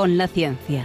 Con 0.00 0.16
la 0.16 0.28
ciencia. 0.28 0.82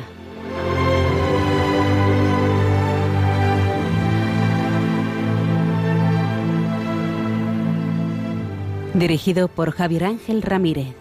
Dirigido 8.93 9.47
por 9.47 9.71
Javier 9.71 10.04
Ángel 10.04 10.41
Ramírez. 10.41 10.93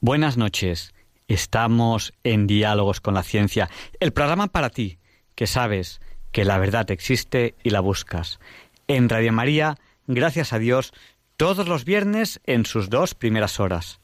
Buenas 0.00 0.36
noches. 0.36 0.95
Estamos 1.28 2.14
en 2.22 2.46
Diálogos 2.46 3.00
con 3.00 3.14
la 3.14 3.24
Ciencia, 3.24 3.68
el 3.98 4.12
programa 4.12 4.46
para 4.46 4.70
ti, 4.70 4.98
que 5.34 5.48
sabes 5.48 6.00
que 6.30 6.44
la 6.44 6.58
verdad 6.58 6.88
existe 6.92 7.56
y 7.64 7.70
la 7.70 7.80
buscas. 7.80 8.38
En 8.86 9.08
Radio 9.08 9.32
María, 9.32 9.76
gracias 10.06 10.52
a 10.52 10.60
Dios, 10.60 10.92
todos 11.36 11.66
los 11.66 11.84
viernes 11.84 12.40
en 12.44 12.64
sus 12.64 12.90
dos 12.90 13.14
primeras 13.14 13.58
horas. 13.58 14.00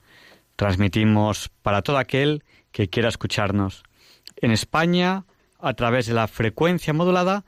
Transmitimos 0.57 1.51
para 1.63 1.83
todo 1.83 1.99
aquel 1.99 2.43
que 2.73 2.91
quiera 2.91 3.09
escucharnos. 3.09 3.85
En 4.37 4.51
España, 4.51 5.25
a 5.61 5.75
través 5.75 6.07
de 6.07 6.15
la 6.15 6.27
frecuencia 6.27 6.93
modulada, 6.93 7.45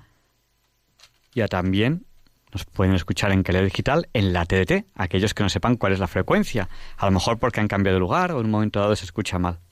ya 1.35 1.49
también 1.49 2.07
nos 2.53 2.65
pueden 2.65 2.95
escuchar 2.95 3.33
en 3.33 3.43
calidad 3.43 3.65
digital 3.65 4.09
en 4.13 4.33
la 4.33 4.47
TDT, 4.47 4.87
aquellos 4.95 5.35
que 5.35 5.43
no 5.43 5.49
sepan 5.49 5.77
cuál 5.77 5.93
es 5.93 5.99
la 5.99 6.07
frecuencia, 6.07 6.69
a 6.97 7.07
lo 7.07 7.11
mejor 7.11 7.41
porque 7.41 7.59
han 7.59 7.67
cambiado 7.67 7.97
de 7.97 8.01
lugar 8.01 8.31
o 8.31 8.39
en 8.39 8.47
un 8.47 8.53
momento 8.53 8.79
dado 8.79 8.95
se 8.95 9.05
escucha 9.05 9.41
mal. 9.41 9.64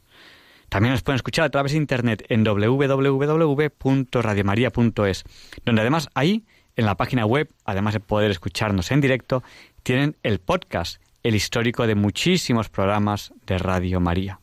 También 0.73 0.95
nos 0.95 1.03
pueden 1.03 1.17
escuchar 1.17 1.45
a 1.45 1.51
través 1.51 1.73
de 1.73 1.79
internet 1.79 2.25
en 2.31 2.45
www.radiomaria.es, 2.45 5.25
donde 5.67 5.81
además 5.83 6.09
ahí, 6.15 6.47
en 6.77 6.87
la 6.87 6.95
página 6.95 7.27
web, 7.27 7.53
además 7.67 7.93
de 7.93 8.01
poder 8.01 8.31
escucharnos 8.31 8.91
en 8.91 9.03
directo, 9.03 9.43
tienen 9.83 10.17
el 10.23 10.39
podcast, 10.39 11.03
el 11.25 11.35
histórico 11.35 11.87
de 11.87 11.95
muchísimos 11.95 12.71
programas 12.71 13.35
de 13.45 13.59
Radio 13.59 14.01
María. 14.01 14.41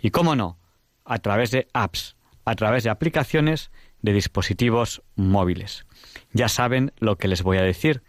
Y 0.00 0.10
cómo 0.10 0.36
no, 0.36 0.56
a 1.04 1.18
través 1.18 1.50
de 1.50 1.66
apps, 1.72 2.14
a 2.44 2.54
través 2.54 2.84
de 2.84 2.90
aplicaciones 2.90 3.72
de 4.02 4.12
dispositivos 4.12 5.02
móviles. 5.16 5.84
Ya 6.32 6.48
saben 6.48 6.92
lo 7.00 7.18
que 7.18 7.26
les 7.26 7.42
voy 7.42 7.58
a 7.58 7.62
decir. 7.62 8.04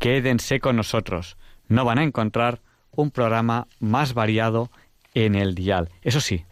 Quédense 0.00 0.58
con 0.58 0.74
nosotros. 0.74 1.36
No 1.68 1.84
van 1.84 2.00
a 2.00 2.02
encontrar 2.02 2.60
un 2.90 3.12
programa 3.12 3.68
más 3.78 4.14
variado 4.14 4.72
en 5.14 5.36
el 5.36 5.54
dial. 5.54 5.88
Eso 6.02 6.20
sí, 6.20 6.44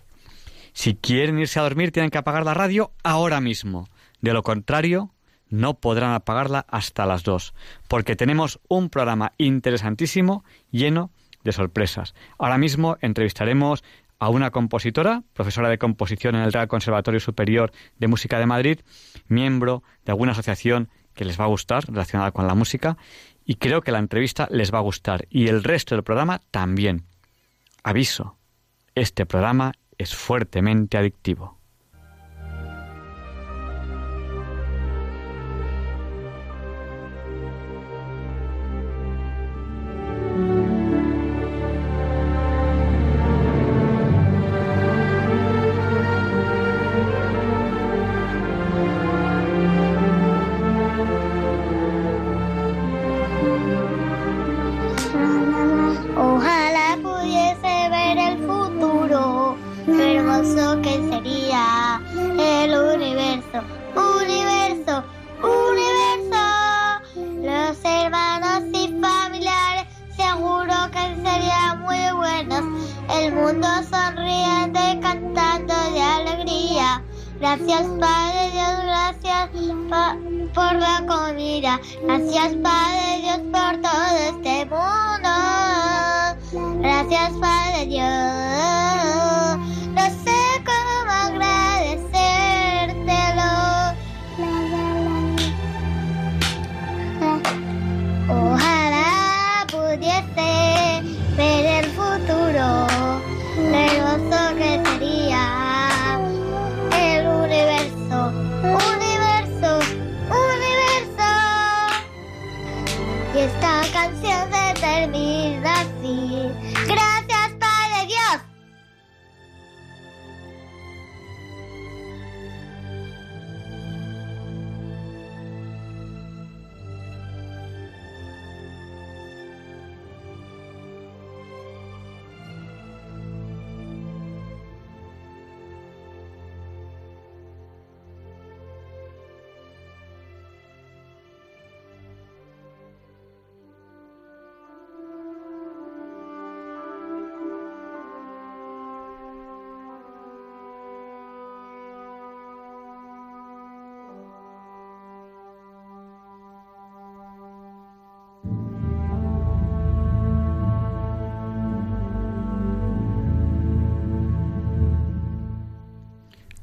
si 0.72 0.94
quieren 0.94 1.38
irse 1.38 1.58
a 1.58 1.62
dormir 1.62 1.92
tienen 1.92 2.10
que 2.10 2.18
apagar 2.18 2.44
la 2.44 2.54
radio 2.54 2.92
ahora 3.02 3.40
mismo. 3.40 3.88
De 4.20 4.32
lo 4.32 4.42
contrario, 4.42 5.12
no 5.48 5.74
podrán 5.74 6.12
apagarla 6.12 6.64
hasta 6.68 7.06
las 7.06 7.24
dos, 7.24 7.54
porque 7.88 8.16
tenemos 8.16 8.60
un 8.68 8.88
programa 8.88 9.32
interesantísimo 9.38 10.44
lleno 10.70 11.10
de 11.42 11.52
sorpresas. 11.52 12.14
Ahora 12.38 12.58
mismo 12.58 12.96
entrevistaremos 13.00 13.82
a 14.18 14.28
una 14.28 14.50
compositora, 14.50 15.22
profesora 15.32 15.68
de 15.70 15.78
composición 15.78 16.34
en 16.36 16.42
el 16.42 16.52
Real 16.52 16.68
Conservatorio 16.68 17.20
Superior 17.20 17.72
de 17.98 18.06
Música 18.06 18.38
de 18.38 18.46
Madrid, 18.46 18.80
miembro 19.28 19.82
de 20.04 20.12
alguna 20.12 20.32
asociación 20.32 20.90
que 21.14 21.24
les 21.24 21.40
va 21.40 21.44
a 21.44 21.48
gustar 21.48 21.86
relacionada 21.86 22.30
con 22.30 22.46
la 22.46 22.54
música, 22.54 22.96
y 23.44 23.56
creo 23.56 23.80
que 23.80 23.92
la 23.92 23.98
entrevista 23.98 24.46
les 24.50 24.72
va 24.72 24.78
a 24.78 24.82
gustar 24.82 25.26
y 25.30 25.48
el 25.48 25.64
resto 25.64 25.94
del 25.94 26.04
programa 26.04 26.40
también. 26.50 27.06
Aviso, 27.82 28.36
este 28.94 29.24
programa 29.24 29.72
es 30.00 30.14
fuertemente 30.16 30.96
adictivo. 30.96 31.59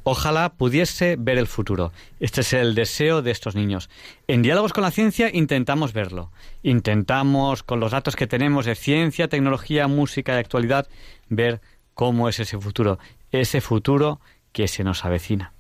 Ojalá 0.09 0.53
pudiese 0.53 1.17
ver 1.19 1.37
el 1.37 1.47
futuro. 1.47 1.91
Este 2.21 2.39
es 2.39 2.53
el 2.53 2.75
deseo 2.75 3.21
de 3.21 3.31
estos 3.31 3.55
niños. 3.55 3.89
En 4.29 4.41
Diálogos 4.41 4.71
con 4.71 4.83
la 4.83 4.91
Ciencia 4.91 5.29
intentamos 5.33 5.91
verlo. 5.91 6.31
Intentamos, 6.63 7.61
con 7.61 7.81
los 7.81 7.91
datos 7.91 8.15
que 8.15 8.25
tenemos 8.25 8.65
de 8.65 8.75
ciencia, 8.75 9.27
tecnología, 9.27 9.89
música 9.89 10.33
y 10.33 10.37
actualidad, 10.37 10.87
ver 11.27 11.59
cómo 11.93 12.29
es 12.29 12.39
ese 12.39 12.57
futuro. 12.57 12.99
Ese 13.33 13.59
futuro 13.59 14.21
que 14.53 14.69
se 14.69 14.85
nos 14.85 15.03
avecina. 15.03 15.51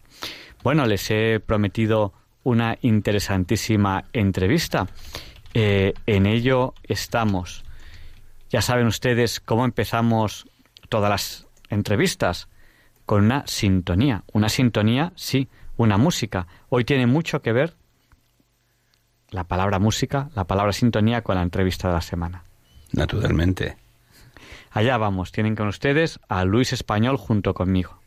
Bueno, 0.63 0.85
les 0.85 1.11
he 1.11 1.41
prometido 1.45 2.13
una 2.43 2.77
interesantísima 2.81 4.05
entrevista. 4.13 4.87
Eh, 5.55 5.93
en 6.05 6.25
ello 6.25 6.73
estamos. 6.83 7.65
Ya 8.49 8.61
saben 8.61 8.87
ustedes 8.87 9.41
cómo 9.41 9.65
empezamos 9.65 10.47
todas 10.87 11.09
las 11.09 11.47
entrevistas 11.69 12.47
con 13.07 13.23
una 13.23 13.47
sintonía. 13.47 14.25
Una 14.33 14.49
sintonía, 14.49 15.13
sí, 15.15 15.47
una 15.77 15.97
música. 15.97 16.45
Hoy 16.67 16.83
tiene 16.83 17.07
mucho 17.07 17.41
que 17.41 17.53
ver 17.53 17.73
la 19.29 19.45
palabra 19.45 19.79
música, 19.79 20.29
la 20.35 20.43
palabra 20.43 20.73
sintonía 20.73 21.21
con 21.21 21.35
la 21.35 21.41
entrevista 21.41 21.87
de 21.87 21.93
la 21.93 22.01
semana. 22.01 22.43
Naturalmente. 22.91 23.77
Allá 24.71 24.97
vamos, 24.97 25.31
tienen 25.31 25.55
con 25.55 25.69
ustedes 25.69 26.19
a 26.27 26.43
Luis 26.43 26.73
Español 26.73 27.15
junto 27.15 27.53
conmigo. 27.53 27.97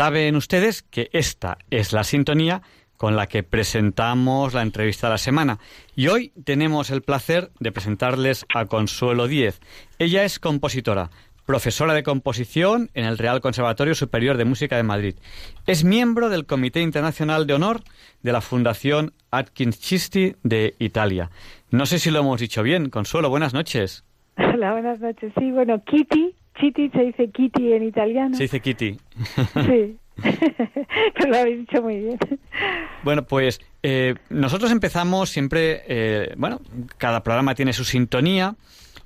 Saben 0.00 0.34
ustedes 0.34 0.80
que 0.80 1.10
esta 1.12 1.58
es 1.68 1.92
la 1.92 2.04
sintonía 2.04 2.62
con 2.96 3.16
la 3.16 3.26
que 3.26 3.42
presentamos 3.42 4.54
la 4.54 4.62
entrevista 4.62 5.08
de 5.08 5.12
la 5.12 5.18
semana. 5.18 5.58
Y 5.94 6.08
hoy 6.08 6.32
tenemos 6.42 6.88
el 6.88 7.02
placer 7.02 7.50
de 7.60 7.70
presentarles 7.70 8.46
a 8.54 8.64
Consuelo 8.64 9.28
Díez. 9.28 9.60
Ella 9.98 10.24
es 10.24 10.38
compositora, 10.38 11.10
profesora 11.44 11.92
de 11.92 12.02
composición 12.02 12.88
en 12.94 13.04
el 13.04 13.18
Real 13.18 13.42
Conservatorio 13.42 13.94
Superior 13.94 14.38
de 14.38 14.46
Música 14.46 14.78
de 14.78 14.84
Madrid. 14.84 15.16
Es 15.66 15.84
miembro 15.84 16.30
del 16.30 16.46
Comité 16.46 16.80
Internacional 16.80 17.46
de 17.46 17.52
Honor 17.52 17.82
de 18.22 18.32
la 18.32 18.40
Fundación 18.40 19.12
Atkins 19.30 19.80
Chisti 19.80 20.34
de 20.42 20.76
Italia. 20.78 21.28
No 21.70 21.84
sé 21.84 21.98
si 21.98 22.10
lo 22.10 22.20
hemos 22.20 22.40
dicho 22.40 22.62
bien. 22.62 22.88
Consuelo, 22.88 23.28
buenas 23.28 23.52
noches. 23.52 24.02
Hola, 24.38 24.72
buenas 24.72 24.98
noches. 24.98 25.30
Sí, 25.38 25.50
bueno, 25.50 25.84
Kitty, 25.84 26.34
Kitty 26.58 26.90
se 26.90 27.04
dice 27.04 27.30
Kitty 27.30 27.72
en 27.72 27.84
italiano. 27.84 28.36
Se 28.36 28.44
dice 28.44 28.60
Kitty. 28.60 28.96
Sí. 29.54 29.96
Pero 30.22 31.28
lo 31.28 31.36
habéis 31.36 31.58
dicho 31.60 31.82
muy 31.82 31.96
bien. 31.96 32.18
Bueno, 33.02 33.24
pues 33.24 33.60
eh, 33.82 34.14
nosotros 34.28 34.70
empezamos 34.70 35.30
siempre, 35.30 35.82
eh, 35.86 36.34
bueno, 36.36 36.60
cada 36.98 37.22
programa 37.22 37.54
tiene 37.54 37.72
su 37.72 37.84
sintonía, 37.84 38.56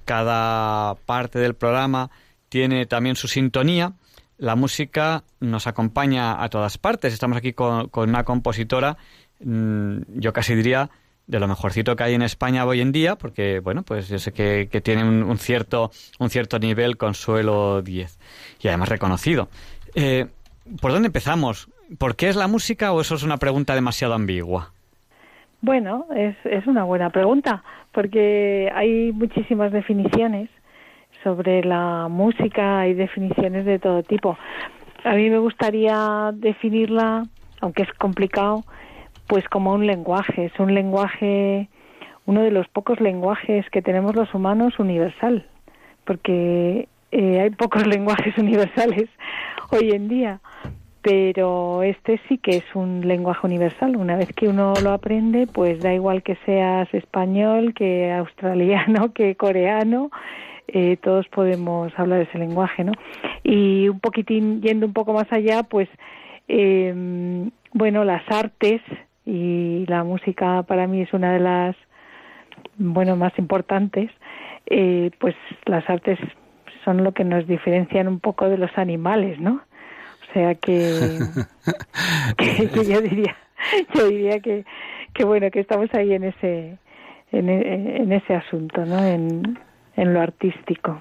cada 0.04 0.94
parte 0.94 1.38
del 1.38 1.54
programa 1.54 2.10
tiene 2.48 2.86
también 2.86 3.16
su 3.16 3.28
sintonía. 3.28 3.92
La 4.36 4.56
música 4.56 5.22
nos 5.40 5.66
acompaña 5.66 6.42
a 6.42 6.48
todas 6.48 6.76
partes. 6.78 7.12
Estamos 7.12 7.38
aquí 7.38 7.52
con, 7.52 7.88
una 7.94 8.24
compositora, 8.24 8.96
mm, 9.40 9.98
yo 10.16 10.32
casi 10.32 10.54
diría, 10.54 10.90
de 11.26 11.40
lo 11.40 11.48
mejorcito 11.48 11.96
que 11.96 12.04
hay 12.04 12.14
en 12.14 12.22
España 12.22 12.66
hoy 12.66 12.80
en 12.80 12.92
día, 12.92 13.16
porque, 13.16 13.60
bueno, 13.60 13.82
pues 13.82 14.08
yo 14.08 14.18
sé 14.18 14.32
que, 14.32 14.66
tiene 14.82 15.04
un, 15.04 15.38
cierto, 15.38 15.90
un 16.18 16.30
cierto 16.30 16.58
nivel 16.58 16.96
Consuelo 16.96 17.82
10 17.82 18.18
y 18.60 18.68
además 18.68 18.88
reconocido. 18.88 19.48
Eh, 19.94 20.26
¿Por 20.80 20.92
dónde 20.92 21.06
empezamos? 21.06 21.68
¿Por 21.98 22.16
qué 22.16 22.28
es 22.28 22.36
la 22.36 22.48
música 22.48 22.92
o 22.92 23.00
eso 23.00 23.14
es 23.14 23.22
una 23.22 23.38
pregunta 23.38 23.74
demasiado 23.74 24.14
ambigua? 24.14 24.72
Bueno, 25.60 26.06
es, 26.14 26.36
es 26.44 26.66
una 26.66 26.84
buena 26.84 27.10
pregunta, 27.10 27.62
porque 27.92 28.70
hay 28.74 29.12
muchísimas 29.12 29.72
definiciones 29.72 30.50
sobre 31.22 31.64
la 31.64 32.08
música, 32.10 32.80
hay 32.80 32.92
definiciones 32.92 33.64
de 33.64 33.78
todo 33.78 34.02
tipo. 34.02 34.36
A 35.04 35.14
mí 35.14 35.30
me 35.30 35.38
gustaría 35.38 36.30
definirla, 36.34 37.24
aunque 37.60 37.82
es 37.84 37.92
complicado, 37.94 38.64
pues 39.26 39.48
como 39.48 39.72
un 39.72 39.86
lenguaje. 39.86 40.46
Es 40.46 40.58
un 40.58 40.74
lenguaje, 40.74 41.68
uno 42.26 42.42
de 42.42 42.50
los 42.50 42.68
pocos 42.68 43.00
lenguajes 43.00 43.68
que 43.70 43.82
tenemos 43.82 44.14
los 44.14 44.32
humanos 44.34 44.78
universal, 44.78 45.46
porque 46.04 46.88
eh, 47.12 47.40
hay 47.40 47.50
pocos 47.50 47.86
lenguajes 47.86 48.36
universales 48.38 49.08
hoy 49.70 49.90
en 49.90 50.08
día 50.08 50.40
pero 51.04 51.82
este 51.82 52.18
sí 52.28 52.38
que 52.38 52.56
es 52.56 52.64
un 52.74 53.06
lenguaje 53.06 53.46
universal. 53.46 53.94
Una 53.94 54.16
vez 54.16 54.32
que 54.34 54.48
uno 54.48 54.72
lo 54.82 54.90
aprende, 54.90 55.46
pues 55.46 55.80
da 55.80 55.92
igual 55.92 56.22
que 56.22 56.36
seas 56.46 56.88
español, 56.94 57.74
que 57.74 58.10
australiano, 58.10 59.12
que 59.14 59.34
coreano, 59.34 60.10
eh, 60.66 60.96
todos 60.96 61.28
podemos 61.28 61.92
hablar 61.98 62.22
ese 62.22 62.38
lenguaje, 62.38 62.84
¿no? 62.84 62.92
Y 63.42 63.86
un 63.90 64.00
poquitín 64.00 64.62
yendo 64.62 64.86
un 64.86 64.94
poco 64.94 65.12
más 65.12 65.30
allá, 65.30 65.62
pues 65.62 65.90
eh, 66.48 67.50
bueno, 67.74 68.04
las 68.04 68.22
artes 68.30 68.80
y 69.26 69.86
la 69.86 70.04
música 70.04 70.62
para 70.64 70.86
mí 70.86 71.02
es 71.02 71.12
una 71.12 71.32
de 71.32 71.40
las 71.40 71.76
bueno 72.76 73.16
más 73.16 73.32
importantes. 73.38 74.10
Eh, 74.66 75.10
pues 75.18 75.34
las 75.66 75.88
artes 75.88 76.18
son 76.84 77.04
lo 77.04 77.12
que 77.12 77.24
nos 77.24 77.46
diferencian 77.46 78.08
un 78.08 78.20
poco 78.20 78.48
de 78.48 78.58
los 78.58 78.76
animales, 78.76 79.38
¿no? 79.40 79.62
O 80.28 80.32
sea 80.32 80.54
que, 80.54 81.18
yo 82.88 83.00
diría, 83.00 83.36
yo 83.94 84.08
diría 84.08 84.40
que, 84.40 84.64
que 85.12 85.24
bueno, 85.24 85.50
que 85.50 85.60
estamos 85.60 85.92
ahí 85.94 86.12
en 86.12 86.24
ese, 86.24 86.78
en, 87.30 87.48
en 87.48 88.12
ese 88.12 88.34
asunto, 88.34 88.84
¿no? 88.84 88.98
En, 89.04 89.58
en 89.96 90.14
lo 90.14 90.20
artístico. 90.20 90.98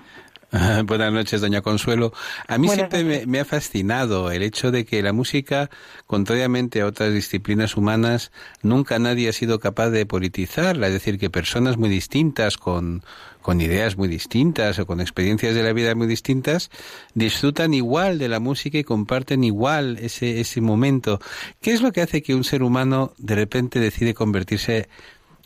Buenas 0.86 1.12
noches, 1.12 1.42
doña 1.42 1.62
Consuelo. 1.62 2.14
A 2.48 2.60
mí 2.60 2.68
siempre 2.68 3.26
me, 3.26 3.40
ha 3.40 3.46
fascinado 3.46 4.30
el 4.30 4.44
hecho 4.44 4.70
de 4.70 4.86
que 4.86 5.02
la 5.02 5.12
música, 5.12 5.72
contrariamente 6.06 6.82
a 6.82 6.86
otras 6.86 7.12
disciplinas 7.12 7.76
humanas, 7.76 8.32
nunca 8.62 9.00
nadie 9.00 9.30
ha 9.30 9.34
sido 9.34 9.60
capaz 9.60 9.90
de 9.90 10.06
politizarla. 10.06 10.88
Es 10.88 10.94
decir, 10.94 11.18
que 11.18 11.32
personas 11.32 11.78
muy 11.78 11.90
distintas, 11.90 12.58
con, 12.58 13.04
con 13.42 13.62
ideas 13.62 13.98
muy 13.98 14.08
distintas 14.08 14.78
o 14.78 14.86
con 14.86 15.02
experiencias 15.02 15.56
de 15.56 15.64
la 15.64 15.74
vida 15.74 15.96
muy 15.96 16.06
distintas, 16.06 16.70
disfrutan 17.16 17.74
igual 17.74 18.20
de 18.20 18.30
la 18.30 18.40
música 18.40 18.78
y 18.78 18.84
comparten 18.84 19.44
igual 19.44 19.98
ese, 20.02 20.40
ese 20.40 20.62
momento. 20.62 21.20
¿Qué 21.62 21.74
es 21.74 21.82
lo 21.82 21.92
que 21.92 22.02
hace 22.02 22.22
que 22.22 22.36
un 22.36 22.44
ser 22.44 22.62
humano 22.62 23.14
de 23.18 23.34
repente 23.34 23.80
decide 23.80 24.14
convertirse 24.14 24.88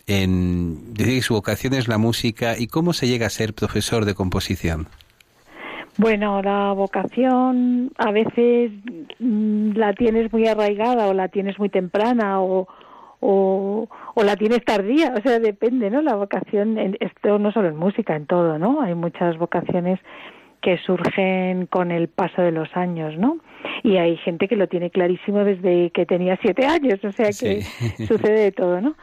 en 0.08 0.94
decir 0.94 1.22
su 1.22 1.34
vocación 1.34 1.74
es 1.74 1.88
la 1.88 1.98
música 1.98 2.58
y 2.58 2.68
cómo 2.68 2.94
se 2.94 3.08
llega 3.08 3.28
a 3.28 3.30
ser 3.30 3.54
profesor 3.54 4.06
de 4.06 4.16
composición. 4.16 4.88
Bueno, 5.98 6.42
la 6.42 6.72
vocación 6.74 7.92
a 7.98 8.12
veces 8.12 8.72
mm, 9.20 9.72
la 9.76 9.94
tienes 9.94 10.32
muy 10.32 10.48
arraigada 10.48 11.08
o 11.08 11.14
la 11.14 11.28
tienes 11.28 11.58
muy 11.60 11.70
temprana 11.70 12.40
o, 12.40 12.68
o, 13.20 13.88
la 14.24 14.36
tienes 14.36 14.64
tardía, 14.64 15.14
o 15.18 15.22
sea, 15.22 15.40
depende, 15.40 15.90
¿no? 15.90 16.02
La 16.02 16.16
vocación, 16.16 16.78
esto 17.00 17.40
no 17.40 17.52
solo 17.52 17.70
en 17.70 17.78
música, 17.78 18.16
en 18.16 18.28
todo, 18.28 18.60
¿no? 18.60 18.82
Hay 18.82 18.94
muchas 18.94 19.38
vocaciones 19.38 20.00
que 20.62 20.78
surgen 20.80 21.66
con 21.68 21.92
el 21.92 22.08
paso 22.10 22.42
de 22.42 22.52
los 22.52 22.70
años, 22.76 23.18
¿no? 23.18 23.38
Y 23.84 23.98
hay 23.98 24.18
gente 24.18 24.48
que 24.48 24.56
lo 24.56 24.68
tiene 24.68 24.90
clarísimo 24.90 25.44
desde 25.44 25.92
que 25.92 26.06
tenía 26.06 26.38
siete 26.42 26.66
años, 26.66 27.04
o 27.04 27.12
sea 27.12 27.28
que 27.28 27.62
sucede 28.06 28.40
de 28.40 28.52
todo, 28.52 28.82
¿no? 28.82 28.96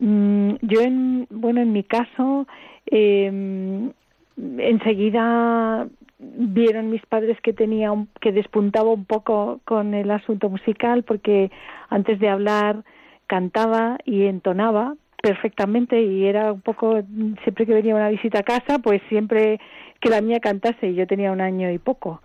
Mm, 0.00 0.54
yo, 0.62 0.80
en, 0.80 1.26
bueno, 1.30 1.60
en 1.60 1.72
mi 1.72 1.84
caso, 1.84 2.46
eh, 2.86 3.90
enseguida 4.36 5.88
vieron 6.18 6.90
mis 6.90 7.04
padres 7.06 7.40
que 7.40 7.52
tenía 7.52 7.92
que 8.20 8.32
despuntaba 8.32 8.90
un 8.90 9.04
poco 9.04 9.60
con 9.64 9.94
el 9.94 10.10
asunto 10.10 10.48
musical 10.48 11.02
porque 11.02 11.50
antes 11.90 12.18
de 12.18 12.28
hablar 12.28 12.84
cantaba 13.26 13.98
y 14.04 14.24
entonaba 14.24 14.94
perfectamente 15.22 16.02
y 16.02 16.24
era 16.24 16.52
un 16.52 16.60
poco 16.60 17.02
siempre 17.42 17.66
que 17.66 17.74
venía 17.74 17.94
una 17.94 18.10
visita 18.10 18.40
a 18.40 18.42
casa 18.42 18.78
pues 18.78 19.02
siempre 19.08 19.60
que 20.00 20.10
la 20.10 20.20
mía 20.20 20.40
cantase 20.40 20.88
y 20.88 20.94
yo 20.94 21.06
tenía 21.06 21.32
un 21.32 21.40
año 21.40 21.70
y 21.70 21.78
poco 21.78 22.22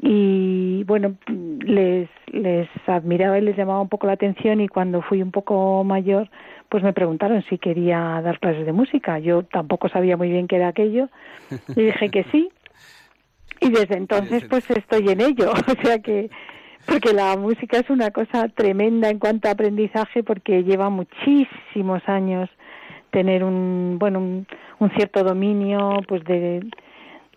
y 0.00 0.84
bueno 0.84 1.16
les 1.60 2.08
les 2.28 2.68
admiraba 2.86 3.38
y 3.38 3.42
les 3.42 3.56
llamaba 3.56 3.80
un 3.80 3.88
poco 3.88 4.06
la 4.06 4.12
atención 4.12 4.60
y 4.60 4.68
cuando 4.68 5.02
fui 5.02 5.22
un 5.22 5.32
poco 5.32 5.82
mayor 5.82 6.30
pues 6.68 6.82
me 6.82 6.92
preguntaron 6.92 7.42
si 7.48 7.58
quería 7.58 8.20
dar 8.22 8.38
clases 8.40 8.66
de 8.66 8.72
música. 8.72 9.18
Yo 9.18 9.42
tampoco 9.44 9.88
sabía 9.88 10.16
muy 10.16 10.28
bien 10.28 10.46
qué 10.46 10.56
era 10.56 10.68
aquello 10.68 11.08
y 11.76 11.82
dije 11.82 12.10
que 12.10 12.24
sí. 12.24 12.48
Y 13.60 13.70
desde 13.70 13.96
entonces 13.96 14.44
pues 14.48 14.68
estoy 14.70 15.08
en 15.08 15.20
ello, 15.20 15.50
o 15.66 15.82
sea 15.82 15.98
que 15.98 16.30
porque 16.86 17.12
la 17.12 17.36
música 17.36 17.78
es 17.78 17.90
una 17.90 18.10
cosa 18.10 18.48
tremenda 18.48 19.10
en 19.10 19.18
cuanto 19.18 19.48
a 19.48 19.52
aprendizaje 19.52 20.22
porque 20.22 20.62
lleva 20.62 20.88
muchísimos 20.88 22.02
años 22.08 22.48
tener 23.10 23.42
un 23.42 23.96
bueno 23.98 24.20
un, 24.78 24.90
cierto 24.96 25.24
dominio 25.24 26.00
pues 26.06 26.24
de, 26.24 26.64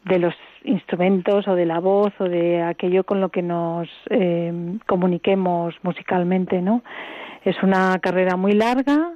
de 0.05 0.19
los 0.19 0.35
instrumentos 0.63 1.47
o 1.47 1.55
de 1.55 1.65
la 1.65 1.79
voz 1.79 2.13
o 2.19 2.25
de 2.25 2.61
aquello 2.61 3.03
con 3.03 3.19
lo 3.21 3.29
que 3.29 3.41
nos 3.41 3.89
eh, 4.09 4.77
comuniquemos 4.87 5.75
musicalmente 5.81 6.61
no 6.61 6.83
es 7.43 7.61
una 7.63 7.97
carrera 7.99 8.35
muy 8.35 8.53
larga 8.53 9.13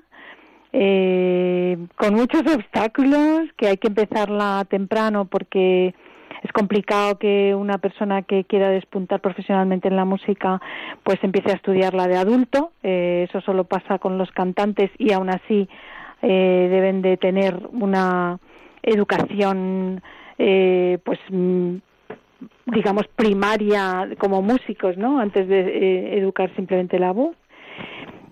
eh, 0.77 1.77
con 1.95 2.15
muchos 2.15 2.41
obstáculos, 2.53 3.47
que 3.55 3.67
hay 3.67 3.77
que 3.77 3.87
empezarla 3.87 4.65
temprano 4.69 5.23
porque 5.23 5.95
es 6.43 6.51
complicado 6.51 7.17
que 7.17 7.55
una 7.55 7.77
persona 7.77 8.23
que 8.23 8.43
quiera 8.43 8.69
despuntar 8.69 9.21
profesionalmente 9.21 9.87
en 9.87 9.95
la 9.95 10.03
música 10.03 10.61
pues 11.03 11.17
empiece 11.23 11.51
a 11.51 11.55
estudiarla 11.55 12.07
de 12.07 12.17
adulto. 12.17 12.73
Eh, 12.83 13.25
eso 13.29 13.39
solo 13.39 13.63
pasa 13.63 13.99
con 13.99 14.17
los 14.17 14.29
cantantes 14.31 14.91
y 14.97 15.13
aún 15.13 15.29
así 15.29 15.69
eh, 16.21 16.67
deben 16.69 17.01
de 17.01 17.15
tener 17.15 17.57
una 17.71 18.39
educación 18.83 20.01
eh, 20.37 20.97
pues 21.03 21.19
mm, 21.29 21.75
digamos 22.67 23.07
primaria 23.15 24.09
como 24.17 24.41
músicos, 24.41 24.97
¿no? 24.97 25.19
Antes 25.19 25.47
de 25.47 25.59
eh, 25.59 26.17
educar 26.17 26.53
simplemente 26.55 26.99
la 26.99 27.11
voz. 27.11 27.35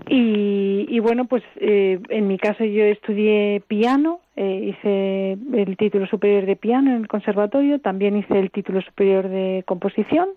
Y, 0.10 1.00
bueno, 1.00 1.25
pues 1.25 1.43
eh, 1.55 1.98
en 2.10 2.27
mi 2.27 2.38
caso 2.38 2.65
yo 2.65 2.83
estudié 2.83 3.63
piano, 3.67 4.19
eh, 4.36 4.74
hice 4.75 5.38
el 5.53 5.77
título 5.77 6.05
superior 6.07 6.45
de 6.45 6.57
piano 6.57 6.91
en 6.91 6.98
el 6.98 7.07
conservatorio, 7.07 7.79
también 7.79 8.17
hice 8.17 8.38
el 8.38 8.51
título 8.51 8.81
superior 8.81 9.29
de 9.29 9.63
composición 9.65 10.29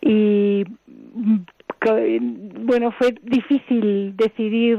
y 0.00 0.64
bueno, 2.60 2.90
fue 2.92 3.14
difícil 3.22 4.16
decidir 4.16 4.78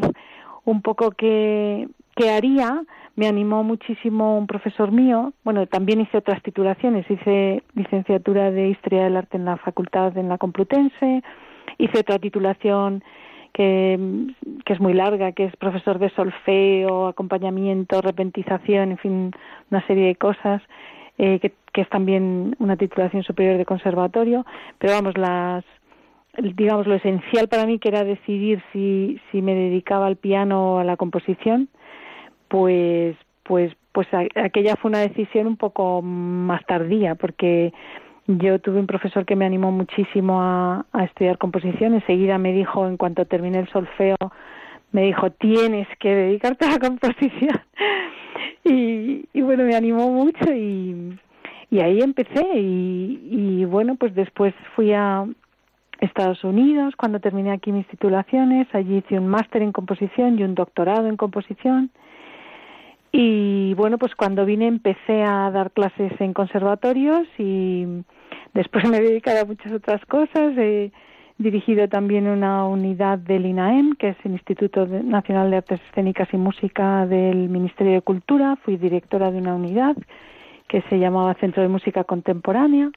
un 0.66 0.82
poco 0.82 1.12
qué, 1.12 1.88
qué 2.18 2.32
haría, 2.32 2.84
me 3.16 3.28
animó 3.28 3.64
muchísimo 3.64 4.38
un 4.38 4.48
profesor 4.48 4.92
mío. 4.92 5.34
Bueno, 5.44 5.68
también 5.68 6.02
hice 6.02 6.18
otras 6.18 6.42
titulaciones. 6.44 7.10
Hice 7.10 7.64
licenciatura 7.76 8.52
de 8.52 8.70
Historia 8.70 9.04
del 9.04 9.16
Arte 9.16 9.38
en 9.38 9.46
la 9.46 9.58
Facultad 9.58 10.18
en 10.18 10.28
la 10.28 10.38
Complutense. 10.38 11.24
Hice 11.78 12.00
otra 12.00 12.20
titulación 12.20 13.04
que, 13.54 13.94
es 14.66 14.80
muy 14.80 14.94
larga, 14.94 15.32
que 15.32 15.46
es 15.46 15.56
profesor 15.56 16.00
de 16.00 16.10
solfeo, 16.12 17.08
acompañamiento, 17.08 18.02
repentización, 18.02 18.92
en 18.92 18.98
fin, 18.98 19.32
una 19.72 19.86
serie 19.88 20.08
de 20.08 20.16
cosas. 20.16 20.62
Eh, 21.20 21.40
que, 21.40 21.52
que 21.74 21.82
es 21.82 21.90
también 21.90 22.56
una 22.60 22.78
titulación 22.78 23.24
superior 23.24 23.58
de 23.58 23.66
conservatorio, 23.66 24.46
pero 24.78 24.94
vamos, 24.94 25.18
las, 25.18 25.64
digamos, 26.38 26.86
lo 26.86 26.94
esencial 26.94 27.48
para 27.48 27.66
mí 27.66 27.80
que 27.80 27.90
era 27.90 28.04
decidir 28.04 28.62
si, 28.72 29.20
si 29.32 29.42
me 29.42 29.56
dedicaba 29.56 30.06
al 30.06 30.18
piano 30.18 30.74
o 30.74 30.78
a 30.78 30.84
la 30.84 30.96
composición, 30.96 31.70
pues, 32.48 33.16
pues, 33.44 33.74
pues 33.92 34.08
aquella 34.36 34.76
fue 34.76 34.90
una 34.90 35.00
decisión 35.00 35.48
un 35.48 35.58
poco 35.58 36.02
más 36.02 36.66
tardía, 36.66 37.16
porque 37.16 37.74
yo 38.28 38.60
tuve 38.60 38.80
un 38.80 38.88
profesor 38.88 39.26
que 39.26 39.36
me 39.36 39.46
animó 39.46 39.72
muchísimo 39.72 40.42
a, 40.42 40.86
estudiar 41.04 41.38
composición. 41.38 41.94
Enseguida 41.94 42.38
me 42.38 42.52
dijo, 42.52 42.88
en 42.88 42.98
cuanto 42.98 43.26
terminé 43.26 43.60
el 43.60 43.70
solfeo, 43.70 44.18
me 44.92 45.04
dijo, 45.04 45.32
tienes 45.32 45.88
que 46.00 46.14
dedicarte 46.14 46.66
a 46.66 46.72
la 46.72 46.80
composición. 46.80 47.60
y, 48.64 49.42
bueno, 49.42 49.64
me 49.64 49.76
animó 49.76 50.10
mucho 50.10 50.54
y, 50.54 51.18
y 51.72 51.80
ahí 51.80 52.02
empecé. 52.02 52.46
Y, 52.56 53.20
y 53.32 53.66
bueno, 53.66 53.96
pues 53.96 54.14
después 54.14 54.54
fui 54.76 54.92
a 54.94 55.26
Estados 56.02 56.44
Unidos, 56.44 56.96
cuando 56.96 57.20
terminé 57.20 57.52
aquí 57.52 57.72
mis 57.72 57.88
titulaciones, 57.88 58.68
allí 58.74 58.98
hice 58.98 59.18
un 59.18 59.28
máster 59.28 59.62
en 59.62 59.72
composición 59.72 60.38
y 60.38 60.44
un 60.44 60.54
doctorado 60.54 61.08
en 61.08 61.18
composición. 61.18 61.92
Y 63.12 63.74
bueno, 63.76 63.98
pues 63.98 64.16
cuando 64.16 64.46
vine 64.46 64.68
empecé 64.68 65.24
a 65.24 65.50
dar 65.52 65.72
clases 65.72 66.12
en 66.20 66.34
conservatorios 66.34 67.28
y 67.38 67.86
después 68.54 68.88
me 68.90 68.98
he 68.98 69.02
dedicado 69.02 69.42
a 69.42 69.46
muchas 69.46 69.72
otras 69.72 70.06
cosas. 70.06 70.58
He 70.58 70.92
dirigido 71.38 71.88
también 71.88 72.28
una 72.28 72.66
unidad 72.66 73.20
del 73.20 73.46
INAEM, 73.46 73.96
que 73.96 74.10
es 74.10 74.18
el 74.24 74.34
Instituto 74.34 74.86
Nacional 74.86 75.52
de 75.52 75.58
Artes 75.58 75.80
Escénicas 75.90 76.28
y 76.34 76.38
Música 76.38 77.06
del 77.06 77.50
Ministerio 77.50 77.94
de 77.94 78.02
Cultura. 78.02 78.58
Fui 78.64 78.78
directora 78.78 79.32
de 79.32 79.38
una 79.38 79.56
unidad 79.56 79.96
que 80.68 80.82
se 80.90 81.00
llamaba 81.00 81.34
Centro 81.36 81.62
de 81.62 81.70
Música 81.70 82.04
Contemporánea. 82.04 82.92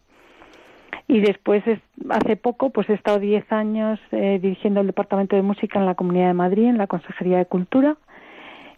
Y 1.06 1.20
después, 1.20 1.62
hace 2.08 2.36
poco, 2.36 2.70
pues 2.70 2.88
he 2.88 2.94
estado 2.94 3.18
diez 3.18 3.50
años 3.52 3.98
eh, 4.12 4.38
dirigiendo 4.40 4.80
el 4.80 4.86
Departamento 4.86 5.36
de 5.36 5.42
Música 5.42 5.78
en 5.78 5.86
la 5.86 5.94
Comunidad 5.94 6.28
de 6.28 6.34
Madrid, 6.34 6.66
en 6.66 6.78
la 6.78 6.86
Consejería 6.86 7.38
de 7.38 7.46
Cultura 7.46 7.96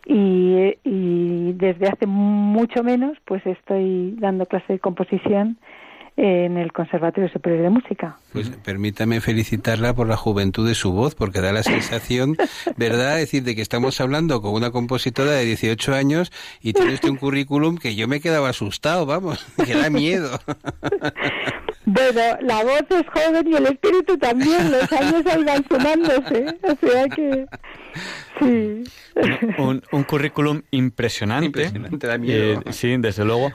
y, 0.07 0.77
y 0.85 1.53
desde 1.55 1.89
hace 1.89 2.07
mucho 2.07 2.83
menos 2.83 3.17
pues 3.25 3.45
estoy 3.47 4.15
dando 4.19 4.47
clase 4.47 4.75
de 4.75 4.79
composición 4.79 5.59
en 6.17 6.59
el 6.59 6.73
Conservatorio 6.73 7.31
Superior 7.31 7.63
de 7.63 7.71
Música. 7.71 8.17
Pues 8.33 8.51
permítame 8.51 9.21
felicitarla 9.21 9.95
por 9.95 10.07
la 10.07 10.17
juventud 10.17 10.67
de 10.67 10.75
su 10.75 10.93
voz, 10.93 11.15
porque 11.15 11.41
da 11.41 11.53
la 11.53 11.63
sensación, 11.63 12.37
¿verdad?, 12.77 13.17
decir, 13.17 13.43
de 13.43 13.55
que 13.55 13.63
estamos 13.63 14.01
hablando 14.01 14.43
con 14.43 14.53
una 14.55 14.71
compositora 14.71 15.33
de 15.33 15.45
18 15.45 15.95
años 15.95 16.33
y 16.61 16.73
tiene 16.73 16.95
usted 16.95 17.09
un 17.09 17.17
currículum 17.17 17.79
que 17.79 17.95
yo 17.95 18.09
me 18.09 18.21
quedaba 18.21 18.51
asustado, 18.51 19.07
vamos, 19.07 19.45
que 19.65 19.75
da 19.75 19.91
miedo. 19.91 20.39
Bueno, 21.85 22.21
la 22.43 22.63
voz 22.63 22.85
es 22.91 23.05
joven 23.09 23.49
y 23.49 23.57
el 23.57 23.67
espíritu 23.67 24.17
también, 24.17 24.71
los 24.71 24.93
años 24.93 25.25
van 25.25 25.67
sumándose, 25.69 26.57
o 26.63 26.87
sea 26.87 27.09
que 27.09 27.47
sí. 28.39 28.85
Un, 29.59 29.83
un 29.91 30.05
currículum 30.05 30.63
impresionante. 30.71 31.47
Impresionante, 31.47 32.07
da 32.07 32.19
miedo. 32.19 32.63
Eh, 32.65 32.73
sí, 32.73 32.97
desde 32.99 33.25
luego. 33.25 33.53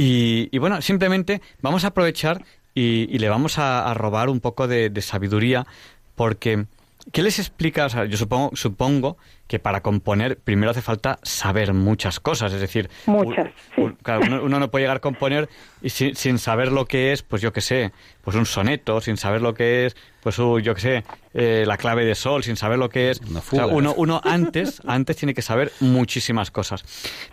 Y, 0.00 0.56
bueno, 0.58 0.80
simplemente 0.80 1.42
vamos 1.60 1.82
a 1.82 1.88
aprovechar 1.88 2.44
y, 2.72 3.08
y 3.10 3.18
le 3.18 3.28
vamos 3.28 3.58
a, 3.58 3.92
robar 3.94 4.28
un 4.28 4.38
poco 4.38 4.68
de 4.68 5.02
sabiduría 5.02 5.66
porque... 6.14 6.66
¿Qué 7.12 7.22
les 7.22 7.38
explica? 7.38 7.86
O 7.86 7.88
sea, 7.88 8.04
yo 8.04 8.16
supongo, 8.16 8.50
supongo 8.54 9.16
que 9.46 9.58
para 9.58 9.82
componer 9.82 10.38
primero 10.38 10.70
hace 10.70 10.82
falta 10.82 11.18
saber 11.22 11.72
muchas 11.72 12.20
cosas, 12.20 12.52
es 12.52 12.60
decir, 12.60 12.90
muchas, 13.06 13.48
sí. 13.74 13.82
uno, 13.82 14.42
uno, 14.42 14.60
no 14.60 14.70
puede 14.70 14.84
llegar 14.84 14.98
a 14.98 15.00
componer 15.00 15.48
y 15.80 15.88
sin, 15.88 16.14
sin, 16.14 16.38
saber 16.38 16.70
lo 16.70 16.84
que 16.84 17.12
es, 17.12 17.22
pues 17.22 17.40
yo 17.40 17.52
qué 17.52 17.62
sé, 17.62 17.92
pues 18.22 18.36
un 18.36 18.44
soneto, 18.44 19.00
sin 19.00 19.16
saber 19.16 19.40
lo 19.40 19.54
que 19.54 19.86
es, 19.86 19.96
pues 20.20 20.36
yo 20.36 20.74
qué 20.74 20.80
sé, 20.80 21.04
eh, 21.32 21.64
la 21.66 21.78
clave 21.78 22.04
de 22.04 22.14
sol, 22.14 22.42
sin 22.44 22.56
saber 22.56 22.78
lo 22.78 22.90
que 22.90 23.10
es. 23.10 23.20
Una 23.22 23.40
fuga. 23.40 23.64
O 23.64 23.68
sea, 23.68 23.76
uno, 23.76 23.94
uno 23.96 24.20
antes, 24.22 24.82
antes 24.86 25.16
tiene 25.16 25.32
que 25.32 25.40
saber 25.42 25.72
muchísimas 25.80 26.50
cosas. 26.50 26.84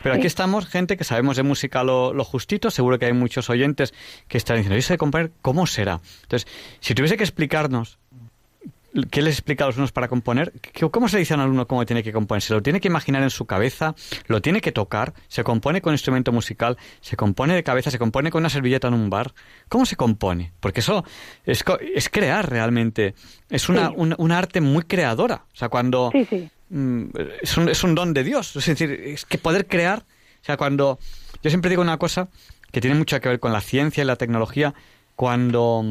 Pero 0.01 0.15
sí. 0.15 0.19
aquí 0.19 0.27
estamos, 0.27 0.67
gente 0.67 0.95
que 0.95 1.03
sabemos 1.03 1.35
de 1.35 1.43
música 1.43 1.83
lo, 1.83 2.13
lo, 2.13 2.23
justito, 2.23 2.71
seguro 2.71 2.97
que 2.97 3.07
hay 3.07 3.13
muchos 3.13 3.49
oyentes 3.49 3.93
que 4.29 4.37
están 4.37 4.55
diciendo, 4.57 4.77
¿y 4.77 4.79
eso 4.79 4.93
de 4.93 4.97
componer 4.97 5.31
cómo 5.41 5.67
será? 5.67 5.99
Entonces, 6.23 6.47
si 6.79 6.95
tuviese 6.95 7.17
que 7.17 7.23
explicarnos 7.23 7.99
¿Qué 9.11 9.21
les 9.21 9.35
explica 9.35 9.65
a 9.65 9.67
los 9.67 9.77
unos 9.77 9.91
para 9.91 10.07
componer? 10.07 10.53
¿Cómo 10.91 11.09
se 11.09 11.17
dice 11.17 11.33
a 11.33 11.37
un 11.37 11.41
alumno 11.41 11.67
cómo 11.67 11.85
tiene 11.85 12.01
que 12.01 12.13
componer? 12.13 12.41
¿Se 12.41 12.53
lo 12.53 12.61
tiene 12.61 12.79
que 12.79 12.87
imaginar 12.87 13.23
en 13.23 13.29
su 13.29 13.45
cabeza? 13.45 13.93
¿Lo 14.27 14.41
tiene 14.41 14.61
que 14.61 14.71
tocar? 14.71 15.13
¿Se 15.27 15.43
compone 15.43 15.81
con 15.81 15.93
instrumento 15.93 16.31
musical? 16.31 16.77
¿Se 17.01 17.17
compone 17.17 17.55
de 17.55 17.63
cabeza? 17.63 17.91
¿Se 17.91 17.99
compone 17.99 18.31
con 18.31 18.41
una 18.41 18.49
servilleta 18.49 18.87
en 18.87 18.93
un 18.93 19.09
bar? 19.09 19.33
¿Cómo 19.67 19.85
se 19.85 19.97
compone? 19.97 20.53
Porque 20.61 20.79
eso 20.79 21.03
es, 21.45 21.63
es 21.93 22.09
crear 22.09 22.49
realmente. 22.49 23.15
Es 23.49 23.67
una, 23.67 23.89
sí. 23.89 23.93
una, 23.97 24.15
una, 24.17 24.37
arte 24.37 24.61
muy 24.61 24.83
creadora. 24.83 25.45
O 25.53 25.55
sea, 25.55 25.67
cuando... 25.67 26.09
Sí, 26.13 26.25
sí. 26.29 26.49
Mm, 26.69 27.05
es, 27.41 27.57
un, 27.57 27.69
es 27.69 27.83
un 27.83 27.95
don 27.95 28.13
de 28.13 28.23
Dios. 28.23 28.55
Es 28.55 28.65
decir, 28.65 28.91
es 28.91 29.25
que 29.25 29.37
poder 29.37 29.67
crear... 29.67 30.05
O 30.41 30.45
sea, 30.45 30.55
cuando... 30.55 30.99
Yo 31.43 31.49
siempre 31.49 31.69
digo 31.69 31.81
una 31.81 31.97
cosa 31.97 32.29
que 32.71 32.79
tiene 32.79 32.95
mucho 32.95 33.19
que 33.19 33.27
ver 33.27 33.39
con 33.39 33.51
la 33.51 33.61
ciencia 33.61 34.03
y 34.03 34.07
la 34.07 34.15
tecnología. 34.15 34.73
Cuando 35.15 35.83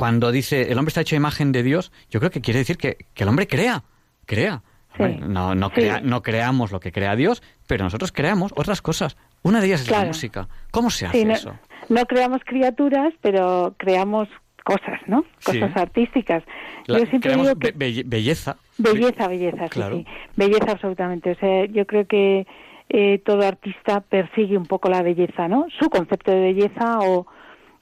cuando 0.00 0.32
dice 0.32 0.72
el 0.72 0.78
hombre 0.78 0.88
está 0.88 1.02
hecho 1.02 1.14
imagen 1.14 1.52
de 1.52 1.62
Dios, 1.62 1.92
yo 2.08 2.20
creo 2.20 2.30
que 2.30 2.40
quiere 2.40 2.60
decir 2.60 2.78
que, 2.78 2.96
que 3.12 3.22
el 3.22 3.28
hombre 3.28 3.46
crea, 3.46 3.82
crea. 4.24 4.62
Sí. 4.96 5.04
No, 5.20 5.54
no, 5.54 5.68
crea, 5.68 5.98
sí. 5.98 6.04
no 6.06 6.22
creamos 6.22 6.72
lo 6.72 6.80
que 6.80 6.90
crea 6.90 7.14
Dios, 7.16 7.42
pero 7.66 7.84
nosotros 7.84 8.10
creamos 8.10 8.50
otras 8.56 8.80
cosas. 8.80 9.18
Una 9.42 9.60
de 9.60 9.66
ellas 9.66 9.82
es 9.82 9.88
claro. 9.88 10.04
la 10.04 10.08
música. 10.08 10.48
¿Cómo 10.70 10.88
se 10.88 11.04
hace 11.04 11.18
sí, 11.18 11.24
no, 11.26 11.34
eso? 11.34 11.54
No 11.90 12.06
creamos 12.06 12.40
criaturas, 12.46 13.12
pero 13.20 13.74
creamos 13.76 14.26
cosas, 14.64 15.02
¿no? 15.06 15.26
Cosas 15.44 15.76
artísticas. 15.76 16.44
La, 16.86 17.00
yo 17.00 17.04
siempre 17.04 17.36
digo 17.36 17.54
que 17.56 17.72
be 17.72 18.02
belleza. 18.06 18.56
Belleza, 18.78 19.28
belleza, 19.28 19.68
claro. 19.68 19.96
sí, 19.96 20.06
sí. 20.06 20.12
Belleza 20.34 20.72
absolutamente. 20.72 21.32
O 21.32 21.34
sea, 21.34 21.66
yo 21.66 21.86
creo 21.86 22.06
que 22.06 22.46
eh, 22.88 23.18
todo 23.18 23.46
artista 23.46 24.00
persigue 24.00 24.56
un 24.56 24.64
poco 24.64 24.88
la 24.88 25.02
belleza, 25.02 25.46
¿no? 25.46 25.66
Su 25.78 25.90
concepto 25.90 26.30
de 26.30 26.40
belleza 26.40 27.00
o 27.00 27.26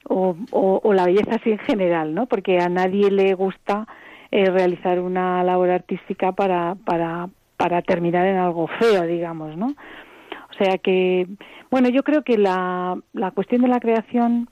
o, 0.09 0.93
la 0.93 1.05
belleza 1.05 1.35
así 1.35 1.51
en 1.51 1.59
general, 1.59 2.13
¿no? 2.13 2.25
Porque 2.25 2.59
a 2.59 2.69
nadie 2.69 3.11
le 3.11 3.33
gusta 3.35 3.87
eh, 4.31 4.45
realizar 4.45 4.99
una 4.99 5.43
labor 5.43 5.69
artística 5.69 6.31
para, 6.31 6.75
para, 6.85 7.29
para 7.57 7.81
terminar 7.81 8.25
en 8.25 8.37
algo 8.37 8.67
feo, 8.79 9.03
digamos, 9.03 9.55
¿no? 9.55 9.67
O 9.67 10.63
sea 10.63 10.77
que, 10.77 11.27
bueno, 11.69 11.89
yo 11.89 12.03
creo 12.03 12.23
que 12.23 12.37
la, 12.37 12.97
la 13.13 13.31
cuestión 13.31 13.61
de 13.61 13.67
la 13.67 13.79
creación 13.79 14.49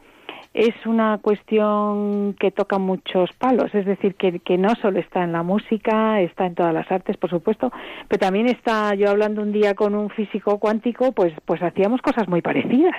es 0.54 0.74
una 0.86 1.20
cuestión 1.20 2.36
que 2.40 2.52
toca 2.52 2.80
muchos 2.80 3.30
palos, 3.34 3.74
es 3.76 3.86
decir, 3.86 4.16
que, 4.16 4.40
que 4.40 4.58
no 4.58 4.70
solo 4.82 5.00
está 5.00 5.24
en 5.24 5.32
la 5.32 5.44
música, 5.44 6.22
está 6.22 6.46
en 6.46 6.56
todas 6.56 6.74
las 6.74 6.92
artes, 6.92 7.18
por 7.18 7.30
supuesto, 7.30 7.72
pero 8.08 8.20
también 8.20 8.48
está, 8.48 8.96
yo 8.96 9.10
hablando 9.10 9.42
un 9.42 9.52
día 9.52 9.76
con 9.76 9.94
un 9.94 10.10
físico 10.10 10.58
cuántico, 10.58 11.12
pues, 11.12 11.34
pues 11.46 11.62
hacíamos 11.62 12.02
cosas 12.02 12.28
muy 12.28 12.42
parecidas 12.42 12.96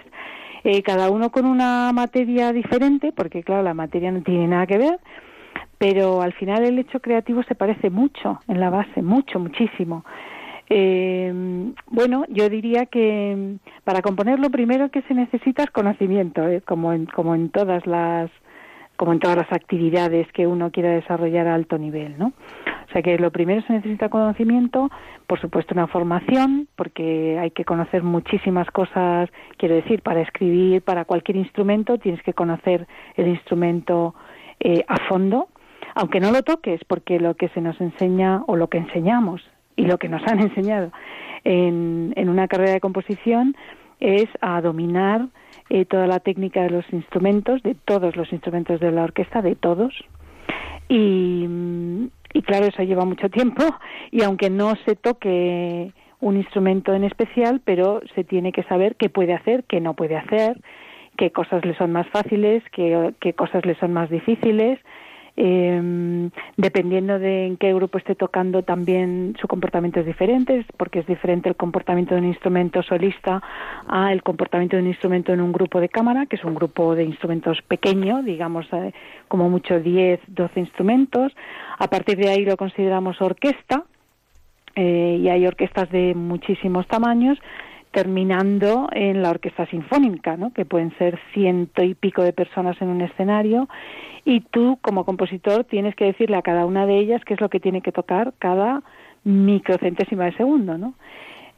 eh, 0.70 0.82
cada 0.82 1.08
uno 1.08 1.30
con 1.30 1.46
una 1.46 1.90
materia 1.94 2.52
diferente, 2.52 3.10
porque 3.10 3.42
claro, 3.42 3.62
la 3.62 3.72
materia 3.72 4.12
no 4.12 4.20
tiene 4.20 4.48
nada 4.48 4.66
que 4.66 4.76
ver, 4.76 5.00
pero 5.78 6.20
al 6.20 6.34
final 6.34 6.62
el 6.62 6.78
hecho 6.78 7.00
creativo 7.00 7.42
se 7.44 7.54
parece 7.54 7.88
mucho 7.88 8.40
en 8.48 8.60
la 8.60 8.68
base, 8.68 9.00
mucho, 9.00 9.38
muchísimo. 9.38 10.04
Eh, 10.68 11.32
bueno, 11.86 12.26
yo 12.28 12.50
diría 12.50 12.84
que 12.84 13.56
para 13.84 14.02
componer 14.02 14.40
lo 14.40 14.50
primero 14.50 14.90
que 14.90 15.00
se 15.08 15.14
necesita 15.14 15.62
es 15.62 15.70
conocimiento, 15.70 16.46
eh, 16.46 16.60
como, 16.60 16.92
en, 16.92 17.06
como 17.06 17.34
en 17.34 17.48
todas 17.48 17.86
las 17.86 18.30
como 18.98 19.12
en 19.12 19.20
todas 19.20 19.36
las 19.36 19.52
actividades 19.52 20.26
que 20.32 20.48
uno 20.48 20.72
quiera 20.72 20.90
desarrollar 20.90 21.46
a 21.46 21.54
alto 21.54 21.78
nivel, 21.78 22.18
¿no? 22.18 22.26
O 22.26 22.92
sea 22.92 23.00
que 23.00 23.16
lo 23.16 23.30
primero 23.30 23.62
se 23.62 23.72
necesita 23.72 24.08
conocimiento, 24.08 24.90
por 25.28 25.40
supuesto 25.40 25.72
una 25.72 25.86
formación, 25.86 26.66
porque 26.74 27.38
hay 27.38 27.52
que 27.52 27.64
conocer 27.64 28.02
muchísimas 28.02 28.68
cosas, 28.72 29.30
quiero 29.56 29.76
decir, 29.76 30.02
para 30.02 30.20
escribir, 30.20 30.82
para 30.82 31.04
cualquier 31.04 31.36
instrumento, 31.36 31.98
tienes 31.98 32.20
que 32.24 32.32
conocer 32.32 32.88
el 33.14 33.28
instrumento 33.28 34.16
eh, 34.58 34.84
a 34.88 34.96
fondo, 35.08 35.46
aunque 35.94 36.18
no 36.18 36.32
lo 36.32 36.42
toques, 36.42 36.80
porque 36.84 37.20
lo 37.20 37.34
que 37.34 37.50
se 37.50 37.60
nos 37.60 37.80
enseña 37.80 38.42
o 38.48 38.56
lo 38.56 38.66
que 38.66 38.78
enseñamos 38.78 39.48
y 39.76 39.82
lo 39.82 39.98
que 39.98 40.08
nos 40.08 40.26
han 40.26 40.40
enseñado 40.48 40.90
en, 41.44 42.14
en 42.16 42.28
una 42.28 42.48
carrera 42.48 42.72
de 42.72 42.80
composición 42.80 43.54
es 44.00 44.26
a 44.40 44.60
dominar 44.60 45.28
eh, 45.70 45.84
toda 45.84 46.06
la 46.06 46.20
técnica 46.20 46.62
de 46.62 46.70
los 46.70 46.84
instrumentos, 46.92 47.62
de 47.62 47.74
todos 47.74 48.16
los 48.16 48.32
instrumentos 48.32 48.80
de 48.80 48.90
la 48.90 49.04
orquesta, 49.04 49.42
de 49.42 49.54
todos. 49.54 49.94
Y, 50.88 51.46
y 52.32 52.42
claro, 52.42 52.66
eso 52.66 52.82
lleva 52.82 53.04
mucho 53.04 53.28
tiempo 53.28 53.62
y 54.10 54.22
aunque 54.22 54.50
no 54.50 54.74
se 54.86 54.96
toque 54.96 55.92
un 56.20 56.36
instrumento 56.36 56.94
en 56.94 57.04
especial, 57.04 57.60
pero 57.64 58.00
se 58.14 58.24
tiene 58.24 58.52
que 58.52 58.64
saber 58.64 58.96
qué 58.96 59.08
puede 59.08 59.34
hacer, 59.34 59.64
qué 59.64 59.80
no 59.80 59.94
puede 59.94 60.16
hacer, 60.16 60.60
qué 61.16 61.30
cosas 61.30 61.64
le 61.64 61.76
son 61.76 61.92
más 61.92 62.08
fáciles, 62.08 62.62
qué, 62.72 63.12
qué 63.20 63.34
cosas 63.34 63.64
le 63.64 63.74
son 63.76 63.92
más 63.92 64.10
difíciles. 64.10 64.78
Eh, 65.40 66.30
dependiendo 66.56 67.20
de 67.20 67.46
en 67.46 67.56
qué 67.58 67.72
grupo 67.72 67.98
esté 67.98 68.16
tocando, 68.16 68.64
también 68.64 69.36
su 69.40 69.46
comportamiento 69.46 70.00
es 70.00 70.06
diferente, 70.06 70.66
porque 70.76 70.98
es 70.98 71.06
diferente 71.06 71.48
el 71.48 71.54
comportamiento 71.54 72.16
de 72.16 72.22
un 72.22 72.26
instrumento 72.26 72.82
solista 72.82 73.40
a 73.86 74.12
el 74.12 74.24
comportamiento 74.24 74.74
de 74.74 74.82
un 74.82 74.88
instrumento 74.88 75.32
en 75.32 75.40
un 75.40 75.52
grupo 75.52 75.78
de 75.78 75.88
cámara, 75.88 76.26
que 76.26 76.34
es 76.34 76.44
un 76.44 76.56
grupo 76.56 76.96
de 76.96 77.04
instrumentos 77.04 77.62
pequeño, 77.62 78.24
digamos 78.24 78.66
eh, 78.72 78.92
como 79.28 79.48
mucho 79.48 79.78
10, 79.78 80.18
12 80.26 80.58
instrumentos. 80.58 81.32
A 81.78 81.86
partir 81.86 82.18
de 82.18 82.30
ahí 82.30 82.44
lo 82.44 82.56
consideramos 82.56 83.22
orquesta, 83.22 83.84
eh, 84.74 85.18
y 85.20 85.28
hay 85.28 85.46
orquestas 85.46 85.88
de 85.90 86.16
muchísimos 86.16 86.88
tamaños 86.88 87.38
terminando 87.98 88.88
en 88.92 89.22
la 89.22 89.30
orquesta 89.30 89.66
sinfónica, 89.66 90.36
¿no? 90.36 90.52
que 90.52 90.64
pueden 90.64 90.96
ser 90.98 91.18
ciento 91.34 91.82
y 91.82 91.96
pico 91.96 92.22
de 92.22 92.32
personas 92.32 92.80
en 92.80 92.90
un 92.90 93.00
escenario, 93.00 93.68
y 94.24 94.40
tú 94.40 94.78
como 94.82 95.04
compositor 95.04 95.64
tienes 95.64 95.96
que 95.96 96.04
decirle 96.04 96.36
a 96.36 96.42
cada 96.42 96.64
una 96.64 96.86
de 96.86 96.96
ellas 96.96 97.24
qué 97.24 97.34
es 97.34 97.40
lo 97.40 97.48
que 97.48 97.58
tiene 97.58 97.82
que 97.82 97.90
tocar 97.90 98.34
cada 98.38 98.84
microcentésima 99.24 100.26
de 100.26 100.36
segundo, 100.36 100.78
¿no? 100.78 100.94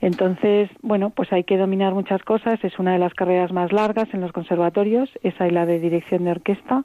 Entonces, 0.01 0.71
bueno, 0.81 1.11
pues 1.11 1.33
hay 1.33 1.45
que 1.45 1.59
dominar 1.59 1.95
muchas 1.95 2.23
cosas. 2.23 2.63
Es 2.65 2.79
una 2.79 2.93
de 2.93 2.99
las 2.99 3.13
carreras 3.15 3.53
más 3.53 3.73
largas 3.73 4.09
en 4.15 4.21
los 4.21 4.33
conservatorios, 4.33 5.11
esa 5.23 5.47
y 5.47 5.51
la 5.51 5.67
de 5.67 5.79
dirección 5.79 6.25
de 6.25 6.31
orquesta, 6.31 6.85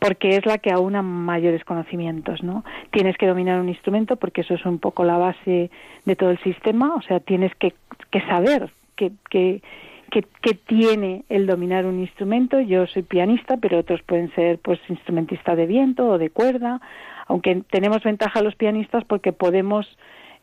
porque 0.00 0.36
es 0.36 0.44
la 0.44 0.58
que 0.58 0.72
aúna 0.72 1.02
mayores 1.02 1.64
conocimientos, 1.64 2.42
¿no? 2.42 2.64
Tienes 2.90 3.16
que 3.16 3.26
dominar 3.26 3.60
un 3.60 3.68
instrumento 3.68 4.16
porque 4.16 4.40
eso 4.40 4.54
es 4.54 4.64
un 4.64 4.78
poco 4.78 5.04
la 5.04 5.18
base 5.18 5.70
de 6.04 6.16
todo 6.16 6.30
el 6.30 6.38
sistema, 6.38 6.94
o 6.96 7.02
sea, 7.02 7.20
tienes 7.20 7.54
que, 7.54 7.74
que 8.10 8.20
saber 8.22 8.70
que, 8.96 9.12
que, 9.30 9.62
que, 10.10 10.54
tiene 10.54 11.24
el 11.28 11.46
dominar 11.46 11.86
un 11.86 12.00
instrumento. 12.00 12.60
Yo 12.60 12.86
soy 12.86 13.02
pianista, 13.02 13.56
pero 13.56 13.78
otros 13.78 14.02
pueden 14.02 14.34
ser 14.34 14.58
pues 14.58 14.78
instrumentista 14.88 15.56
de 15.56 15.66
viento 15.66 16.06
o 16.08 16.18
de 16.18 16.30
cuerda, 16.30 16.80
aunque 17.28 17.62
tenemos 17.70 18.02
ventaja 18.02 18.42
los 18.42 18.56
pianistas 18.56 19.04
porque 19.04 19.32
podemos 19.32 19.86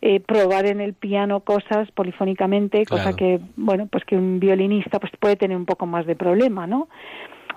eh, 0.02 0.20
probar 0.22 0.66
en 0.66 0.80
el 0.80 0.94
piano 0.94 1.42
cosas 1.42 1.92
polifónicamente, 1.92 2.86
cosa 2.86 3.16
que, 3.16 3.40
bueno, 3.58 3.88
pues 3.88 4.06
que 4.06 4.16
un 4.16 4.40
violinista 4.40 5.00
pues 5.00 5.12
puede 5.20 5.36
tener 5.36 5.58
un 5.58 5.66
poco 5.66 5.86
más 5.86 6.06
de 6.06 6.16
problema, 6.16 6.68
¿no? 6.68 6.88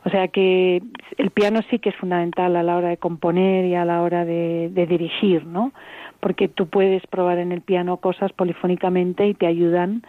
O 0.05 0.11
sea 0.11 0.27
que 0.29 0.83
el 1.17 1.31
piano 1.31 1.61
sí 1.71 1.79
que 1.79 1.91
es 1.91 1.97
fundamental 1.97 2.57
a 2.57 2.65
la 2.65 2.77
hora 2.77 2.89
de 2.89 2.97
componer 2.97 3.65
y 3.67 3.77
a 3.77 3.85
la 3.85 4.03
hora 4.03 4.25
de, 4.25 4.71
dirigir, 4.75 5.47
¿no? 5.47 5.73
Porque 6.19 6.49
tú 6.49 6.67
puedes 6.67 7.07
probar 7.07 7.39
en 7.39 7.53
el 7.53 7.61
piano 7.61 7.99
cosas 7.99 8.33
polifónicamente 8.33 9.27
y 9.29 9.35
te 9.35 9.47
ayudan 9.47 10.03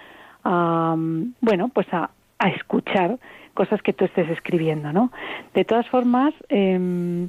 a, 0.43 0.95
bueno, 1.41 1.69
pues 1.69 1.87
a, 1.93 2.09
a 2.39 2.49
escuchar 2.49 3.19
cosas 3.53 3.81
que 3.83 3.93
tú 3.93 4.05
estés 4.05 4.29
escribiendo, 4.29 4.91
¿no? 4.91 5.11
De 5.53 5.63
todas 5.65 5.87
formas, 5.89 6.33
eh, 6.49 7.27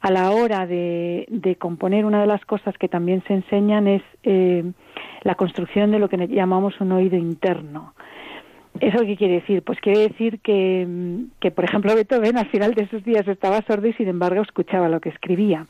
a 0.00 0.10
la 0.10 0.30
hora 0.30 0.66
de, 0.66 1.56
componer, 1.58 2.04
una 2.04 2.20
de 2.20 2.26
las 2.26 2.44
cosas 2.44 2.76
que 2.78 2.88
también 2.88 3.22
se 3.26 3.34
enseñan 3.34 3.88
es 3.88 4.02
eh, 4.22 4.64
la 5.22 5.34
construcción 5.34 5.90
de 5.90 5.98
lo 5.98 6.08
que 6.08 6.28
llamamos 6.28 6.80
un 6.80 6.92
oído 6.92 7.16
interno. 7.16 7.94
¿Eso 8.80 9.00
qué 9.00 9.16
quiere 9.16 9.34
decir? 9.34 9.62
Pues 9.62 9.80
quiere 9.80 10.08
decir 10.08 10.38
que, 10.40 10.86
que, 11.40 11.50
por 11.50 11.64
ejemplo, 11.64 11.94
Beethoven 11.96 12.38
al 12.38 12.46
final 12.46 12.74
de 12.74 12.88
sus 12.88 13.02
días 13.02 13.26
estaba 13.26 13.60
sordo 13.62 13.88
y 13.88 13.92
sin 13.94 14.08
embargo 14.08 14.40
escuchaba 14.40 14.88
lo 14.88 15.00
que 15.00 15.08
escribía. 15.08 15.66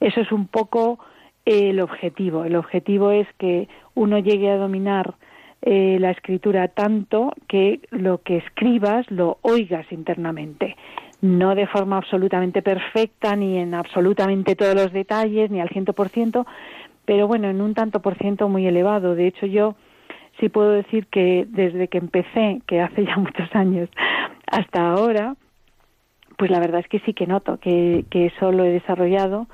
Eso 0.00 0.20
es 0.20 0.32
un 0.32 0.48
poco 0.48 0.98
el 1.44 1.80
objetivo. 1.80 2.44
El 2.44 2.56
objetivo 2.56 3.12
es 3.12 3.28
que 3.38 3.68
uno 3.94 4.18
llegue 4.18 4.50
a 4.50 4.56
dominar 4.56 5.14
eh, 5.60 5.98
la 6.00 6.10
escritura 6.10 6.66
tanto 6.66 7.32
que 7.46 7.80
lo 7.90 8.22
que 8.22 8.38
escribas 8.38 9.08
lo 9.08 9.38
oigas 9.42 9.86
internamente 9.92 10.76
no 11.22 11.54
de 11.54 11.66
forma 11.68 11.96
absolutamente 11.96 12.62
perfecta, 12.62 13.34
ni 13.36 13.56
en 13.56 13.74
absolutamente 13.74 14.56
todos 14.56 14.74
los 14.74 14.92
detalles, 14.92 15.50
ni 15.50 15.60
al 15.60 15.70
ciento 15.70 15.92
por 15.92 16.08
ciento, 16.08 16.46
pero 17.04 17.26
bueno, 17.26 17.48
en 17.48 17.60
un 17.62 17.74
tanto 17.74 18.02
por 18.02 18.18
ciento 18.18 18.48
muy 18.48 18.66
elevado. 18.66 19.14
De 19.14 19.28
hecho, 19.28 19.46
yo 19.46 19.76
sí 20.40 20.48
puedo 20.48 20.72
decir 20.72 21.06
que 21.06 21.46
desde 21.48 21.88
que 21.88 21.98
empecé, 21.98 22.60
que 22.66 22.80
hace 22.80 23.06
ya 23.06 23.16
muchos 23.18 23.48
años, 23.54 23.88
hasta 24.50 24.90
ahora, 24.90 25.36
pues 26.36 26.50
la 26.50 26.58
verdad 26.58 26.80
es 26.80 26.88
que 26.88 26.98
sí 27.00 27.14
que 27.14 27.26
noto 27.26 27.58
que, 27.58 28.04
que 28.10 28.26
eso 28.26 28.50
lo 28.50 28.64
he 28.64 28.70
desarrollado 28.70 29.46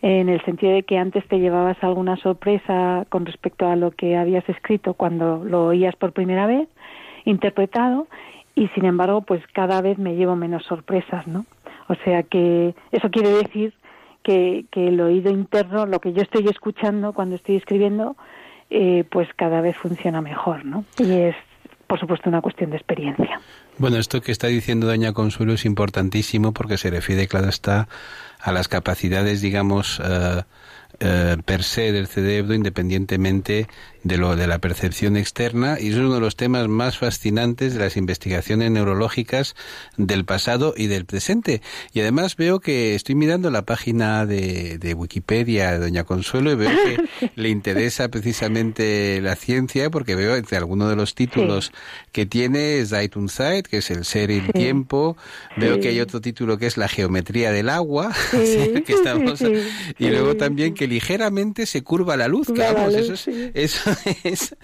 en 0.00 0.28
el 0.28 0.40
sentido 0.44 0.72
de 0.72 0.84
que 0.84 0.96
antes 0.96 1.26
te 1.26 1.40
llevabas 1.40 1.76
alguna 1.82 2.16
sorpresa 2.18 3.04
con 3.08 3.26
respecto 3.26 3.66
a 3.66 3.74
lo 3.74 3.90
que 3.90 4.16
habías 4.16 4.48
escrito 4.48 4.94
cuando 4.94 5.44
lo 5.44 5.66
oías 5.66 5.96
por 5.96 6.12
primera 6.12 6.46
vez, 6.46 6.68
interpretado, 7.24 8.06
y 8.58 8.68
sin 8.74 8.84
embargo 8.84 9.22
pues 9.22 9.40
cada 9.52 9.80
vez 9.80 9.98
me 9.98 10.16
llevo 10.16 10.34
menos 10.34 10.64
sorpresas 10.64 11.26
no 11.26 11.46
o 11.86 11.94
sea 12.04 12.24
que 12.24 12.74
eso 12.90 13.08
quiere 13.10 13.30
decir 13.30 13.72
que, 14.22 14.66
que 14.72 14.88
el 14.88 15.00
oído 15.00 15.30
interno 15.30 15.86
lo 15.86 16.00
que 16.00 16.12
yo 16.12 16.22
estoy 16.22 16.48
escuchando 16.48 17.12
cuando 17.12 17.36
estoy 17.36 17.56
escribiendo 17.56 18.16
eh, 18.70 19.04
pues 19.10 19.28
cada 19.36 19.60
vez 19.60 19.76
funciona 19.76 20.20
mejor 20.20 20.64
no 20.64 20.84
y 20.98 21.12
es 21.12 21.36
por 21.86 22.00
supuesto 22.00 22.28
una 22.28 22.42
cuestión 22.42 22.68
de 22.68 22.76
experiencia. 22.76 23.40
Bueno 23.78 23.96
esto 23.96 24.20
que 24.20 24.30
está 24.30 24.48
diciendo 24.48 24.88
doña 24.88 25.14
Consuelo 25.14 25.54
es 25.54 25.64
importantísimo 25.64 26.52
porque 26.52 26.76
se 26.76 26.90
refiere 26.90 27.28
claro 27.28 27.48
está 27.48 27.88
a 28.40 28.52
las 28.52 28.66
capacidades 28.66 29.40
digamos 29.40 30.00
eh, 30.04 30.42
eh, 31.00 31.36
per 31.44 31.62
se 31.62 31.92
del 31.92 32.08
cerebro 32.08 32.54
independientemente 32.54 33.68
de 34.02 34.16
lo 34.16 34.36
de 34.36 34.46
la 34.46 34.58
percepción 34.58 35.16
externa 35.16 35.76
y 35.78 35.90
es 35.90 35.96
uno 35.96 36.14
de 36.14 36.20
los 36.20 36.34
temas 36.34 36.66
más 36.68 36.98
fascinantes 36.98 37.74
de 37.74 37.80
las 37.80 37.96
investigaciones 37.96 38.70
neurológicas 38.70 39.54
del 39.96 40.24
pasado 40.24 40.74
y 40.76 40.86
del 40.86 41.04
presente. 41.04 41.62
Y 41.92 42.00
además 42.00 42.36
veo 42.36 42.60
que 42.60 42.94
estoy 42.94 43.14
mirando 43.14 43.50
la 43.50 43.62
página 43.62 44.24
de, 44.26 44.78
de 44.78 44.94
Wikipedia 44.94 45.72
de 45.72 45.78
Doña 45.78 46.04
Consuelo 46.04 46.52
y 46.52 46.56
veo 46.56 46.70
que 46.70 47.30
le 47.36 47.48
interesa 47.48 48.08
precisamente 48.08 49.20
la 49.20 49.36
ciencia 49.36 49.90
porque 49.90 50.14
veo 50.14 50.36
entre 50.36 50.56
algunos 50.56 50.88
de 50.88 50.96
los 50.96 51.14
títulos 51.14 51.72
que 52.12 52.26
tiene 52.26 52.84
Zeit 52.86 53.16
und 53.16 53.30
Zeit, 53.30 53.66
que 53.66 53.78
es 53.78 53.90
el 53.90 54.04
ser 54.04 54.30
y 54.30 54.38
el 54.38 54.52
tiempo. 54.52 55.16
Veo 55.56 55.80
que 55.80 55.88
hay 55.88 56.00
otro 56.00 56.20
título 56.20 56.58
que 56.58 56.66
es 56.66 56.76
la 56.76 56.88
geometría 56.88 57.52
del 57.52 57.68
agua, 57.68 58.12
que 58.30 58.92
estamos, 58.92 59.40
y 59.40 60.08
luego 60.08 60.36
también 60.36 60.74
que 60.78 60.86
ligeramente 60.86 61.66
se 61.66 61.82
curva 61.82 62.16
la 62.16 62.28
luz, 62.28 62.48
vamos, 62.56 62.94
eso 62.94 63.12
es, 63.12 63.28
eso 63.52 63.90
es 64.24 64.54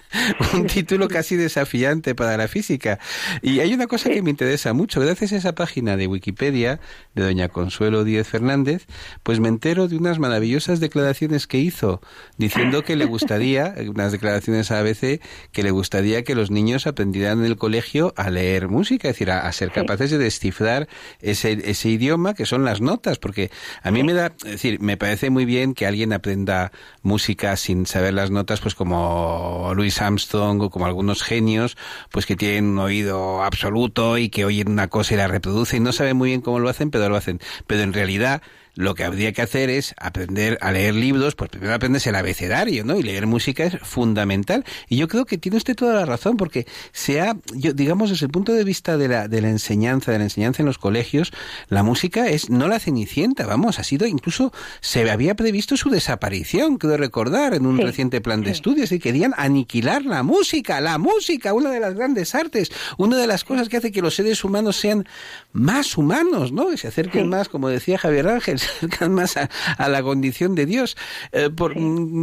un 0.53 0.65
título 0.65 1.09
casi 1.09 1.35
desafiante 1.35 2.15
para 2.15 2.37
la 2.37 2.47
física. 2.47 2.99
Y 3.41 3.59
hay 3.59 3.73
una 3.73 3.87
cosa 3.87 4.09
que 4.09 4.21
me 4.21 4.29
interesa 4.29 4.71
mucho. 4.73 5.01
Gracias 5.01 5.33
a 5.33 5.35
esa 5.35 5.55
página 5.55 5.97
de 5.97 6.07
Wikipedia 6.07 6.79
de 7.13 7.23
doña 7.23 7.49
Consuelo 7.49 8.05
Díez 8.05 8.27
Fernández, 8.27 8.87
pues 9.23 9.41
me 9.41 9.49
entero 9.49 9.89
de 9.89 9.97
unas 9.97 10.17
maravillosas 10.17 10.79
declaraciones 10.79 11.47
que 11.47 11.59
hizo, 11.59 12.01
diciendo 12.37 12.83
que 12.83 12.95
le 12.95 13.05
gustaría, 13.05 13.75
unas 13.87 14.13
declaraciones 14.13 14.71
a 14.71 14.79
ABC, 14.79 15.19
que 15.51 15.63
le 15.63 15.71
gustaría 15.71 16.23
que 16.23 16.33
los 16.33 16.49
niños 16.49 16.87
aprendieran 16.87 17.39
en 17.39 17.45
el 17.45 17.57
colegio 17.57 18.13
a 18.15 18.29
leer 18.29 18.69
música, 18.69 19.09
es 19.09 19.15
decir, 19.15 19.31
a, 19.31 19.51
ser 19.51 19.71
capaces 19.71 20.11
de 20.11 20.17
descifrar 20.17 20.87
ese, 21.19 21.69
ese 21.69 21.89
idioma 21.89 22.33
que 22.33 22.45
son 22.45 22.63
las 22.63 22.79
notas, 22.79 23.19
porque 23.19 23.51
a 23.83 23.91
mí 23.91 24.03
me 24.03 24.13
da, 24.13 24.27
es 24.45 24.51
decir, 24.51 24.79
me 24.79 24.95
parece 24.95 25.29
muy 25.29 25.43
bien 25.43 25.73
que 25.73 25.85
alguien 25.85 26.04
aprenda 26.13 26.71
música 27.01 27.55
sin 27.57 27.85
saber 27.85 28.13
las 28.13 28.31
notas, 28.31 28.61
pues 28.61 28.75
como 28.75 29.71
Louis 29.75 30.01
Armstrong 30.01 30.61
o 30.61 30.69
como 30.69 30.85
algunos 30.85 31.23
genios, 31.23 31.77
pues 32.11 32.25
que 32.25 32.35
tienen 32.35 32.65
un 32.65 32.79
oído 32.79 33.43
absoluto 33.43 34.17
y 34.17 34.29
que 34.29 34.45
oyen 34.45 34.69
una 34.69 34.87
cosa 34.87 35.13
y 35.13 35.17
la 35.17 35.27
reproducen. 35.27 35.83
No 35.83 35.91
saben 35.91 36.17
muy 36.17 36.29
bien 36.29 36.41
cómo 36.41 36.59
lo 36.59 36.69
hacen, 36.69 36.91
pero 36.91 37.09
lo 37.09 37.15
hacen. 37.15 37.39
Pero 37.67 37.81
en 37.81 37.93
realidad 37.93 38.41
lo 38.75 38.93
que 38.93 39.03
habría 39.03 39.31
que 39.31 39.41
hacer 39.41 39.69
es 39.69 39.95
aprender 39.97 40.57
a 40.61 40.71
leer 40.71 40.93
libros, 40.93 41.35
pues 41.35 41.49
primero 41.49 41.73
aprendes 41.73 42.05
el 42.07 42.15
abecedario, 42.15 42.83
¿no? 42.83 42.97
Y 42.97 43.03
leer 43.03 43.25
música 43.25 43.63
es 43.63 43.79
fundamental. 43.79 44.65
Y 44.89 44.97
yo 44.97 45.07
creo 45.07 45.25
que 45.25 45.37
tiene 45.37 45.57
usted 45.57 45.75
toda 45.75 45.95
la 45.95 46.05
razón, 46.05 46.37
porque 46.37 46.67
sea, 46.91 47.37
yo, 47.53 47.73
digamos, 47.73 48.09
desde 48.09 48.25
el 48.25 48.31
punto 48.31 48.53
de 48.53 48.63
vista 48.63 48.97
de 48.97 49.07
la, 49.07 49.27
de 49.27 49.41
la 49.41 49.49
enseñanza, 49.49 50.11
de 50.11 50.17
la 50.17 50.25
enseñanza 50.25 50.61
en 50.61 50.67
los 50.67 50.77
colegios, 50.77 51.31
la 51.69 51.83
música 51.83 52.27
es 52.27 52.49
no 52.49 52.67
la 52.67 52.79
cenicienta, 52.79 53.45
vamos, 53.45 53.79
ha 53.79 53.83
sido 53.83 54.05
incluso, 54.07 54.51
se 54.81 55.09
había 55.09 55.35
previsto 55.35 55.77
su 55.77 55.89
desaparición, 55.89 56.77
creo 56.77 56.97
recordar, 56.97 57.53
en 57.53 57.65
un 57.65 57.77
reciente 57.77 58.21
plan 58.21 58.41
de 58.41 58.51
estudios, 58.51 58.91
y 58.91 58.99
querían 58.99 59.33
aniquilar 59.37 60.03
la 60.03 60.23
música, 60.23 60.81
la 60.81 60.97
música, 60.97 61.53
una 61.53 61.71
de 61.71 61.79
las 61.79 61.95
grandes 61.95 62.35
artes, 62.35 62.71
una 62.97 63.17
de 63.17 63.27
las 63.27 63.43
cosas 63.43 63.69
que 63.69 63.77
hace 63.77 63.91
que 63.91 64.01
los 64.01 64.15
seres 64.15 64.43
humanos 64.43 64.75
sean 64.75 65.07
más 65.53 65.97
humanos, 65.97 66.51
¿no? 66.51 66.73
Y 66.73 66.77
se 66.77 66.89
acerquen 66.89 67.29
más, 67.29 67.49
como 67.49 67.69
decía 67.69 67.97
Javier 67.97 68.27
Ángel, 68.27 68.59
acercan 68.65 69.13
más 69.13 69.37
a, 69.37 69.89
la 69.89 70.03
condición 70.03 70.55
de 70.55 70.65
Dios. 70.65 70.97
Eh, 71.31 71.49
por, 71.49 71.73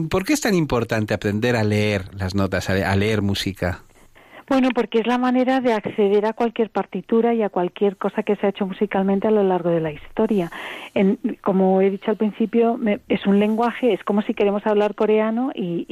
¿Por 0.08 0.24
qué 0.24 0.32
es 0.32 0.40
tan 0.40 0.54
importante 0.54 1.14
aprender 1.14 1.56
a 1.56 1.64
leer 1.64 2.14
las 2.14 2.34
notas, 2.34 2.70
a, 2.70 2.96
leer 2.96 3.22
música? 3.22 3.82
Bueno, 4.48 4.68
porque 4.74 4.98
es 4.98 5.06
la 5.06 5.18
manera 5.18 5.60
de 5.60 5.72
acceder 5.72 6.26
a 6.26 6.34
cualquier 6.34 6.68
partitura 6.68 7.32
y 7.32 7.42
a 7.42 7.48
cualquier 7.48 7.96
cosa 7.96 8.22
que 8.22 8.36
se 8.36 8.46
ha 8.46 8.50
hecho 8.50 8.66
musicalmente 8.66 9.28
a 9.28 9.30
lo 9.30 9.42
largo 9.42 9.70
de 9.70 9.80
la 9.80 9.92
historia. 9.92 10.50
En, 10.94 11.18
como 11.42 11.80
he 11.80 11.88
dicho 11.88 12.10
al 12.10 12.16
principio, 12.16 12.78
es 13.08 13.26
un 13.26 13.38
lenguaje, 13.38 13.94
es 13.94 14.04
como 14.04 14.20
si 14.22 14.34
queremos 14.34 14.66
hablar 14.66 14.94
coreano 14.94 15.52
y, 15.54 15.86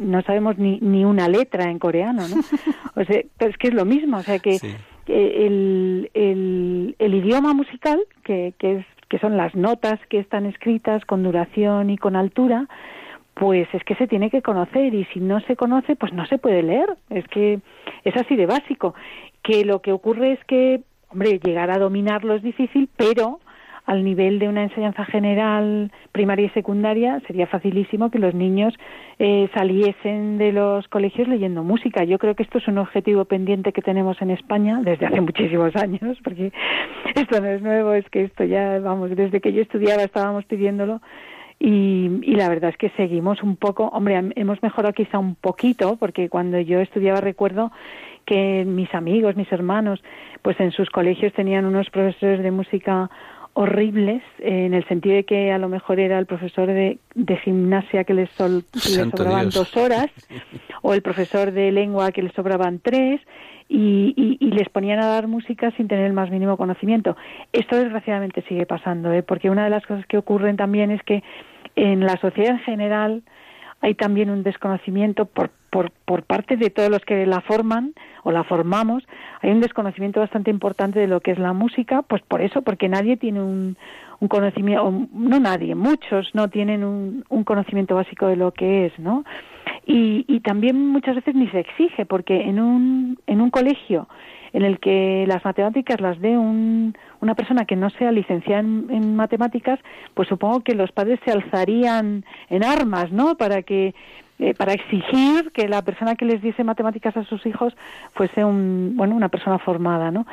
no 0.00 0.22
sabemos 0.22 0.56
ni, 0.56 0.78
ni, 0.80 1.04
una 1.04 1.28
letra 1.28 1.70
en 1.70 1.78
coreano, 1.78 2.26
¿no? 2.28 2.36
O 3.00 3.04
sea, 3.04 3.22
pero 3.36 3.50
es 3.50 3.56
que 3.56 3.68
es 3.68 3.74
lo 3.74 3.84
mismo, 3.84 4.18
o 4.18 4.22
sea 4.22 4.38
que 4.38 4.58
el, 5.10 6.10
el, 6.14 6.96
el, 6.98 7.14
idioma 7.14 7.54
musical, 7.54 8.00
que, 8.24 8.54
que, 8.58 8.78
es, 8.78 8.86
que 9.10 9.18
son 9.18 9.36
las 9.36 9.54
notas 9.56 9.98
que 10.08 10.20
están 10.20 10.46
escritas 10.46 11.04
con 11.04 11.24
duración 11.24 11.90
y 11.90 11.98
con 11.98 12.14
altura, 12.14 12.68
pues 13.34 13.68
es 13.74 13.82
que 13.82 13.96
se 13.96 14.06
tiene 14.06 14.30
que 14.30 14.40
conocer 14.40 14.94
y 14.94 15.04
si 15.06 15.18
no 15.18 15.40
se 15.40 15.56
conoce, 15.56 15.96
pues 15.96 16.12
no 16.12 16.24
se 16.26 16.38
puede 16.38 16.62
leer. 16.62 16.96
Es 17.10 17.26
que 17.26 17.60
es 18.04 18.16
así 18.16 18.36
de 18.36 18.46
básico. 18.46 18.94
Que 19.42 19.64
lo 19.64 19.82
que 19.82 19.92
ocurre 19.92 20.32
es 20.32 20.44
que, 20.44 20.82
hombre, 21.08 21.40
llegar 21.42 21.72
a 21.72 21.78
dominarlo 21.78 22.34
es 22.34 22.42
difícil, 22.42 22.88
pero 22.96 23.40
al 23.90 24.04
nivel 24.04 24.38
de 24.38 24.48
una 24.48 24.62
enseñanza 24.62 25.04
general 25.04 25.90
primaria 26.12 26.46
y 26.46 26.50
secundaria 26.50 27.20
sería 27.26 27.48
facilísimo 27.48 28.08
que 28.08 28.20
los 28.20 28.34
niños 28.36 28.72
eh, 29.18 29.48
saliesen 29.52 30.38
de 30.38 30.52
los 30.52 30.86
colegios 30.86 31.26
leyendo 31.26 31.64
música. 31.64 32.04
Yo 32.04 32.16
creo 32.18 32.36
que 32.36 32.44
esto 32.44 32.58
es 32.58 32.68
un 32.68 32.78
objetivo 32.78 33.24
pendiente 33.24 33.72
que 33.72 33.82
tenemos 33.82 34.22
en 34.22 34.30
España 34.30 34.78
desde 34.80 35.06
hace 35.06 35.20
muchísimos 35.20 35.74
años, 35.74 36.18
porque 36.22 36.52
esto 37.16 37.40
no 37.40 37.48
es 37.48 37.62
nuevo, 37.62 37.92
es 37.92 38.08
que 38.10 38.22
esto 38.22 38.44
ya, 38.44 38.78
vamos, 38.78 39.10
desde 39.10 39.40
que 39.40 39.52
yo 39.52 39.60
estudiaba 39.60 40.04
estábamos 40.04 40.44
pidiéndolo 40.44 41.00
y, 41.58 42.08
la 42.36 42.48
verdad 42.48 42.70
es 42.70 42.76
que 42.76 42.90
seguimos 42.90 43.42
un 43.42 43.56
poco, 43.56 43.88
hombre, 43.88 44.22
hemos 44.36 44.62
mejorado 44.62 44.94
quizá 44.94 45.18
un 45.18 45.34
poquito, 45.34 45.96
porque 45.96 46.28
cuando 46.28 46.60
yo 46.60 46.78
estudiaba 46.78 47.20
recuerdo 47.20 47.72
que 48.24 48.64
mis 48.64 48.94
amigos, 48.94 49.34
mis 49.34 49.50
hermanos, 49.50 50.00
pues 50.42 50.58
en 50.60 50.70
sus 50.70 50.88
colegios 50.90 51.32
tenían 51.32 51.64
unos 51.64 51.90
profesores 51.90 52.42
de 52.42 52.50
música 52.52 53.10
horribles, 53.54 54.22
en 54.38 54.74
el 54.74 54.86
sentido 54.86 55.16
de 55.16 55.24
que 55.24 55.52
a 55.52 55.58
lo 55.58 55.68
mejor 55.68 56.00
era 56.00 56.18
el 56.18 56.26
profesor 56.26 56.68
de, 56.68 56.98
gimnasia 57.44 58.04
que 58.04 58.14
les, 58.14 58.30
sobraban 58.30 59.50
dos 59.50 59.76
horas, 59.76 60.08
o 60.82 60.94
el 60.94 61.02
profesor 61.02 61.50
de 61.52 61.72
lengua 61.72 62.12
que 62.12 62.22
les 62.22 62.32
sobraban 62.32 62.78
tres, 62.78 63.20
y, 63.68 64.38
les 64.40 64.68
ponían 64.68 64.98
a 64.98 65.06
dar 65.06 65.28
música 65.28 65.70
sin 65.76 65.86
tener 65.86 66.06
el 66.06 66.12
más 66.12 66.30
mínimo 66.30 66.56
conocimiento. 66.56 67.16
Esto 67.52 67.76
desgraciadamente 67.76 68.42
sigue 68.42 68.66
pasando, 68.66 69.12
¿eh? 69.12 69.22
porque 69.22 69.48
una 69.48 69.64
de 69.64 69.70
las 69.70 69.86
cosas 69.86 70.04
que 70.06 70.18
ocurren 70.18 70.56
también 70.56 70.90
es 70.90 71.02
que 71.04 71.22
en 71.76 72.00
la 72.00 72.16
sociedad 72.16 72.52
en 72.52 72.58
general 72.60 73.22
hay 73.80 73.94
también 73.94 74.28
un 74.28 74.42
desconocimiento 74.42 75.26
por, 75.26 75.50
por, 75.70 75.90
por 76.04 76.24
parte 76.24 76.56
de 76.56 76.70
todos 76.70 76.90
los 76.90 77.00
que 77.04 77.26
la 77.26 77.40
forman 77.40 77.94
o 78.22 78.32
la 78.32 78.44
formamos, 78.44 79.06
hay 79.40 79.50
un 79.50 79.60
desconocimiento 79.60 80.20
bastante 80.20 80.50
importante 80.50 80.98
de 80.98 81.06
lo 81.06 81.20
que 81.20 81.30
es 81.30 81.38
la 81.38 81.52
música, 81.52 82.02
pues 82.02 82.22
por 82.22 82.42
eso, 82.42 82.62
porque 82.62 82.88
nadie 82.88 83.16
tiene 83.16 83.40
un, 83.40 83.76
un 84.20 84.28
conocimiento, 84.28 84.92
no 85.12 85.40
nadie, 85.40 85.74
muchos 85.74 86.30
no 86.34 86.48
tienen 86.48 86.84
un, 86.84 87.24
un 87.28 87.44
conocimiento 87.44 87.94
básico 87.94 88.26
de 88.26 88.36
lo 88.36 88.52
que 88.52 88.86
es, 88.86 88.98
¿no? 88.98 89.24
Y, 89.86 90.24
y 90.28 90.40
también 90.40 90.88
muchas 90.88 91.16
veces 91.16 91.34
ni 91.34 91.48
se 91.48 91.60
exige, 91.60 92.04
porque 92.04 92.42
en 92.42 92.60
un, 92.60 93.18
en 93.26 93.40
un 93.40 93.50
colegio 93.50 94.08
en 94.52 94.62
el 94.62 94.80
que 94.80 95.24
las 95.26 95.44
matemáticas 95.44 96.00
las 96.00 96.20
dé 96.20 96.36
un, 96.36 96.96
una 97.20 97.34
persona 97.34 97.64
que 97.64 97.76
no 97.76 97.90
sea 97.90 98.12
licenciada 98.12 98.60
en, 98.60 99.16
matemáticas, 99.16 99.78
pues 100.14 100.28
supongo 100.28 100.60
que 100.60 100.74
los 100.74 100.90
padres 100.92 101.20
se 101.24 101.30
alzarían 101.30 102.24
en 102.48 102.64
armas, 102.64 103.12
¿no? 103.12 103.36
Para 103.36 103.62
que 103.62 103.94
eh, 104.42 104.54
para 104.54 104.72
exigir 104.72 105.52
que 105.52 105.68
la 105.68 105.82
persona 105.82 106.16
que 106.16 106.24
les 106.24 106.40
diese 106.40 106.64
matemáticas 106.64 107.14
a 107.14 107.24
sus 107.24 107.44
hijos 107.44 107.76
fuese 108.14 108.42
un, 108.42 108.94
bueno, 108.96 109.14
una 109.14 109.28
persona 109.28 109.58
formada, 109.58 110.10
¿no? 110.10 110.26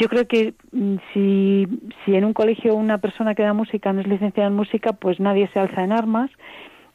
Yo 0.00 0.08
creo 0.08 0.26
que 0.26 0.54
mm, 0.72 0.96
si, 1.12 1.66
si 2.02 2.16
en 2.16 2.24
un 2.24 2.32
colegio 2.32 2.74
una 2.74 2.96
persona 2.98 3.34
que 3.34 3.42
da 3.42 3.52
música 3.52 3.92
no 3.92 4.00
es 4.00 4.06
licenciada 4.06 4.48
en 4.48 4.56
música, 4.56 4.94
pues 4.94 5.20
nadie 5.20 5.46
se 5.52 5.60
alza 5.60 5.84
en 5.84 5.92
armas 5.92 6.30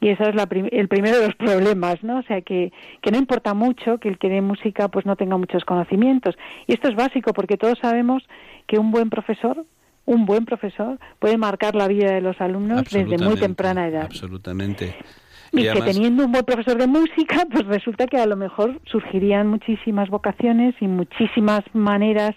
y 0.01 0.09
eso 0.09 0.23
es 0.23 0.33
la 0.33 0.47
el 0.49 0.87
primero 0.87 1.19
de 1.19 1.27
los 1.27 1.35
problemas, 1.35 2.03
¿no? 2.03 2.17
O 2.17 2.23
sea, 2.23 2.41
que, 2.41 2.73
que 2.99 3.11
no 3.11 3.19
importa 3.19 3.53
mucho 3.53 3.99
que 3.99 4.09
el 4.09 4.17
que 4.17 4.29
dé 4.29 4.41
música 4.41 4.87
pues 4.87 5.05
no 5.05 5.15
tenga 5.15 5.37
muchos 5.37 5.65
conocimientos. 5.65 6.35
Y 6.65 6.73
esto 6.73 6.87
es 6.87 6.95
básico 6.95 7.31
porque 7.33 7.57
todos 7.57 7.77
sabemos 7.79 8.23
que 8.65 8.79
un 8.79 8.89
buen 8.89 9.11
profesor, 9.11 9.65
un 10.05 10.25
buen 10.25 10.45
profesor 10.45 10.97
puede 11.19 11.37
marcar 11.37 11.75
la 11.75 11.87
vida 11.87 12.11
de 12.11 12.21
los 12.21 12.41
alumnos 12.41 12.85
desde 12.89 13.19
muy 13.19 13.35
temprana 13.35 13.87
edad. 13.87 14.05
Absolutamente. 14.05 14.95
Y, 15.51 15.63
que 15.63 15.81
teniendo 15.81 16.25
un 16.25 16.31
buen 16.31 16.45
profesor 16.45 16.77
de 16.77 16.87
música, 16.87 17.45
pues 17.51 17.65
resulta 17.65 18.07
que 18.07 18.17
a 18.17 18.25
lo 18.25 18.35
mejor 18.35 18.79
surgirían 18.85 19.47
muchísimas 19.47 20.09
vocaciones 20.09 20.75
y 20.81 20.87
muchísimas 20.87 21.63
maneras 21.73 22.35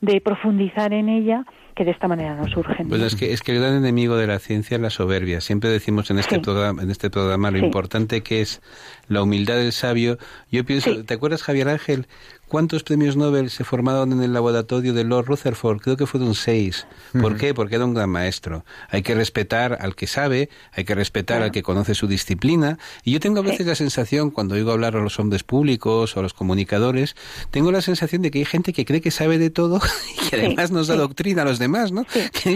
de 0.00 0.20
profundizar 0.20 0.92
en 0.92 1.08
ella 1.08 1.44
que 1.74 1.84
de 1.84 1.92
esta 1.92 2.08
manera 2.08 2.34
no 2.34 2.46
surgen. 2.48 2.88
Pues 2.88 3.00
es 3.00 3.16
que, 3.16 3.32
es 3.32 3.40
que 3.40 3.52
el 3.52 3.60
gran 3.60 3.74
enemigo 3.74 4.16
de 4.16 4.26
la 4.26 4.38
ciencia 4.38 4.74
es 4.74 4.80
la 4.80 4.90
soberbia. 4.90 5.40
Siempre 5.40 5.70
decimos 5.70 6.10
en 6.10 6.18
este, 6.18 6.38
programa, 6.38 6.82
en 6.82 6.90
este 6.90 7.08
programa 7.08 7.50
lo 7.50 7.58
importante 7.58 8.22
que 8.22 8.42
es 8.42 8.60
la 9.08 9.22
humildad 9.22 9.56
del 9.56 9.72
sabio. 9.72 10.18
Yo 10.50 10.64
pienso, 10.64 11.04
¿te 11.04 11.14
acuerdas 11.14 11.42
Javier 11.42 11.68
Ángel 11.68 12.06
¿Cuántos 12.52 12.82
premios 12.82 13.16
Nobel 13.16 13.48
se 13.48 13.64
formaron 13.64 14.12
en 14.12 14.22
el 14.22 14.34
laboratorio 14.34 14.92
de 14.92 15.04
Lord 15.04 15.24
Rutherford? 15.24 15.80
Creo 15.80 15.96
que 15.96 16.06
fueron 16.06 16.34
seis. 16.34 16.86
¿Por 17.18 17.38
qué? 17.38 17.54
Porque 17.54 17.76
era 17.76 17.86
un 17.86 17.94
gran 17.94 18.10
maestro. 18.10 18.66
Hay 18.90 19.00
que 19.00 19.14
respetar 19.14 19.78
al 19.80 19.96
que 19.96 20.06
sabe, 20.06 20.50
hay 20.70 20.84
que 20.84 20.94
respetar 20.94 21.40
al 21.40 21.50
que 21.50 21.62
conoce 21.62 21.94
su 21.94 22.06
disciplina. 22.06 22.78
Y 23.04 23.12
yo 23.12 23.20
tengo 23.20 23.38
a 23.38 23.42
veces 23.42 23.66
la 23.66 23.74
sensación, 23.74 24.30
cuando 24.30 24.54
oigo 24.54 24.70
hablar 24.70 24.96
a 24.96 25.00
los 25.00 25.18
hombres 25.18 25.44
públicos 25.44 26.14
o 26.14 26.20
a 26.20 26.22
los 26.22 26.34
comunicadores, 26.34 27.16
tengo 27.50 27.72
la 27.72 27.80
sensación 27.80 28.20
de 28.20 28.30
que 28.30 28.40
hay 28.40 28.44
gente 28.44 28.74
que 28.74 28.84
cree 28.84 29.00
que 29.00 29.10
sabe 29.10 29.38
de 29.38 29.48
todo 29.48 29.80
y 30.14 30.28
que 30.28 30.36
además 30.36 30.70
nos 30.70 30.88
da 30.88 30.96
doctrina 30.96 31.40
a 31.40 31.44
los 31.46 31.58
demás, 31.58 31.90
¿no? 31.90 32.04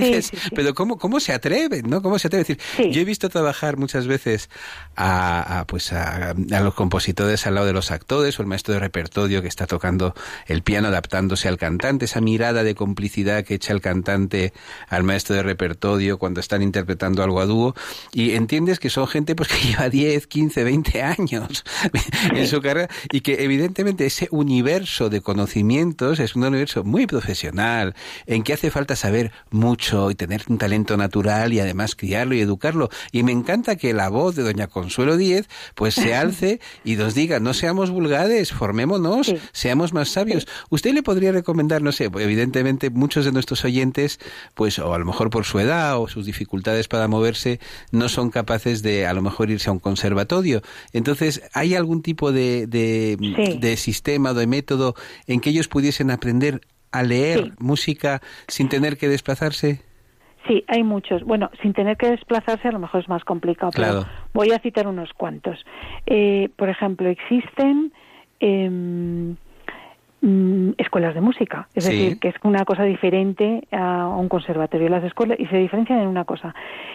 pero 0.55 0.75
¿cómo, 0.75 0.99
¿cómo 0.99 1.21
se 1.21 1.33
atreven, 1.33 1.89
no? 1.89 2.03
¿Cómo 2.03 2.19
se 2.19 2.29
atreven? 2.29 2.47
decir, 2.47 2.93
yo 2.93 3.01
he 3.01 3.05
visto 3.07 3.31
trabajar 3.31 3.79
muchas 3.79 4.07
veces 4.07 4.51
a, 4.95 5.65
pues 5.67 5.91
a, 5.95 6.33
a 6.33 6.61
los 6.61 6.75
compositores 6.75 7.47
al 7.47 7.55
lado 7.55 7.67
de 7.67 7.73
los 7.73 7.91
actores 7.91 8.39
o 8.39 8.43
el 8.43 8.49
maestro 8.49 8.75
de 8.75 8.81
repertorio 8.81 9.41
que 9.41 9.49
está 9.49 9.67
tocando 9.67 9.86
el 10.47 10.63
piano 10.63 10.89
adaptándose 10.89 11.49
al 11.49 11.57
cantante, 11.57 12.05
esa 12.07 12.21
mirada 12.21 12.63
de 12.63 12.75
complicidad 12.75 13.45
que 13.45 13.55
echa 13.55 13.73
el 13.73 13.81
cantante 13.81 14.53
al 14.89 15.05
maestro 15.05 15.37
de 15.37 15.43
repertorio 15.43 16.19
cuando 16.19 16.41
están 16.41 16.63
interpretando 16.63 17.23
algo 17.23 17.41
a 17.41 17.47
dúo. 17.47 17.75
Y 18.13 18.33
entiendes 18.33 18.79
que 18.79 18.91
son 18.91 19.07
gente 19.07 19.35
pues 19.35 19.49
que 19.53 19.69
lleva 19.69 19.89
10, 19.89 20.27
15, 20.27 20.65
20 20.65 21.03
años 21.03 21.65
en 22.35 22.47
su 22.47 22.61
carrera 22.61 22.89
y 23.11 23.21
que 23.21 23.45
evidentemente 23.45 24.07
ese 24.07 24.29
universo 24.31 25.09
de 25.09 25.21
conocimientos 25.21 26.19
es 26.19 26.35
un 26.35 26.45
universo 26.45 26.85
muy 26.85 27.07
profesional 27.07 27.95
en 28.27 28.43
que 28.43 28.53
hace 28.53 28.71
falta 28.71 28.97
saber 28.97 29.33
mucho 29.51 30.11
y 30.11 30.15
tener 30.15 30.45
un 30.49 30.59
talento 30.59 30.97
natural 30.97 31.53
y 31.53 31.61
además 31.61 31.95
criarlo 31.95 32.35
y 32.35 32.41
educarlo. 32.41 32.89
Y 33.13 33.23
me 33.23 33.33
encanta 33.33 33.77
que 33.77 33.93
la 33.93 34.09
voz 34.09 34.37
de 34.37 34.43
doña 34.43 34.67
Consuelo 34.67 35.17
Díez 35.17 35.49
pues 35.75 35.95
se 35.95 36.15
alce 36.17 36.61
y 36.85 36.97
nos 36.97 37.15
diga 37.15 37.41
no 37.41 37.55
seamos 37.55 37.91
vulgares, 37.91 38.53
formémonos, 38.53 39.35
seamos 39.53 39.76
más 39.77 40.09
sabios. 40.09 40.47
¿Usted 40.71 40.93
le 40.93 41.03
podría 41.03 41.33
recomendar, 41.33 41.83
no 41.83 41.93
sé, 41.93 42.05
evidentemente 42.05 42.91
muchos 42.91 43.25
de 43.25 43.33
nuestros 43.33 43.65
oyentes, 43.65 44.19
pues 44.55 44.79
o 44.79 44.93
a 44.95 44.99
lo 44.99 45.05
mejor 45.05 45.31
por 45.31 45.45
su 45.45 45.59
edad 45.59 46.01
o 46.01 46.09
sus 46.09 46.27
dificultades 46.27 46.89
para 46.89 47.09
moverse, 47.09 47.61
no 47.93 48.09
son 48.09 48.31
capaces 48.31 48.83
de 48.83 49.07
a 49.07 49.13
lo 49.13 49.23
mejor 49.23 49.51
irse 49.51 49.71
a 49.71 49.73
un 49.73 49.79
conservatorio. 49.79 50.63
Entonces, 50.93 51.43
¿hay 51.55 51.75
algún 51.75 52.03
tipo 52.03 52.33
de, 52.33 52.67
de, 52.67 53.77
sistema 53.77 54.31
o 54.31 54.35
de 54.35 54.47
método 54.47 54.95
en 55.27 55.41
que 55.41 55.51
ellos 55.51 55.69
pudiesen 55.69 56.11
aprender 56.11 56.61
a 56.93 57.03
leer 57.03 57.53
música 57.59 58.23
sin 58.49 58.69
tener 58.69 58.97
que 58.97 59.09
desplazarse? 59.09 59.81
Sí, 60.47 60.65
hay 60.69 60.85
muchos. 60.85 61.25
Bueno, 61.25 61.51
sin 61.61 61.73
tener 61.73 61.97
que 61.97 62.11
desplazarse 62.11 62.69
a 62.69 62.73
lo 62.73 62.79
mejor 62.79 63.01
es 63.01 63.09
más 63.09 63.25
complicado, 63.25 63.73
pero 63.75 64.07
voy 64.33 64.53
a 64.53 64.59
citar 64.61 64.87
unos 64.87 65.13
cuantos. 65.13 65.65
Eh, 66.07 66.51
por 66.57 66.69
ejemplo, 66.69 67.09
existen 67.09 67.93
eh, 68.41 69.35
Mm, 70.23 70.71
escuelas 70.79 71.15
de 71.15 71.21
música, 71.21 71.69
es 71.75 71.85
decir, 71.85 72.19
que 72.19 72.29
es 72.29 72.35
una 72.43 72.65
cosa 72.65 72.85
diferente 72.85 73.69
a 73.71 74.09
un 74.09 74.31
conservatorio. 74.31 74.89
Las 74.89 75.05
escuelas 75.05 75.39
y 75.39 75.45
se 75.47 75.59
diferencian 75.59 76.01
en 76.01 76.09
una 76.09 76.25
cosa 76.25 76.55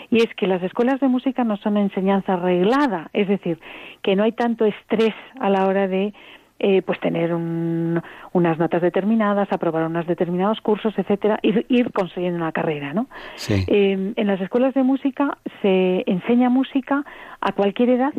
y 0.10 0.18
es 0.18 0.34
que 0.36 0.48
las 0.48 0.62
escuelas 0.64 1.00
de 1.00 1.08
música 1.08 1.44
no 1.44 1.56
son 1.58 1.78
enseñanza 1.78 2.34
arreglada, 2.34 3.12
es 3.14 3.28
decir, 3.28 3.60
que 4.02 4.16
no 4.16 4.24
hay 4.24 4.32
tanto 4.32 4.66
estrés 4.66 5.14
a 5.40 5.52
la 5.52 5.68
hora 5.68 5.88
de 5.88 6.16
eh, 6.58 6.82
pues 6.82 7.00
tener 7.00 7.34
unas 7.34 8.58
notas 8.58 8.82
determinadas, 8.82 9.48
aprobar 9.52 9.86
unos 9.86 10.08
determinados 10.08 10.60
cursos, 10.60 10.94
etcétera, 10.98 11.40
y 11.44 11.54
ir 11.70 11.92
consiguiendo 11.92 12.38
una 12.38 12.52
carrera, 12.52 12.92
¿no? 12.92 13.08
Sí. 13.36 13.66
Eh, 13.68 14.14
en 14.16 14.28
las 14.28 14.42
escuelas 14.42 14.74
de 14.74 14.82
música 14.82 15.38
se 15.62 16.04
enseña 16.08 16.50
música 16.50 17.06
a 17.40 17.52
cualquier 17.52 17.90
edad 17.90 18.14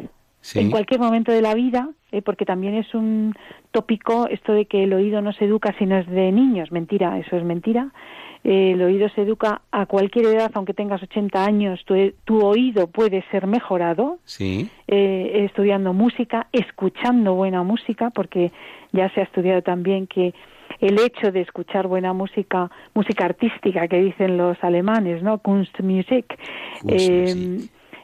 en 0.55 0.71
cualquier 0.71 1.01
momento 1.01 1.33
de 1.33 1.43
la 1.43 1.55
vida, 1.55 1.89
eh, 2.11 2.23
porque 2.23 2.45
también 2.45 2.75
es 2.75 2.95
un 2.95 3.35
tópico 3.71 4.27
esto 4.29 4.53
de 4.53 4.67
que 4.67 4.85
el 4.85 4.93
oído 4.93 5.23
no 5.23 5.33
se 5.33 5.45
educa 5.45 5.75
si 5.79 5.87
no 5.87 5.97
es 5.97 6.07
de 6.07 6.33
niños. 6.33 6.73
Mentira, 6.73 7.19
eso 7.19 7.37
es 7.37 7.45
mentira. 7.45 7.91
Eh, 8.45 8.73
el 8.73 8.83
oído 8.83 9.09
se 9.11 9.23
educa 9.23 9.63
a 9.71 9.87
cualquier 9.87 10.27
edad, 10.27 10.51
aunque 10.55 10.75
tengas 10.75 11.03
80 11.03 11.45
años, 11.45 11.85
tu, 12.25 12.45
oído 12.45 12.89
puede 12.89 13.25
ser 13.31 13.47
mejorado. 13.47 14.19
Sí. 14.25 14.69
Eh, 14.89 15.45
estudiando 15.45 15.93
música, 15.93 16.49
escuchando 16.53 17.35
buena 17.35 17.63
música, 17.63 18.11
porque 18.11 18.51
ya 18.93 19.09
se 19.11 19.21
ha 19.21 19.25
estudiado 19.25 19.63
también 19.63 20.07
que 20.07 20.35
el 20.81 20.99
hecho 20.99 21.31
de 21.31 21.43
escuchar 21.43 21.87
buena 21.87 22.13
música, 22.13 22.71
música 22.95 23.25
artística 23.25 23.87
que 23.87 24.01
dicen 24.01 24.37
los 24.37 24.57
alemanes, 24.63 25.23
¿no? 25.23 25.39
Kunstmusik, 25.39 26.37
eh, 26.89 27.59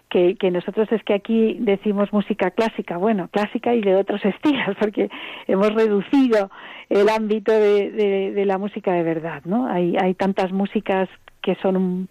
que, 0.08 0.50
nosotros 0.50 0.90
es 0.90 1.02
que 1.04 1.14
aquí 1.14 1.56
decimos 1.60 2.12
música 2.12 2.50
clásica, 2.50 2.96
bueno, 2.96 3.28
clásica 3.28 3.74
y 3.74 3.80
de 3.80 3.96
otros 3.96 4.24
estilos, 4.24 4.76
porque 4.78 5.10
hemos 5.46 5.72
reducido 5.74 6.50
el 6.88 7.08
ámbito 7.08 7.52
de, 7.52 8.32
de, 8.34 8.44
la 8.46 8.58
música 8.58 8.92
de 8.92 9.02
verdad, 9.02 9.42
¿no? 9.44 9.66
Hay, 9.66 9.96
hay 10.00 10.14
tantas 10.14 10.52
músicas 10.52 11.08
que 11.42 11.54
son, 11.56 12.08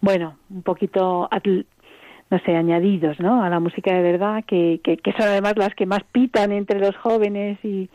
bueno, 0.00 0.36
un 0.50 0.62
poquito, 0.62 1.28
no 2.30 2.38
sé, 2.40 2.56
añadidos, 2.56 3.20
¿no? 3.20 3.42
A 3.42 3.50
la 3.50 3.60
música 3.60 3.94
de 3.94 4.02
verdad, 4.02 4.44
que, 4.46 4.80
que, 4.82 4.96
que 4.96 5.12
son 5.12 5.28
además 5.28 5.54
las 5.56 5.74
que 5.74 5.86
más 5.86 6.02
pitan 6.10 6.52
entre 6.52 6.80
los 6.80 6.96
jóvenes 6.96 7.58
y, 7.62 7.90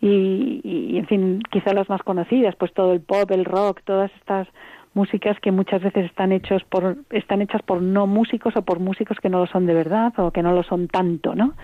y, 0.00 0.60
y, 0.62 0.98
en 0.98 1.06
fin, 1.06 1.40
quizá 1.50 1.72
las 1.72 1.88
más 1.88 2.02
conocidas, 2.02 2.54
pues 2.56 2.72
todo 2.72 2.92
el 2.92 3.00
pop, 3.00 3.30
el 3.30 3.44
rock, 3.44 3.80
todas 3.84 4.10
estas 4.20 4.46
músicas 4.94 5.38
que 5.40 5.52
muchas 5.52 5.82
veces 5.82 6.06
están 6.06 6.32
hechos 6.32 6.62
por 6.64 6.96
están 7.10 7.42
hechas 7.42 7.62
por 7.62 7.82
no 7.82 8.06
músicos 8.06 8.56
o 8.56 8.62
por 8.62 8.78
músicos 8.78 9.18
que 9.20 9.28
no 9.28 9.40
lo 9.40 9.46
son 9.46 9.66
de 9.66 9.74
verdad 9.74 10.12
o 10.18 10.30
que 10.30 10.42
no 10.42 10.52
lo 10.52 10.62
son 10.62 10.88
tanto, 10.88 11.34
¿no? 11.34 11.54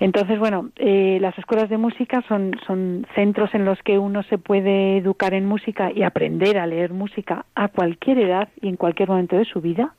Entonces, 0.00 0.38
bueno, 0.38 0.70
eh, 0.76 1.18
las 1.20 1.36
escuelas 1.38 1.68
de 1.68 1.76
música 1.76 2.22
son, 2.28 2.56
son 2.66 3.06
centros 3.14 3.54
en 3.54 3.64
los 3.64 3.80
que 3.82 3.98
uno 3.98 4.22
se 4.24 4.38
puede 4.38 4.98
educar 4.98 5.34
en 5.34 5.46
música 5.46 5.90
y 5.92 6.02
aprender 6.02 6.58
a 6.58 6.66
leer 6.66 6.92
música 6.92 7.46
a 7.54 7.68
cualquier 7.68 8.18
edad 8.18 8.48
y 8.60 8.68
en 8.68 8.76
cualquier 8.76 9.08
momento 9.08 9.36
de 9.36 9.44
su 9.44 9.60
vida. 9.60 9.94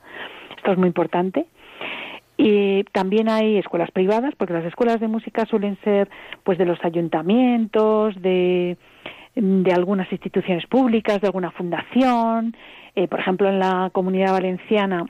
Esto 0.56 0.72
es 0.72 0.78
muy 0.78 0.88
importante. 0.88 1.46
Y 2.36 2.84
también 2.84 3.28
hay 3.28 3.58
escuelas 3.58 3.90
privadas, 3.90 4.34
porque 4.36 4.54
las 4.54 4.64
escuelas 4.64 5.00
de 5.00 5.08
música 5.08 5.44
suelen 5.44 5.76
ser 5.84 6.08
pues 6.42 6.56
de 6.56 6.64
los 6.64 6.82
ayuntamientos, 6.82 8.20
de, 8.22 8.78
de 9.34 9.72
algunas 9.72 10.10
instituciones 10.10 10.66
públicas, 10.66 11.20
de 11.20 11.28
alguna 11.28 11.50
fundación, 11.50 12.56
eh, 12.94 13.08
por 13.08 13.20
ejemplo 13.20 13.48
en 13.48 13.58
la 13.58 13.90
comunidad 13.92 14.32
valenciana, 14.32 15.06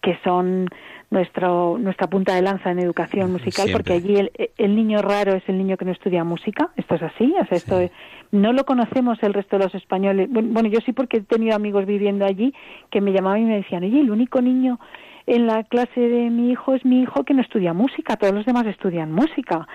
que 0.00 0.18
son 0.24 0.68
nuestro, 1.10 1.78
nuestra 1.78 2.08
punta 2.08 2.34
de 2.34 2.42
lanza 2.42 2.70
en 2.70 2.78
educación 2.78 3.30
musical, 3.32 3.68
porque 3.70 3.92
allí 3.92 4.16
el, 4.16 4.32
el, 4.56 4.74
niño 4.74 5.02
raro 5.02 5.34
es 5.34 5.42
el 5.46 5.58
niño 5.58 5.76
que 5.76 5.84
no 5.84 5.92
estudia 5.92 6.24
música, 6.24 6.70
esto 6.76 6.94
es 6.94 7.02
así, 7.02 7.34
o 7.40 7.46
sea, 7.46 7.58
esto 7.58 7.80
no 8.32 8.52
lo 8.52 8.64
conocemos 8.64 9.18
el 9.22 9.34
resto 9.34 9.58
de 9.58 9.64
los 9.64 9.74
españoles. 9.74 10.28
Bueno, 10.30 10.68
yo 10.68 10.80
sí 10.80 10.92
porque 10.92 11.18
he 11.18 11.20
tenido 11.20 11.54
amigos 11.54 11.84
viviendo 11.86 12.24
allí 12.24 12.54
que 12.90 13.00
me 13.00 13.12
llamaban 13.12 13.42
y 13.42 13.44
me 13.44 13.56
decían, 13.56 13.84
oye, 13.84 14.00
el 14.00 14.10
único 14.10 14.40
niño 14.40 14.80
en 15.26 15.46
la 15.46 15.62
clase 15.64 16.00
de 16.00 16.30
mi 16.30 16.50
hijo 16.50 16.74
es 16.74 16.84
mi 16.84 17.02
hijo 17.02 17.24
que 17.24 17.34
no 17.34 17.42
estudia 17.42 17.74
música, 17.74 18.16
todos 18.16 18.34
los 18.34 18.46
demás 18.46 18.66
estudian 18.66 19.12
música 19.12 19.68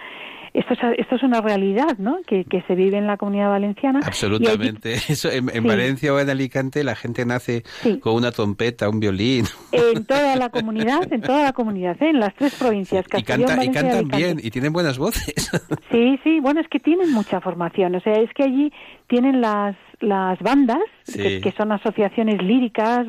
esto 0.58 0.74
es, 0.74 0.80
esto 0.98 1.16
es 1.16 1.24
una 1.24 1.42
realidad, 1.42 1.98
¿no? 1.98 2.20
Que, 2.26 2.44
que 2.46 2.62
se 2.64 2.76
vive 2.76 2.98
en 2.98 3.08
la 3.08 3.18
comunidad 3.18 3.50
valenciana. 3.50 4.00
Absolutamente. 4.04 4.94
Eso, 5.10 5.30
en, 5.32 5.64
Valencia 5.64 6.14
o 6.14 6.20
en 6.20 6.30
Alicante 6.30 6.84
la 6.84 6.96
gente 6.96 7.26
nace 7.26 7.64
con 8.02 8.16
una 8.16 8.32
trompeta, 8.32 8.90
un 8.90 9.00
violín. 9.00 9.46
En 9.72 10.06
toda 10.06 10.36
la 10.36 10.50
comunidad, 10.50 11.12
en 11.12 11.22
toda 11.22 11.44
la 11.44 11.54
comunidad, 11.54 12.02
¿eh? 12.02 12.10
en 12.10 12.20
las 12.20 12.34
tres 12.36 12.56
provincias. 12.56 13.06
y, 13.06 13.24
canta, 13.24 13.64
y 13.64 13.72
cantan 13.72 14.08
bien 14.08 14.40
y 14.42 14.50
tienen 14.50 14.74
buenas 14.74 14.98
voces. 14.98 15.52
Sí, 15.92 16.20
sí, 16.24 16.40
bueno, 16.42 16.60
es 16.60 16.68
que 16.68 16.80
tienen 16.80 17.12
mucha 17.12 17.40
formación. 17.40 17.96
O 17.96 18.00
sea, 18.02 18.14
es 18.14 18.30
que 18.34 18.44
allí 18.44 18.74
tienen 19.08 19.42
las 19.42 19.76
las 20.00 20.38
bandas, 20.40 20.84
que, 21.12 21.54
son 21.58 21.72
asociaciones 21.72 22.42
líricas, 22.42 23.08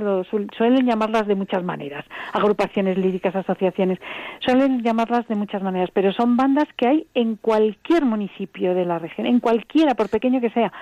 suelen 0.56 0.86
llamarlas 0.86 1.26
de 1.26 1.34
muchas 1.34 1.62
maneras, 1.62 2.04
agrupaciones 2.32 2.96
líricas, 2.96 3.36
asociaciones, 3.36 3.98
suelen 4.40 4.82
llamarlas 4.82 5.28
de 5.28 5.34
muchas 5.34 5.62
maneras, 5.62 5.90
pero 5.92 6.12
son 6.12 6.36
bandas 6.36 6.64
que 6.76 6.88
hay 6.88 7.06
en 7.14 7.36
cualquier 7.36 8.06
municipio 8.06 8.74
de 8.74 8.86
la 8.86 8.98
región, 8.98 9.26
en 9.26 9.40
cualquiera, 9.40 9.94
por 9.94 10.08
pequeño 10.08 10.40
que 10.40 10.50
sea. 10.50 10.72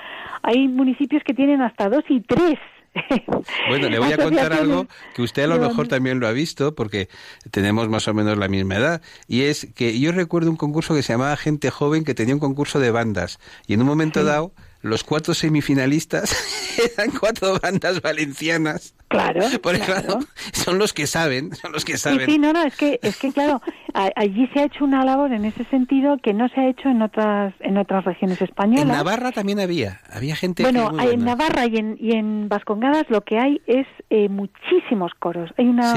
Hay 0.43 0.69
municipios 0.69 1.25
que 1.25 1.35
tienen 1.35 1.61
hasta 1.61 1.89
dos 1.89 2.05
y 2.09 2.21
tres 2.21 2.59
bueno, 3.69 3.91
le 3.91 3.99
voy 3.99 4.13
a 4.13 4.17
contar 4.17 4.55
algo 4.55 4.87
que 5.15 5.21
usted 5.21 5.43
a 5.43 5.47
lo 5.49 5.59
mejor 5.59 5.87
también 5.87 6.19
lo 6.19 6.27
ha 6.27 6.33
visto, 6.33 6.75
porque 6.75 7.09
tenemos 7.51 7.91
más 7.91 8.09
o 8.09 8.15
menos 8.15 8.39
la 8.39 8.49
misma 8.49 8.77
edad, 8.77 9.03
y 9.29 9.43
es 9.43 9.69
que 9.75 9.99
yo 9.99 10.13
recuerdo 10.13 10.51
un 10.51 10.57
concurso 10.57 10.95
que 10.95 11.03
se 11.03 11.13
llamaba 11.13 11.37
Gente 11.37 11.71
Joven, 11.71 12.05
que 12.05 12.15
tenía 12.15 12.35
un 12.35 12.41
concurso 12.41 12.79
de 12.81 12.91
bandas, 12.91 13.39
y 13.67 13.75
en 13.75 13.83
un 13.83 13.87
momento 13.87 14.25
dado 14.25 14.53
los 14.83 15.05
cuatro 15.05 15.35
semifinalistas 15.35 16.35
eran 16.97 17.11
cuatro 17.19 17.59
bandas 17.61 18.01
valencianas. 18.01 18.95
Claro, 19.09 19.41
Porque, 19.63 19.81
claro. 19.81 20.19
son 20.53 20.79
los 20.79 20.93
que 20.93 21.07
saben, 21.07 21.55
son 21.55 21.73
los 21.73 21.85
que 21.85 21.97
saben. 21.97 22.27
Sí, 22.27 22.39
no, 22.39 22.53
no, 22.53 22.63
es 22.63 22.77
que, 22.77 22.99
es 23.03 23.17
que 23.19 23.33
claro, 23.33 23.63
allí 23.95 24.49
se 24.53 24.61
ha 24.61 24.65
hecho 24.65 24.85
una 24.85 25.05
labor 25.05 25.33
en 25.33 25.45
ese 25.45 25.65
sentido 25.65 26.19
que 26.19 26.33
no 26.35 26.49
se 26.49 26.61
ha 26.61 26.69
hecho 26.69 26.89
en 26.89 27.03
otras, 27.03 27.55
en 27.61 27.79
otras 27.79 28.05
regiones 28.05 28.41
españolas. 28.43 28.83
En 28.83 28.89
Navarra 28.89 29.33
también 29.33 29.61
había, 29.61 30.01
había 30.11 30.35
gente. 30.35 30.63
Bueno, 30.63 30.91
en 31.01 31.25
Navarra 31.25 31.67
y 31.67 31.77
en, 31.77 31.97
y 32.01 32.13
en 32.13 32.49
Vascongadas 32.49 33.05
lo 33.09 33.23
que 33.23 33.39
hay 33.39 33.63
es 33.67 33.87
eh, 34.11 34.29
muchísimos 34.29 35.13
coros. 35.19 35.51
Hay 35.57 35.67
una 35.67 35.95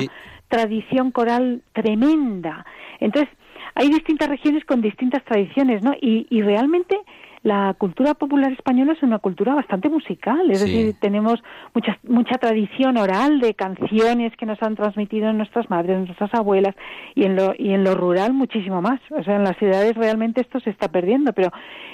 tradición 0.50 1.12
coral 1.12 1.62
tremenda. 1.74 2.66
Entonces, 3.00 3.30
hay 3.76 3.90
distintas 3.90 4.30
regiones 4.30 4.66
con 4.66 4.82
distintas 4.82 5.24
tradiciones, 5.24 5.84
¿no? 5.84 5.94
Y, 6.02 6.28
y 6.30 6.42
realmente 6.42 7.00
la 7.44 7.74
cultura 7.78 8.16
popular 8.16 8.52
española 8.52 8.94
es 8.94 9.02
una 9.02 9.20
cultura 9.20 9.56
bastante 9.56 9.88
musical, 9.88 10.52
es 10.52 10.60
decir, 10.60 10.96
tenemos 11.00 11.42
mucha, 11.74 11.98
mucha 12.04 12.38
tradición 12.38 12.98
oral 12.98 13.40
de 13.40 13.54
canciones 13.54 14.36
que 14.36 14.46
nos 14.46 14.62
han 14.62 14.76
transmitido 14.76 15.32
nuestras 15.32 15.70
madres, 15.70 16.06
nuestras 16.06 16.34
abuelas, 16.34 16.76
y 17.16 17.24
en 17.24 17.38
lo, 17.38 17.54
y 17.58 17.74
en 17.74 17.84
lo 17.84 17.96
rural 17.96 18.34
muchísimo 18.34 18.82
más. 18.82 19.00
O 19.12 19.24
sea, 19.24 19.38
en 19.38 19.44
las 19.44 19.58
ciudades 19.58 19.96
realmente 19.96 20.42
esto 20.42 20.60
se 20.60 20.70
está 20.70 20.90
perdiendo, 20.90 21.32
pero 21.32 21.52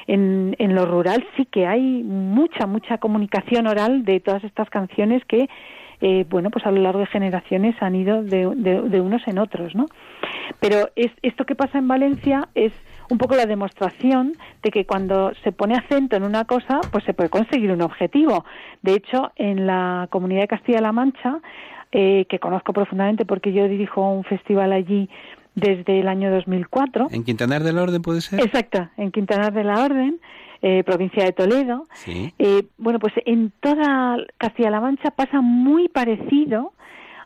en, 0.08 0.56
en 0.58 0.74
lo 0.74 0.86
rural 0.86 1.24
sí 1.38 1.46
que 1.46 1.68
hay 1.68 2.02
mucha, 2.04 2.66
mucha 2.66 2.98
comunicación 2.98 3.68
oral 3.68 4.04
de 4.04 4.20
todas 4.20 4.44
estas 4.44 4.70
canciones 4.70 5.24
que 5.26 5.48
eh, 6.02 6.26
bueno, 6.30 6.50
pues 6.50 6.66
a 6.66 6.72
lo 6.72 6.82
largo 6.82 7.00
de 7.00 7.06
generaciones 7.08 7.76
han 7.82 7.96
ido 7.96 8.22
de, 8.22 8.52
de, 8.56 9.02
unos 9.02 9.26
en 9.28 9.40
otros, 9.40 9.76
¿no? 9.76 9.86
Pero 10.60 10.90
es, 10.96 11.12
esto 11.22 11.46
que 11.46 11.56
pasa 11.56 11.78
en 11.78 11.88
Valencia 11.88 12.50
es 12.54 12.74
un 13.10 13.18
poco 13.18 13.36
la 13.36 13.46
demostración 13.46 14.34
de 14.64 14.72
que 14.72 14.86
cuando 14.86 15.32
se 15.44 15.52
pone 15.52 15.76
acento 15.76 16.16
en 16.16 16.24
una 16.24 16.46
cosa, 16.46 16.82
pues 16.92 17.04
se 17.04 17.14
puede 17.14 17.30
conseguir 17.30 17.72
un 17.72 17.82
objetivo. 17.82 18.46
De 18.82 18.94
hecho, 18.94 19.32
en 19.36 19.68
la 19.68 20.08
comunidad 20.10 20.42
de 20.42 20.48
Castilla-La 20.48 20.92
Mancha, 20.92 21.40
eh, 21.92 22.26
que 22.30 22.40
conozco 22.40 22.74
profundamente 22.74 23.26
porque 23.26 23.54
yo 23.54 23.68
dirijo 23.68 24.10
un 24.10 24.24
festival 24.24 24.74
allí 24.74 25.10
desde 25.56 26.00
el 26.00 26.08
año 26.08 26.32
2004. 26.32 27.08
¿En 27.12 27.24
Quintanar 27.24 27.64
de 27.64 27.74
la 27.74 27.84
Orden 27.84 28.02
puede 28.02 28.22
ser? 28.22 28.42
Exacto, 28.42 28.90
en 28.98 29.12
Quintanar 29.12 29.54
de 29.54 29.64
la 29.64 29.84
Orden. 29.84 30.20
Eh, 30.62 30.84
provincia 30.84 31.24
de 31.24 31.32
Toledo. 31.32 31.86
Eh, 32.08 32.64
bueno, 32.78 32.98
pues 32.98 33.14
en 33.26 33.52
toda 33.60 34.18
Castilla-La 34.40 34.82
Mancha 34.82 35.12
pasa 35.12 35.40
muy 35.40 35.90
parecido 35.90 36.74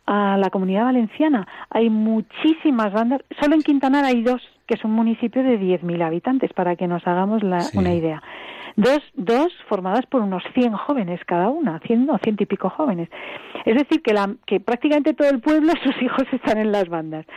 a 0.09 0.37
la 0.37 0.49
comunidad 0.49 0.85
valenciana. 0.85 1.47
Hay 1.69 1.91
muchísimas 1.91 2.91
bandas. 2.91 3.21
Solo 3.39 3.53
en 3.53 3.61
Quintanar 3.61 4.05
hay 4.05 4.23
dos, 4.23 4.41
que 4.65 4.73
es 4.73 4.83
un 4.83 4.91
municipio 4.91 5.43
de 5.43 5.59
10.000 5.59 6.03
habitantes, 6.03 6.51
para 6.51 6.75
que 6.75 6.87
nos 6.87 7.05
hagamos 7.05 7.43
una 7.43 7.93
idea. 7.93 8.23
Dos, 8.75 9.01
dos 9.13 9.53
formadas 9.67 10.07
por 10.07 10.21
unos 10.21 10.41
100 10.55 10.73
jóvenes 10.73 11.19
cada 11.27 11.49
una, 11.49 11.79
100 11.81 12.09
o 12.09 12.17
ciento 12.23 12.41
y 12.41 12.47
pico 12.47 12.71
jóvenes. 12.71 13.07
Es 13.65 13.75
decir, 13.75 14.01
que, 14.01 14.13
la, 14.13 14.33
que 14.47 14.59
prácticamente 14.59 15.13
todo 15.13 15.29
el 15.29 15.41
pueblo, 15.41 15.73
sus 15.83 16.01
hijos 16.01 16.23
están 16.31 16.57
en 16.57 16.71
las 16.71 16.89
bandas. 16.89 17.27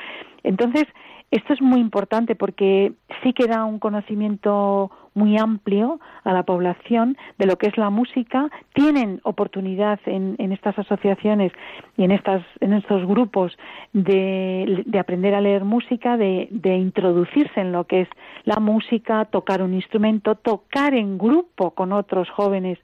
Entonces, 0.42 0.84
esto 1.30 1.52
es 1.52 1.60
muy 1.60 1.78
importante 1.78 2.36
porque 2.36 2.94
sí 3.22 3.34
que 3.34 3.48
da 3.48 3.66
un 3.66 3.80
conocimiento 3.80 4.90
muy 5.14 5.36
amplio 5.36 6.00
a 6.24 6.32
la 6.32 6.42
población 6.42 7.16
de 7.38 7.46
lo 7.46 7.56
que 7.56 7.66
es 7.66 7.76
la 7.76 7.90
música. 7.90 8.48
Tienen 8.74 9.20
oportunidad 9.24 10.00
en, 10.06 10.36
estas 10.52 10.78
asociaciones 10.78 11.52
y 11.96 12.04
en, 12.04 12.12
estas, 12.12 12.42
en 12.60 12.72
estos 12.72 13.06
grupos 13.06 13.56
de, 13.92 14.84
aprender 14.98 15.34
a 15.34 15.40
leer 15.40 15.64
música, 15.64 16.16
de, 16.16 16.48
introducirse 16.62 17.60
en 17.60 17.72
lo 17.72 17.84
que 17.84 18.02
es 18.02 18.08
la 18.44 18.56
música, 18.60 19.24
tocar 19.26 19.62
un 19.62 19.74
instrumento, 19.74 20.34
tocar 20.34 20.94
en 20.94 21.18
grupo 21.18 21.72
con 21.72 21.92
otros 21.92 22.28
jóvenes. 22.30 22.78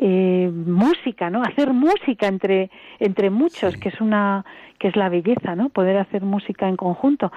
Eh, 0.00 0.48
música, 0.54 1.28
¿no? 1.28 1.42
Hacer 1.42 1.72
música 1.72 2.28
entre 2.28 2.70
entre 3.00 3.30
muchos, 3.30 3.76
que 3.76 3.88
es 3.88 4.00
una 4.00 4.44
que 4.78 4.86
es 4.86 4.94
la 4.94 5.08
belleza, 5.08 5.56
¿no? 5.56 5.70
Poder 5.70 5.96
hacer 5.96 6.22
música 6.22 6.68
en 6.68 6.76
conjunto. 6.76 7.32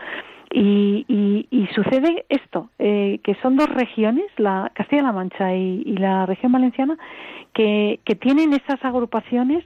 Y, 0.53 1.05
y, 1.49 1.67
sucede 1.73 2.25
esto, 2.27 2.69
eh, 2.77 3.19
que 3.23 3.35
son 3.41 3.55
dos 3.55 3.69
regiones, 3.69 4.25
la 4.37 4.69
Castilla-La 4.73 5.13
Mancha 5.13 5.55
y, 5.55 5.95
la 5.95 6.25
región 6.25 6.51
valenciana, 6.51 6.97
que, 7.53 8.01
que 8.03 8.15
tienen 8.15 8.53
esas 8.53 8.83
agrupaciones, 8.83 9.63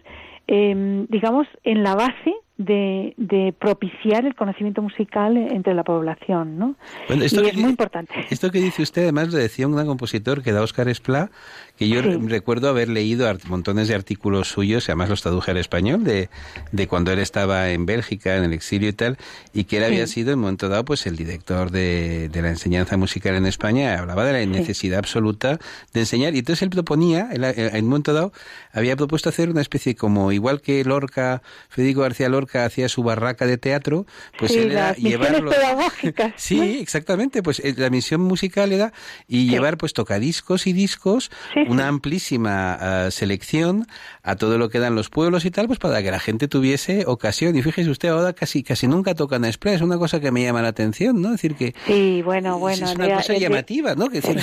em, 0.47 1.07
digamos, 1.07 1.47
en 1.63 1.81
la 1.81 1.95
base 1.95 2.35
de, 2.57 3.13
de, 3.17 3.53
propiciar 3.57 4.25
el 4.25 4.35
conocimiento 4.35 4.81
musical 4.81 5.35
entre 5.35 5.73
la 5.73 5.83
población, 5.83 6.57
¿no? 6.57 6.75
esto 7.09 7.43
y 7.43 7.47
es 7.47 7.57
muy 7.57 7.71
importante. 7.71 8.13
Esto 8.29 8.49
que 8.49 8.59
dice 8.59 8.81
usted, 8.81 9.03
además, 9.03 9.33
lo 9.33 9.39
decía 9.39 9.67
un 9.67 9.75
gran 9.75 9.87
compositor 9.87 10.41
que 10.41 10.53
da 10.53 10.61
Oscar 10.61 10.87
Esplá, 10.87 11.31
que 11.77 11.89
yo 11.89 12.01
recuerdo 12.01 12.69
haber 12.69 12.89
leído 12.89 13.31
montones 13.47 13.87
de 13.87 13.95
artículos 13.95 14.47
suyos, 14.47 14.87
además 14.87 15.09
los 15.09 15.21
traduje 15.21 15.51
al 15.51 15.57
español, 15.57 16.03
de, 16.03 16.29
de 16.71 16.87
cuando 16.87 17.11
él 17.11 17.19
estaba 17.19 17.71
en 17.71 17.85
Bélgica, 17.85 18.37
en 18.37 18.43
el 18.45 18.53
exilio 18.53 18.89
y 18.89 18.93
tal, 18.93 19.17
y 19.53 19.65
que 19.65 19.77
él 19.77 19.83
había 19.83 20.07
sido 20.07 20.31
en 20.31 20.39
un 20.39 20.41
momento 20.41 20.69
dado 20.69 20.85
pues 20.85 21.05
el 21.05 21.15
director 21.15 21.71
de, 21.71 22.29
de 22.29 22.41
la 22.41 22.49
enseñanza 22.49 22.97
musical 22.97 23.35
en 23.35 23.45
España, 23.45 23.99
hablaba 23.99 24.25
de 24.25 24.33
la 24.33 24.45
necesidad 24.45 24.99
absoluta 24.99 25.59
de 25.93 25.99
enseñar, 25.99 26.33
y 26.35 26.39
entonces 26.39 26.63
él 26.63 26.69
proponía, 26.69 27.29
en 27.31 27.83
un 27.83 27.89
momento 27.89 28.13
dado, 28.13 28.31
había 28.71 28.95
propuesto 28.95 29.29
hacer 29.29 29.49
una 29.49 29.61
especie 29.61 29.95
como, 29.95 30.31
igual 30.31 30.61
que 30.61 30.83
Lorca, 30.83 31.41
Federico 31.69 32.01
García 32.01 32.29
Lorca, 32.29 32.65
hacía 32.65 32.89
su 32.89 33.03
barraca 33.03 33.45
de 33.45 33.57
teatro, 33.57 34.05
pues 34.37 34.51
él 34.51 34.71
era 34.71 34.93
llevarlo. 34.95 35.51
sí, 36.35 36.79
exactamente, 36.79 37.43
pues 37.43 37.59
eh, 37.59 37.73
la 37.77 37.89
misión 37.89 38.21
musical 38.21 38.71
era 38.71 38.93
y 39.27 39.49
llevar 39.49 39.77
pues 39.77 39.93
tocadiscos 39.93 40.67
y 40.67 40.73
discos, 40.73 41.31
una 41.67 41.87
amplísima 41.87 42.73
ah, 42.73 43.11
selección 43.11 43.85
a 44.23 44.35
todo 44.35 44.57
lo 44.57 44.69
que 44.69 44.79
dan 44.79 44.95
los 44.95 45.09
pueblos 45.09 45.45
y 45.45 45.51
tal, 45.51 45.67
pues 45.67 45.79
para 45.79 46.01
que 46.01 46.11
la 46.11 46.19
gente 46.19 46.47
tuviese 46.47 47.05
ocasión. 47.05 47.55
Y 47.55 47.61
fíjese 47.61 47.89
usted, 47.89 48.09
ahora 48.09 48.33
casi 48.33 48.63
casi 48.63 48.87
nunca 48.87 49.15
tocan 49.15 49.45
express, 49.45 49.81
una 49.81 49.97
cosa 49.97 50.19
que 50.19 50.31
me 50.31 50.43
llama 50.43 50.61
la 50.61 50.69
atención, 50.69 51.21
¿no? 51.21 51.29
Es 51.29 51.41
decir 51.41 51.55
que 51.55 51.73
Sí, 51.85 52.21
bueno, 52.23 52.59
bueno, 52.59 52.85
es 52.85 52.95
una 52.95 53.15
cosa 53.15 53.33
llamativa, 53.33 53.95
¿no? 53.95 54.09
Que 54.09 54.21
decir, 54.21 54.37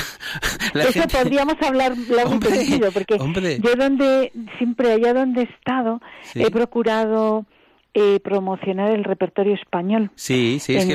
Eso 0.75 1.09
podríamos 1.09 1.57
hablar 1.63 1.97
largo 2.09 2.39
porque 2.93 3.19
yo 3.63 3.75
donde 3.77 4.33
siempre 4.59 4.93
allá 4.93 5.15
donde 5.15 5.43
he 5.43 5.45
estado 5.45 6.01
he 6.35 6.51
procurado 6.51 7.47
eh, 7.95 8.21
promocionar 8.21 8.91
el 8.91 9.05
repertorio 9.05 9.53
español. 9.53 10.11
Sí, 10.15 10.59
sí, 10.61 10.75
es 10.77 10.87
que, 10.87 10.93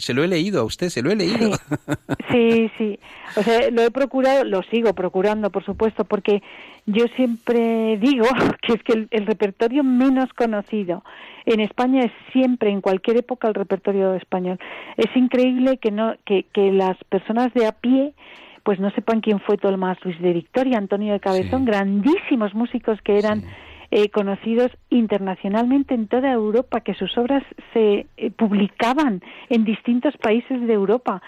se 0.00 0.12
lo 0.12 0.24
he 0.24 0.28
leído 0.28 0.60
a 0.60 0.64
usted, 0.64 0.88
se 0.88 1.02
lo 1.02 1.12
he 1.12 1.14
leído. 1.14 1.52
Sí, 2.32 2.70
sí, 2.78 2.98
O 3.36 3.42
sea, 3.42 3.70
lo 3.70 3.82
he 3.82 3.92
procurado, 3.92 4.44
lo 4.44 4.62
sigo 4.64 4.92
procurando, 4.92 5.50
por 5.50 5.64
supuesto, 5.64 6.04
porque 6.04 6.42
yo 6.86 7.06
siempre 7.14 7.96
digo 7.98 8.26
que 8.62 8.72
es 8.72 8.82
que 8.82 9.06
el, 9.08 9.26
repertorio 9.26 9.84
menos 9.84 10.32
conocido 10.32 11.04
en 11.46 11.60
España 11.60 12.02
es 12.02 12.12
siempre, 12.32 12.70
en 12.70 12.80
cualquier 12.80 13.18
época, 13.18 13.46
el 13.46 13.54
repertorio 13.54 14.14
español. 14.14 14.58
Es 14.96 15.14
increíble 15.16 15.78
que, 15.78 15.92
no, 15.92 16.16
que, 16.24 16.44
que 16.52 16.72
las 16.72 16.96
personas 17.04 17.54
de 17.54 17.66
a 17.66 17.72
pie 17.72 18.14
pues 18.64 18.80
no 18.80 18.90
sepan 18.90 19.20
quién 19.20 19.38
fue 19.38 19.56
Tomás 19.58 19.96
Luis 20.04 20.20
de 20.20 20.32
Victoria, 20.32 20.76
Antonio 20.76 21.12
de 21.12 21.20
Cabezón, 21.20 21.64
grandísimos 21.64 22.52
músicos 22.52 23.00
que 23.02 23.16
eran... 23.16 23.44
Eh, 23.92 24.08
conocidos 24.10 24.70
internacionalmente 24.88 25.94
en 25.94 26.06
toda 26.06 26.30
Europa, 26.30 26.80
que 26.80 26.94
sus 26.94 27.18
obras 27.18 27.42
se 27.72 28.06
eh, 28.16 28.30
publicaban 28.30 29.20
en 29.48 29.64
distintos 29.64 30.16
países 30.16 30.64
de 30.64 30.72
Europa 30.72 31.20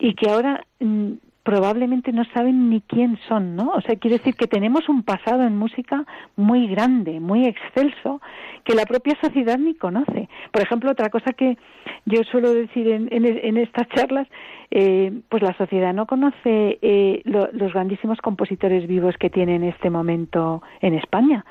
y 0.00 0.14
que 0.14 0.28
ahora 0.28 0.64
mm, 0.80 1.12
probablemente 1.48 2.12
no 2.12 2.24
saben 2.34 2.68
ni 2.68 2.82
quién 2.82 3.18
son, 3.26 3.56
¿no? 3.56 3.70
O 3.70 3.80
sea, 3.80 3.96
quiere 3.96 4.18
decir 4.18 4.34
que 4.34 4.46
tenemos 4.46 4.86
un 4.90 5.02
pasado 5.02 5.44
en 5.44 5.56
música 5.56 6.04
muy 6.36 6.66
grande, 6.66 7.20
muy 7.20 7.46
excelso, 7.46 8.20
que 8.64 8.74
la 8.74 8.84
propia 8.84 9.16
sociedad 9.18 9.56
ni 9.56 9.74
conoce. 9.74 10.28
Por 10.52 10.60
ejemplo, 10.60 10.90
otra 10.90 11.08
cosa 11.08 11.32
que 11.32 11.56
yo 12.04 12.22
suelo 12.24 12.52
decir 12.52 12.90
en, 12.90 13.08
en 13.10 13.56
estas 13.56 13.88
charlas 13.88 14.28
eh, 14.70 15.22
pues 15.30 15.42
la 15.42 15.56
sociedad 15.56 15.94
no 15.94 16.06
conoce 16.06 16.78
eh, 16.82 17.22
los 17.24 17.72
grandísimos 17.72 18.18
compositores 18.18 18.86
vivos 18.86 19.16
que 19.16 19.30
tiene 19.30 19.54
en 19.56 19.64
este 19.64 19.88
momento 19.88 20.62
en 20.82 20.92
España. 20.92 21.46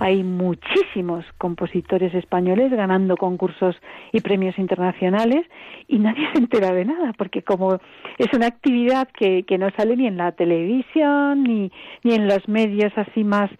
Hay 0.00 0.22
muchísimos 0.22 1.24
compositores 1.38 2.14
españoles 2.14 2.70
ganando 2.70 3.16
concursos 3.16 3.74
y 4.12 4.20
premios 4.20 4.58
internacionales 4.58 5.46
y 5.86 5.98
nadie 5.98 6.28
se 6.32 6.38
entera 6.38 6.72
de 6.72 6.84
nada, 6.84 7.14
porque 7.16 7.42
como 7.42 7.78
es 8.18 8.32
una 8.34 8.46
actividad 8.48 9.08
que, 9.08 9.37
que 9.44 9.58
no 9.58 9.70
sale 9.76 9.96
ni 9.96 10.06
en 10.06 10.16
la 10.16 10.32
televisión 10.32 11.42
ni, 11.42 11.70
ni 12.04 12.14
en 12.14 12.26
los 12.26 12.48
medios 12.48 12.92
así 12.96 13.24
más 13.24 13.50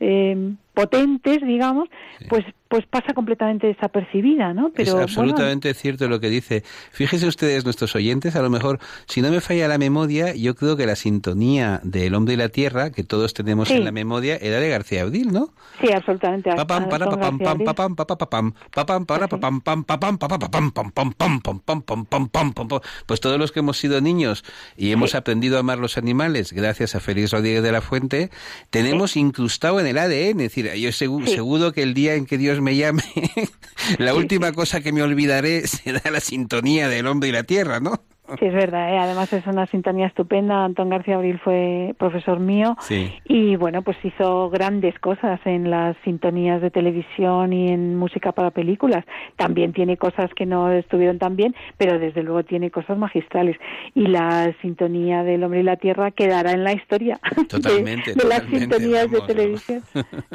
eh, 0.00 0.52
potentes, 0.74 1.40
digamos, 1.42 1.88
pues 2.28 2.44
pues 2.68 2.86
pasa 2.86 3.14
completamente 3.14 3.66
desapercibida, 3.66 4.52
¿no? 4.52 4.70
Pero, 4.74 4.96
es 4.96 5.02
absolutamente 5.02 5.72
cierto 5.74 6.08
lo 6.08 6.20
que 6.20 6.28
dice. 6.28 6.62
Fíjese 6.92 7.26
ustedes, 7.26 7.64
nuestros 7.64 7.94
oyentes, 7.96 8.36
a 8.36 8.42
lo 8.42 8.50
mejor, 8.50 8.78
si 9.06 9.22
no 9.22 9.30
me 9.30 9.40
falla 9.40 9.68
la 9.68 9.78
memoria, 9.78 10.34
yo 10.34 10.54
creo 10.54 10.76
que 10.76 10.86
la 10.86 10.96
sintonía 10.96 11.80
del 11.82 12.14
hombre 12.14 12.34
y 12.34 12.36
la 12.36 12.50
tierra, 12.50 12.90
que 12.90 13.04
todos 13.04 13.34
tenemos 13.34 13.70
en 13.70 13.84
la 13.84 13.92
memoria, 13.92 14.36
era 14.36 14.60
de 14.60 14.68
García 14.68 15.02
Audil, 15.02 15.32
¿no? 15.32 15.52
Sí, 15.80 15.90
absolutamente. 15.92 16.54
Papam 16.54 16.88
para 16.88 17.06
papam 17.08 17.38
pam 17.38 17.64
papam 17.64 17.96
papam 17.96 18.52
papam 18.70 19.06
para 19.06 19.28
papam 19.28 19.60
pam 19.60 19.84
papam 19.84 20.18
papam 20.18 20.50
pam 20.50 20.70
pam 20.70 20.92
pam 20.92 21.12
pam 21.12 21.40
pam 21.40 21.82
pam 21.82 22.04
pam 22.04 22.28
pam 22.28 22.52
pam 22.52 22.68
pues 23.06 23.20
todos 23.20 23.38
los 23.38 23.52
que 23.52 23.60
hemos 23.60 23.78
sido 23.78 24.00
niños 24.00 24.44
y 24.76 24.92
hemos 24.92 25.14
aprendido 25.14 25.56
a 25.56 25.60
amar 25.60 25.78
los 25.78 25.96
animales 25.96 26.52
gracias 26.52 26.94
a 26.94 27.00
Félix 27.00 27.32
Rodríguez 27.32 27.62
de 27.62 27.72
la 27.72 27.80
Fuente, 27.80 28.30
tenemos 28.70 29.16
incrustado 29.16 29.80
en 29.80 29.86
el 29.86 29.98
ADN, 29.98 30.40
es 30.40 30.54
decir, 30.54 30.72
yo 30.74 30.92
seguro 30.92 31.72
que 31.72 31.82
el 31.82 31.94
día 31.94 32.14
en 32.14 32.26
que 32.26 32.38
Dios 32.38 32.57
me 32.60 32.76
llame, 32.76 33.02
la 33.98 34.14
última 34.14 34.52
cosa 34.52 34.80
que 34.80 34.92
me 34.92 35.02
olvidaré 35.02 35.66
será 35.66 36.10
la 36.10 36.20
sintonía 36.20 36.88
del 36.88 37.06
hombre 37.06 37.28
y 37.28 37.32
la 37.32 37.44
tierra, 37.44 37.80
¿no? 37.80 38.02
Sí, 38.38 38.44
es 38.44 38.54
verdad. 38.54 38.92
¿eh? 38.92 38.98
Además 38.98 39.32
es 39.32 39.46
una 39.46 39.66
sintonía 39.66 40.06
estupenda. 40.06 40.64
Antón 40.64 40.90
García 40.90 41.16
Abril 41.16 41.38
fue 41.42 41.94
profesor 41.98 42.40
mío 42.40 42.76
y 43.24 43.56
bueno, 43.56 43.82
pues 43.82 43.96
hizo 44.02 44.50
grandes 44.50 44.98
cosas 44.98 45.40
en 45.44 45.70
las 45.70 45.96
sintonías 46.04 46.60
de 46.60 46.70
televisión 46.70 47.52
y 47.52 47.68
en 47.68 47.96
música 47.96 48.32
para 48.32 48.50
películas. 48.50 49.04
También 49.36 49.72
tiene 49.72 49.96
cosas 49.96 50.32
que 50.34 50.46
no 50.46 50.70
estuvieron 50.72 51.18
tan 51.18 51.36
bien, 51.36 51.54
pero 51.76 51.98
desde 51.98 52.22
luego 52.22 52.42
tiene 52.42 52.70
cosas 52.70 52.98
magistrales. 52.98 53.56
Y 53.94 54.06
la 54.06 54.52
sintonía 54.60 55.22
del 55.22 55.44
hombre 55.44 55.60
y 55.60 55.64
la 55.64 55.76
tierra 55.76 56.10
quedará 56.10 56.52
en 56.52 56.64
la 56.64 56.72
historia 56.72 57.18
totalmente, 57.48 58.14
de, 58.14 58.28
las 58.28 58.42
sintonías 58.44 59.10
de 59.10 59.20
televisión. 59.22 59.82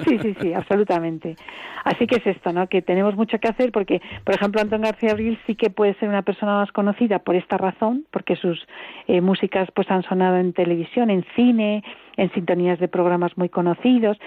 Sí, 0.05 0.17
sí, 0.19 0.35
sí, 0.41 0.53
absolutamente. 0.53 1.35
Así 1.83 2.07
que 2.07 2.15
es 2.15 2.25
esto, 2.25 2.53
¿no? 2.53 2.67
Que 2.67 2.81
tenemos 2.81 3.15
mucho 3.15 3.37
que 3.39 3.49
hacer 3.49 3.71
porque, 3.71 4.01
por 4.23 4.35
ejemplo, 4.35 4.61
Antón 4.61 4.81
García 4.81 5.11
Abril 5.11 5.37
sí 5.45 5.55
que 5.55 5.69
puede 5.69 5.93
ser 5.95 6.09
una 6.09 6.21
persona 6.21 6.55
más 6.55 6.71
conocida 6.71 7.19
por 7.19 7.35
esta 7.35 7.57
razón, 7.57 7.82
porque 8.11 8.35
sus 8.35 8.65
eh, 9.07 9.21
músicas 9.21 9.69
pues 9.73 9.89
han 9.91 10.03
sonado 10.03 10.37
en 10.37 10.53
televisión, 10.53 11.09
en 11.09 11.25
cine, 11.35 11.83
en 12.17 12.31
sintonías 12.33 12.79
de 12.79 12.87
programas 12.87 13.37
muy 13.37 13.49
conocidos, 13.49 14.17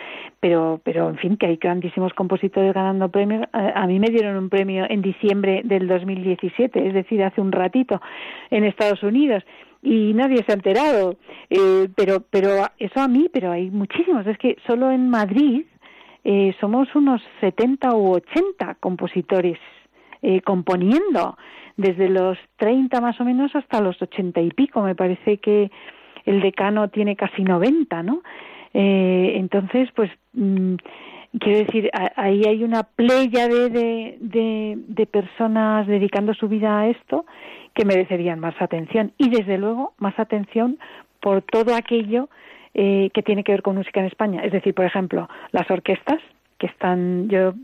pero, 0.40 0.80
pero 0.84 1.08
en 1.08 1.16
fin, 1.16 1.36
que 1.36 1.46
hay 1.46 1.56
grandísimos 1.56 2.12
compositores 2.14 2.74
ganando 2.74 3.08
premios. 3.08 3.46
A, 3.52 3.86
mí 3.86 3.98
me 3.98 4.08
dieron 4.08 4.36
un 4.36 4.48
premio 4.48 4.86
en 4.88 5.02
diciembre 5.02 5.62
del 5.64 5.86
2017, 5.88 6.88
es 6.88 6.94
decir, 6.94 7.22
hace 7.22 7.40
un 7.40 7.52
ratito, 7.52 8.00
en 8.50 8.64
Estados 8.64 9.02
Unidos 9.02 9.44
y 9.82 10.12
nadie 10.14 10.42
se 10.44 10.52
ha 10.52 10.54
enterado. 10.54 11.16
Eh, 11.48 11.88
pero, 11.94 12.20
pero 12.30 12.66
eso 12.78 13.00
a 13.00 13.08
mí, 13.08 13.28
pero 13.32 13.52
hay 13.52 13.70
muchísimos. 13.70 14.26
Es 14.26 14.38
que 14.38 14.56
solo 14.66 14.90
en 14.90 15.08
Madrid 15.08 15.64
eh, 16.24 16.54
somos 16.60 16.92
unos 16.96 17.22
70 17.40 17.94
u 17.94 18.14
80 18.14 18.76
compositores 18.80 19.58
eh, 20.22 20.40
componiendo, 20.40 21.36
desde 21.76 22.08
los 22.08 22.38
30 22.56 23.00
más 23.00 23.20
o 23.20 23.24
menos 23.24 23.54
hasta 23.54 23.80
los 23.80 24.00
80 24.00 24.40
y 24.40 24.50
pico. 24.50 24.82
Me 24.82 24.94
parece 24.94 25.38
que 25.38 25.70
el 26.24 26.40
decano 26.40 26.88
tiene 26.88 27.16
casi 27.16 27.42
90, 27.42 28.02
¿no? 28.02 28.22
Eh, 28.74 29.34
entonces, 29.36 29.88
pues, 29.94 30.10
mm, 30.32 30.74
quiero 31.38 31.58
decir, 31.58 31.90
ahí 32.16 32.42
hay 32.44 32.64
una 32.64 32.82
playa 32.82 33.48
de, 33.48 33.70
de, 34.20 34.78
de 34.86 35.06
personas 35.06 35.86
dedicando 35.86 36.34
su 36.34 36.48
vida 36.48 36.80
a 36.80 36.88
esto 36.88 37.26
que 37.74 37.84
merecerían 37.84 38.40
más 38.40 38.54
atención 38.60 39.12
y, 39.18 39.28
desde 39.28 39.58
luego, 39.58 39.94
más 39.98 40.18
atención 40.18 40.78
por 41.20 41.42
todo 41.42 41.74
aquello 41.74 42.28
eh, 42.74 43.10
que 43.14 43.22
tiene 43.22 43.42
que 43.42 43.52
ver 43.52 43.62
con 43.62 43.76
música 43.76 44.00
en 44.00 44.06
España. 44.06 44.42
Es 44.44 44.52
decir, 44.52 44.74
por 44.74 44.84
ejemplo, 44.84 45.28
las 45.52 45.70
orquestas 45.70 46.18
que 46.58 46.66
están, 46.66 47.28
yo 47.28 47.54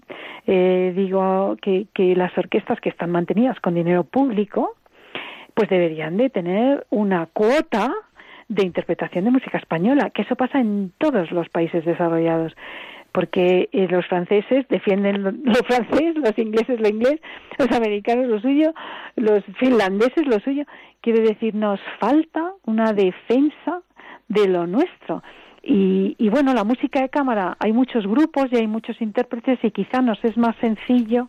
eh, 0.47 0.93
digo 0.95 1.57
que, 1.61 1.86
que 1.95 2.14
las 2.16 2.36
orquestas 2.36 2.80
que 2.80 2.88
están 2.88 3.11
mantenidas 3.11 3.59
con 3.61 3.74
dinero 3.74 4.05
público, 4.05 4.76
pues 5.55 5.68
deberían 5.68 6.16
de 6.16 6.30
tener 6.30 6.86
una 6.90 7.26
cuota 7.26 7.93
de 8.49 8.64
interpretación 8.64 9.24
de 9.24 9.30
música 9.30 9.59
española, 9.59 10.11
que 10.11 10.22
eso 10.22 10.36
pasa 10.36 10.61
en 10.61 10.93
todos 10.99 11.30
los 11.30 11.49
países 11.49 11.84
desarrollados, 11.84 12.55
porque 13.12 13.68
eh, 13.72 13.88
los 13.88 14.07
franceses 14.07 14.66
defienden 14.68 15.22
lo, 15.22 15.55
francés, 15.66 16.14
los 16.16 16.36
ingleses 16.38 16.80
lo 16.80 16.88
inglés, 16.88 17.20
los 17.59 17.70
americanos 17.70 18.26
lo 18.26 18.40
suyo, 18.40 18.74
los 19.16 19.45
finlandeses 19.59 20.26
lo 20.26 20.40
suyo. 20.40 20.64
Quiere 21.01 21.20
decir, 21.20 21.55
nos 21.55 21.80
falta 21.99 22.53
una 22.64 22.93
defensa 22.93 23.82
de 24.28 24.49
lo 24.49 24.66
nuestro. 24.66 25.22
Y, 25.63 26.17
y, 26.19 26.29
bueno, 26.29 26.55
la 26.55 26.65
música 26.65 27.01
de 27.01 27.09
cámara, 27.09 27.57
hay 27.61 27.73
muchos 27.73 28.07
grupos 28.07 28.47
y 28.51 28.57
hay 28.57 28.67
muchos 28.67 29.01
intérpretes 29.01 29.59
y 29.63 29.71
quizá 29.71 30.03
nos 30.03 30.23
es 30.25 30.37
más 30.37 30.57
sencillo 30.57 31.29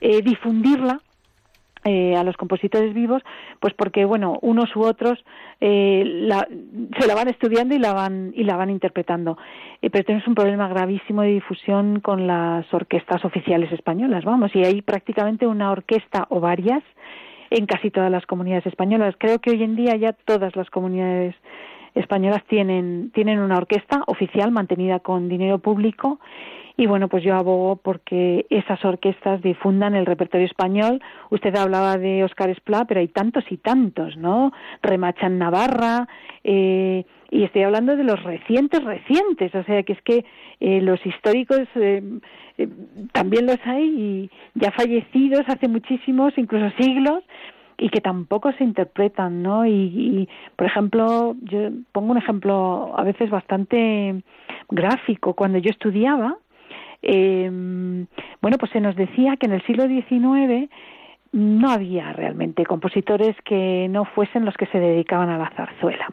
eh, 0.00 0.20
difundirla 0.22 1.00
eh, 1.84 2.16
a 2.16 2.24
los 2.24 2.36
compositores 2.36 2.92
vivos, 2.92 3.22
pues 3.60 3.72
porque 3.74 4.04
bueno, 4.04 4.38
unos 4.42 4.74
u 4.74 4.82
otros 4.82 5.24
eh, 5.60 6.28
se 6.98 7.06
la 7.06 7.14
van 7.14 7.28
estudiando 7.28 7.74
y 7.74 7.78
la 7.78 7.92
van 7.92 8.32
y 8.34 8.42
la 8.42 8.56
van 8.56 8.68
interpretando. 8.68 9.38
Eh, 9.80 9.88
pero 9.88 10.04
tenemos 10.04 10.26
un 10.26 10.34
problema 10.34 10.66
gravísimo 10.68 11.22
de 11.22 11.28
difusión 11.28 12.00
con 12.00 12.26
las 12.26 12.66
orquestas 12.74 13.24
oficiales 13.24 13.70
españolas, 13.72 14.24
vamos, 14.24 14.50
y 14.56 14.64
hay 14.64 14.82
prácticamente 14.82 15.46
una 15.46 15.70
orquesta 15.70 16.26
o 16.30 16.40
varias 16.40 16.82
en 17.50 17.64
casi 17.66 17.90
todas 17.90 18.10
las 18.10 18.26
comunidades 18.26 18.66
españolas. 18.66 19.14
Creo 19.16 19.38
que 19.38 19.50
hoy 19.50 19.62
en 19.62 19.76
día 19.76 19.94
ya 19.96 20.12
todas 20.12 20.56
las 20.56 20.68
comunidades 20.70 21.36
españolas 21.94 22.44
tienen 22.48 23.10
tienen 23.12 23.38
una 23.38 23.56
orquesta 23.56 24.02
oficial 24.06 24.50
mantenida 24.50 25.00
con 25.00 25.28
dinero 25.28 25.58
público 25.58 26.18
y 26.76 26.86
bueno, 26.86 27.08
pues 27.08 27.24
yo 27.24 27.34
abogo 27.34 27.74
porque 27.74 28.46
esas 28.50 28.84
orquestas 28.84 29.42
difundan 29.42 29.96
el 29.96 30.06
repertorio 30.06 30.46
español. 30.46 31.02
Usted 31.28 31.56
hablaba 31.56 31.98
de 31.98 32.22
Óscar 32.22 32.50
Esplá, 32.50 32.84
pero 32.84 33.00
hay 33.00 33.08
tantos 33.08 33.44
y 33.50 33.56
tantos, 33.56 34.16
¿no? 34.16 34.52
Remachan 34.80 35.38
Navarra, 35.38 36.06
eh, 36.44 37.04
y 37.30 37.44
estoy 37.44 37.62
hablando 37.62 37.96
de 37.96 38.04
los 38.04 38.22
recientes, 38.22 38.82
recientes, 38.82 39.54
o 39.54 39.62
sea 39.64 39.82
que 39.82 39.92
es 39.92 40.02
que 40.02 40.24
eh, 40.60 40.80
los 40.80 41.04
históricos 41.04 41.62
eh, 41.74 42.02
eh, 42.56 42.68
también 43.12 43.46
los 43.46 43.58
hay 43.64 43.84
y 43.84 44.30
ya 44.54 44.70
fallecidos 44.70 45.42
hace 45.48 45.68
muchísimos, 45.68 46.32
incluso 46.36 46.70
siglos, 46.78 47.22
y 47.78 47.90
que 47.90 48.00
tampoco 48.00 48.52
se 48.52 48.64
interpretan, 48.64 49.42
¿no? 49.42 49.64
Y, 49.64 49.70
y, 49.70 50.28
por 50.56 50.66
ejemplo, 50.66 51.36
yo 51.42 51.70
pongo 51.92 52.10
un 52.10 52.18
ejemplo 52.18 52.92
a 52.96 53.04
veces 53.04 53.30
bastante 53.30 54.22
gráfico. 54.68 55.34
Cuando 55.34 55.58
yo 55.58 55.70
estudiaba, 55.70 56.36
eh, 57.02 57.48
bueno, 58.42 58.58
pues 58.58 58.72
se 58.72 58.80
nos 58.80 58.96
decía 58.96 59.36
que 59.36 59.46
en 59.46 59.52
el 59.52 59.62
siglo 59.64 59.86
XIX 59.86 60.68
no 61.30 61.70
había 61.70 62.12
realmente 62.12 62.66
compositores 62.66 63.36
que 63.44 63.86
no 63.90 64.04
fuesen 64.06 64.44
los 64.44 64.56
que 64.56 64.66
se 64.66 64.80
dedicaban 64.80 65.28
a 65.28 65.38
la 65.38 65.50
zarzuela. 65.50 66.08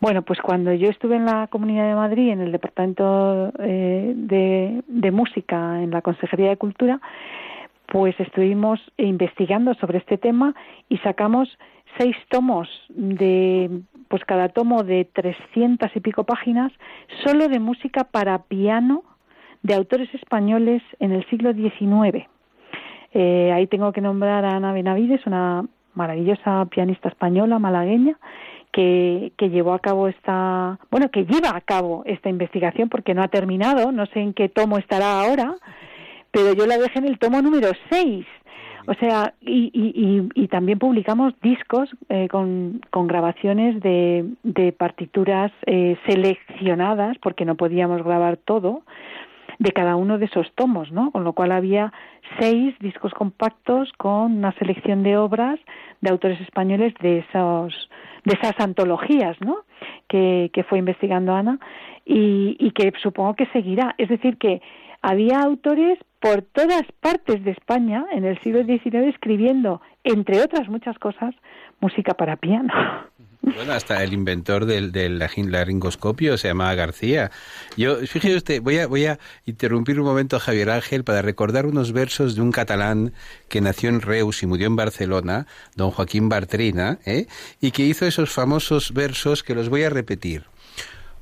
Bueno, 0.00 0.22
pues 0.22 0.40
cuando 0.40 0.72
yo 0.72 0.88
estuve 0.88 1.16
en 1.16 1.26
la 1.26 1.48
Comunidad 1.48 1.86
de 1.86 1.94
Madrid, 1.94 2.30
en 2.30 2.40
el 2.40 2.52
Departamento 2.52 3.52
eh, 3.58 4.14
de, 4.16 4.82
de 4.86 5.10
Música, 5.10 5.82
en 5.82 5.90
la 5.90 6.00
Consejería 6.00 6.48
de 6.48 6.56
Cultura, 6.56 7.00
pues 7.90 8.18
estuvimos 8.20 8.80
investigando 8.96 9.74
sobre 9.74 9.98
este 9.98 10.16
tema 10.16 10.54
y 10.88 10.96
sacamos 10.98 11.48
seis 11.98 12.16
tomos 12.30 12.68
de, 12.88 13.82
pues 14.08 14.24
cada 14.24 14.48
tomo 14.48 14.84
de 14.84 15.04
trescientas 15.04 15.90
y 15.96 16.00
pico 16.00 16.22
páginas, 16.22 16.72
solo 17.24 17.48
de 17.48 17.58
música 17.58 18.04
para 18.04 18.44
piano 18.44 19.02
de 19.62 19.74
autores 19.74 20.08
españoles 20.14 20.82
en 21.00 21.10
el 21.10 21.28
siglo 21.28 21.52
XIX. 21.52 22.28
Eh, 23.12 23.50
ahí 23.52 23.66
tengo 23.66 23.92
que 23.92 24.00
nombrar 24.00 24.44
a 24.44 24.56
Ana 24.56 24.72
Benavides, 24.72 25.26
una 25.26 25.64
maravillosa 25.94 26.66
pianista 26.66 27.08
española, 27.08 27.58
malagueña, 27.58 28.16
que, 28.70 29.32
que, 29.36 29.50
llevó 29.50 29.72
a 29.74 29.80
cabo 29.80 30.06
esta, 30.06 30.78
bueno, 30.92 31.10
que 31.10 31.24
lleva 31.24 31.56
a 31.56 31.60
cabo 31.60 32.04
esta 32.06 32.28
investigación 32.28 32.88
porque 32.88 33.14
no 33.14 33.22
ha 33.24 33.28
terminado, 33.28 33.90
no 33.90 34.06
sé 34.06 34.20
en 34.20 34.32
qué 34.32 34.48
tomo 34.48 34.78
estará 34.78 35.22
ahora, 35.22 35.56
pero 36.30 36.52
yo 36.52 36.66
la 36.66 36.78
dejé 36.78 36.98
en 36.98 37.06
el 37.06 37.18
tomo 37.18 37.42
número 37.42 37.70
6. 37.90 38.26
O 38.86 38.94
sea, 38.94 39.34
y, 39.40 39.70
y, 39.74 40.28
y, 40.34 40.48
también 40.48 40.78
publicamos 40.78 41.34
discos 41.42 41.90
eh, 42.08 42.28
con, 42.28 42.80
con, 42.90 43.06
grabaciones 43.06 43.80
de, 43.82 44.24
de 44.42 44.72
partituras 44.72 45.52
eh, 45.66 45.96
seleccionadas, 46.06 47.18
porque 47.18 47.44
no 47.44 47.56
podíamos 47.56 48.02
grabar 48.02 48.38
todo, 48.38 48.82
de 49.60 49.72
cada 49.72 49.94
uno 49.94 50.18
de 50.18 50.24
esos 50.24 50.50
tomos, 50.54 50.90
¿no? 50.90 51.10
Con 51.10 51.22
lo 51.22 51.34
cual 51.34 51.52
había 51.52 51.92
seis 52.38 52.74
discos 52.80 53.12
compactos 53.12 53.92
con 53.98 54.38
una 54.38 54.52
selección 54.52 55.02
de 55.02 55.18
obras 55.18 55.60
de 56.00 56.10
autores 56.10 56.40
españoles 56.40 56.94
de 57.00 57.18
esos 57.18 57.90
de 58.24 58.34
esas 58.34 58.58
antologías, 58.58 59.36
¿no? 59.40 59.58
Que, 60.08 60.50
que 60.52 60.64
fue 60.64 60.78
investigando 60.78 61.34
Ana 61.34 61.58
y, 62.06 62.56
y 62.58 62.70
que 62.72 62.92
supongo 63.02 63.34
que 63.34 63.46
seguirá. 63.46 63.94
Es 63.98 64.08
decir, 64.08 64.38
que 64.38 64.62
había 65.02 65.40
autores 65.40 65.98
por 66.20 66.42
todas 66.42 66.82
partes 67.00 67.42
de 67.44 67.52
España 67.52 68.04
en 68.12 68.24
el 68.24 68.38
siglo 68.42 68.64
XIX 68.64 69.08
escribiendo, 69.08 69.80
entre 70.04 70.42
otras 70.42 70.68
muchas 70.68 70.98
cosas, 70.98 71.34
música 71.80 72.14
para 72.14 72.36
piano. 72.36 72.72
Bueno, 73.42 73.72
hasta 73.72 74.04
el 74.04 74.12
inventor 74.12 74.66
del, 74.66 74.92
del 74.92 75.26
se 76.36 76.48
llamaba 76.48 76.74
García. 76.74 77.30
Yo, 77.74 77.96
fíjese 77.96 78.36
usted, 78.36 78.62
voy 78.62 78.78
a, 78.78 78.86
voy 78.86 79.06
a 79.06 79.18
interrumpir 79.46 79.98
un 79.98 80.06
momento 80.06 80.36
a 80.36 80.40
Javier 80.40 80.68
Ángel 80.68 81.04
para 81.04 81.22
recordar 81.22 81.64
unos 81.64 81.92
versos 81.92 82.34
de 82.34 82.42
un 82.42 82.52
catalán 82.52 83.14
que 83.48 83.62
nació 83.62 83.88
en 83.88 84.02
Reus 84.02 84.42
y 84.42 84.46
murió 84.46 84.66
en 84.66 84.76
Barcelona, 84.76 85.46
don 85.74 85.90
Joaquín 85.90 86.28
Bartrina, 86.28 86.98
¿eh? 87.06 87.28
y 87.62 87.70
que 87.70 87.84
hizo 87.84 88.04
esos 88.04 88.30
famosos 88.30 88.92
versos 88.92 89.42
que 89.42 89.54
los 89.54 89.70
voy 89.70 89.84
a 89.84 89.90
repetir. 89.90 90.44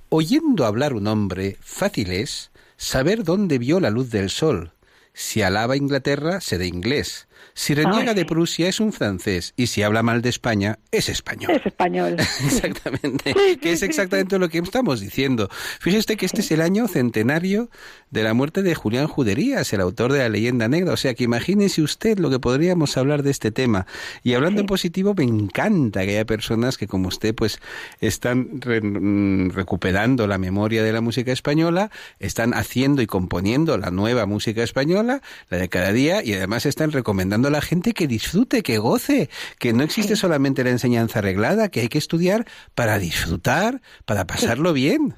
Oyendo 0.09 0.65
hablar 0.67 0.95
un 0.95 1.07
hombre, 1.07 1.57
fácil 1.61 2.11
es 2.11 2.51
saber 2.79 3.25
dónde 3.25 3.59
vio 3.59 3.81
la 3.81 3.91
luz 3.91 4.11
del 4.11 4.31
sol. 4.31 4.73
Si 5.13 5.43
alaba 5.43 5.77
Inglaterra, 5.77 6.41
se 6.41 6.57
de 6.57 6.67
inglés. 6.67 7.28
Si 7.55 7.75
reniega 7.75 8.15
de 8.15 8.25
Prusia 8.25 8.69
es 8.69 8.79
un 8.79 8.93
francés 8.93 9.53
y 9.57 9.67
si 9.67 9.83
habla 9.83 10.03
mal 10.03 10.23
de 10.23 10.29
España 10.29 10.79
es 10.93 11.09
español. 11.09 11.51
Es 11.53 11.67
español. 11.67 12.17
exactamente. 12.45 13.35
que 13.61 13.73
es 13.73 13.83
exactamente 13.83 14.39
lo 14.39 14.49
que 14.49 14.59
estamos 14.59 15.01
diciendo. 15.01 15.49
Fíjese 15.81 16.17
que 16.17 16.27
este 16.27 16.41
es 16.41 16.51
el 16.53 16.61
año 16.61 16.89
centenario 16.89 17.69
de 18.11 18.23
la 18.23 18.33
muerte 18.33 18.63
de 18.63 18.75
Julián 18.75 19.07
Juderías, 19.07 19.73
el 19.73 19.81
autor 19.81 20.13
de 20.13 20.21
la 20.21 20.29
leyenda 20.29 20.69
negra. 20.69 20.93
O 20.93 20.97
sea 20.97 21.15
que 21.15 21.25
imagínese 21.25 21.83
usted 21.83 22.19
lo 22.19 22.31
que 22.31 22.39
podríamos 22.39 22.97
hablar 22.97 23.23
de 23.23 23.31
este 23.31 23.51
tema. 23.51 23.87
Y 24.23 24.35
hablando 24.35 24.61
en 24.61 24.67
positivo, 24.67 25.15
me 25.15 25.25
encanta 25.25 26.05
que 26.05 26.11
haya 26.11 26.25
personas 26.25 26.79
que 26.79 26.87
como 26.87 27.09
usted 27.09 27.35
pues 27.35 27.61
están 28.01 28.61
mm, 28.65 29.51
recuperando 29.51 30.27
la 30.27 30.39
memoria 30.39 30.83
de 30.83 30.93
la 30.93 31.01
música 31.01 31.33
española, 31.33 31.91
están 32.19 32.55
haciendo 32.55 33.03
y 33.03 33.07
componiendo 33.07 33.77
la 33.79 33.91
nueva 33.91 34.27
música 34.27 34.63
española, 34.63 35.23
la 35.51 35.59
de 35.59 35.69
cada 35.69 35.93
día, 35.93 36.23
y 36.25 36.35
además 36.35 36.65
están 36.67 36.93
recomendando 36.93 37.28
a 37.33 37.51
la 37.51 37.61
gente 37.61 37.93
que 37.93 38.07
disfrute, 38.07 38.63
que 38.63 38.79
goce, 38.79 39.29
que 39.59 39.73
no 39.73 39.83
existe 39.83 40.17
solamente 40.17 40.65
la 40.65 40.71
enseñanza 40.71 41.19
arreglada, 41.19 41.69
que 41.69 41.81
hay 41.81 41.89
que 41.89 41.99
estudiar 41.99 42.47
para 42.75 42.99
disfrutar, 42.99 43.81
para 44.05 44.27
pasarlo 44.27 44.73
bien. 44.73 45.15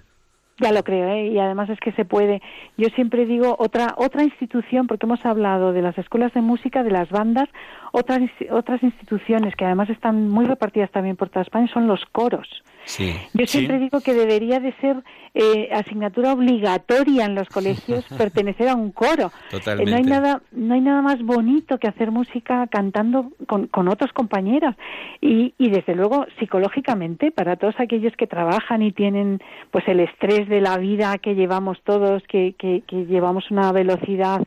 Ya 0.60 0.72
lo 0.72 0.84
creo, 0.84 1.08
¿eh? 1.08 1.28
y 1.28 1.38
además 1.38 1.70
es 1.70 1.80
que 1.80 1.92
se 1.92 2.04
puede. 2.04 2.42
Yo 2.76 2.88
siempre 2.90 3.24
digo 3.24 3.56
otra 3.58 3.94
otra 3.96 4.24
institución, 4.24 4.86
porque 4.86 5.06
hemos 5.06 5.24
hablado 5.24 5.72
de 5.72 5.80
las 5.80 5.96
escuelas 5.96 6.34
de 6.34 6.42
música, 6.42 6.82
de 6.82 6.90
las 6.90 7.08
bandas, 7.08 7.48
otras 7.92 8.20
otras 8.50 8.82
instituciones 8.82 9.54
que 9.56 9.64
además 9.64 9.90
están 9.90 10.28
muy 10.28 10.46
repartidas 10.46 10.90
también 10.90 11.16
por 11.16 11.28
toda 11.28 11.42
España 11.42 11.68
son 11.72 11.86
los 11.86 12.04
coros. 12.12 12.48
Sí, 12.84 13.14
Yo 13.34 13.46
siempre 13.46 13.76
sí. 13.76 13.84
digo 13.84 14.00
que 14.00 14.14
debería 14.14 14.58
de 14.58 14.72
ser 14.80 15.02
eh, 15.34 15.68
asignatura 15.72 16.32
obligatoria 16.32 17.26
en 17.26 17.34
los 17.34 17.48
colegios 17.48 18.04
pertenecer 18.18 18.68
a 18.68 18.74
un 18.74 18.90
coro. 18.90 19.30
Totalmente. 19.50 19.90
Eh, 19.90 19.92
no 19.92 19.96
hay 19.98 20.04
nada 20.04 20.42
no 20.52 20.74
hay 20.74 20.80
nada 20.80 21.02
más 21.02 21.22
bonito 21.22 21.78
que 21.78 21.88
hacer 21.88 22.10
música 22.10 22.66
cantando 22.68 23.32
con, 23.46 23.66
con 23.66 23.88
otros 23.88 24.12
compañeros 24.12 24.74
y, 25.20 25.54
y 25.58 25.70
desde 25.70 25.94
luego 25.94 26.26
psicológicamente 26.38 27.30
para 27.30 27.56
todos 27.56 27.74
aquellos 27.78 28.16
que 28.16 28.26
trabajan 28.26 28.82
y 28.82 28.92
tienen 28.92 29.40
pues 29.70 29.86
el 29.88 30.00
estrés 30.00 30.48
de 30.48 30.60
la 30.60 30.78
vida 30.78 31.18
que 31.18 31.34
llevamos 31.34 31.78
todos 31.84 32.22
que, 32.28 32.54
que, 32.58 32.82
que 32.86 33.06
llevamos 33.06 33.50
una 33.50 33.72
velocidad 33.72 34.42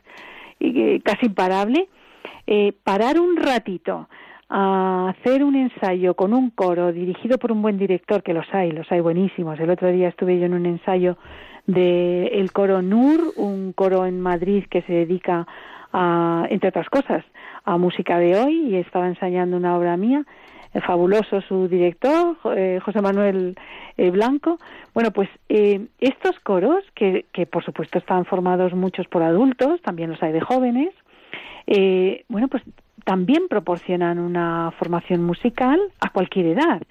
eh, 0.59 1.01
casi 1.03 1.27
imparable 1.27 1.87
eh, 2.47 2.73
parar 2.83 3.19
un 3.19 3.37
ratito 3.37 4.07
a 4.49 5.09
hacer 5.09 5.43
un 5.43 5.55
ensayo 5.55 6.13
con 6.13 6.33
un 6.33 6.49
coro 6.51 6.91
dirigido 6.91 7.37
por 7.37 7.51
un 7.51 7.61
buen 7.61 7.77
director, 7.77 8.21
que 8.21 8.33
los 8.33 8.45
hay, 8.53 8.71
los 8.71 8.91
hay 8.91 8.99
buenísimos. 8.99 9.59
El 9.59 9.69
otro 9.69 9.91
día 9.91 10.09
estuve 10.09 10.39
yo 10.39 10.45
en 10.45 10.53
un 10.53 10.65
ensayo 10.65 11.17
del 11.65 12.29
el 12.31 12.51
coro 12.51 12.81
NUR, 12.81 13.33
un 13.37 13.73
coro 13.73 14.05
en 14.05 14.19
Madrid 14.19 14.65
que 14.69 14.81
se 14.83 14.93
dedica 14.93 15.47
a, 15.91 16.45
entre 16.49 16.69
otras 16.69 16.89
cosas, 16.89 17.23
a 17.63 17.77
música 17.77 18.19
de 18.19 18.35
hoy 18.35 18.67
y 18.69 18.75
estaba 18.75 19.07
ensayando 19.07 19.57
una 19.57 19.77
obra 19.77 19.97
mía. 19.97 20.25
Eh, 20.73 20.81
fabuloso 20.81 21.41
su 21.41 21.67
director, 21.67 22.35
eh, 22.55 22.79
José 22.83 23.01
Manuel 23.01 23.55
eh, 23.97 24.09
Blanco. 24.09 24.57
Bueno, 24.93 25.11
pues 25.11 25.29
eh, 25.49 25.87
estos 25.99 26.39
coros, 26.39 26.83
que, 26.95 27.25
que 27.31 27.45
por 27.45 27.63
supuesto 27.63 27.99
están 27.99 28.25
formados 28.25 28.73
muchos 28.73 29.07
por 29.07 29.21
adultos, 29.23 29.81
también 29.83 30.09
los 30.09 30.21
hay 30.23 30.31
de 30.31 30.41
jóvenes, 30.41 30.93
eh, 31.67 32.25
bueno, 32.29 32.47
pues 32.47 32.63
también 33.05 33.47
proporcionan 33.49 34.19
una 34.19 34.71
formación 34.77 35.23
musical 35.23 35.79
a 35.99 36.09
cualquier 36.09 36.47
edad 36.47 36.81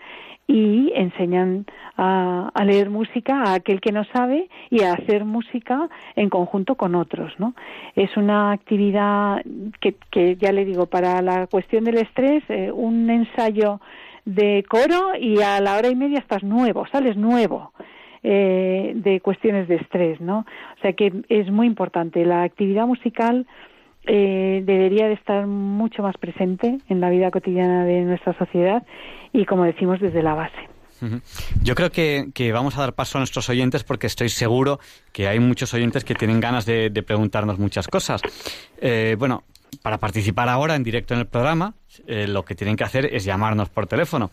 y 0.46 0.92
enseñan 0.94 1.64
a, 1.96 2.50
a, 2.52 2.64
leer 2.64 2.90
música 2.90 3.42
a 3.42 3.54
aquel 3.54 3.80
que 3.80 3.92
no 3.92 4.04
sabe 4.04 4.48
y 4.70 4.82
a 4.82 4.92
hacer 4.92 5.24
música 5.24 5.88
en 6.16 6.28
conjunto 6.28 6.74
con 6.74 6.94
otros, 6.94 7.32
¿no? 7.38 7.54
Es 7.94 8.16
una 8.16 8.52
actividad 8.52 9.42
que, 9.80 9.94
que 10.10 10.36
ya 10.36 10.52
le 10.52 10.64
digo, 10.64 10.86
para 10.86 11.22
la 11.22 11.46
cuestión 11.46 11.84
del 11.84 11.98
estrés, 11.98 12.42
eh, 12.48 12.70
un 12.72 13.08
ensayo 13.08 13.80
de 14.24 14.64
coro 14.68 15.14
y 15.18 15.40
a 15.40 15.60
la 15.60 15.76
hora 15.76 15.88
y 15.88 15.96
media 15.96 16.18
estás 16.18 16.42
nuevo, 16.42 16.86
sales 16.86 17.16
nuevo. 17.16 17.72
Eh, 18.24 18.92
de 18.94 19.18
cuestiones 19.18 19.66
de 19.66 19.74
estrés, 19.74 20.20
¿no? 20.20 20.46
O 20.78 20.80
sea 20.80 20.92
que 20.92 21.12
es 21.28 21.50
muy 21.50 21.66
importante. 21.66 22.24
La 22.24 22.44
actividad 22.44 22.86
musical 22.86 23.48
eh, 24.06 24.62
debería 24.64 25.06
de 25.06 25.14
estar 25.14 25.46
mucho 25.46 26.02
más 26.02 26.16
presente 26.16 26.78
en 26.88 27.00
la 27.00 27.10
vida 27.10 27.30
cotidiana 27.30 27.84
de 27.84 28.02
nuestra 28.02 28.36
sociedad 28.38 28.82
y, 29.32 29.44
como 29.44 29.64
decimos, 29.64 30.00
desde 30.00 30.22
la 30.22 30.34
base. 30.34 30.72
Yo 31.62 31.74
creo 31.74 31.90
que, 31.90 32.52
vamos 32.52 32.76
a 32.76 32.80
dar 32.80 32.94
paso 32.94 33.18
a 33.18 33.20
nuestros 33.20 33.48
oyentes 33.48 33.82
porque 33.82 34.06
estoy 34.06 34.28
seguro 34.28 34.78
que 35.12 35.26
hay 35.26 35.40
muchos 35.40 35.74
oyentes 35.74 36.04
que 36.04 36.14
tienen 36.14 36.40
ganas 36.40 36.64
de, 36.64 36.90
preguntarnos 37.04 37.58
muchas 37.58 37.88
cosas. 37.88 38.22
Eh, 38.80 39.16
bueno, 39.18 39.42
para 39.82 39.98
participar 39.98 40.48
ahora 40.48 40.76
en 40.76 40.84
directo 40.84 41.14
en 41.14 41.20
el 41.20 41.26
programa, 41.26 41.74
eh, 42.06 42.26
lo 42.26 42.44
que 42.44 42.54
tienen 42.54 42.76
que 42.76 42.84
hacer 42.84 43.06
es 43.14 43.24
llamarnos 43.24 43.68
por 43.68 43.86
teléfono. 43.86 44.30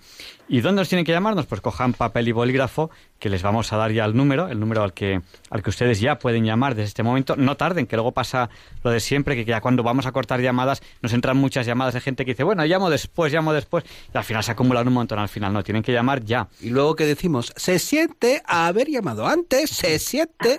¿Y 0.47 0.61
dónde 0.61 0.81
nos 0.81 0.89
tienen 0.89 1.05
que 1.05 1.11
llamarnos? 1.11 1.45
Pues 1.45 1.61
cojan 1.61 1.93
papel 1.93 2.27
y 2.27 2.31
bolígrafo, 2.31 2.89
que 3.19 3.29
les 3.29 3.43
vamos 3.43 3.71
a 3.73 3.77
dar 3.77 3.91
ya 3.91 4.05
el 4.05 4.15
número, 4.15 4.47
el 4.47 4.59
número 4.59 4.83
al 4.83 4.93
que, 4.93 5.21
al 5.49 5.61
que 5.61 5.69
ustedes 5.69 5.99
ya 5.99 6.19
pueden 6.19 6.45
llamar 6.45 6.75
desde 6.75 6.87
este 6.87 7.03
momento. 7.03 7.35
No 7.35 7.55
tarden, 7.57 7.85
que 7.85 7.95
luego 7.95 8.11
pasa 8.11 8.49
lo 8.83 8.91
de 8.91 8.99
siempre, 8.99 9.35
que 9.35 9.45
ya 9.45 9.61
cuando 9.61 9.83
vamos 9.83 10.05
a 10.05 10.11
cortar 10.11 10.41
llamadas 10.41 10.81
nos 11.01 11.13
entran 11.13 11.37
muchas 11.37 11.65
llamadas 11.65 11.93
de 11.93 12.01
gente 12.01 12.25
que 12.25 12.31
dice, 12.31 12.43
bueno, 12.43 12.63
llamo 12.65 12.89
después, 12.89 13.33
llamo 13.33 13.53
después, 13.53 13.83
y 14.13 14.17
al 14.17 14.23
final 14.23 14.43
se 14.43 14.51
acumulan 14.51 14.87
un 14.87 14.93
montón 14.93 15.19
al 15.19 15.29
final. 15.29 15.53
No, 15.53 15.63
tienen 15.63 15.83
que 15.83 15.91
llamar 15.91 16.23
ya. 16.23 16.47
Y 16.61 16.69
luego 16.69 16.95
que 16.95 17.05
decimos, 17.05 17.53
se 17.55 17.79
siente 17.79 18.41
haber 18.45 18.87
llamado 18.87 19.27
antes, 19.27 19.69
se 19.69 19.99
siente. 19.99 20.57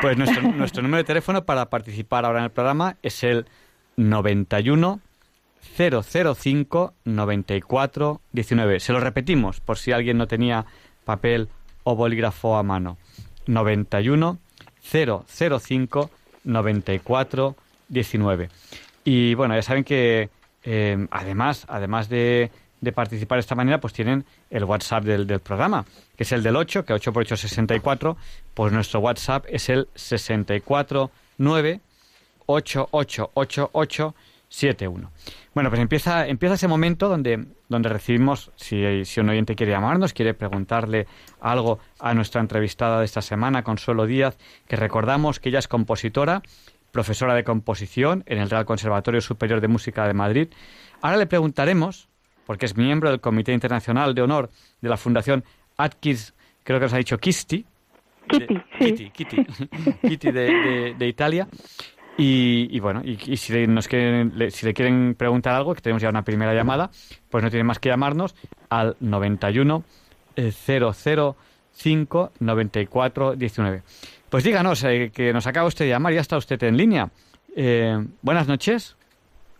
Pues 0.00 0.16
nuestro, 0.16 0.42
nuestro 0.42 0.82
número 0.82 0.98
de 0.98 1.04
teléfono 1.04 1.44
para 1.44 1.68
participar 1.68 2.24
ahora 2.24 2.38
en 2.38 2.44
el 2.46 2.50
programa 2.50 2.96
es 3.02 3.22
el 3.22 3.46
91 3.96 5.00
005 5.76 6.94
94 7.04 8.20
19. 8.32 8.80
Se 8.80 8.92
lo 8.92 9.00
repetimos 9.00 9.60
por 9.60 9.78
si 9.78 9.92
alguien 9.92 10.18
no 10.18 10.26
tenía 10.26 10.66
papel 11.04 11.48
o 11.84 11.94
bolígrafo 11.96 12.56
a 12.56 12.62
mano. 12.62 12.98
91 13.46 14.38
005 14.82 16.10
94 16.44 17.56
19. 17.88 18.50
Y 19.04 19.34
bueno, 19.34 19.54
ya 19.54 19.62
saben 19.62 19.84
que 19.84 20.30
eh, 20.62 21.06
además, 21.10 21.64
además 21.68 22.08
de, 22.08 22.50
de, 22.80 22.92
participar 22.92 23.36
de 23.36 23.40
esta 23.40 23.54
manera, 23.54 23.80
pues 23.80 23.92
tienen 23.92 24.24
el 24.50 24.64
WhatsApp 24.64 25.04
del, 25.04 25.26
del, 25.26 25.40
programa, 25.40 25.86
que 26.16 26.24
es 26.24 26.32
el 26.32 26.42
del 26.42 26.56
8, 26.56 26.84
que 26.84 26.92
8 26.92 27.12
por 27.12 27.22
8 27.22 27.34
es 27.34 27.40
64, 27.40 28.16
pues 28.54 28.72
nuestro 28.72 29.00
WhatsApp 29.00 29.46
es 29.48 29.68
el 29.70 29.88
649 29.94 31.80
888871. 34.50 35.10
Bueno, 35.54 35.70
pues 35.70 35.80
empieza, 35.80 36.26
empieza 36.26 36.54
ese 36.54 36.68
momento 36.68 37.08
donde, 37.08 37.46
donde 37.68 37.88
recibimos, 37.88 38.52
si, 38.56 39.04
si 39.04 39.20
un 39.20 39.28
oyente 39.28 39.54
quiere 39.54 39.72
llamarnos, 39.72 40.12
quiere 40.12 40.34
preguntarle 40.34 41.06
algo 41.40 41.78
a 41.98 42.14
nuestra 42.14 42.40
entrevistada 42.40 42.98
de 42.98 43.04
esta 43.04 43.22
semana, 43.22 43.62
Consuelo 43.62 44.06
Díaz, 44.06 44.38
que 44.66 44.76
recordamos 44.76 45.40
que 45.40 45.48
ella 45.48 45.58
es 45.58 45.68
compositora, 45.68 46.42
profesora 46.92 47.34
de 47.34 47.44
composición 47.44 48.24
en 48.26 48.38
el 48.38 48.50
Real 48.50 48.64
Conservatorio 48.64 49.20
Superior 49.20 49.60
de 49.60 49.68
Música 49.68 50.06
de 50.06 50.14
Madrid. 50.14 50.48
Ahora 51.00 51.16
le 51.16 51.26
preguntaremos, 51.26 52.08
porque 52.46 52.66
es 52.66 52.76
miembro 52.76 53.10
del 53.10 53.20
Comité 53.20 53.52
Internacional 53.52 54.14
de 54.14 54.22
Honor 54.22 54.50
de 54.80 54.88
la 54.88 54.96
Fundación 54.96 55.44
Atkins, 55.76 56.34
creo 56.64 56.78
que 56.78 56.86
os 56.86 56.92
ha 56.92 56.98
dicho 56.98 57.18
Kisti, 57.18 57.64
Kitty, 58.28 58.60
Kitty, 58.78 59.10
Kitty, 59.10 59.36
Kitty 60.08 60.30
de, 60.30 60.94
de, 60.96 61.08
Italia. 61.08 61.48
Y, 62.22 62.78
bueno, 62.80 63.00
y, 63.02 63.36
si, 63.38 63.66
nos 63.66 63.88
quieren, 63.88 64.32
le, 64.36 64.50
si 64.50 64.66
le 64.66 64.74
quieren 64.74 65.14
preguntar 65.14 65.54
algo, 65.54 65.74
que 65.74 65.80
tenemos 65.80 66.02
ya 66.02 66.10
una 66.10 66.22
primera 66.22 66.52
llamada, 66.52 66.90
pues 67.30 67.42
no 67.42 67.48
tienen 67.48 67.66
más 67.66 67.78
que 67.78 67.88
llamarnos 67.88 68.34
al 68.68 68.96
91 69.00 69.82
005 70.36 72.32
94 72.38 73.36
19. 73.36 73.82
Pues 74.28 74.44
díganos, 74.44 74.84
eh, 74.84 75.10
que 75.14 75.32
nos 75.32 75.46
acaba 75.46 75.66
usted 75.66 75.86
de 75.86 75.92
llamar, 75.92 76.12
ya 76.12 76.20
está 76.20 76.36
usted 76.36 76.62
en 76.62 76.76
línea. 76.76 77.08
Eh, 77.56 77.96
buenas 78.20 78.46
noches. 78.46 78.96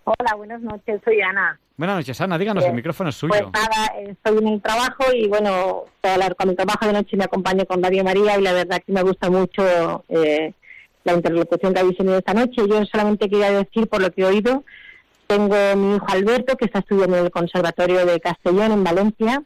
Hola, 0.05 0.35
buenas 0.37 0.61
noches, 0.61 1.01
soy 1.03 1.23
Ana. 1.23 1.59
Buenas 1.79 1.97
noches, 1.97 2.21
Ana, 2.21 2.37
díganos, 2.37 2.63
el 2.67 2.75
micrófono 2.75 3.09
es 3.09 3.17
suyo. 3.17 3.33
Pues 3.33 3.43
nada, 3.55 3.87
estoy 4.07 4.37
en 4.37 4.49
el 4.49 4.61
trabajo 4.61 5.05
y 5.15 5.27
bueno, 5.29 5.85
con 6.37 6.49
mi 6.51 6.55
trabajo 6.55 6.87
de 6.87 6.93
noche 6.93 7.17
me 7.17 7.25
acompaño 7.25 7.65
con 7.65 7.83
Radio 7.83 8.05
María 8.05 8.39
y 8.39 8.43
la 8.43 8.53
verdad 8.53 8.83
que 8.85 8.93
me 8.93 9.03
gusta 9.03 9.31
mucho 9.31 10.05
eh, 10.11 10.53
la 11.05 11.15
interlocución 11.15 11.73
que 11.73 11.81
habéis 11.81 11.97
tenido 11.97 12.19
esta 12.19 12.35
noche. 12.35 12.63
Yo 12.69 12.85
solamente 12.85 13.29
quería 13.29 13.51
decir, 13.51 13.89
por 13.89 14.03
lo 14.03 14.11
que 14.11 14.23
he 14.23 14.27
oído, 14.27 14.65
tengo 15.27 15.55
mi 15.77 15.97
hijo 15.97 16.07
Alberto, 16.09 16.57
que 16.57 16.65
está 16.65 16.81
estudiando 16.81 17.17
en 17.17 17.25
el 17.27 17.31
Conservatorio 17.31 18.05
de 18.05 18.21
Castellón, 18.21 18.73
en 18.73 18.85
Valencia. 18.85 19.43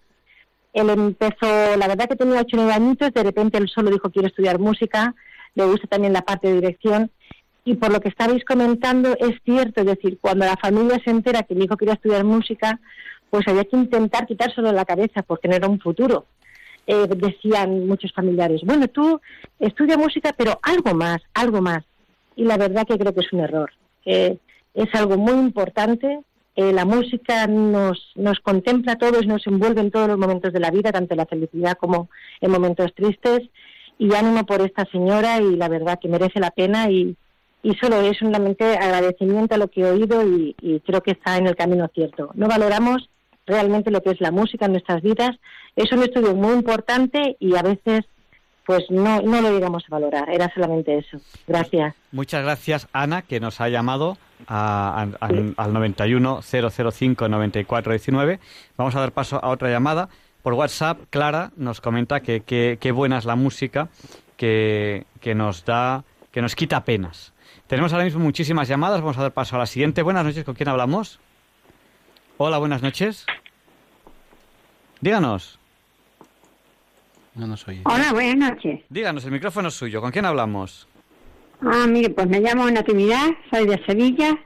Él 0.72 0.90
empezó, 0.90 1.76
la 1.76 1.86
verdad 1.86 2.08
que 2.08 2.16
tenía 2.16 2.40
ocho 2.40 2.56
o 2.56 2.60
nueve 2.60 2.72
añitos, 2.72 3.12
de 3.12 3.22
repente 3.22 3.58
él 3.58 3.68
solo 3.68 3.90
dijo 3.90 4.10
quiero 4.10 4.28
estudiar 4.28 4.58
música, 4.58 5.14
le 5.54 5.64
gusta 5.66 5.86
también 5.86 6.12
la 6.12 6.22
parte 6.22 6.48
de 6.48 6.54
dirección. 6.54 7.10
Y 7.66 7.74
por 7.74 7.92
lo 7.92 8.00
que 8.00 8.08
estabais 8.08 8.44
comentando, 8.44 9.16
es 9.18 9.36
cierto, 9.44 9.80
es 9.80 9.86
decir, 9.86 10.18
cuando 10.20 10.44
la 10.44 10.56
familia 10.56 11.00
se 11.04 11.10
entera 11.10 11.44
que 11.44 11.54
mi 11.54 11.64
hijo 11.64 11.76
quería 11.76 11.94
estudiar 11.94 12.24
música, 12.24 12.80
pues 13.30 13.46
había 13.48 13.64
que 13.64 13.76
intentar 13.76 14.26
quitárselo 14.26 14.68
de 14.68 14.74
la 14.74 14.84
cabeza 14.84 15.22
porque 15.22 15.48
no 15.48 15.54
era 15.54 15.68
un 15.68 15.80
futuro. 15.80 16.26
Eh, 16.86 17.06
decían 17.16 17.86
muchos 17.86 18.12
familiares, 18.12 18.60
bueno, 18.62 18.88
tú 18.88 19.18
estudia 19.58 19.96
música, 19.96 20.34
pero 20.36 20.58
algo 20.62 20.94
más, 20.94 21.22
algo 21.32 21.62
más. 21.62 21.82
Y 22.36 22.44
la 22.44 22.58
verdad 22.58 22.86
que 22.86 22.98
creo 22.98 23.14
que 23.14 23.20
es 23.20 23.32
un 23.32 23.40
error. 23.40 23.72
es 24.04 24.94
algo 24.94 25.16
muy 25.16 25.34
importante. 25.34 26.20
Eh, 26.56 26.72
la 26.72 26.84
música 26.84 27.46
nos, 27.46 28.12
nos 28.14 28.38
contempla 28.40 28.92
a 28.92 28.98
todos, 28.98 29.26
nos 29.26 29.46
envuelve 29.46 29.80
en 29.80 29.90
todos 29.90 30.08
los 30.08 30.18
momentos 30.18 30.52
de 30.52 30.60
la 30.60 30.70
vida, 30.70 30.92
tanto 30.92 31.14
en 31.14 31.18
la 31.18 31.26
felicidad 31.26 31.78
como 31.78 32.10
en 32.40 32.50
momentos 32.50 32.94
tristes. 32.94 33.48
Y 33.98 34.12
ánimo 34.14 34.44
por 34.44 34.60
esta 34.60 34.84
señora 34.90 35.40
y 35.40 35.56
la 35.56 35.68
verdad 35.68 35.98
que 36.00 36.08
merece 36.08 36.40
la 36.40 36.50
pena 36.50 36.90
y, 36.90 37.16
y 37.62 37.74
solo 37.76 38.00
es 38.00 38.18
solamente 38.18 38.76
agradecimiento 38.76 39.54
a 39.54 39.58
lo 39.58 39.68
que 39.68 39.82
he 39.82 39.90
oído 39.90 40.22
y 40.26 40.80
creo 40.84 41.00
que 41.00 41.12
está 41.12 41.38
en 41.38 41.46
el 41.46 41.56
camino 41.56 41.88
cierto. 41.94 42.30
No 42.34 42.48
valoramos 42.48 43.08
realmente 43.46 43.90
lo 43.90 44.02
que 44.02 44.10
es 44.10 44.20
la 44.20 44.30
música 44.30 44.66
en 44.66 44.72
nuestras 44.72 45.02
vidas. 45.02 45.36
Es 45.76 45.92
un 45.92 46.02
estudio 46.02 46.34
muy 46.34 46.54
importante 46.54 47.36
y 47.40 47.56
a 47.56 47.62
veces 47.62 48.04
pues 48.66 48.84
no, 48.90 49.20
no 49.20 49.42
lo 49.42 49.52
llegamos 49.52 49.84
a 49.86 49.94
valorar. 49.94 50.30
Era 50.30 50.50
solamente 50.54 50.96
eso. 50.96 51.18
Gracias. 51.46 51.94
Muchas 52.12 52.42
gracias, 52.42 52.88
Ana, 52.92 53.22
que 53.22 53.38
nos 53.40 53.60
ha 53.60 53.68
llamado 53.68 54.16
al 54.46 55.72
91 55.72 56.40
005 56.42 57.28
9419. 57.28 58.40
Vamos 58.76 58.96
a 58.96 59.00
dar 59.00 59.12
paso 59.12 59.42
a 59.42 59.50
otra 59.50 59.70
llamada. 59.70 60.08
Por 60.42 60.54
WhatsApp, 60.54 60.98
Clara 61.10 61.52
nos 61.56 61.80
comenta 61.80 62.20
que 62.20 62.42
qué 62.42 62.92
buena 62.92 63.18
es 63.18 63.24
la 63.24 63.36
música 63.36 63.88
que, 64.36 65.06
que 65.20 65.34
nos 65.34 65.64
da, 65.64 66.04
que 66.30 66.42
nos 66.42 66.54
quita 66.54 66.84
penas. 66.84 67.32
Tenemos 67.66 67.92
ahora 67.92 68.04
mismo 68.04 68.20
muchísimas 68.20 68.68
llamadas. 68.68 69.00
Vamos 69.00 69.18
a 69.18 69.22
dar 69.22 69.32
paso 69.32 69.56
a 69.56 69.58
la 69.58 69.66
siguiente. 69.66 70.02
Buenas 70.02 70.24
noches. 70.24 70.44
¿Con 70.44 70.54
quién 70.54 70.68
hablamos? 70.68 71.18
Hola, 72.36 72.58
buenas 72.58 72.82
noches. 72.82 73.26
Díganos. 75.00 75.58
No 77.36 77.46
nos 77.46 77.66
oye. 77.68 77.82
Hola, 77.84 78.12
buenas 78.12 78.50
noches. 78.50 78.80
Díganos, 78.88 79.24
el 79.24 79.30
micrófono 79.30 79.68
es 79.68 79.74
suyo. 79.74 80.00
¿Con 80.00 80.10
quién 80.10 80.24
hablamos? 80.24 80.88
Ah, 81.60 81.86
mire, 81.88 82.10
pues 82.10 82.28
me 82.28 82.40
llamo 82.40 82.68
Natividad, 82.70 83.28
soy 83.52 83.66
de 83.66 83.84
Sevilla, 83.86 84.36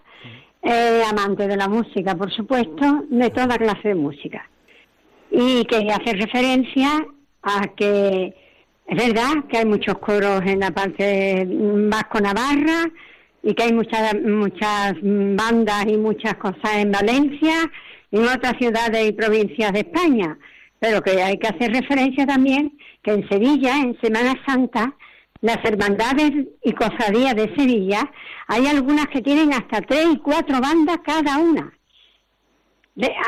eh, 0.63 1.03
amante 1.11 1.49
de 1.49 1.57
la 1.57 1.69
música, 1.69 2.15
por 2.15 2.31
supuesto, 2.31 3.05
de 3.09 3.31
toda 3.31 3.57
clase 3.57 3.89
de 3.89 3.95
música. 3.95 4.49
Y 5.31 5.65
quería 5.65 5.97
hacer 5.97 6.19
referencia 6.19 7.07
a 7.43 7.69
que 7.69 8.35
es 8.87 8.97
verdad 8.97 9.45
que 9.51 9.59
hay 9.59 9.65
muchos 9.65 9.99
coros 9.99 10.43
en 10.45 10.61
la 10.61 10.71
parte 10.71 11.47
vasco-navarra, 11.49 12.91
y 13.43 13.55
que 13.55 13.65
hay 13.65 13.73
muchas 13.73 14.15
muchas 14.21 14.95
bandas 15.03 15.87
y 15.87 15.97
muchas 15.97 16.35
cosas 16.35 16.77
en 16.77 16.93
Valencia 16.93 17.71
y 18.11 18.19
en 18.19 18.25
otras 18.25 18.55
ciudades 18.59 19.09
y 19.09 19.13
provincias 19.13 19.73
de 19.73 19.81
España, 19.81 20.39
pero 20.79 21.03
que 21.03 21.23
hay 21.23 21.39
que 21.39 21.49
hacer 21.49 21.73
referencia 21.73 22.27
también 22.27 22.79
que 23.03 23.13
en 23.13 23.29
Sevilla, 23.29 23.79
en 23.79 23.99
Semana 24.01 24.35
Santa, 24.47 24.95
las 25.41 25.59
hermandades 25.65 26.33
y 26.63 26.73
cofradías 26.73 27.35
de 27.37 27.55
Sevilla, 27.57 28.11
hay 28.49 28.67
algunas 28.67 29.07
que 29.09 29.23
tienen 29.23 29.53
hasta 29.53 29.83
tres 29.83 30.07
y 30.13 30.19
cuatro 30.19 30.61
bandas 30.61 30.99
cada 31.05 31.39
una, 31.39 31.73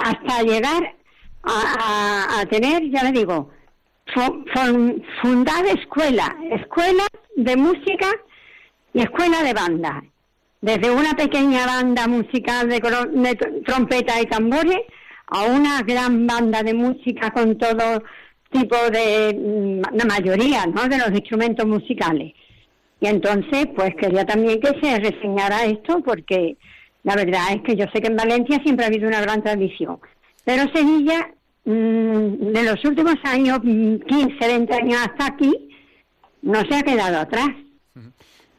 hasta 0.05 0.43
llegar 0.43 0.97
a, 1.45 2.45
tener, 2.51 2.91
ya 2.91 3.05
le 3.05 3.13
digo, 3.13 3.51
fundada 5.23 5.71
escuela, 5.71 6.37
escuela 6.51 7.05
de 7.37 7.57
música 7.57 8.09
y 8.93 9.01
escuela 9.01 9.43
de 9.43 9.53
banda. 9.53 10.03
Desde 10.61 10.91
una 10.91 11.15
pequeña 11.15 11.67
banda 11.67 12.07
musical 12.07 12.69
de, 12.69 12.81
trompeta 13.65 14.21
y 14.21 14.27
tambores 14.27 14.81
a 15.29 15.45
una 15.45 15.83
gran 15.83 16.27
banda 16.27 16.63
de 16.63 16.75
música 16.75 17.31
con 17.31 17.57
todo 17.57 18.03
tipo 18.51 18.77
de, 18.93 19.35
mm, 19.35 19.97
la 19.97 20.05
mayoría, 20.05 20.67
¿no? 20.67 20.89
De 20.89 20.99
los 20.99 21.11
instrumentos 21.13 21.67
musicales. 21.67 22.35
Y 23.01 23.07
entonces, 23.07 23.69
pues 23.75 23.95
quería 23.95 24.27
también 24.27 24.61
que 24.61 24.79
se 24.83 24.99
reseñara 24.99 25.65
esto 25.65 26.03
porque 26.05 26.57
la 27.05 27.17
verdad 27.17 27.53
es 27.55 27.63
que 27.63 27.77
yo 27.77 27.87
sé 27.95 28.03
que 28.03 28.09
en 28.09 28.17
Valencia 28.17 28.61
siempre 28.63 28.85
ha 28.85 28.89
habido 28.89 29.09
una 29.09 29.23
gran 29.23 29.43
tradición. 29.43 29.99
Pero 30.45 30.65
Sevilla, 30.75 31.31
mm, 31.65 32.53
de 32.53 32.63
los 32.65 32.85
últimos 32.85 33.15
años, 33.23 33.61
15, 33.61 34.35
mm, 34.35 34.39
20 34.39 34.75
años 34.75 35.01
hasta 35.01 35.27
aquí, 35.27 35.53
no 36.43 36.61
se 36.69 36.75
ha 36.75 36.83
quedado 36.83 37.21
atrás. 37.21 37.49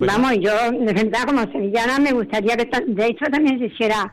Pues 0.02 0.12
Vamos, 0.12 0.32
yo 0.39 0.52
de 0.72 0.93
verdad 0.93 1.26
como 1.28 1.41
sevillana 1.52 1.99
me 1.99 2.12
gustaría 2.12 2.58
que 2.58 2.68
de 2.88 3.06
hecho 3.06 3.26
también 3.26 3.60
se 3.60 3.66
hiciera 3.66 4.12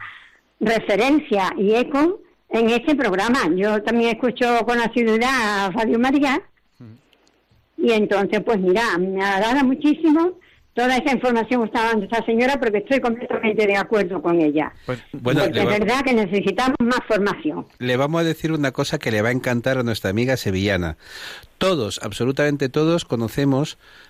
referencia 0.60 1.50
y 1.56 1.76
eco 1.76 2.20
en 2.50 2.68
este 2.68 2.94
programa. 2.94 3.38
Yo 3.56 3.82
también 3.82 4.10
escucho 4.10 4.66
con 4.66 4.78
asiduidad 4.78 5.30
a 5.30 5.70
Radio 5.70 5.98
María 5.98 6.42
y 7.78 7.92
entonces 7.92 8.42
pues 8.44 8.60
mira, 8.60 8.98
me 8.98 9.24
agrada 9.24 9.64
muchísimo 9.64 10.32
toda 10.74 10.94
esa 10.94 11.14
información 11.14 11.62
que 11.62 11.66
está 11.68 11.84
dando 11.84 12.04
esta 12.04 12.22
señora 12.26 12.60
porque 12.60 12.78
estoy 12.78 13.00
completamente 13.00 13.66
de 13.66 13.76
acuerdo 13.78 14.20
con 14.20 14.38
ella. 14.42 14.70
Pues, 14.84 15.00
bueno, 15.12 15.44
porque 15.44 15.58
es 15.58 15.66
verdad 15.66 16.02
que 16.04 16.12
necesitamos 16.12 16.76
más 16.80 17.00
formación. 17.08 17.64
Le 17.78 17.96
vamos 17.96 18.20
a 18.20 18.24
decir 18.24 18.52
una 18.52 18.72
cosa 18.72 18.98
que 18.98 19.10
le 19.10 19.22
va 19.22 19.30
a 19.30 19.32
encantar 19.32 19.78
a 19.78 19.82
nuestra 19.84 20.10
amiga 20.10 20.36
sevillana. 20.36 20.98
Todos, 21.56 21.98
absolutamente 22.02 22.68
todos, 22.68 23.06
conocemos 23.06 23.78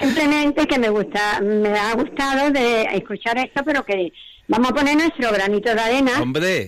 Simplemente 0.00 0.66
que 0.66 0.78
me 0.78 0.88
gusta, 0.88 1.40
me 1.40 1.70
ha 1.70 1.94
gustado 1.94 2.50
de 2.50 2.82
escuchar 2.92 3.38
esto, 3.38 3.62
pero 3.64 3.84
que 3.84 4.12
vamos 4.48 4.70
a 4.70 4.74
poner 4.74 4.96
nuestro 4.96 5.32
granito 5.32 5.74
de 5.74 5.80
arena, 5.80 6.12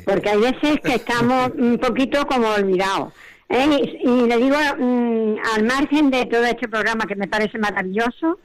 porque 0.05 0.31
hay 0.31 0.39
veces 0.39 0.81
que 0.83 0.95
estamos 0.95 1.53
un 1.57 1.79
poquito 1.79 2.27
como 2.27 2.49
olvidados. 2.49 3.13
¿eh? 3.49 3.99
Y, 4.03 4.27
le 4.27 4.37
digo, 4.37 4.57
mm, 4.79 5.37
al 5.55 5.65
margen 5.65 6.11
de 6.11 6.27
todo 6.27 6.45
este 6.45 6.69
programa 6.69 7.07
que 7.07 7.17
me 7.17 7.29
parece 7.29 7.59
maravilloso, 7.59 8.39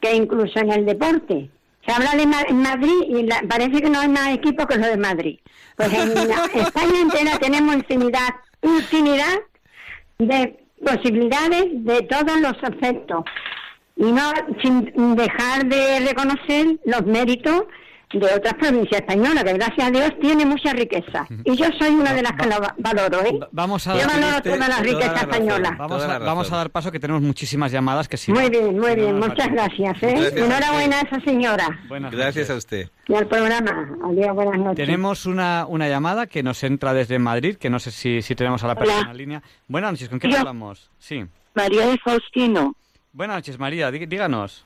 que 0.00 0.14
incluso 0.14 0.58
en 0.58 0.72
el 0.72 0.86
deporte, 0.86 1.48
se 1.86 1.92
habla 1.92 2.12
de 2.12 2.26
Madrid 2.54 3.02
y 3.08 3.28
parece 3.48 3.82
que 3.82 3.90
no 3.90 4.00
hay 4.00 4.08
más 4.08 4.34
equipo 4.34 4.66
que 4.66 4.76
los 4.76 4.86
de 4.86 4.96
Madrid. 4.96 5.38
Pues 5.76 5.92
en 5.92 6.10
España 6.60 7.00
entera 7.00 7.38
tenemos 7.38 7.74
infinidad, 7.74 8.28
infinidad 8.62 9.40
de 10.18 10.62
posibilidades 10.84 11.64
de 11.84 12.02
todos 12.02 12.40
los 12.40 12.54
aspectos 12.62 13.24
y 13.24 13.51
no 13.96 14.32
sin 14.62 15.16
dejar 15.16 15.66
de 15.66 16.00
reconocer 16.00 16.78
los 16.84 17.04
méritos 17.06 17.64
de 18.18 18.26
otras 18.34 18.54
provincias 18.54 19.00
españolas, 19.00 19.44
que 19.44 19.52
gracias 19.54 19.88
a 19.88 19.90
Dios 19.90 20.10
tiene 20.20 20.44
mucha 20.44 20.72
riqueza. 20.72 21.26
Y 21.44 21.56
yo 21.56 21.66
soy 21.78 21.94
una 21.94 22.12
de 22.12 22.22
las 22.22 22.32
que 22.32 22.46
lo 22.46 22.56
valoro, 22.78 23.24
¿eh? 23.24 23.40
Vamos 23.52 23.86
a 23.86 23.98
yo 23.98 24.06
valoro 24.06 24.42
toda 24.42 24.68
la 24.68 24.78
riqueza 24.80 25.14
española. 25.14 25.74
Vamos 25.78 26.02
a, 26.02 26.18
vamos 26.18 26.52
a, 26.52 26.56
dar 26.56 26.70
paso, 26.70 26.92
que 26.92 27.00
tenemos 27.00 27.22
muchísimas 27.22 27.72
llamadas 27.72 28.08
que 28.08 28.16
sí. 28.16 28.32
Muy 28.32 28.50
bien, 28.50 28.78
muy 28.78 28.94
bien, 28.94 29.18
muchas 29.18 29.48
gracias, 29.48 30.02
¿eh? 30.02 30.32
Enhorabuena 30.36 30.98
a 30.98 31.00
esa 31.00 31.20
señora. 31.20 31.68
gracias 32.10 32.50
a 32.50 32.56
usted. 32.56 32.90
Y 33.08 33.14
al 33.14 33.26
programa. 33.26 33.88
Adiós, 34.04 34.34
buenas 34.34 34.58
noches. 34.58 34.86
Tenemos 34.86 35.26
una, 35.26 35.66
una 35.66 35.88
llamada 35.88 36.26
que 36.26 36.42
nos 36.42 36.62
entra 36.64 36.92
desde 36.92 37.18
Madrid, 37.18 37.56
que 37.56 37.70
no 37.70 37.78
sé 37.78 37.90
si, 37.90 38.22
si 38.22 38.34
tenemos 38.34 38.62
a 38.64 38.68
la 38.68 38.74
persona 38.74 39.10
en 39.10 39.16
línea. 39.16 39.42
Buenas 39.68 39.92
noches, 39.92 40.08
¿con 40.08 40.18
quién 40.18 40.34
hablamos? 40.34 40.90
Sí. 40.98 41.24
María 41.54 41.86
de 41.86 41.98
Faustino. 41.98 42.74
Buenas 43.12 43.36
noches, 43.36 43.58
María, 43.58 43.90
díganos. 43.90 44.64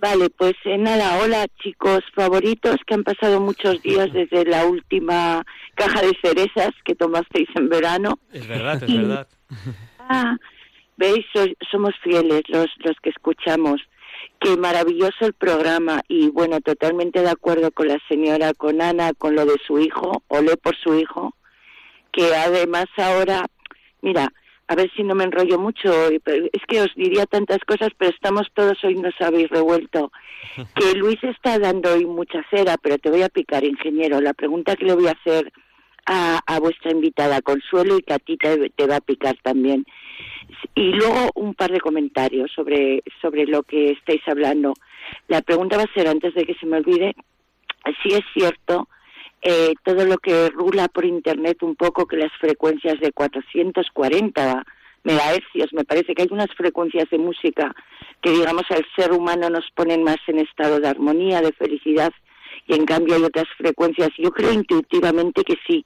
Vale, 0.00 0.30
pues 0.30 0.54
eh, 0.64 0.78
nada, 0.78 1.18
hola 1.22 1.46
chicos 1.62 2.00
favoritos 2.14 2.76
que 2.86 2.94
han 2.94 3.04
pasado 3.04 3.38
muchos 3.38 3.82
días 3.82 4.10
desde 4.12 4.46
la 4.46 4.64
última 4.64 5.44
caja 5.74 6.00
de 6.00 6.12
cerezas 6.22 6.70
que 6.84 6.94
tomasteis 6.94 7.48
en 7.54 7.68
verano. 7.68 8.18
Es 8.32 8.48
verdad, 8.48 8.82
es 8.82 8.96
verdad. 8.96 9.28
Ah, 10.08 10.36
veis, 10.96 11.24
somos 11.70 11.92
fieles 12.02 12.42
los, 12.48 12.66
los 12.78 12.96
que 13.00 13.10
escuchamos. 13.10 13.80
Qué 14.40 14.56
maravilloso 14.56 15.24
el 15.24 15.32
programa 15.32 16.02
y 16.08 16.28
bueno, 16.28 16.60
totalmente 16.60 17.20
de 17.20 17.30
acuerdo 17.30 17.70
con 17.70 17.86
la 17.86 17.98
señora, 18.08 18.52
con 18.52 18.82
Ana, 18.82 19.12
con 19.16 19.36
lo 19.36 19.46
de 19.46 19.56
su 19.64 19.78
hijo, 19.78 20.24
olé 20.26 20.56
por 20.56 20.76
su 20.76 20.98
hijo, 20.98 21.36
que 22.10 22.34
además 22.34 22.86
ahora, 22.96 23.46
mira, 24.02 24.32
a 24.72 24.74
ver 24.74 24.90
si 24.96 25.02
no 25.02 25.14
me 25.14 25.24
enrollo 25.24 25.58
mucho, 25.58 26.08
es 26.08 26.62
que 26.66 26.80
os 26.80 26.94
diría 26.94 27.26
tantas 27.26 27.58
cosas, 27.66 27.90
pero 27.98 28.10
estamos 28.10 28.48
todos 28.54 28.82
hoy 28.84 28.94
nos 28.94 29.14
habéis 29.20 29.50
revuelto. 29.50 30.10
Que 30.74 30.94
Luis 30.94 31.22
está 31.22 31.58
dando 31.58 31.92
hoy 31.92 32.04
mucha 32.04 32.42
cera, 32.50 32.76
pero 32.82 32.98
te 32.98 33.10
voy 33.10 33.22
a 33.22 33.28
picar, 33.28 33.64
ingeniero. 33.64 34.20
La 34.20 34.32
pregunta 34.32 34.76
que 34.76 34.86
le 34.86 34.94
voy 34.94 35.06
a 35.06 35.12
hacer 35.12 35.52
a, 36.06 36.58
vuestra 36.58 36.90
invitada 36.90 37.42
Consuelo 37.42 37.98
y 37.98 38.02
que 38.02 38.14
a 38.14 38.18
ti 38.18 38.36
te, 38.36 38.70
te, 38.70 38.86
va 38.86 38.96
a 38.96 39.00
picar 39.00 39.36
también. 39.42 39.86
Y 40.74 40.92
luego 40.92 41.30
un 41.34 41.54
par 41.54 41.70
de 41.70 41.80
comentarios 41.80 42.50
sobre, 42.54 43.02
sobre 43.20 43.46
lo 43.46 43.62
que 43.62 43.90
estáis 43.90 44.22
hablando. 44.26 44.74
La 45.28 45.42
pregunta 45.42 45.76
va 45.76 45.84
a 45.84 45.94
ser, 45.94 46.08
antes 46.08 46.34
de 46.34 46.44
que 46.44 46.54
se 46.54 46.66
me 46.66 46.78
olvide, 46.78 47.14
si 48.02 48.14
es 48.14 48.22
cierto 48.34 48.88
eh, 49.42 49.74
todo 49.84 50.04
lo 50.06 50.18
que 50.18 50.50
rula 50.50 50.88
por 50.88 51.04
internet 51.04 51.62
un 51.62 51.74
poco 51.74 52.06
que 52.06 52.16
las 52.16 52.32
frecuencias 52.40 53.00
de 53.00 53.12
440 53.12 54.64
megahercios, 55.04 55.72
me 55.72 55.84
parece 55.84 56.14
que 56.14 56.22
hay 56.22 56.28
unas 56.30 56.52
frecuencias 56.56 57.10
de 57.10 57.18
música 57.18 57.74
que 58.22 58.30
digamos 58.30 58.62
al 58.70 58.86
ser 58.96 59.12
humano 59.12 59.50
nos 59.50 59.68
ponen 59.74 60.04
más 60.04 60.18
en 60.28 60.38
estado 60.38 60.78
de 60.78 60.88
armonía, 60.88 61.40
de 61.40 61.52
felicidad 61.52 62.12
y 62.68 62.74
en 62.74 62.84
cambio 62.84 63.16
hay 63.16 63.24
otras 63.24 63.48
frecuencias, 63.58 64.10
yo 64.16 64.30
creo 64.30 64.52
intuitivamente 64.52 65.42
que 65.42 65.56
sí, 65.66 65.84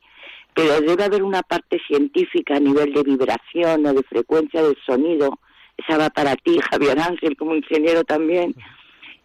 pero 0.55 0.81
debe 0.83 1.05
haber 1.05 1.23
una 1.23 1.43
parte 1.43 1.81
científica 1.87 2.57
a 2.57 2.61
nivel 2.61 2.93
de 2.93 3.03
vibración 3.03 3.87
o 3.87 3.95
de 3.95 4.03
frecuencia 4.03 4.63
del 4.63 4.77
sonido, 4.85 5.39
esa 5.79 5.97
va 5.97 6.11
para 6.11 6.37
ti 6.37 6.59
Javier 6.71 6.99
Ángel 6.99 7.37
como 7.37 7.55
ingeniero 7.55 8.05
también, 8.05 8.55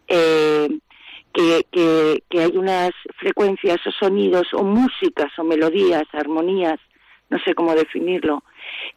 eh, 0.08 0.68
que, 1.32 1.66
que, 1.70 2.22
que, 2.28 2.40
hay 2.40 2.56
unas 2.56 2.90
frecuencias 3.16 3.78
o 3.86 3.90
sonidos 3.90 4.48
o 4.52 4.62
músicas 4.62 5.30
o 5.38 5.44
melodías, 5.44 6.04
armonías, 6.12 6.78
no 7.30 7.38
sé 7.38 7.54
cómo 7.54 7.74
definirlo, 7.74 8.44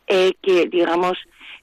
eh, 0.07 0.33
que 0.41 0.67
digamos 0.67 1.17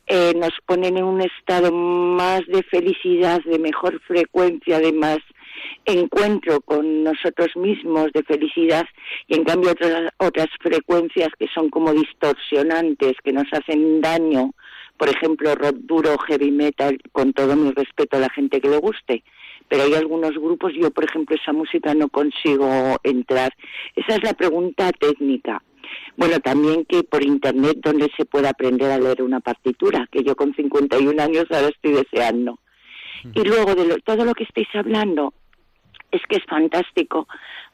eh, 0.07 0.33
nos 0.37 0.53
ponen 0.67 0.97
en 0.97 1.05
un 1.05 1.21
estado 1.21 1.71
más 1.73 2.41
de 2.47 2.63
felicidad, 2.65 3.41
de 3.45 3.59
mejor 3.59 4.01
frecuencia, 4.03 4.79
de 4.79 4.93
más 4.93 5.19
encuentro 5.85 6.61
con 6.61 7.05
nosotros 7.05 7.49
mismos, 7.57 8.13
de 8.13 8.23
felicidad, 8.23 8.85
y 9.29 9.37
en 9.37 9.45
cambio 9.45 9.71
otras, 9.71 10.13
otras 10.19 10.49
frecuencias 10.61 11.29
que 11.39 11.47
son 11.55 11.71
como 11.71 11.93
distorsionantes, 11.93 13.15
que 13.23 13.33
nos 13.33 13.47
hacen 13.53 14.01
daño, 14.01 14.53
por 14.97 15.09
ejemplo, 15.09 15.55
rock 15.55 15.77
duro, 15.81 16.17
heavy 16.19 16.51
metal, 16.51 16.99
con 17.13 17.33
todo 17.33 17.57
mi 17.57 17.71
respeto 17.73 18.17
a 18.17 18.21
la 18.21 18.31
gente 18.31 18.61
que 18.61 18.69
le 18.69 18.79
guste, 18.79 19.25
pero 19.73 19.85
hay 19.85 19.95
algunos 19.95 20.33
grupos, 20.33 20.75
yo 20.75 20.91
por 20.91 21.05
ejemplo 21.05 21.35
esa 21.35 21.55
música 21.55 21.95
no 21.95 22.11
consigo 22.11 22.69
entrar. 23.05 23.55
Esa 23.97 24.17
es 24.17 24.23
la 24.23 24.35
pregunta 24.35 24.93
técnica. 24.93 25.63
Bueno, 26.15 26.41
también 26.41 26.85
que 26.85 27.03
por 27.05 27.25
internet 27.25 27.79
donde 27.83 28.11
se 28.15 28.27
puede 28.27 28.49
aprender 28.49 28.91
a 28.91 28.99
leer 28.99 29.23
una 29.23 29.41
partitura, 29.41 30.07
que 30.13 30.25
yo 30.25 30.37
con 30.37 30.55
51 30.55 31.23
años 31.23 31.47
ahora 31.49 31.69
estoy 31.69 31.93
deseando. 31.93 32.59
Y 33.35 33.45
luego 33.45 33.75
de 33.75 33.99
todo 34.03 34.27
lo 34.27 34.35
que 34.35 34.45
estáis 34.45 34.69
hablando, 34.75 35.33
es 36.11 36.21
que 36.29 36.37
es 36.37 36.45
fantástico, 36.45 37.27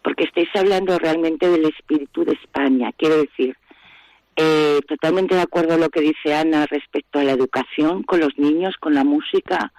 porque 0.04 0.22
estáis 0.22 0.50
hablando 0.54 0.96
realmente 1.00 1.48
del 1.48 1.64
espíritu 1.64 2.24
de 2.24 2.34
España. 2.34 2.92
Quiero 2.96 3.16
decir, 3.16 3.56
eh, 4.40 4.78
totalmente 4.86 5.34
de 5.34 5.40
acuerdo 5.40 5.74
a 5.74 5.78
lo 5.78 5.88
que 5.90 6.00
dice 6.00 6.32
Ana 6.32 6.64
respecto 6.66 7.18
a 7.18 7.24
la 7.24 7.32
educación 7.32 8.04
con 8.04 8.20
los 8.20 8.38
niños, 8.38 8.76
con 8.78 8.94
la 8.94 9.02
música, 9.02 9.72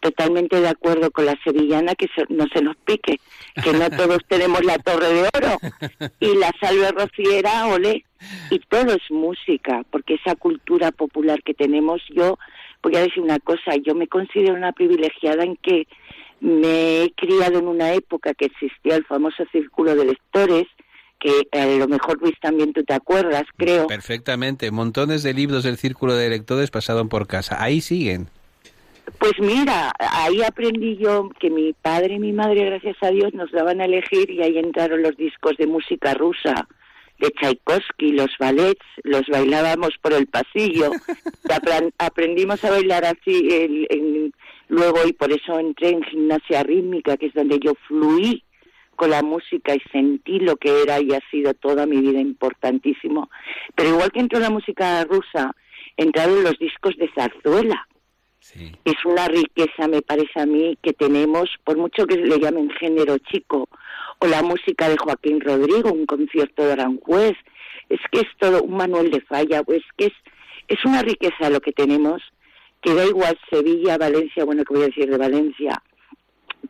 totalmente 0.00 0.60
de 0.60 0.68
acuerdo 0.68 1.10
con 1.10 1.24
la 1.24 1.34
sevillana 1.42 1.94
que 1.94 2.10
no 2.28 2.44
se 2.52 2.60
nos 2.60 2.76
pique, 2.76 3.20
que 3.64 3.72
no 3.72 3.88
todos 3.96 4.18
tenemos 4.28 4.62
la 4.66 4.76
torre 4.80 5.14
de 5.14 5.28
oro 5.34 5.56
y 6.20 6.36
la 6.36 6.50
salve 6.60 6.90
rociera, 6.92 7.68
ole, 7.68 8.04
y 8.50 8.58
todo 8.58 8.92
es 8.92 9.10
música, 9.10 9.82
porque 9.90 10.14
esa 10.14 10.36
cultura 10.36 10.92
popular 10.92 11.42
que 11.42 11.54
tenemos, 11.54 12.02
yo 12.10 12.38
voy 12.82 12.96
a 12.96 13.00
decir 13.00 13.22
una 13.22 13.38
cosa, 13.38 13.76
yo 13.76 13.94
me 13.94 14.08
considero 14.08 14.52
una 14.52 14.72
privilegiada 14.72 15.44
en 15.44 15.56
que 15.56 15.86
me 16.40 17.04
he 17.04 17.12
criado 17.12 17.60
en 17.60 17.66
una 17.66 17.94
época 17.94 18.34
que 18.34 18.44
existía 18.44 18.96
el 18.96 19.06
famoso 19.06 19.44
círculo 19.52 19.94
de 19.94 20.04
lectores, 20.04 20.66
que 21.22 21.58
a 21.58 21.66
lo 21.66 21.86
mejor 21.86 22.20
Luis 22.20 22.34
también 22.40 22.72
tú 22.72 22.82
te 22.82 22.94
acuerdas, 22.94 23.44
creo. 23.56 23.86
Perfectamente, 23.86 24.70
montones 24.72 25.22
de 25.22 25.32
libros 25.32 25.62
del 25.62 25.76
círculo 25.76 26.14
de 26.14 26.28
lectores 26.28 26.70
pasaron 26.70 27.08
por 27.08 27.28
casa, 27.28 27.62
ahí 27.62 27.80
siguen. 27.80 28.28
Pues 29.18 29.32
mira, 29.38 29.92
ahí 29.98 30.42
aprendí 30.42 30.96
yo 30.96 31.30
que 31.38 31.48
mi 31.50 31.72
padre 31.74 32.14
y 32.14 32.18
mi 32.18 32.32
madre, 32.32 32.64
gracias 32.64 32.96
a 33.02 33.10
Dios, 33.10 33.32
nos 33.34 33.52
daban 33.52 33.80
a 33.80 33.84
elegir 33.84 34.30
y 34.30 34.42
ahí 34.42 34.58
entraron 34.58 35.02
los 35.02 35.16
discos 35.16 35.56
de 35.58 35.66
música 35.66 36.14
rusa, 36.14 36.66
de 37.20 37.30
Tchaikovsky, 37.30 38.12
los 38.12 38.30
ballets, 38.38 38.84
los 39.04 39.22
bailábamos 39.28 39.90
por 40.00 40.12
el 40.12 40.26
pasillo. 40.26 40.90
aprendimos 41.98 42.64
a 42.64 42.70
bailar 42.70 43.04
así 43.04 43.88
luego 44.68 45.06
y 45.06 45.12
por 45.12 45.30
eso 45.30 45.58
entré 45.58 45.90
en 45.90 46.02
gimnasia 46.02 46.64
rítmica, 46.64 47.16
que 47.16 47.26
es 47.26 47.34
donde 47.34 47.60
yo 47.60 47.74
fluí 47.86 48.42
conozco 48.92 49.06
la 49.06 49.22
música 49.22 49.74
y 49.74 49.80
sentí 49.90 50.38
lo 50.38 50.56
que 50.56 50.82
era 50.82 51.00
y 51.00 51.12
ha 51.12 51.20
sido 51.30 51.54
toda 51.54 51.86
mi 51.86 52.00
vida 52.00 52.20
importantísimo. 52.20 53.30
Pero 53.74 53.90
igual 53.90 54.12
que 54.12 54.20
entró 54.20 54.38
la 54.38 54.50
música 54.50 55.04
rusa, 55.04 55.54
entraron 55.96 56.42
los 56.42 56.58
discos 56.58 56.96
de 56.96 57.10
zarzuela. 57.14 57.86
Es 58.84 59.04
una 59.04 59.28
riqueza, 59.28 59.86
me 59.88 60.02
parece 60.02 60.40
a 60.40 60.46
mí, 60.46 60.76
que 60.82 60.92
tenemos, 60.92 61.48
por 61.62 61.76
mucho 61.76 62.06
que 62.06 62.16
le 62.16 62.40
llamen 62.40 62.70
género 62.70 63.16
chico, 63.18 63.68
o 64.18 64.26
la 64.26 64.42
música 64.42 64.88
de 64.88 64.96
Joaquín 64.96 65.40
Rodrigo, 65.40 65.92
un 65.92 66.06
concierto 66.06 66.64
de 66.64 66.72
Aranjuez, 66.72 67.36
es 67.88 68.00
que 68.10 68.20
es 68.20 68.26
todo 68.40 68.62
un 68.64 68.76
Manuel 68.76 69.12
de 69.12 69.20
Falla, 69.20 69.62
pues 69.62 69.82
que 69.96 70.06
es, 70.06 70.12
es 70.66 70.84
una 70.84 71.02
riqueza 71.02 71.50
lo 71.50 71.60
que 71.60 71.72
tenemos, 71.72 72.20
que 72.80 72.94
da 72.94 73.04
igual 73.06 73.38
Sevilla, 73.48 73.96
Valencia, 73.96 74.44
bueno, 74.44 74.64
que 74.64 74.74
voy 74.74 74.82
a 74.82 74.86
decir 74.86 75.08
de 75.08 75.18
Valencia, 75.18 75.80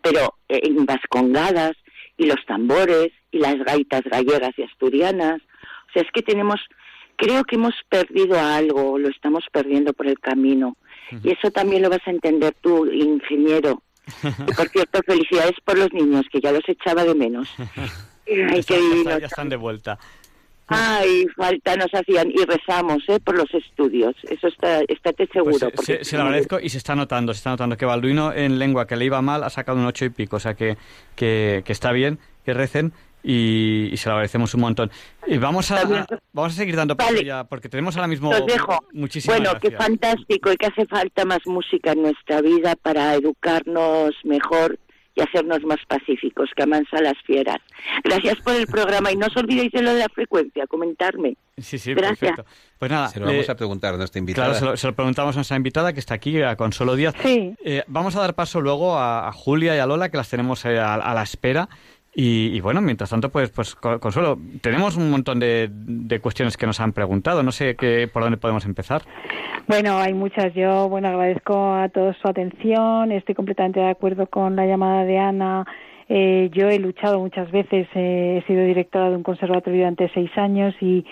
pero 0.02 0.34
en 0.48 0.84
vascongadas 0.84 1.72
y 2.22 2.26
los 2.26 2.44
tambores 2.46 3.10
y 3.32 3.38
las 3.38 3.56
gaitas 3.64 4.02
gallegas 4.04 4.52
y 4.56 4.62
asturianas, 4.62 5.40
o 5.88 5.92
sea, 5.92 6.02
es 6.02 6.08
que 6.12 6.22
tenemos, 6.22 6.60
creo 7.16 7.42
que 7.44 7.56
hemos 7.56 7.74
perdido 7.88 8.38
algo, 8.38 8.96
lo 8.98 9.08
estamos 9.08 9.44
perdiendo 9.50 9.92
por 9.92 10.06
el 10.06 10.18
camino. 10.20 10.76
Y 11.22 11.30
eso 11.32 11.50
también 11.50 11.82
lo 11.82 11.90
vas 11.90 12.00
a 12.06 12.10
entender 12.10 12.54
tú, 12.60 12.86
ingeniero. 12.86 13.82
Y 14.48 14.52
por 14.54 14.68
cierto, 14.68 15.00
felicidades 15.06 15.54
por 15.64 15.78
los 15.78 15.92
niños, 15.92 16.24
que 16.32 16.40
ya 16.40 16.52
los 16.52 16.66
echaba 16.68 17.04
de 17.04 17.14
menos. 17.14 17.48
Ay, 18.26 18.62
qué 18.62 18.80
ya, 19.04 19.16
están 19.26 19.48
de 19.48 19.56
vuelta. 19.56 19.98
Ay, 20.74 21.26
falta 21.36 21.76
nos 21.76 21.92
hacían 21.92 22.30
y 22.30 22.44
rezamos 22.44 23.02
¿eh? 23.08 23.18
por 23.20 23.36
los 23.36 23.52
estudios. 23.54 24.14
Eso 24.28 24.48
está, 24.48 24.80
estate 24.88 25.28
seguro. 25.32 25.70
Pues, 25.70 26.06
se, 26.06 26.16
lo 26.16 26.22
agradezco 26.22 26.60
y 26.60 26.68
se 26.68 26.78
está 26.78 26.94
notando, 26.94 27.32
se 27.34 27.38
está 27.38 27.50
notando 27.50 27.76
que 27.76 27.84
Balduino 27.84 28.32
en 28.32 28.58
lengua 28.58 28.86
que 28.86 28.96
le 28.96 29.04
iba 29.04 29.20
mal 29.22 29.44
ha 29.44 29.50
sacado 29.50 29.78
un 29.78 29.86
ocho 29.86 30.04
y 30.04 30.10
pico, 30.10 30.36
o 30.36 30.40
sea 30.40 30.54
que, 30.54 30.76
que, 31.16 31.62
que 31.64 31.72
está 31.72 31.92
bien 31.92 32.18
que 32.44 32.54
recen 32.54 32.92
y, 33.24 33.92
se 33.96 34.08
lo 34.08 34.14
agradecemos 34.14 34.52
un 34.54 34.60
montón. 34.62 34.90
Y 35.26 35.38
vamos 35.38 35.70
a, 35.70 36.06
vamos 36.32 36.52
a 36.52 36.56
seguir 36.56 36.76
dando 36.76 36.96
paso 36.96 37.22
ya, 37.22 37.44
porque 37.44 37.68
tenemos 37.68 37.96
ahora 37.96 38.08
mismo 38.08 38.32
muchísimas 38.92 39.38
Bueno, 39.38 39.58
qué 39.60 39.70
fantástico 39.70 40.52
y 40.52 40.56
que 40.56 40.66
hace 40.66 40.86
falta 40.86 41.24
más 41.24 41.38
música 41.46 41.92
en 41.92 42.02
nuestra 42.02 42.40
vida 42.40 42.74
para 42.76 43.14
educarnos 43.14 44.12
mejor 44.24 44.78
y 45.14 45.20
hacernos 45.20 45.62
más 45.64 45.78
pacíficos, 45.86 46.50
que 46.56 46.62
amansa 46.62 47.00
las 47.00 47.18
fieras. 47.24 47.58
Gracias 48.02 48.40
por 48.40 48.54
el 48.54 48.66
programa 48.66 49.12
y 49.12 49.16
no 49.16 49.26
os 49.26 49.36
olvidéis 49.36 49.72
de 49.72 49.82
lo 49.82 49.92
de 49.92 50.00
la 50.00 50.08
frecuencia, 50.08 50.66
comentarme. 50.66 51.36
Sí, 51.58 51.78
sí, 51.78 51.94
Gracias. 51.94 52.18
perfecto. 52.18 52.44
Pues 52.78 52.90
nada, 52.90 53.08
se 53.08 53.20
lo 53.20 53.26
vamos 53.26 53.48
a 53.48 53.56
preguntar 53.56 53.94
a 53.94 53.96
nuestra 53.98 54.18
invitada. 54.18 54.58
Claro, 54.58 54.76
se 54.76 54.86
lo, 54.86 54.94
preguntamos 54.94 55.36
a 55.36 55.38
nuestra 55.38 55.56
invitada 55.56 55.92
que 55.92 56.00
está 56.00 56.14
aquí, 56.14 56.40
a 56.40 56.56
Consuelo 56.56 56.96
Díaz. 56.96 57.14
Sí. 57.22 57.54
Eh, 57.64 57.84
vamos 57.86 58.16
a 58.16 58.20
dar 58.20 58.34
paso 58.34 58.60
luego 58.60 58.98
a, 58.98 59.30
Julia 59.32 59.76
y 59.76 59.78
a 59.78 59.86
Lola, 59.86 60.10
que 60.10 60.16
las 60.16 60.30
tenemos 60.30 60.64
eh, 60.64 60.78
a, 60.78 60.94
a 60.94 61.14
la 61.14 61.22
espera. 61.22 61.68
Y, 62.14 62.60
bueno, 62.60 62.82
mientras 62.82 63.08
tanto, 63.08 63.30
pues, 63.30 63.50
pues 63.50 63.74
Consuelo, 63.74 64.38
tenemos 64.60 64.98
un 64.98 65.10
montón 65.10 65.40
de, 65.40 65.70
de, 65.72 66.20
cuestiones 66.20 66.58
que 66.58 66.66
nos 66.66 66.78
han 66.78 66.92
preguntado. 66.92 67.42
No 67.42 67.52
sé 67.52 67.74
qué, 67.74 68.06
por 68.12 68.22
dónde 68.22 68.36
podemos 68.36 68.66
empezar. 68.66 69.00
Bueno, 69.66 69.96
hay 69.96 70.12
muchas. 70.12 70.52
Yo, 70.52 70.90
bueno, 70.90 71.08
agradezco 71.08 71.72
a 71.72 71.88
todos 71.88 72.14
su 72.20 72.28
atención. 72.28 73.12
Estoy 73.12 73.34
completamente 73.34 73.80
de 73.80 73.88
acuerdo 73.88 74.26
con 74.26 74.56
la 74.56 74.66
llamada 74.66 75.04
de 75.04 75.18
Ana. 75.18 75.64
Eh, 76.08 76.50
yo 76.52 76.68
he 76.68 76.78
luchado 76.78 77.18
muchas 77.18 77.50
veces, 77.50 77.88
eh, 77.94 78.42
he 78.42 78.46
sido 78.46 78.62
directora 78.66 79.08
de 79.08 79.16
un 79.16 79.22
conservatorio 79.22 79.80
durante 79.80 80.10
seis 80.12 80.30
años 80.36 80.74
y, 80.80 81.06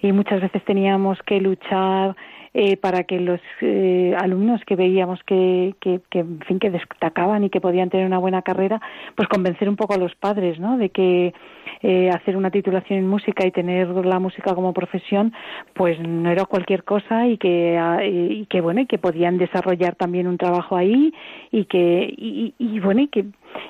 y 0.00 0.12
muchas 0.12 0.40
veces 0.40 0.62
teníamos 0.64 1.18
que 1.26 1.40
luchar 1.40 2.14
eh, 2.54 2.76
para 2.76 3.02
que 3.02 3.18
los 3.18 3.40
eh, 3.60 4.14
alumnos 4.16 4.60
que 4.64 4.76
veíamos 4.76 5.20
que, 5.24 5.74
que, 5.80 6.00
que, 6.08 6.20
en 6.20 6.38
fin, 6.46 6.60
que 6.60 6.70
destacaban 6.70 7.42
y 7.42 7.50
que 7.50 7.60
podían 7.60 7.90
tener 7.90 8.06
una 8.06 8.18
buena 8.18 8.42
carrera, 8.42 8.80
pues 9.16 9.28
convencer 9.28 9.68
un 9.68 9.74
poco 9.74 9.94
a 9.94 9.98
los 9.98 10.14
padres, 10.14 10.60
¿no? 10.60 10.78
De 10.78 10.90
que 10.90 11.34
eh, 11.82 12.10
hacer 12.10 12.36
una 12.36 12.50
titulación 12.50 13.00
en 13.00 13.08
música 13.08 13.44
y 13.44 13.50
tener 13.50 13.88
la 13.88 14.20
música 14.20 14.54
como 14.54 14.72
profesión, 14.72 15.32
pues 15.74 15.98
no 15.98 16.30
era 16.30 16.44
cualquier 16.44 16.84
cosa 16.84 17.26
y 17.26 17.38
que, 17.38 17.76
ah, 17.76 18.04
y 18.04 18.46
que 18.46 18.60
bueno, 18.60 18.82
y 18.82 18.86
que 18.86 18.98
podían 18.98 19.36
desarrollar 19.36 19.96
también 19.96 20.28
un 20.28 20.38
trabajo 20.38 20.76
ahí 20.76 21.12
y 21.50 21.64
que, 21.64 22.14
y, 22.16 22.54
y 22.58 22.78
bueno, 22.78 23.00
y 23.00 23.08
que 23.08 23.26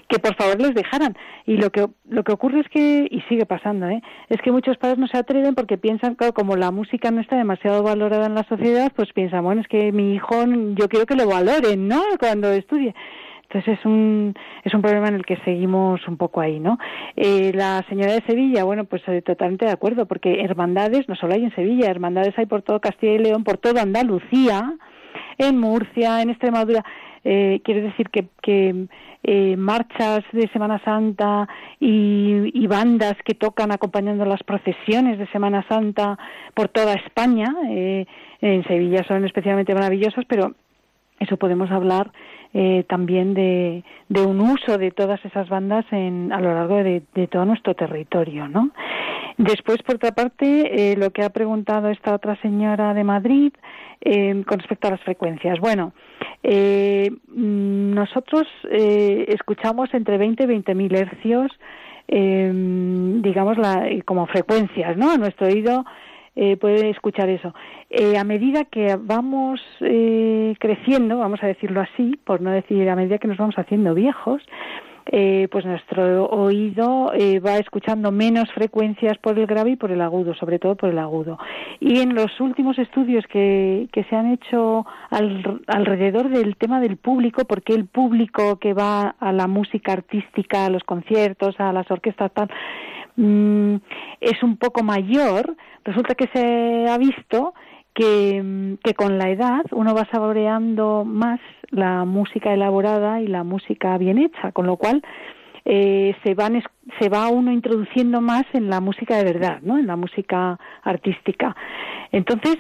que 0.09 0.19
por 0.19 0.35
favor 0.37 0.61
les 0.61 0.75
dejaran. 0.75 1.17
Y 1.47 1.57
lo 1.57 1.71
que, 1.71 1.87
lo 2.09 2.25
que 2.25 2.33
ocurre 2.33 2.61
es 2.61 2.69
que, 2.69 3.07
y 3.11 3.21
sigue 3.23 3.47
pasando, 3.47 3.89
¿eh? 3.89 4.03
es 4.29 4.41
que 4.43 4.53
muchos 4.53 4.77
padres 4.79 4.99
no 4.99 5.07
se 5.07 5.19
atreven 5.19 5.55
porque 5.55 5.79
piensan, 5.79 6.17
que 6.17 6.33
como 6.33 6.57
la 6.57 6.71
música 6.71 7.11
no 7.11 7.21
está 7.21 7.37
demasiado 7.37 7.83
valorada 7.83 8.27
en 8.27 8.35
la 8.35 8.45
sociedad, 8.45 8.93
pues 8.95 9.13
piensan, 9.13 9.45
bueno, 9.45 9.61
es 9.61 9.69
que 9.69 9.93
mi 9.93 10.15
hijo, 10.15 10.35
yo 10.75 10.89
quiero 10.89 11.07
que 11.07 11.17
lo 11.17 11.29
valoren, 11.29 11.89
¿no? 11.89 12.03
Cuando 12.19 12.51
estudie. 12.53 12.95
Entonces 13.55 13.79
es 13.79 13.85
un, 13.85 14.35
es 14.65 14.75
un 14.75 14.83
problema 14.83 15.09
en 15.09 15.15
el 15.15 15.25
que 15.25 15.37
seguimos 15.45 16.07
un 16.09 16.17
poco 16.17 16.41
ahí, 16.41 16.59
¿no? 16.59 16.79
Eh, 17.15 17.53
la 17.55 17.85
señora 17.89 18.13
de 18.13 18.23
Sevilla, 18.27 18.65
bueno, 18.65 18.85
pues 18.85 19.03
eh, 19.07 19.23
totalmente 19.23 19.67
de 19.67 19.71
acuerdo, 19.71 20.07
porque 20.07 20.41
hermandades 20.41 21.09
no 21.09 21.15
solo 21.15 21.35
hay 21.35 21.45
en 21.45 21.55
Sevilla, 21.55 21.91
hermandades 21.91 22.37
hay 22.37 22.47
por 22.47 22.63
todo 22.63 22.81
Castilla 22.81 23.13
y 23.13 23.19
León, 23.19 23.45
por 23.45 23.59
toda 23.59 23.83
Andalucía, 23.83 24.75
en 25.39 25.59
Murcia, 25.59 26.23
en 26.23 26.31
Extremadura. 26.31 26.85
Eh, 27.25 27.61
quiere 27.65 27.81
decir 27.81 28.11
que, 28.11 28.27
que 28.43 28.87
eh, 29.23 29.57
marchas 29.57 30.23
de 30.33 30.47
Semana 30.49 30.79
Santa 30.85 31.49
y, 31.81 32.67
bandas 32.67 33.15
que 33.25 33.35
tocan 33.35 33.73
acompañando 33.73 34.25
las 34.25 34.43
procesiones 34.43 35.19
de 35.19 35.27
Semana 35.29 35.65
Santa 35.69 36.19
por 36.55 36.69
toda 36.69 36.95
España. 36.95 37.55
Eh, 37.71 38.07
en 38.41 38.65
Sevilla 38.65 39.03
son 39.09 39.25
especialmente 39.25 39.75
maravillosas, 39.75 40.25
pero 40.27 40.55
eso 41.21 41.37
podemos 41.39 41.71
hablar 41.71 42.11
eh, 42.53 42.85
también 42.89 43.35
de, 43.35 43.83
un 44.11 44.41
uso 44.41 44.77
de 44.77 44.91
todas 44.91 45.25
esas 45.25 45.49
bandas 45.49 45.85
en, 45.91 46.33
a 46.33 46.41
lo 46.41 46.55
largo 46.55 46.77
de, 46.77 47.03
todo 47.31 47.45
nuestro 47.45 47.75
territorio, 47.75 48.47
¿no? 48.47 48.71
Después, 49.37 49.83
por 49.83 49.97
otra 49.97 50.13
parte, 50.13 50.95
lo 50.97 51.11
que 51.11 51.23
ha 51.23 51.31
preguntado 51.31 51.89
esta 51.91 52.15
otra 52.15 52.41
señora 52.41 52.95
de 52.95 53.03
Madrid 53.05 53.53
con 54.47 54.59
respecto 54.59 54.89
a 54.89 54.93
las 54.93 55.01
frecuencias. 55.01 55.59
Bueno, 55.59 55.93
eh, 56.43 57.11
nosotros 57.35 58.47
eh, 58.71 59.25
escuchamos 59.29 59.93
entre 59.95 60.19
20 60.19 60.45
y 60.45 60.47
20 60.47 60.75
mil 60.75 60.95
hercios, 60.95 61.51
eh, 62.07 62.53
digamos, 63.23 63.57
la, 63.57 63.89
como 64.05 64.27
frecuencias, 64.27 64.97
¿no? 64.97 65.11
A 65.11 65.17
nuestro 65.17 65.47
oído 65.47 65.85
eh, 66.37 66.57
puede 66.57 66.91
escuchar 66.91 67.29
eso. 67.31 67.55
Eh, 67.89 68.19
a 68.19 68.25
medida 68.25 68.65
que 68.65 68.99
vamos 69.01 69.61
eh, 69.81 70.55
creciendo, 70.59 71.19
vamos 71.19 71.43
a 71.43 71.47
decirlo 71.47 71.81
así, 71.81 72.19
por 72.25 72.41
no 72.41 72.51
decir 72.51 72.89
a 72.91 72.97
medida 72.97 73.19
que 73.19 73.29
nos 73.29 73.39
vamos 73.39 73.55
haciendo 73.57 73.95
viejos, 73.95 74.43
eh, 75.07 75.49
pues 75.51 75.67
nuestro 75.67 76.27
oído 76.27 77.13
eh, 77.15 77.39
va 77.39 77.59
escuchando 77.59 78.11
menos 78.11 78.51
frecuencias 78.53 79.19
por 79.19 79.39
el 79.39 79.47
grave 79.47 79.73
y 79.73 79.77
por 79.77 79.91
el 79.91 80.01
agudo, 80.01 80.35
sobre 80.35 80.59
todo 80.59 80.77
por 80.77 80.89
el 80.89 80.99
agudo. 80.99 81.39
Y 81.79 82.01
en 82.01 82.15
los 82.15 82.41
últimos 82.41 82.79
estudios 82.79 83.27
que, 83.27 83.89
que 83.93 84.05
se 84.05 84.17
han 84.17 84.33
hecho 84.33 84.87
alrededor 85.67 86.31
del 86.31 86.57
tema 86.57 86.81
del 86.81 86.97
público, 86.97 87.45
porque 87.45 87.75
el 87.75 87.87
público 87.87 88.59
que 88.59 88.73
va 88.73 89.15
a 89.21 89.33
la 89.33 89.47
música 89.47 89.93
artística, 89.93 90.65
a 90.65 90.71
los 90.71 90.85
conciertos, 90.85 91.55
a 91.59 91.73
las 91.73 91.91
orquestas, 91.91 92.33
tal, 92.33 92.49
mm, 93.17 93.77
es 94.21 94.43
un 94.43 94.57
poco 94.57 94.83
mayor, 94.83 95.55
resulta 95.85 96.15
que 96.15 96.29
se 96.33 96.89
ha 96.89 96.97
visto 96.97 97.53
que, 97.95 98.77
que, 98.83 98.95
con 98.95 99.19
la 99.19 99.31
edad 99.31 99.65
uno 99.71 99.95
va 99.95 100.07
saboreando 100.11 101.05
más 101.05 101.41
la 101.71 102.05
música 102.05 102.53
elaborada 102.53 103.21
y 103.21 103.27
la 103.27 103.45
música 103.45 103.97
bien 103.99 104.19
hecha, 104.19 104.53
con 104.53 104.67
lo 104.67 104.77
cual 104.77 105.03
eh, 105.65 106.15
se, 106.23 106.35
van, 106.35 106.63
se 107.01 107.09
va 107.09 107.29
uno 107.29 107.51
introduciendo 107.51 108.21
más 108.21 108.45
en 108.53 108.69
la 108.69 108.81
música 108.81 109.17
de 109.17 109.25
verdad, 109.25 109.61
¿no? 109.63 109.79
en 109.79 109.87
la 109.87 109.97
música 109.97 110.59
artística. 110.83 111.57
Entonces, 112.13 112.57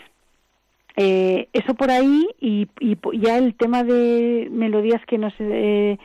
eh, 0.97 1.49
eso 1.53 1.75
por 1.75 1.91
ahí 1.91 2.27
y, 2.41 2.69
y, 2.81 2.97
ya 3.19 3.37
el 3.37 3.55
tema 3.57 3.83
de 3.83 4.49
melodías 4.51 5.05
que 5.07 5.19
nos 5.19 5.35
eh, 5.39 5.99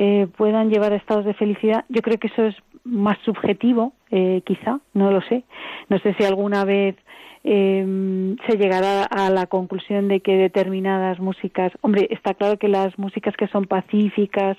eh, 0.00 0.28
puedan 0.36 0.70
llevar 0.70 0.92
a 0.92 0.96
estados 0.96 1.24
de 1.24 1.34
felicidad, 1.34 1.84
yo 1.88 2.02
creo 2.02 2.18
que 2.18 2.28
eso 2.28 2.44
es 2.44 2.54
más 2.84 3.18
subjetivo, 3.24 3.94
eh, 4.12 4.42
quizá, 4.46 4.78
no 4.94 5.10
lo 5.10 5.20
sé. 5.22 5.42
No 5.88 5.98
sé 5.98 6.14
si 6.14 6.22
alguna 6.24 6.64
vez 6.64 6.94
eh, 7.42 8.36
se 8.46 8.56
llegará 8.56 9.02
a 9.02 9.28
la 9.30 9.48
conclusión 9.48 10.06
de 10.06 10.20
que 10.20 10.36
determinadas 10.36 11.18
músicas, 11.18 11.72
hombre, 11.80 12.06
está 12.12 12.34
claro 12.34 12.60
que 12.60 12.68
las 12.68 12.96
músicas 12.96 13.34
que 13.36 13.48
son 13.48 13.64
pacíficas, 13.64 14.56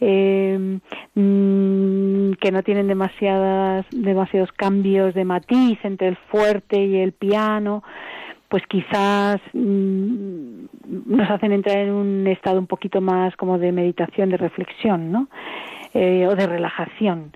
eh, 0.00 0.78
mm, 1.14 2.32
que 2.34 2.52
no 2.52 2.62
tienen 2.62 2.86
demasiadas, 2.86 3.86
demasiados 3.90 4.52
cambios 4.52 5.14
de 5.14 5.24
matiz 5.24 5.80
entre 5.82 6.06
el 6.06 6.16
fuerte 6.30 6.84
y 6.84 6.98
el 6.98 7.10
piano, 7.10 7.82
pues 8.48 8.62
quizás 8.68 9.40
mm, 9.52 10.66
nos 11.06 11.30
hacen 11.30 11.52
entrar 11.52 11.78
en 11.78 11.92
un 11.92 12.26
estado 12.26 12.58
un 12.58 12.66
poquito 12.66 13.00
más 13.00 13.36
como 13.36 13.58
de 13.58 13.72
meditación, 13.72 14.30
de 14.30 14.36
reflexión, 14.36 15.10
¿no? 15.10 15.28
Eh, 15.94 16.26
o 16.26 16.34
de 16.34 16.46
relajación. 16.46 17.32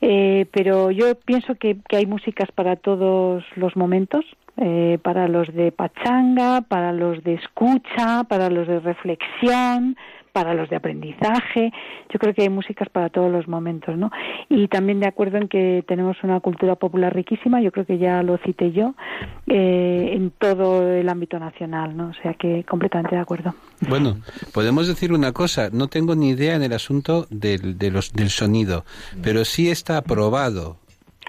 Eh, 0.00 0.46
pero 0.52 0.90
yo 0.90 1.14
pienso 1.14 1.54
que, 1.54 1.76
hay 1.90 2.06
músicas 2.06 2.50
para 2.52 2.76
todos 2.76 3.44
los 3.54 3.76
momentos, 3.76 4.24
eh, 4.56 4.98
para 5.00 5.28
los 5.28 5.52
de 5.54 5.70
pachanga, 5.72 6.60
para 6.62 6.92
los 6.92 7.22
de 7.22 7.34
escucha, 7.34 8.24
para 8.24 8.50
los 8.50 8.66
de 8.66 8.80
reflexión, 8.80 9.96
para 10.32 10.54
los 10.54 10.68
de 10.70 10.76
aprendizaje. 10.76 11.72
Yo 12.12 12.18
creo 12.18 12.34
que 12.34 12.42
hay 12.42 12.48
músicas 12.48 12.88
para 12.88 13.10
todos 13.10 13.30
los 13.30 13.48
momentos, 13.48 13.96
¿no? 13.96 14.10
Y 14.48 14.68
también 14.68 15.00
de 15.00 15.06
acuerdo 15.06 15.38
en 15.38 15.48
que 15.48 15.84
tenemos 15.86 16.16
una 16.22 16.40
cultura 16.40 16.76
popular 16.76 17.14
riquísima, 17.14 17.60
yo 17.60 17.70
creo 17.72 17.86
que 17.86 17.98
ya 17.98 18.22
lo 18.22 18.38
cité 18.38 18.72
yo, 18.72 18.94
eh, 19.46 20.10
en 20.14 20.30
todo 20.30 20.88
el 20.88 21.08
ámbito 21.08 21.38
nacional, 21.38 21.96
¿no? 21.96 22.08
O 22.08 22.22
sea 22.22 22.34
que 22.34 22.64
completamente 22.64 23.14
de 23.14 23.22
acuerdo. 23.22 23.54
Bueno, 23.88 24.16
podemos 24.52 24.88
decir 24.88 25.12
una 25.12 25.32
cosa, 25.32 25.68
no 25.72 25.88
tengo 25.88 26.14
ni 26.14 26.30
idea 26.30 26.54
en 26.56 26.62
el 26.62 26.72
asunto 26.72 27.26
del, 27.30 27.78
de 27.78 27.90
los, 27.90 28.12
del 28.12 28.30
sonido, 28.30 28.84
pero 29.22 29.44
sí 29.44 29.70
está 29.70 29.98
aprobado, 29.98 30.78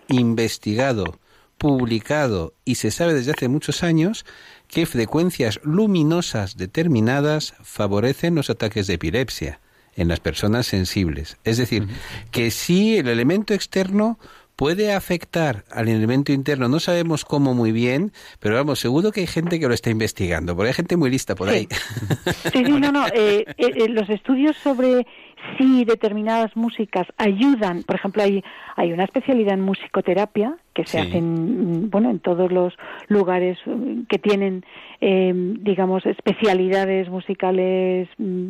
investigado, 0.07 1.19
publicado 1.57 2.53
y 2.65 2.75
se 2.75 2.91
sabe 2.91 3.13
desde 3.13 3.31
hace 3.31 3.47
muchos 3.47 3.83
años 3.83 4.25
que 4.73 4.87
frecuencias 4.87 5.59
luminosas 5.63 6.57
determinadas 6.57 7.53
favorecen 7.61 8.33
los 8.33 8.49
ataques 8.49 8.87
de 8.87 8.95
epilepsia 8.95 9.59
en 9.95 10.07
las 10.07 10.19
personas 10.19 10.65
sensibles. 10.65 11.37
Es 11.43 11.57
decir, 11.57 11.87
que 12.31 12.49
si 12.49 12.97
el 12.97 13.07
elemento 13.07 13.53
externo 13.53 14.17
puede 14.55 14.93
afectar 14.93 15.65
al 15.71 15.89
elemento 15.89 16.31
interno. 16.31 16.67
No 16.69 16.79
sabemos 16.79 17.25
cómo 17.25 17.53
muy 17.53 17.71
bien, 17.71 18.11
pero 18.39 18.55
vamos, 18.55 18.79
seguro 18.79 19.11
que 19.11 19.21
hay 19.21 19.27
gente 19.27 19.59
que 19.59 19.67
lo 19.67 19.73
está 19.73 19.89
investigando, 19.89 20.55
porque 20.55 20.69
hay 20.69 20.73
gente 20.73 20.95
muy 20.95 21.09
lista 21.09 21.35
por 21.35 21.49
ahí. 21.49 21.67
Sí, 22.51 22.63
sí, 22.63 22.63
no, 22.63 22.91
no. 22.91 23.03
Eh, 23.13 23.45
eh, 23.57 23.71
eh, 23.75 23.89
los 23.89 24.09
estudios 24.09 24.55
sobre 24.57 25.05
si 25.57 25.85
determinadas 25.85 26.55
músicas 26.55 27.07
ayudan, 27.17 27.83
por 27.83 27.95
ejemplo, 27.95 28.23
hay, 28.23 28.43
hay 28.75 28.93
una 28.93 29.03
especialidad 29.03 29.53
en 29.53 29.61
musicoterapia 29.61 30.57
que 30.73 30.85
se 30.85 30.99
hace 30.99 31.17
en, 31.17 31.89
bueno, 31.89 32.09
en 32.09 32.19
todos 32.19 32.51
los 32.51 32.73
lugares 33.07 33.57
mm, 33.65 34.03
que 34.03 34.17
tienen, 34.17 34.65
digamos, 34.99 36.05
especialidades 36.05 37.09
musicales. 37.09 38.07
Mm, 38.17 38.49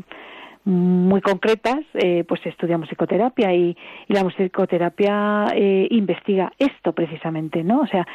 muy 0.65 1.21
concretas, 1.21 1.81
eh, 1.93 2.23
pues 2.27 2.41
se 2.41 2.49
estudia 2.49 2.77
musicoterapia 2.77 3.53
y, 3.53 3.77
la 4.07 4.23
musicoterapia 4.23 5.47
eh, 5.53 5.87
investiga 5.91 6.51
esto 6.57 6.93
precisamente, 6.93 7.63
¿no? 7.63 7.81
O 7.81 7.87
sea, 7.87 8.07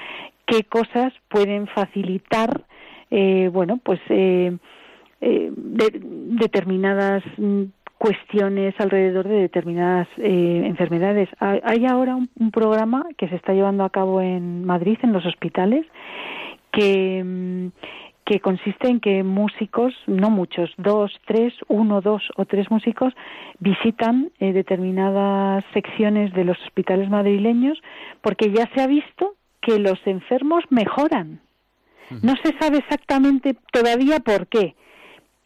qué 0.47 0.65
cosas 0.65 1.13
pueden 1.29 1.67
facilitar, 1.67 2.63
eh, 3.11 3.51
bueno, 3.53 3.81
pues 3.83 4.01
determinadas 5.21 7.25
cuestiones 7.99 8.75
alrededor 8.79 9.27
de 9.27 9.41
determinadas 9.41 10.09
enfermedades. 10.17 11.29
Hay 11.41 11.85
ahora 11.85 12.17
un, 12.17 12.51
programa 12.53 13.05
que 13.17 13.29
se 13.29 13.37
está 13.37 13.53
llevando 13.53 13.85
a 13.85 13.91
cabo 13.91 14.21
en 14.21 14.65
Madrid, 14.65 14.99
en 15.03 15.13
los 15.13 15.27
hospitales, 15.27 15.85
que 16.73 17.23
mm, 17.25 17.69
que 18.29 18.41
consiste 18.41 18.89
en 18.89 19.01
que 19.01 19.23
músicos, 19.23 19.95
no 20.07 20.29
muchos, 20.29 20.71
dos, 20.77 21.11
tres, 21.27 21.55
uno, 21.69 22.03
dos 22.03 22.23
o 22.37 22.45
tres 22.45 22.71
músicos 22.71 23.15
visitan 23.59 24.31
eh, 24.39 24.53
determinadas 24.53 25.65
secciones 25.73 26.35
de 26.35 26.45
los 26.45 26.59
hospitales 26.67 27.09
madrileños 27.09 27.81
porque 28.21 28.53
ya 28.53 28.69
se 28.75 28.83
ha 28.83 28.87
visto 28.87 29.35
que 29.63 29.79
los 29.79 29.99
enfermos 30.05 30.63
mejoran. 30.69 31.41
No 32.23 32.35
se 32.43 32.53
sabe 32.59 32.79
exactamente 32.79 33.57
todavía 33.73 34.19
por 34.21 34.47
qué, 34.47 34.75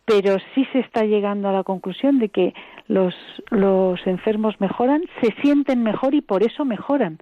pero 0.05 0.37
sí 0.55 0.67
se 0.73 0.81
está 0.81 1.05
llegando 1.05 1.49
a 1.49 1.53
la 1.53 1.63
conclusión 1.63 2.19
de 2.19 2.29
que 2.29 2.55
los, 2.89 3.15
los 3.51 4.05
enfermos 4.07 4.61
mejoran, 4.61 5.03
se 5.21 5.33
sienten 5.43 5.83
mejor 5.83 6.15
y 6.15 6.21
por 6.21 6.43
eso 6.43 6.65
mejoran. 6.65 7.19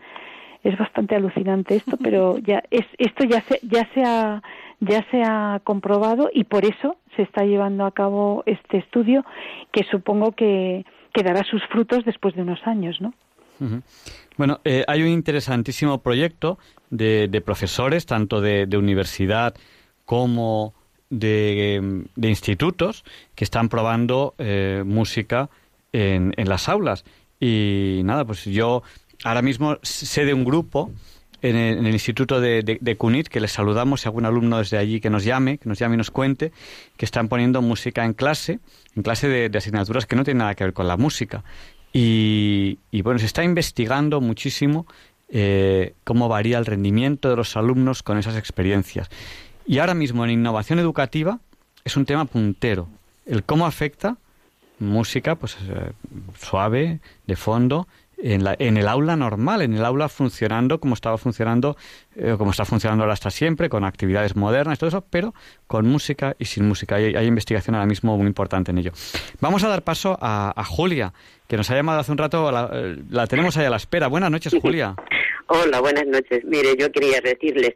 Es 0.62 0.76
bastante 0.78 1.16
alucinante 1.16 1.76
esto, 1.76 1.96
pero 2.02 2.38
ya 2.38 2.62
es, 2.70 2.86
esto 2.98 3.24
ya 3.24 3.42
se, 3.42 3.60
ya 3.62 3.88
se 3.94 4.02
ha 4.04 4.42
ya 4.80 5.04
se 5.10 5.22
ha 5.22 5.60
comprobado 5.62 6.30
y 6.32 6.44
por 6.44 6.64
eso 6.64 6.96
se 7.14 7.22
está 7.22 7.44
llevando 7.44 7.84
a 7.84 7.92
cabo 7.92 8.42
este 8.46 8.78
estudio 8.78 9.24
que 9.72 9.84
supongo 9.84 10.32
que, 10.32 10.84
dará 11.22 11.44
sus 11.44 11.62
frutos 11.66 12.04
después 12.06 12.34
de 12.34 12.42
unos 12.42 12.60
años, 12.66 12.98
¿no? 13.00 13.12
Bueno, 14.38 14.60
eh, 14.64 14.84
hay 14.88 15.02
un 15.02 15.08
interesantísimo 15.08 15.98
proyecto 15.98 16.58
de, 16.88 17.42
profesores, 17.44 18.06
tanto 18.06 18.40
de, 18.40 18.66
universidad 18.74 19.54
como 20.06 20.72
de, 21.10 22.02
institutos, 22.22 23.04
que 23.34 23.44
están 23.44 23.68
probando 23.68 24.34
eh, 24.38 24.82
música 24.86 25.50
en, 25.92 26.32
en, 26.36 26.48
las 26.48 26.68
aulas. 26.68 27.04
Y 27.38 28.00
nada, 28.04 28.24
pues 28.24 28.44
yo 28.44 28.82
ahora 29.24 29.42
mismo 29.42 29.78
sé 29.82 30.24
de 30.24 30.34
un 30.34 30.44
grupo 30.44 30.90
en 31.42 31.56
el, 31.56 31.92
Instituto 31.92 32.40
de, 32.40 32.78
de, 32.80 32.96
CUNIT, 32.96 33.28
que 33.28 33.40
les 33.40 33.52
saludamos, 33.52 34.02
si 34.02 34.08
algún 34.08 34.26
alumno 34.26 34.58
desde 34.58 34.76
allí 34.76 35.00
que 35.00 35.10
nos 35.10 35.24
llame, 35.24 35.58
que 35.58 35.68
nos 35.68 35.78
llame 35.78 35.94
y 35.94 35.98
nos 35.98 36.10
cuente, 36.10 36.52
que 36.96 37.04
están 37.04 37.28
poniendo 37.28 37.62
música 37.62 38.04
en 38.04 38.12
clase, 38.12 38.60
en 38.94 39.02
clase 39.02 39.28
de, 39.28 39.56
asignaturas 39.56 40.06
que 40.06 40.16
no 40.16 40.24
tienen 40.24 40.38
nada 40.38 40.54
que 40.54 40.64
ver 40.64 40.72
con 40.72 40.86
la 40.86 40.96
música. 40.96 41.44
Y, 41.92 42.78
bueno, 43.02 43.18
se 43.18 43.26
está 43.26 43.42
investigando 43.42 44.20
muchísimo 44.20 44.86
eh, 45.28 45.94
cómo 46.04 46.28
varía 46.28 46.58
el 46.58 46.66
rendimiento 46.66 47.30
de 47.30 47.36
los 47.36 47.56
alumnos 47.56 48.02
con 48.02 48.18
esas 48.18 48.36
experiencias. 48.36 49.08
Y 49.70 49.78
ahora 49.78 49.94
mismo 49.94 50.24
en 50.24 50.32
innovación 50.32 50.80
educativa 50.80 51.38
es 51.84 51.96
un 51.96 52.04
tema 52.04 52.24
puntero. 52.24 52.88
El 53.24 53.44
cómo 53.44 53.66
afecta 53.66 54.16
música 54.80 55.36
pues 55.36 55.56
eh, 55.62 55.92
suave, 56.36 56.98
de 57.28 57.36
fondo, 57.36 57.86
en, 58.18 58.42
la, 58.42 58.56
en 58.58 58.76
el 58.76 58.88
aula 58.88 59.14
normal, 59.14 59.62
en 59.62 59.74
el 59.74 59.84
aula 59.84 60.08
funcionando 60.08 60.80
como 60.80 60.94
estaba 60.94 61.18
funcionando, 61.18 61.76
eh, 62.16 62.34
como 62.36 62.50
está 62.50 62.64
funcionando 62.64 63.04
ahora 63.04 63.12
hasta 63.12 63.30
siempre, 63.30 63.68
con 63.68 63.84
actividades 63.84 64.34
modernas, 64.34 64.76
todo 64.80 64.88
eso, 64.88 65.04
pero 65.08 65.34
con 65.68 65.86
música 65.86 66.34
y 66.40 66.46
sin 66.46 66.66
música. 66.66 66.96
Hay, 66.96 67.14
hay 67.14 67.26
investigación 67.28 67.76
ahora 67.76 67.86
mismo 67.86 68.16
muy 68.16 68.26
importante 68.26 68.72
en 68.72 68.78
ello. 68.78 68.90
Vamos 69.40 69.62
a 69.62 69.68
dar 69.68 69.82
paso 69.82 70.18
a, 70.20 70.64
Julia, 70.66 71.12
que 71.46 71.56
nos 71.56 71.70
ha 71.70 71.76
llamado 71.76 72.00
hace 72.00 72.10
un 72.10 72.18
rato, 72.18 72.50
la, 72.50 73.26
tenemos 73.28 73.56
ahí 73.56 73.66
a 73.66 73.70
la 73.70 73.76
espera. 73.76 74.08
Buenas 74.08 74.32
noches, 74.32 74.52
Julia. 74.60 74.96
Hola, 75.52 75.80
buenas 75.80 76.06
noches. 76.06 76.44
Mire, 76.44 76.76
yo 76.78 76.92
quería 76.92 77.20
decirles, 77.20 77.74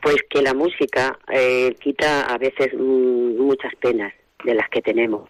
pues 0.00 0.16
que 0.30 0.40
la 0.40 0.54
música 0.54 1.18
eh, 1.30 1.74
quita 1.78 2.22
a 2.22 2.38
veces 2.38 2.72
mm, 2.72 3.36
muchas 3.36 3.74
penas 3.76 4.12
de 4.44 4.54
las 4.54 4.68
que 4.70 4.80
tenemos 4.80 5.28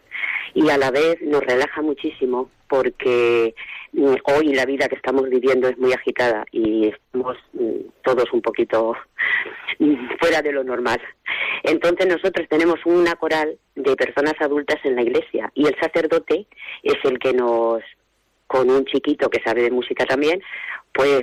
y 0.55 0.71
a 0.71 0.79
la 0.79 0.93
vez 0.93 1.21
nos 1.21 1.41
relaja 1.41 1.83
muchísimo 1.83 2.49
porque 2.69 3.55
Mm, 3.93 4.15
hoy 4.25 4.55
la 4.55 4.67
vida 4.67 4.89
que 4.89 4.95
estamos 4.95 5.29
viviendo 5.29 5.69
es 5.69 5.77
muy 5.77 5.93
agitada 5.93 6.45
y 6.53 6.89
estamos 6.89 7.37
mm, 7.55 7.89
todos 8.05 8.33
un 8.33 8.41
poquito 8.41 8.95
fuera 10.21 10.43
de 10.43 10.53
lo 10.53 10.63
normal. 10.63 11.01
Entonces 11.65 12.07
nosotros 12.07 12.47
tenemos 12.49 12.79
una 12.85 13.17
coral 13.17 13.59
de 13.75 13.97
personas 13.97 14.35
adultas 14.41 14.79
en 14.85 14.95
la 14.95 15.03
iglesia 15.03 15.51
y 15.55 15.67
el 15.67 15.77
sacerdote 15.81 16.47
es 16.83 16.97
el 17.05 17.19
que 17.19 17.33
nos, 17.33 17.83
con 18.47 18.71
un 18.71 18.85
chiquito 18.85 19.29
que 19.29 19.43
sabe 19.43 19.63
de 19.63 19.71
música 19.71 20.07
también, 20.07 20.41
pues 20.93 21.23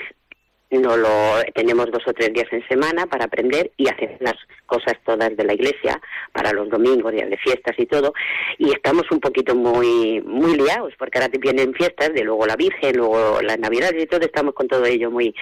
no 0.71 0.97
lo 0.97 1.43
tenemos 1.53 1.89
dos 1.91 2.03
o 2.07 2.13
tres 2.13 2.33
días 2.33 2.47
en 2.51 2.67
semana 2.67 3.05
para 3.05 3.25
aprender 3.25 3.71
y 3.77 3.87
hacer 3.87 4.17
las 4.19 4.35
cosas 4.65 4.95
todas 5.05 5.35
de 5.35 5.43
la 5.43 5.53
iglesia 5.53 6.01
para 6.33 6.51
los 6.51 6.69
domingos, 6.69 7.13
días 7.13 7.29
de 7.29 7.37
fiestas 7.37 7.75
y 7.77 7.85
todo. 7.85 8.13
Y 8.57 8.71
estamos 8.71 9.03
un 9.11 9.19
poquito 9.19 9.55
muy 9.55 10.21
muy 10.21 10.57
liados 10.57 10.93
porque 10.97 11.19
ahora 11.19 11.31
vienen 11.39 11.73
fiestas 11.73 12.13
de 12.13 12.23
luego 12.23 12.45
la 12.45 12.55
Virgen, 12.55 12.97
luego 12.97 13.41
las 13.41 13.59
Navidades 13.59 14.03
y 14.03 14.07
todo 14.07 14.21
estamos 14.21 14.53
con 14.53 14.67
todo 14.67 14.85
ello 14.85 15.09
muy 15.09 15.33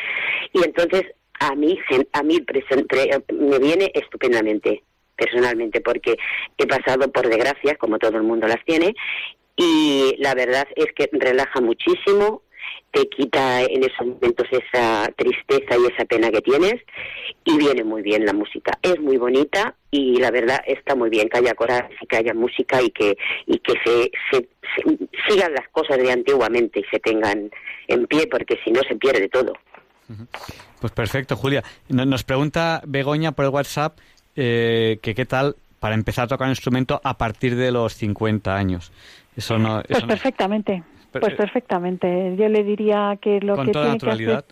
y 0.54 0.64
entonces 0.64 1.04
a 1.40 1.56
mí 1.56 1.78
a 2.14 2.24
mí 2.24 2.46
me 3.34 3.60
viene 3.60 3.92
estupendamente 3.94 4.84
personalmente 5.16 5.82
porque 5.82 6.18
he 6.58 6.68
pasado 6.68 7.12
por 7.12 7.28
desgracias 7.28 7.78
como 7.78 8.00
todo 8.00 8.18
el 8.18 8.24
mundo 8.24 8.48
las 8.48 8.64
tiene 8.66 8.96
y 9.58 10.16
la 10.20 10.36
verdad 10.36 10.68
es 10.76 10.88
que 10.94 11.10
relaja 11.14 11.62
muchísimo 11.62 12.42
te 12.92 13.10
quita 13.10 13.62
en 13.64 13.84
esos 13.84 14.08
momentos 14.08 14.48
esa 14.52 15.12
tristeza 15.18 15.76
y 15.78 15.94
esa 15.94 16.06
pena 16.06 16.32
que 16.32 16.42
tienes 16.42 16.76
y 17.44 17.58
viene 17.58 17.84
muy 17.84 18.02
bien 18.02 18.26
la 18.26 18.34
música. 18.34 18.72
Es 18.82 19.00
muy 19.00 19.18
bonita 19.18 19.76
y 19.92 20.18
la 20.18 20.32
verdad 20.32 20.62
está 20.66 20.96
muy 20.96 21.10
bien 21.10 21.28
que 21.28 21.40
haya 21.40 21.54
coral 21.56 21.90
y 22.02 22.08
que 22.08 22.18
haya 22.18 22.34
música 22.34 22.82
y 22.82 22.90
que 22.92 23.18
y 23.46 23.60
que 23.60 23.74
se, 23.84 24.12
se, 24.32 24.48
sigan 25.28 25.54
las 25.54 25.68
cosas 25.70 25.98
de 25.98 26.12
antiguamente 26.12 26.80
y 26.80 26.84
se 26.86 27.00
tengan 27.00 27.52
en 27.88 28.08
pie 28.08 28.28
porque 28.28 28.58
si 28.64 28.72
no 28.72 28.82
se 28.88 28.96
pierde 28.96 29.28
todo. 29.28 29.54
Pues 30.80 30.94
perfecto, 30.94 31.36
Julia. 31.36 31.64
Nos 31.90 32.24
pregunta 32.24 32.82
Begoña 32.86 33.34
por 33.34 33.46
el 33.46 33.52
WhatsApp 33.52 33.98
eh, 34.36 35.00
que 35.02 35.16
qué 35.16 35.26
tal 35.26 35.56
para 35.80 35.96
empezar 35.96 36.26
a 36.26 36.28
tocar 36.28 36.46
un 36.46 36.52
instrumento 36.52 37.02
a 37.04 37.18
partir 37.18 37.56
de 37.56 37.72
los 37.72 37.94
50 37.96 38.56
años. 38.56 38.92
Eso 39.36 39.58
no, 39.58 39.84
pues 39.88 40.04
perfectamente. 40.04 40.84
Pues 41.20 41.34
eh, 41.34 41.38
perfectamente. 41.38 42.36
Yo 42.38 42.50
le 42.50 42.64
diría 42.64 43.18
que 43.22 43.40
lo 43.40 43.56
que 43.58 43.72
tiene 43.72 43.98
que 43.98 44.10
hacer 44.10 44.46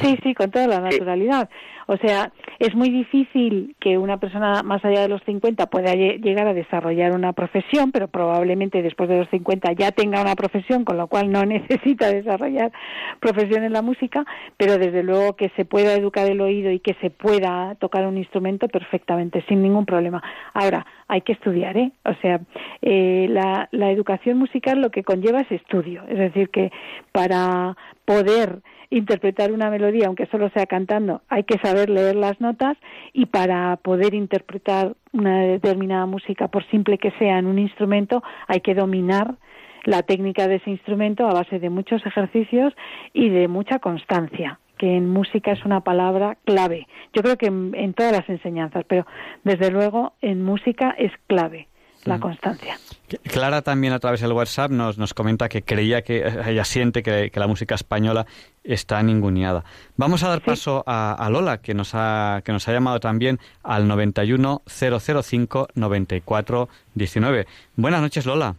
Sí, 0.00 0.18
sí, 0.22 0.34
con 0.34 0.50
toda 0.50 0.66
la 0.66 0.80
naturalidad. 0.90 1.48
O 1.92 1.96
sea, 1.96 2.30
es 2.60 2.72
muy 2.76 2.88
difícil 2.88 3.74
que 3.80 3.98
una 3.98 4.18
persona 4.18 4.62
más 4.62 4.84
allá 4.84 5.00
de 5.00 5.08
los 5.08 5.20
50 5.24 5.66
pueda 5.66 5.92
llegar 5.92 6.46
a 6.46 6.54
desarrollar 6.54 7.16
una 7.16 7.32
profesión, 7.32 7.90
pero 7.90 8.06
probablemente 8.06 8.80
después 8.80 9.08
de 9.08 9.18
los 9.18 9.28
50 9.30 9.72
ya 9.72 9.90
tenga 9.90 10.22
una 10.22 10.36
profesión, 10.36 10.84
con 10.84 10.96
lo 10.96 11.08
cual 11.08 11.32
no 11.32 11.44
necesita 11.46 12.08
desarrollar 12.12 12.70
profesión 13.18 13.64
en 13.64 13.72
la 13.72 13.82
música, 13.82 14.24
pero 14.56 14.78
desde 14.78 15.02
luego 15.02 15.34
que 15.34 15.48
se 15.56 15.64
pueda 15.64 15.94
educar 15.94 16.30
el 16.30 16.40
oído 16.40 16.70
y 16.70 16.78
que 16.78 16.94
se 17.00 17.10
pueda 17.10 17.74
tocar 17.80 18.06
un 18.06 18.18
instrumento 18.18 18.68
perfectamente, 18.68 19.44
sin 19.48 19.60
ningún 19.60 19.84
problema. 19.84 20.22
Ahora, 20.54 20.86
hay 21.08 21.22
que 21.22 21.32
estudiar, 21.32 21.76
¿eh? 21.76 21.90
O 22.04 22.14
sea, 22.22 22.40
eh, 22.82 23.26
la, 23.28 23.68
la 23.72 23.90
educación 23.90 24.38
musical 24.38 24.80
lo 24.80 24.92
que 24.92 25.02
conlleva 25.02 25.40
es 25.40 25.50
estudio, 25.50 26.04
es 26.06 26.18
decir, 26.18 26.50
que 26.50 26.70
para 27.10 27.76
poder 28.04 28.62
interpretar 28.90 29.52
una 29.52 29.70
melodía, 29.70 30.06
aunque 30.06 30.26
solo 30.26 30.50
sea 30.50 30.66
cantando, 30.66 31.22
hay 31.28 31.44
que 31.44 31.58
saber 31.58 31.88
leer 31.88 32.16
las 32.16 32.40
notas 32.40 32.76
y 33.12 33.26
para 33.26 33.76
poder 33.76 34.14
interpretar 34.14 34.94
una 35.12 35.40
determinada 35.42 36.06
música, 36.06 36.48
por 36.48 36.68
simple 36.70 36.98
que 36.98 37.12
sea 37.12 37.38
en 37.38 37.46
un 37.46 37.58
instrumento, 37.58 38.22
hay 38.48 38.60
que 38.60 38.74
dominar 38.74 39.36
la 39.84 40.02
técnica 40.02 40.48
de 40.48 40.56
ese 40.56 40.70
instrumento 40.70 41.26
a 41.26 41.32
base 41.32 41.58
de 41.58 41.70
muchos 41.70 42.04
ejercicios 42.04 42.74
y 43.12 43.30
de 43.30 43.48
mucha 43.48 43.78
constancia 43.78 44.58
que 44.76 44.96
en 44.96 45.10
música 45.10 45.52
es 45.52 45.62
una 45.66 45.82
palabra 45.82 46.38
clave. 46.46 46.86
Yo 47.12 47.22
creo 47.22 47.36
que 47.36 47.46
en, 47.46 47.92
todas 47.92 48.12
las 48.12 48.26
enseñanzas, 48.30 48.84
pero 48.88 49.06
desde 49.44 49.70
luego 49.70 50.14
en 50.22 50.42
música 50.42 50.94
es 50.96 51.12
clave 51.26 51.68
la 52.04 52.18
constancia. 52.18 52.76
Clara 53.24 53.62
también 53.62 53.92
a 53.92 53.98
través 53.98 54.20
del 54.20 54.32
WhatsApp 54.32 54.70
nos, 54.70 54.98
nos 54.98 55.14
comenta 55.14 55.48
que 55.48 55.62
creía 55.62 56.02
que 56.02 56.24
ella 56.46 56.64
siente 56.64 57.02
que, 57.02 57.30
la 57.34 57.46
música 57.46 57.74
española 57.74 58.26
está 58.62 59.02
ninguneada. 59.02 59.64
Vamos 59.96 60.22
a 60.22 60.28
dar 60.28 60.42
paso 60.42 60.84
a, 60.86 61.28
Lola, 61.30 61.58
que 61.58 61.74
nos, 61.74 61.94
ha, 61.94 62.42
que 62.44 62.52
nos 62.52 62.68
ha 62.68 62.72
llamado 62.72 63.00
también 63.00 63.38
al 63.62 63.88
91 63.88 64.62
005 64.66 65.68
94 65.74 66.68
19. 66.94 67.46
Buenas 67.76 68.02
noches, 68.02 68.26
Lola. 68.26 68.54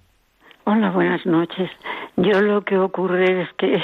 Hola, 0.65 0.91
buenas 0.91 1.25
noches. 1.25 1.69
Yo 2.17 2.41
lo 2.41 2.63
que 2.63 2.77
ocurre 2.77 3.43
es 3.43 3.49
que 3.57 3.81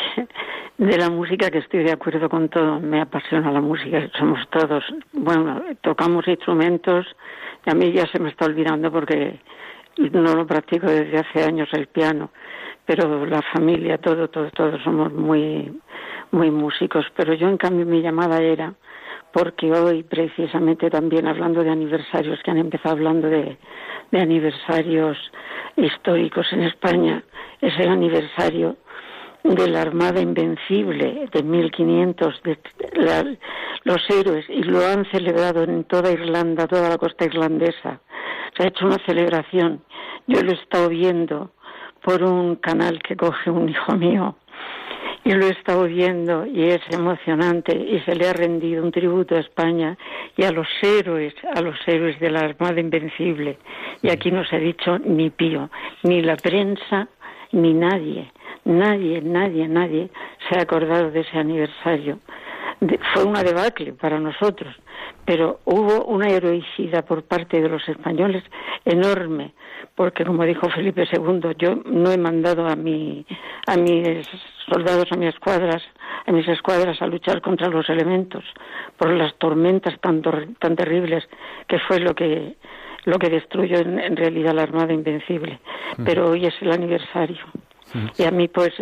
de 0.77 0.97
la 0.97 1.09
música 1.09 1.49
que 1.49 1.59
estoy 1.59 1.83
de 1.83 1.91
acuerdo 1.91 2.29
con 2.29 2.49
todo, 2.49 2.79
me 2.79 3.01
apasiona 3.01 3.51
la 3.51 3.61
música, 3.61 4.07
somos 4.17 4.47
todos, 4.49 4.83
bueno, 5.11 5.61
tocamos 5.81 6.27
instrumentos, 6.27 7.07
a 7.69 7.75
mí 7.75 7.91
ya 7.91 8.05
se 8.07 8.19
me 8.19 8.29
está 8.29 8.45
olvidando 8.45 8.91
porque 8.91 9.39
no 9.97 10.35
lo 10.35 10.45
practico 10.45 10.87
desde 10.87 11.19
hace 11.19 11.43
años 11.43 11.69
el 11.73 11.87
piano, 11.87 12.31
pero 12.85 13.25
la 13.25 13.41
familia, 13.41 13.97
todo, 13.97 14.29
todo, 14.29 14.49
todos 14.51 14.81
somos 14.83 15.11
muy, 15.11 15.79
muy 16.31 16.51
músicos. 16.51 17.05
Pero 17.15 17.33
yo, 17.33 17.47
en 17.49 17.57
cambio, 17.57 17.85
mi 17.85 18.01
llamada 18.01 18.41
era 18.41 18.73
porque 19.31 19.71
hoy, 19.71 20.03
precisamente, 20.03 20.89
también 20.89 21.27
hablando 21.27 21.63
de 21.63 21.69
aniversarios, 21.69 22.39
que 22.43 22.51
han 22.51 22.57
empezado 22.57 22.95
hablando 22.95 23.27
de, 23.27 23.57
de 24.11 24.19
aniversarios 24.19 25.17
históricos 25.75 26.47
en 26.53 26.63
España, 26.63 27.23
es 27.61 27.77
el 27.79 27.89
aniversario 27.89 28.77
de 29.55 29.67
la 29.69 29.81
Armada 29.81 30.21
Invencible 30.21 31.27
de 31.31 31.43
1500, 31.43 32.41
de 32.43 32.57
los 33.83 34.09
héroes, 34.09 34.45
y 34.49 34.63
lo 34.63 34.85
han 34.85 35.05
celebrado 35.11 35.63
en 35.63 35.83
toda 35.85 36.11
Irlanda, 36.11 36.67
toda 36.67 36.89
la 36.89 36.97
costa 36.97 37.25
irlandesa. 37.25 38.01
Se 38.55 38.63
ha 38.63 38.67
hecho 38.67 38.85
una 38.85 38.97
celebración. 39.05 39.83
Yo 40.27 40.41
lo 40.41 40.51
he 40.51 40.55
estado 40.55 40.89
viendo 40.89 41.51
por 42.03 42.23
un 42.23 42.55
canal 42.57 42.99
que 43.01 43.15
coge 43.15 43.49
un 43.49 43.69
hijo 43.69 43.93
mío 43.95 44.35
y 45.23 45.31
lo 45.31 45.45
he 45.45 45.51
estado 45.51 45.83
viendo 45.83 46.45
y 46.45 46.69
es 46.69 46.81
emocionante 46.89 47.75
y 47.75 47.99
se 48.01 48.15
le 48.15 48.29
ha 48.29 48.33
rendido 48.33 48.81
un 48.81 48.91
tributo 48.91 49.35
a 49.35 49.39
España 49.39 49.97
y 50.37 50.43
a 50.43 50.51
los 50.51 50.67
héroes, 50.81 51.33
a 51.53 51.61
los 51.61 51.75
héroes 51.85 52.17
de 52.19 52.29
la 52.29 52.41
Armada 52.41 52.79
Invencible. 52.79 53.57
Y 54.01 54.09
aquí 54.09 54.31
no 54.31 54.45
se 54.45 54.55
ha 54.55 54.59
dicho 54.59 54.97
ni 54.99 55.29
pío, 55.29 55.69
ni 56.03 56.21
la 56.21 56.37
prensa, 56.37 57.09
ni 57.51 57.73
nadie. 57.73 58.31
Nadie, 58.67 59.21
nadie, 59.21 59.65
nadie 59.69 60.09
se 60.49 60.59
ha 60.59 60.63
acordado 60.63 61.09
de 61.09 61.21
ese 61.21 61.37
aniversario. 61.37 62.19
fue 63.13 63.23
una 63.23 63.41
debacle 63.41 63.93
para 63.93 64.19
nosotros, 64.19 64.75
pero 65.23 65.61
hubo 65.63 66.03
una 66.03 66.27
heroicidad 66.27 67.05
por 67.05 67.23
parte 67.23 67.61
de 67.61 67.69
los 67.69 67.87
españoles 67.87 68.43
enorme, 68.83 69.53
porque 69.95 70.25
como 70.25 70.43
dijo 70.43 70.69
Felipe 70.69 71.07
II, 71.09 71.55
yo 71.57 71.75
no 71.85 72.11
he 72.11 72.17
mandado 72.17 72.67
a, 72.67 72.75
mi, 72.75 73.25
a 73.67 73.77
mis 73.77 74.27
soldados, 74.69 75.05
a 75.11 75.15
mis 75.15 75.29
escuadras, 75.29 75.81
a 76.25 76.31
mis 76.33 76.45
escuadras 76.49 77.01
a 77.01 77.07
luchar 77.07 77.41
contra 77.41 77.69
los 77.69 77.89
elementos 77.89 78.43
por 78.97 79.11
las 79.11 79.33
tormentas 79.35 79.97
tan, 80.01 80.21
tan 80.21 80.75
terribles 80.75 81.23
que 81.69 81.79
fue 81.79 82.01
lo 82.01 82.13
que 82.13 82.57
lo 83.05 83.17
que 83.19 83.29
destruyó 83.29 83.77
en 83.77 84.17
realidad 84.17 84.53
la 84.53 84.63
Armada 84.63 84.91
Invencible. 84.91 85.61
Pero 86.03 86.29
hoy 86.29 86.45
es 86.45 86.53
el 86.61 86.73
aniversario. 86.73 87.37
Y 88.17 88.23
a 88.23 88.31
mí, 88.31 88.47
pues, 88.47 88.73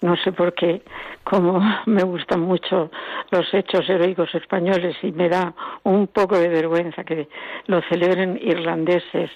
no 0.00 0.16
sé 0.16 0.32
por 0.32 0.54
qué, 0.54 0.82
como 1.24 1.60
me 1.86 2.02
gustan 2.02 2.40
mucho 2.40 2.90
los 3.30 3.52
hechos 3.52 3.88
heroicos 3.88 4.34
españoles 4.34 4.96
y 5.02 5.12
me 5.12 5.28
da 5.28 5.54
un 5.84 6.06
poco 6.06 6.38
de 6.38 6.48
vergüenza 6.48 7.04
que 7.04 7.28
lo 7.66 7.80
celebren 7.82 8.38
irlandeses 8.42 9.30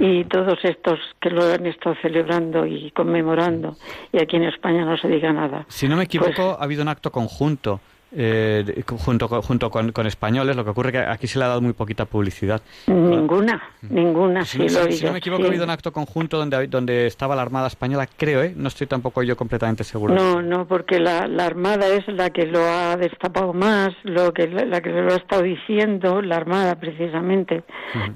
y 0.00 0.24
todos 0.24 0.58
estos 0.64 0.98
que 1.20 1.30
lo 1.30 1.44
han 1.44 1.66
estado 1.66 1.96
celebrando 2.00 2.66
y 2.66 2.90
conmemorando 2.92 3.76
y 4.12 4.18
aquí 4.18 4.36
en 4.36 4.44
España 4.44 4.84
no 4.84 4.96
se 4.96 5.08
diga 5.08 5.32
nada. 5.32 5.64
Si 5.68 5.86
no 5.86 5.96
me 5.96 6.04
equivoco, 6.04 6.32
pues 6.34 6.56
ha 6.58 6.64
habido 6.64 6.82
un 6.82 6.88
acto 6.88 7.10
conjunto 7.10 7.80
eh, 8.18 8.82
junto, 8.86 9.28
junto 9.28 9.70
con, 9.70 10.06
españoles, 10.06 10.56
lo 10.56 10.64
que 10.64 10.70
ocurre 10.70 10.90
que 10.90 10.98
aquí 10.98 11.26
se 11.26 11.38
le 11.38 11.44
ha 11.44 11.48
dado 11.48 11.60
muy 11.60 11.74
poquita 11.74 12.06
publicidad. 12.06 12.62
Ninguna, 12.86 13.62
ninguna, 13.82 14.42
si, 14.46 14.58
no 15.04 15.12
me 15.12 15.18
equivoco, 15.18 15.44
ha 15.44 15.48
habido 15.48 15.64
un 15.64 15.70
acto 15.70 15.92
conjunto 15.92 16.38
donde, 16.38 16.66
donde 16.66 17.06
estaba 17.06 17.36
la 17.36 17.42
Armada 17.42 17.66
Española, 17.66 18.08
creo, 18.16 18.42
¿eh? 18.42 18.54
No 18.56 18.68
estoy 18.68 18.86
tampoco 18.86 19.22
yo 19.22 19.36
completamente 19.36 19.84
seguro. 19.84 20.14
No, 20.14 20.40
no, 20.40 20.66
porque 20.66 20.98
la, 20.98 21.26
la 21.28 21.44
Armada 21.44 21.88
es 21.88 22.08
la 22.08 22.30
que 22.30 22.46
lo 22.46 22.60
ha 22.60 22.96
destapado 22.96 23.52
más, 23.52 23.90
lo 24.04 24.32
que, 24.32 24.48
la 24.48 24.80
que 24.80 24.90
lo 24.90 25.12
ha 25.12 25.16
estado 25.16 25.42
diciendo, 25.42 26.22
la 26.22 26.36
Armada 26.36 26.76
precisamente. 26.76 27.64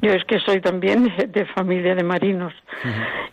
Yo 0.00 0.12
es 0.12 0.24
que 0.24 0.38
soy 0.40 0.62
también 0.62 1.12
de, 1.28 1.44
familia 1.44 1.94
de 1.94 2.04
marinos 2.04 2.54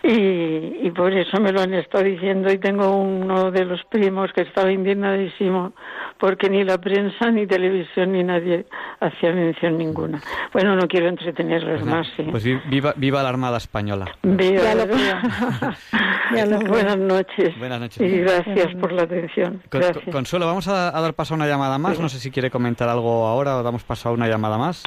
y, 0.03 0.85
y 0.85 0.91
por 0.93 1.13
eso 1.13 1.39
me 1.39 1.53
lo 1.53 1.61
han 1.61 1.73
estado 1.73 2.03
diciendo 2.03 2.51
y 2.51 2.57
tengo 2.57 2.97
uno 2.97 3.51
de 3.51 3.63
los 3.63 3.83
primos 3.85 4.33
que 4.33 4.41
estaba 4.41 4.69
indignadísimo 4.69 5.73
porque 6.19 6.49
ni 6.49 6.56
la 6.63 6.77
prensa, 6.77 7.31
ni 7.31 7.47
televisión, 7.47 8.11
ni 8.11 8.23
nadie 8.23 8.65
hacía 8.99 9.31
mención 9.33 9.77
ninguna. 9.77 10.21
Bueno, 10.53 10.75
no 10.75 10.87
quiero 10.87 11.07
entretenerlos 11.07 11.81
pues 11.81 11.85
más. 11.85 12.07
Pues 12.31 12.43
viva, 12.69 12.93
viva 12.95 13.23
la 13.23 13.29
Armada 13.29 13.57
Española. 13.57 14.05
Viva. 14.23 14.73
Buenas 16.67 16.97
noches. 16.97 17.57
Buenas 17.57 17.79
noches. 17.79 18.01
Y 18.01 18.19
gracias 18.19 18.75
por 18.75 18.91
la 18.91 19.03
atención. 19.03 19.61
Consuelo, 20.11 20.45
vamos 20.45 20.67
a, 20.67 20.91
dar 20.91 21.13
paso 21.13 21.33
a 21.33 21.37
una 21.37 21.47
llamada 21.47 21.77
más. 21.77 21.99
No 21.99 22.09
sé 22.09 22.19
si 22.19 22.31
quiere 22.31 22.49
comentar 22.51 22.89
algo 22.89 23.27
ahora 23.27 23.57
o 23.57 23.63
damos 23.63 23.83
paso 23.83 24.09
a 24.09 24.11
una 24.11 24.27
llamada 24.27 24.57
más. 24.57 24.83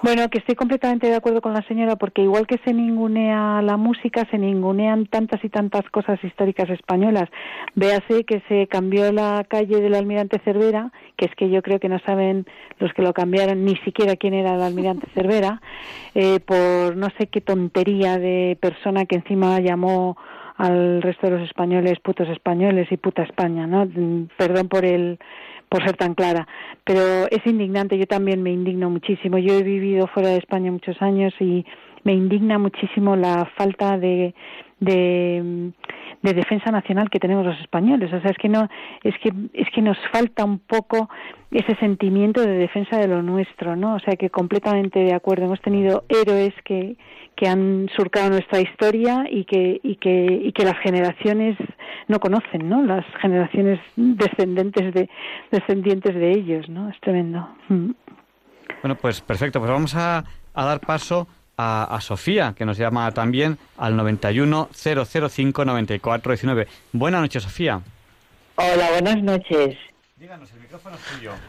Bueno, 0.00 0.28
que 0.28 0.38
estoy 0.38 0.54
completamente 0.54 1.08
de 1.08 1.16
acuerdo 1.16 1.40
con 1.40 1.54
la 1.54 1.62
señora 1.62 1.96
porque 1.96 2.22
igual 2.22 2.46
que 2.46 2.60
se 2.64 2.72
ningunea 2.72 3.60
la 3.62 3.76
música, 3.76 4.28
se 4.30 4.38
ningunean 4.38 5.06
tantas 5.06 5.42
y 5.44 5.48
tantas 5.48 5.90
cosas 5.90 6.22
históricas 6.22 6.70
españolas. 6.70 7.28
Véase 7.74 8.24
que 8.24 8.40
se 8.48 8.68
cambió 8.68 9.10
la 9.10 9.44
calle 9.48 9.80
del 9.80 9.96
almirante 9.96 10.38
Cervera, 10.44 10.92
que 11.16 11.24
es 11.24 11.34
que 11.34 11.50
yo 11.50 11.62
creo 11.62 11.80
que 11.80 11.88
no 11.88 11.98
saben 12.06 12.46
los 12.78 12.92
que 12.92 13.02
lo 13.02 13.12
cambiaron 13.12 13.64
ni 13.64 13.74
siquiera 13.78 14.14
quién 14.14 14.34
era 14.34 14.54
el 14.54 14.62
almirante 14.62 15.08
Cervera, 15.14 15.60
eh, 16.14 16.38
por 16.38 16.96
no 16.96 17.08
sé 17.18 17.26
qué 17.26 17.40
tontería 17.40 18.18
de 18.18 18.56
persona 18.60 19.04
que 19.04 19.16
encima 19.16 19.58
llamó 19.58 20.16
al 20.58 21.02
resto 21.02 21.26
de 21.26 21.38
los 21.38 21.42
españoles 21.42 21.98
putos 22.00 22.28
españoles 22.28 22.86
y 22.92 22.96
puta 22.98 23.24
España, 23.24 23.66
¿no? 23.66 23.84
Mm, 23.86 24.28
perdón 24.36 24.68
por 24.68 24.84
el 24.84 25.18
por 25.68 25.84
ser 25.84 25.96
tan 25.96 26.14
clara. 26.14 26.46
Pero 26.84 27.26
es 27.30 27.46
indignante, 27.46 27.98
yo 27.98 28.06
también 28.06 28.42
me 28.42 28.50
indigno 28.50 28.90
muchísimo. 28.90 29.38
Yo 29.38 29.54
he 29.54 29.62
vivido 29.62 30.06
fuera 30.08 30.30
de 30.30 30.38
España 30.38 30.70
muchos 30.72 31.00
años 31.02 31.34
y 31.40 31.64
me 32.04 32.14
indigna 32.14 32.58
muchísimo 32.58 33.16
la 33.16 33.44
falta 33.56 33.98
de, 33.98 34.34
de, 34.80 35.72
de, 36.22 36.34
defensa 36.34 36.70
nacional 36.70 37.10
que 37.10 37.18
tenemos 37.18 37.44
los 37.44 37.60
españoles. 37.60 38.12
O 38.12 38.20
sea, 38.20 38.30
es 38.30 38.38
que 38.38 38.48
no, 38.48 38.68
es 39.02 39.14
que, 39.18 39.32
es 39.52 39.68
que 39.74 39.82
nos 39.82 39.96
falta 40.12 40.44
un 40.44 40.58
poco 40.58 41.08
ese 41.50 41.74
sentimiento 41.76 42.40
de 42.40 42.52
defensa 42.58 42.98
de 42.98 43.08
lo 43.08 43.22
nuestro, 43.22 43.76
¿no? 43.76 43.94
O 43.94 44.00
sea, 44.00 44.16
que 44.16 44.30
completamente 44.30 44.98
de 44.98 45.14
acuerdo. 45.14 45.46
Hemos 45.46 45.60
tenido 45.60 46.04
héroes 46.08 46.54
que, 46.64 46.96
que 47.36 47.48
han 47.48 47.88
surcado 47.96 48.30
nuestra 48.30 48.60
historia 48.60 49.24
y 49.30 49.44
que, 49.44 49.80
y 49.82 49.96
que, 49.96 50.40
y 50.44 50.52
que 50.52 50.64
las 50.64 50.78
generaciones 50.78 51.56
no 52.08 52.18
conocen, 52.20 52.68
¿no? 52.68 52.82
Las 52.82 53.04
generaciones 53.20 53.80
descendentes 53.96 54.92
de, 54.94 55.08
descendientes 55.50 56.14
de 56.14 56.32
ellos, 56.32 56.68
¿no? 56.68 56.88
Es 56.88 57.00
tremendo. 57.00 57.48
Mm. 57.68 57.90
Bueno, 58.82 58.96
pues 58.96 59.20
perfecto. 59.20 59.60
Pues 59.60 59.70
vamos 59.70 59.94
a, 59.94 60.24
a 60.54 60.64
dar 60.64 60.80
paso 60.80 61.26
a, 61.58 61.84
a, 61.84 62.00
Sofía, 62.00 62.54
que 62.56 62.64
nos 62.64 62.78
llama 62.78 63.10
también 63.10 63.58
al 63.76 63.96
91 63.96 64.70
005 64.72 65.64
94 65.64 66.32
19. 66.32 66.68
Buenas 66.92 67.20
noches, 67.20 67.42
Sofía. 67.42 67.82
Hola, 68.54 68.90
buenas 68.92 69.22
noches. 69.22 69.76
Díganos, 70.16 70.50
el 70.52 70.60
micrófono 70.60 70.96
es 70.96 71.02
tuyo. 71.02 71.32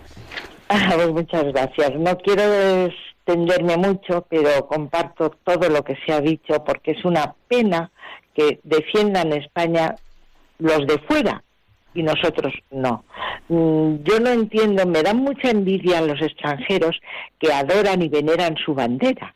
Ah, 0.71 0.91
pues 0.93 1.09
muchas 1.09 1.45
gracias. 1.45 1.95
No 1.95 2.15
quiero 2.19 2.43
extenderme 2.85 3.75
mucho, 3.75 4.23
pero 4.29 4.67
comparto 4.67 5.31
todo 5.43 5.67
lo 5.67 5.83
que 5.83 5.97
se 6.05 6.13
ha 6.13 6.21
dicho 6.21 6.63
porque 6.63 6.91
es 6.91 7.03
una 7.03 7.33
pena 7.47 7.89
que 8.35 8.59
defiendan 8.63 9.33
España 9.33 9.95
los 10.59 10.85
de 10.85 10.99
fuera 11.07 11.43
y 11.95 12.03
nosotros 12.03 12.53
no. 12.69 13.03
Mm, 13.47 14.03
yo 14.03 14.19
no 14.19 14.29
entiendo, 14.29 14.85
me 14.85 15.01
dan 15.01 15.17
mucha 15.17 15.49
envidia 15.49 16.01
los 16.01 16.21
extranjeros 16.21 16.99
que 17.39 17.51
adoran 17.51 18.03
y 18.03 18.09
veneran 18.09 18.55
su 18.63 18.75
bandera. 18.75 19.33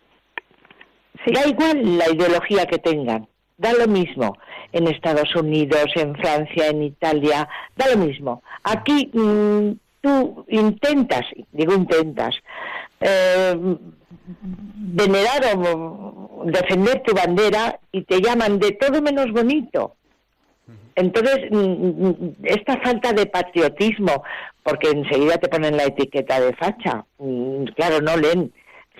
Da 1.26 1.48
igual 1.48 1.98
la 1.98 2.10
ideología 2.10 2.66
que 2.66 2.80
tengan, 2.80 3.28
da 3.58 3.74
lo 3.74 3.88
mismo 3.88 4.38
en 4.72 4.88
Estados 4.88 5.34
Unidos, 5.36 5.86
en 5.96 6.16
Francia, 6.16 6.68
en 6.68 6.84
Italia, 6.84 7.48
da 7.76 7.90
lo 7.94 7.98
mismo. 7.98 8.44
Aquí 8.64 9.10
mm, 9.14 9.72
tú 10.02 10.46
intentas, 10.50 11.26
digo 11.52 11.74
intentas, 11.74 12.36
eh, 13.00 13.56
venerar 14.76 15.58
o 15.58 16.44
defender 16.46 17.04
tu 17.04 17.14
bandera 17.14 17.80
y 17.92 18.04
te 18.04 18.22
llaman 18.22 18.60
de 18.60 18.72
todo 18.74 19.02
menos 19.02 19.32
bonito. 19.32 19.96
Entonces, 20.96 21.50
mm, 21.52 21.58
mm, 21.58 22.36
esta 22.44 22.80
falta 22.82 23.14
de 23.14 23.26
patriotismo, 23.26 24.24
porque 24.62 24.90
enseguida 24.90 25.38
te 25.38 25.50
ponen 25.50 25.78
la 25.78 25.86
etiqueta 25.86 26.40
de 26.40 26.54
facha, 26.54 27.06
mm, 27.18 27.64
claro, 27.76 28.02
no 28.02 28.16
leen, 28.18 28.54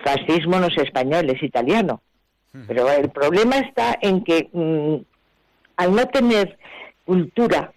fascismo 0.04 0.58
no 0.58 0.66
es 0.66 0.76
español, 0.78 1.30
es 1.30 1.42
italiano. 1.42 2.02
Pero 2.68 2.88
el 2.88 3.10
problema 3.10 3.58
está 3.58 3.98
en 4.00 4.22
que 4.22 4.48
al 5.76 5.94
no 5.94 6.06
tener 6.06 6.56
cultura, 7.04 7.72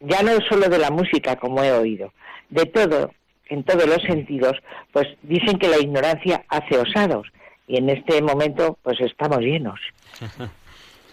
ya 0.00 0.22
no 0.22 0.32
solo 0.48 0.68
de 0.68 0.78
la 0.78 0.90
música, 0.90 1.36
como 1.36 1.62
he 1.62 1.72
oído, 1.72 2.12
de 2.48 2.66
todo, 2.66 3.12
en 3.48 3.62
todos 3.62 3.86
los 3.86 4.02
sentidos, 4.02 4.56
pues 4.92 5.06
dicen 5.22 5.58
que 5.58 5.68
la 5.68 5.78
ignorancia 5.78 6.44
hace 6.48 6.78
osados. 6.78 7.26
Y 7.66 7.76
en 7.76 7.90
este 7.90 8.20
momento, 8.22 8.78
pues 8.82 9.00
estamos 9.00 9.40
llenos. 9.40 9.80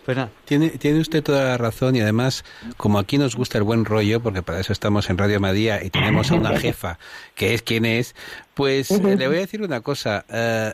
Pues 0.06 0.18
tiene, 0.46 0.70
tiene 0.72 1.00
usted 1.00 1.22
toda 1.22 1.44
la 1.44 1.58
razón 1.60 1.96
y 1.96 2.02
además, 2.02 2.44
como 2.76 2.98
aquí 2.98 3.20
nos 3.20 3.36
gusta 3.36 3.60
el 3.60 3.64
buen 3.64 3.86
rollo, 3.86 4.20
porque 4.20 4.42
para 4.42 4.60
eso 4.60 4.74
estamos 4.74 5.08
en 5.12 5.18
Radio 5.20 5.40
Madía 5.40 5.84
y 5.84 5.92
tenemos 5.92 6.32
a 6.32 6.36
una 6.36 6.58
jefa 6.60 6.98
que 7.36 7.54
es 7.54 7.62
quien 7.62 7.86
es, 7.86 8.16
pues 8.56 8.90
le 8.90 9.28
voy 9.28 9.38
a 9.38 9.42
decir 9.42 9.62
una 9.62 9.82
cosa. 9.82 10.26
Eh, 10.28 10.74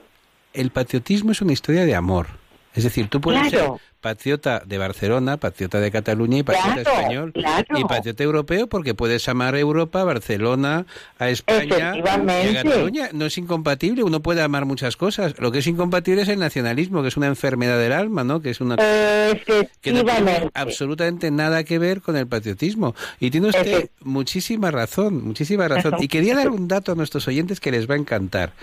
el 0.57 0.71
patriotismo 0.71 1.31
es 1.31 1.41
una 1.41 1.53
historia 1.53 1.85
de 1.85 1.95
amor. 1.95 2.27
Es 2.73 2.83
decir, 2.83 3.09
tú 3.09 3.21
puedes 3.21 3.49
ser 3.49 3.69
patriota 4.07 4.63
de 4.65 4.77
Barcelona, 4.77 5.35
patriota 5.35 5.81
de 5.81 5.91
Cataluña 5.91 6.37
y 6.37 6.43
patriota 6.43 6.79
español. 6.81 7.33
Y 7.75 7.83
patriota 7.83 8.23
europeo 8.23 8.67
porque 8.67 8.93
puedes 8.93 9.27
amar 9.27 9.53
a 9.55 9.59
Europa, 9.59 10.05
Barcelona, 10.05 10.85
a 11.19 11.29
España 11.29 11.97
y 11.97 12.55
a 12.55 12.63
Cataluña. 12.63 13.09
No 13.11 13.25
es 13.25 13.37
incompatible, 13.37 14.03
uno 14.03 14.21
puede 14.21 14.41
amar 14.41 14.63
muchas 14.63 14.95
cosas. 14.95 15.35
Lo 15.39 15.51
que 15.51 15.59
es 15.59 15.67
incompatible 15.67 16.21
es 16.21 16.29
el 16.29 16.39
nacionalismo, 16.39 17.01
que 17.01 17.09
es 17.09 17.17
una 17.17 17.27
enfermedad 17.27 17.77
del 17.77 17.91
alma, 17.91 18.23
¿no? 18.23 18.41
Que 18.41 18.51
es 18.51 18.61
una 18.61 18.77
que 18.77 19.91
no 19.91 20.05
tiene 20.05 20.51
absolutamente 20.53 21.29
nada 21.29 21.65
que 21.65 21.77
ver 21.77 22.01
con 22.01 22.15
el 22.15 22.27
patriotismo. 22.27 22.95
Y 23.19 23.29
tiene 23.29 23.49
usted 23.49 23.89
muchísima 24.03 24.71
razón, 24.71 25.21
muchísima 25.21 25.67
razón. 25.67 25.95
Y 25.99 26.07
quería 26.07 26.33
dar 26.33 26.49
un 26.49 26.69
dato 26.69 26.93
a 26.93 26.95
nuestros 26.95 27.27
oyentes 27.27 27.59
que 27.59 27.71
les 27.71 27.89
va 27.89 27.95
a 27.95 27.97
encantar. 27.97 28.53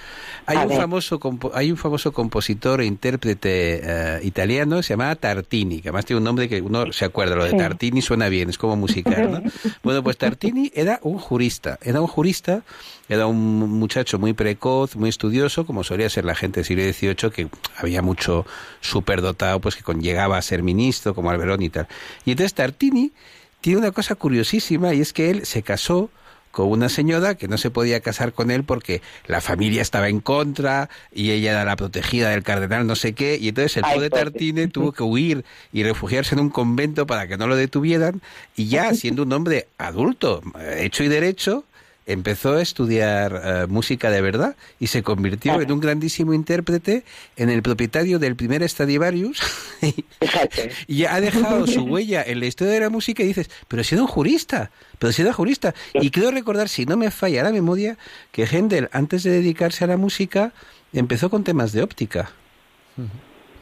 Hay 0.47 0.57
un 0.57 0.70
famoso 0.70 1.20
hay 1.53 1.70
un 1.70 1.76
famoso 1.76 2.12
compositor 2.12 2.80
e 2.80 2.86
intérprete 2.86 3.80
eh, 3.82 4.20
italiano, 4.22 4.82
se 4.82 4.95
llama 4.95 5.11
Tartini, 5.35 5.80
que 5.80 5.89
además 5.89 6.05
tiene 6.05 6.18
un 6.18 6.24
nombre 6.24 6.49
que 6.49 6.61
uno 6.61 6.93
se 6.93 7.05
acuerda, 7.05 7.35
lo 7.35 7.45
de 7.45 7.53
Tartini 7.53 8.03
suena 8.03 8.28
bien, 8.28 8.51
es 8.51 8.59
como 8.59 8.76
musical, 8.76 9.30
¿no? 9.30 9.43
Bueno, 9.82 10.03
pues 10.03 10.16
Tartini 10.16 10.70
era 10.74 11.01
un 11.03 11.18
jurista, 11.18 11.78
era 11.82 12.01
un 12.01 12.07
jurista, 12.07 12.62
era 13.09 13.26
un 13.26 13.59
muchacho 13.78 14.18
muy 14.18 14.32
precoz, 14.32 14.97
muy 14.97 15.09
estudioso, 15.09 15.66
como 15.66 15.85
solía 15.85 16.09
ser 16.09 16.24
la 16.24 16.35
gente 16.35 16.61
del 16.61 16.64
siglo 16.64 16.85
XVIII, 16.85 17.30
que 17.30 17.49
había 17.76 18.03
mucho 18.03 18.47
superdotado, 18.80 19.61
pues 19.61 19.76
que 19.76 19.95
llegaba 19.95 20.39
a 20.39 20.43
ser 20.43 20.62
ministro, 20.62 21.14
como 21.14 21.30
Alberón 21.30 21.62
y 21.62 21.70
tal. 21.70 21.89
Y 22.24 22.32
entonces 22.32 22.55
Tartini 22.55 23.12
tiene 23.61 23.80
una 23.80 23.91
cosa 23.91 24.14
curiosísima, 24.14 24.95
y 24.95 25.01
es 25.01 25.12
que 25.12 25.30
él 25.30 25.47
se 25.47 25.62
casó 25.62 26.11
con 26.55 26.71
una 26.71 26.89
señora 26.89 27.35
que 27.35 27.49
no 27.49 27.59
se 27.59 27.73
podía 27.73 27.99
casar 27.99 28.33
con 28.33 28.53
él 28.53 28.63
porque 28.63 29.03
la 29.27 29.41
familia 29.41 29.83
estaba 29.83 30.09
en 30.09 30.21
contra 30.21 30.89
y 31.13 31.33
ella 31.33 31.51
era 31.51 31.65
la 31.65 31.75
protegida 31.75 32.31
del 32.31 32.45
cardenal 32.45 32.87
no 32.87 32.95
sé 32.95 33.13
qué 33.13 33.37
y 33.41 33.49
entonces 33.49 33.79
el 33.79 33.83
pobre. 33.83 34.09
Tartine 34.09 34.69
tuvo 34.69 34.93
que 34.93 35.03
huir 35.03 35.45
y 35.73 35.83
refugiarse 35.83 36.37
en 36.37 36.41
un 36.41 36.51
convento 36.51 37.09
para 37.09 37.27
que 37.27 37.37
no 37.37 37.49
lo 37.49 37.57
detuvieran 37.57 38.23
y 38.55 38.69
ya 38.69 38.95
siendo 38.95 39.25
un 39.25 39.33
hombre 39.33 39.67
adulto, 39.79 40.43
hecho 40.77 41.03
y 41.03 41.09
derecho, 41.09 41.65
empezó 42.07 42.55
a 42.55 42.63
estudiar 42.63 43.41
eh, 43.45 43.67
música 43.69 44.11
de 44.11 44.21
verdad 44.21 44.57
y 44.79 44.89
se 44.89 45.03
convirtió 45.03 45.61
en 45.61 45.73
un 45.73 45.81
grandísimo 45.81 46.35
intérprete 46.35 47.05
en 47.37 47.51
el 47.51 47.63
propietario 47.63 48.19
del 48.19 48.37
primer 48.37 48.69
Stradivarius 48.69 49.41
y 50.87 51.05
ha 51.05 51.21
dejado 51.21 51.67
su 51.67 51.83
huella 51.83 52.23
en 52.23 52.41
la 52.41 52.47
historia 52.47 52.75
de 52.75 52.81
la 52.81 52.91
música 52.91 53.23
y 53.23 53.29
dices, 53.29 53.51
pero 53.69 53.81
ha 53.81 53.85
sido 53.85 54.03
un 54.03 54.09
jurista, 54.09 54.71
pero 54.99 55.11
ha 55.11 55.13
sido 55.13 55.29
un 55.29 55.35
jurista. 55.35 55.75
Y 55.95 56.11
creo 56.11 56.31
recordar, 56.31 56.69
si 56.69 56.87
no 56.87 56.97
me 56.97 57.11
falla 57.11 57.43
la 57.43 57.53
memoria, 57.53 57.99
que 58.33 58.47
Händel, 58.47 58.89
antes 58.93 59.22
de 59.22 59.31
dedicarse 59.31 59.85
a 59.85 59.87
la 59.87 59.97
música, 59.97 60.53
empezó 60.93 61.31
con 61.31 61.45
temas 61.45 61.72
de 61.72 61.83
óptica 61.83 62.33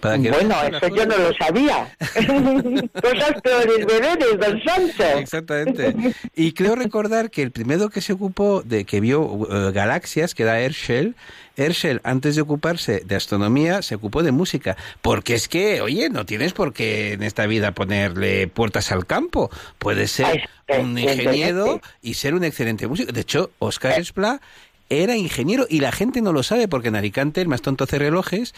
bueno, 0.02 0.54
eso 0.62 0.88
yo 0.88 1.06
no 1.06 1.16
lo 1.16 1.32
sabía. 1.34 1.96
Cosas 3.02 3.40
peores 3.42 3.86
de 3.86 4.36
don. 4.36 5.18
Exactamente. 5.18 5.94
Y 6.34 6.52
creo 6.52 6.74
recordar 6.74 7.30
que 7.30 7.42
el 7.42 7.52
primero 7.52 7.88
que 7.88 8.00
se 8.00 8.12
ocupó 8.12 8.62
de 8.62 8.84
que 8.84 9.00
vio 9.00 9.48
eh, 9.50 9.72
galaxias, 9.72 10.34
que 10.34 10.42
era 10.42 10.60
Herschel, 10.60 11.14
Herschel, 11.56 12.00
antes 12.02 12.34
de 12.34 12.42
ocuparse 12.42 13.02
de 13.04 13.14
astronomía, 13.14 13.82
se 13.82 13.94
ocupó 13.94 14.22
de 14.22 14.32
música. 14.32 14.76
Porque 15.02 15.34
es 15.34 15.48
que, 15.48 15.80
oye, 15.80 16.10
no 16.10 16.26
tienes 16.26 16.52
por 16.52 16.72
qué 16.72 17.12
en 17.12 17.22
esta 17.22 17.46
vida 17.46 17.72
ponerle 17.72 18.48
puertas 18.48 18.90
al 18.90 19.06
campo. 19.06 19.50
Puedes 19.78 20.10
ser 20.10 20.48
un 20.80 20.98
ingeniero 20.98 21.80
y 22.00 22.14
ser 22.14 22.34
un 22.34 22.44
excelente 22.44 22.86
músico. 22.86 23.12
De 23.12 23.20
hecho, 23.20 23.50
Oscar 23.58 24.00
Esplá 24.00 24.40
era 24.88 25.16
ingeniero 25.16 25.66
y 25.68 25.80
la 25.80 25.92
gente 25.92 26.20
no 26.20 26.32
lo 26.32 26.42
sabe 26.42 26.68
porque 26.68 26.88
en 26.88 26.96
Alicante 26.96 27.40
el 27.40 27.48
más 27.48 27.62
tonto 27.62 27.84
hace 27.84 27.98
relojes 27.98 28.54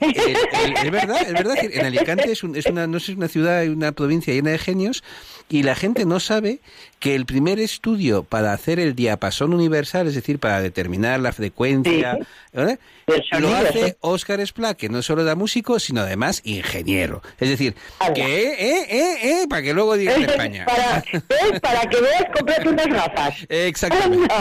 es 0.00 0.90
verdad, 0.90 1.22
es 1.22 1.32
verdad 1.32 1.54
que 1.54 1.78
en 1.78 1.86
Alicante 1.86 2.30
es, 2.30 2.42
una, 2.42 2.86
no 2.86 2.96
es 2.96 3.08
una 3.08 3.28
ciudad, 3.28 3.62
y 3.62 3.68
una 3.68 3.92
provincia 3.92 4.32
llena 4.34 4.50
de 4.50 4.58
genios 4.58 5.02
y 5.48 5.62
la 5.62 5.74
gente 5.74 6.04
no 6.06 6.18
sabe 6.18 6.60
que 6.98 7.14
el 7.14 7.26
primer 7.26 7.60
estudio 7.60 8.24
para 8.24 8.52
hacer 8.52 8.80
el 8.80 8.94
diapasón 8.96 9.54
universal, 9.54 10.08
es 10.08 10.14
decir, 10.14 10.40
para 10.40 10.60
determinar 10.60 11.20
la 11.20 11.32
frecuencia, 11.32 12.18
lo 12.52 13.54
hace 13.54 13.96
Oscar 14.00 14.40
Esplá, 14.40 14.74
que 14.74 14.88
no 14.88 15.02
solo 15.02 15.22
da 15.22 15.34
músico, 15.34 15.78
sino 15.78 16.00
además 16.00 16.40
ingeniero. 16.44 17.22
Es 17.38 17.50
decir, 17.50 17.76
que, 18.14 18.22
eh, 18.22 18.86
eh, 18.90 19.18
eh, 19.22 19.46
para 19.48 19.62
que 19.62 19.74
luego 19.74 19.96
digan 19.96 20.22
en 20.22 20.30
España. 20.30 20.66
Para, 20.66 20.98
eh, 20.98 21.60
para 21.60 21.80
que 21.82 22.00
veas, 22.00 22.24
comprarte 22.34 22.68
unas 22.68 22.86
gafas. 22.86 23.34
Exactamente. 23.48 24.34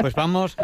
Pues 0.00 0.14
vamos, 0.14 0.56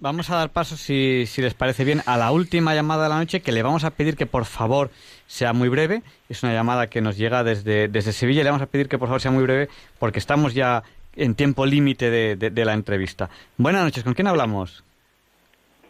vamos 0.00 0.28
a 0.30 0.36
dar 0.36 0.50
paso, 0.50 0.76
si, 0.76 1.24
si 1.26 1.40
les 1.40 1.54
parece 1.54 1.84
bien, 1.84 2.02
a 2.04 2.18
la 2.18 2.32
última 2.32 2.74
llamada 2.74 2.97
de 3.02 3.08
la 3.08 3.16
noche, 3.16 3.40
que 3.40 3.52
le 3.52 3.62
vamos 3.62 3.84
a 3.84 3.90
pedir 3.90 4.16
que 4.16 4.26
por 4.26 4.44
favor 4.44 4.90
sea 5.26 5.52
muy 5.52 5.68
breve. 5.68 6.02
Es 6.28 6.42
una 6.42 6.52
llamada 6.52 6.88
que 6.88 7.00
nos 7.00 7.16
llega 7.16 7.44
desde, 7.44 7.88
desde 7.88 8.12
Sevilla. 8.12 8.42
Le 8.42 8.50
vamos 8.50 8.62
a 8.62 8.66
pedir 8.66 8.88
que 8.88 8.98
por 8.98 9.08
favor 9.08 9.20
sea 9.20 9.30
muy 9.30 9.42
breve 9.42 9.68
porque 9.98 10.18
estamos 10.18 10.54
ya 10.54 10.82
en 11.16 11.34
tiempo 11.34 11.66
límite 11.66 12.10
de, 12.10 12.36
de, 12.36 12.64
la 12.64 12.74
entrevista. 12.74 13.28
Buenas 13.56 13.82
noches, 13.82 14.04
¿con 14.04 14.14
quién 14.14 14.28
hablamos? 14.28 14.84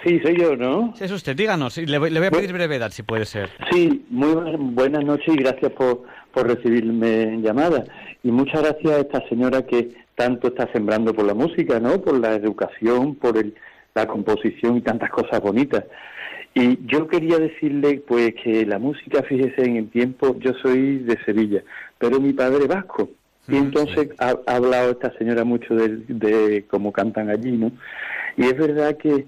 Sí, 0.03 0.21
soy 0.21 0.39
yo, 0.39 0.57
¿no? 0.57 0.95
Es 1.01 1.11
usted, 1.11 1.37
díganos. 1.37 1.77
Le 1.77 1.99
voy, 1.99 2.11
le 2.11 2.21
voy 2.21 2.29
a 2.29 2.31
pedir 2.31 2.53
brevedad, 2.53 2.91
si 2.91 3.03
puede 3.03 3.25
ser. 3.25 3.51
Sí, 3.71 4.07
muy 4.11 4.57
buenas 4.57 5.05
noches 5.05 5.29
y 5.29 5.37
gracias 5.37 5.73
por, 5.73 6.05
por 6.33 6.47
recibirme 6.47 7.23
en 7.23 7.43
llamada. 7.43 7.85
Y 8.23 8.31
muchas 8.31 8.63
gracias 8.63 8.93
a 8.93 9.01
esta 9.01 9.29
señora 9.29 9.67
que 9.67 9.89
tanto 10.15 10.49
está 10.49 10.71
sembrando 10.73 11.13
por 11.15 11.25
la 11.25 11.35
música, 11.35 11.79
¿no? 11.81 12.01
Por 12.01 12.19
la 12.19 12.35
educación, 12.35 13.17
por 13.17 13.37
el, 13.37 13.55
la 13.95 14.07
composición 14.07 14.77
y 14.77 14.81
tantas 14.81 15.11
cosas 15.11 15.41
bonitas. 15.41 15.85
Y 16.61 16.79
yo 16.87 17.07
quería 17.07 17.39
decirle 17.39 18.03
pues 18.05 18.35
que 18.35 18.67
la 18.67 18.81
música, 18.81 19.23
fíjese 19.23 19.63
en 19.63 19.77
el 19.77 19.91
tiempo, 19.91 20.37
yo 20.41 20.53
soy 20.55 20.99
de 20.99 21.17
Sevilla, 21.25 21.63
pero 21.99 22.19
mi 22.19 22.33
padre 22.33 22.63
es 22.63 22.69
vasco. 22.69 23.11
Y 23.47 23.57
entonces 23.57 24.09
ha, 24.19 24.35
hablado 24.47 24.91
esta 24.91 25.17
señora 25.17 25.45
mucho 25.45 25.75
de, 25.75 26.65
cómo 26.69 26.93
cantan 26.93 27.31
allí, 27.31 27.53
¿no? 27.53 27.71
Y 28.37 28.43
es 28.43 28.59
verdad 28.59 28.97
que, 28.97 29.27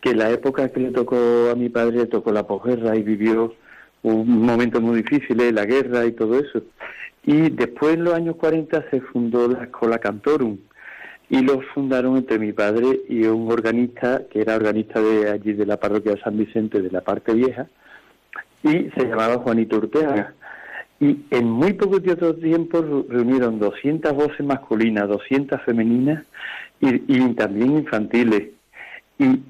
que 0.00 0.14
la 0.14 0.30
época 0.30 0.70
que 0.70 0.80
le 0.80 0.90
tocó 0.90 1.50
a 1.52 1.54
mi 1.54 1.68
padre, 1.68 1.98
le 1.98 2.06
tocó 2.06 2.32
la 2.32 2.46
posguerra 2.46 2.96
y 2.96 3.02
vivió 3.02 3.54
un 4.02 4.40
momento 4.40 4.80
muy 4.80 5.02
difícil, 5.02 5.38
¿eh? 5.40 5.52
la 5.52 5.66
guerra 5.66 6.06
y 6.06 6.12
todo 6.12 6.38
eso. 6.38 6.62
Y 7.24 7.50
después 7.50 7.94
en 7.94 8.04
los 8.04 8.14
años 8.14 8.36
40 8.36 8.86
se 8.90 9.02
fundó 9.02 9.48
la 9.48 9.64
Escola 9.64 9.98
Cantorum, 9.98 10.56
y 11.30 11.42
lo 11.42 11.60
fundaron 11.74 12.16
entre 12.16 12.40
mi 12.40 12.52
padre 12.52 13.02
y 13.08 13.24
un 13.24 13.50
organista 13.50 14.22
que 14.28 14.40
era 14.40 14.56
organista 14.56 15.00
de 15.00 15.30
allí 15.30 15.52
de 15.52 15.64
la 15.64 15.78
parroquia 15.78 16.16
de 16.16 16.20
San 16.20 16.36
Vicente 16.36 16.82
de 16.82 16.90
la 16.90 17.02
parte 17.02 17.32
vieja 17.32 17.68
y 18.64 18.90
se 18.90 19.06
llamaba 19.06 19.38
Juanito 19.38 19.76
Urteaga 19.76 20.34
Y 20.98 21.20
en 21.30 21.48
muy 21.48 21.72
poco 21.74 22.02
tiempo 22.02 22.84
reunieron 23.08 23.58
200 23.60 24.12
voces 24.12 24.44
masculinas, 24.44 25.08
200 25.08 25.62
femeninas 25.62 26.24
y, 26.80 27.34
también 27.34 27.78
infantiles. 27.78 28.48
Y 29.18 29.40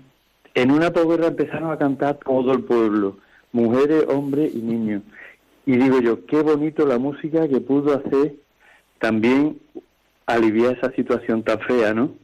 en 0.54 0.70
una 0.70 0.92
posguerra 0.92 1.28
empezaron 1.28 1.72
a 1.72 1.78
cantar 1.78 2.18
todo 2.24 2.52
el 2.52 2.62
pueblo, 2.62 3.16
mujeres, 3.52 4.04
hombres 4.08 4.54
y 4.54 4.58
niños. 4.58 5.02
Y 5.66 5.76
digo 5.76 6.00
yo, 6.00 6.26
qué 6.26 6.42
bonito 6.42 6.86
la 6.86 6.98
música 6.98 7.48
que 7.48 7.60
pudo 7.60 7.94
hacer 7.94 8.34
también 8.98 9.58
aliviar 10.26 10.76
esa 10.76 10.92
situación 10.92 11.42
tan 11.42 11.60
fea, 11.60 11.94
¿no? 11.94 12.14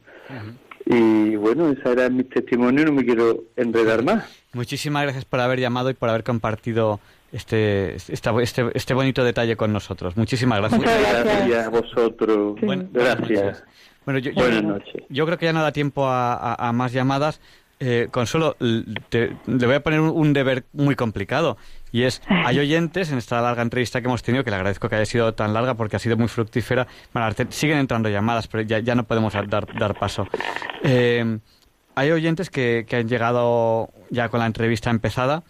Y 0.85 1.35
bueno, 1.35 1.69
esa 1.69 1.91
era 1.91 2.09
mi 2.09 2.23
testimonio, 2.23 2.85
no 2.85 2.93
me 2.93 3.03
quiero 3.03 3.43
enredar 3.55 4.03
más. 4.03 4.25
Muchísimas 4.53 5.03
gracias 5.03 5.25
por 5.25 5.39
haber 5.39 5.59
llamado 5.59 5.89
y 5.89 5.93
por 5.93 6.09
haber 6.09 6.23
compartido 6.23 6.99
este, 7.31 7.95
este, 7.95 8.71
este 8.73 8.93
bonito 8.93 9.23
detalle 9.23 9.57
con 9.57 9.73
nosotros. 9.73 10.15
Muchísimas 10.15 10.59
gracias. 10.59 10.79
Muchas 10.79 11.25
gracias 11.25 11.65
a 11.65 11.69
vosotros. 11.69 12.55
gracias. 12.93 13.63
Bueno, 14.05 14.19
yo, 14.19 14.31
Buenas 14.33 14.63
noches. 14.63 15.03
Yo 15.09 15.25
creo 15.25 15.37
que 15.37 15.45
ya 15.45 15.53
no 15.53 15.61
da 15.61 15.73
tiempo 15.73 16.05
a, 16.07 16.71
más 16.73 16.93
llamadas. 16.93 17.41
Eh, 17.79 18.07
Consuelo, 18.09 18.55
le 18.59 19.35
voy 19.45 19.75
a 19.75 19.83
poner 19.83 19.99
un, 19.99 20.33
deber 20.33 20.65
muy 20.73 20.95
complicado. 20.95 21.57
Y 21.91 22.03
es, 22.03 22.21
hay 22.27 22.59
oyentes 22.59 23.11
en 23.11 23.17
esta 23.17 23.39
larga 23.41 23.61
entrevista 23.61 24.01
que 24.01 24.07
hemos 24.07 24.23
tenido, 24.23 24.43
que 24.43 24.49
le 24.49 24.55
agradezco 24.55 24.89
que 24.89 24.95
haya 24.95 25.05
sido 25.05 25.33
tan 25.33 25.53
larga 25.53 25.75
porque 25.75 25.95
ha 25.95 25.99
sido 25.99 26.17
muy 26.17 26.27
fructífera. 26.27 26.87
Bueno, 27.13 27.29
siguen 27.49 27.77
entrando 27.77 28.09
llamadas, 28.09 28.47
pero 28.47 28.63
ya, 28.63 28.79
ya 28.79 28.95
no 28.95 29.03
podemos 29.03 29.33
dar, 29.33 29.47
dar 29.47 29.97
paso. 29.97 30.27
Eh, 30.83 31.39
hay 31.95 32.11
oyentes 32.11 32.49
que, 32.49 32.85
que 32.87 32.97
han 32.97 33.07
llegado 33.07 33.89
ya 34.09 34.29
con 34.29 34.39
la 34.39 34.45
entrevista 34.45 34.89
empezada. 34.89 35.43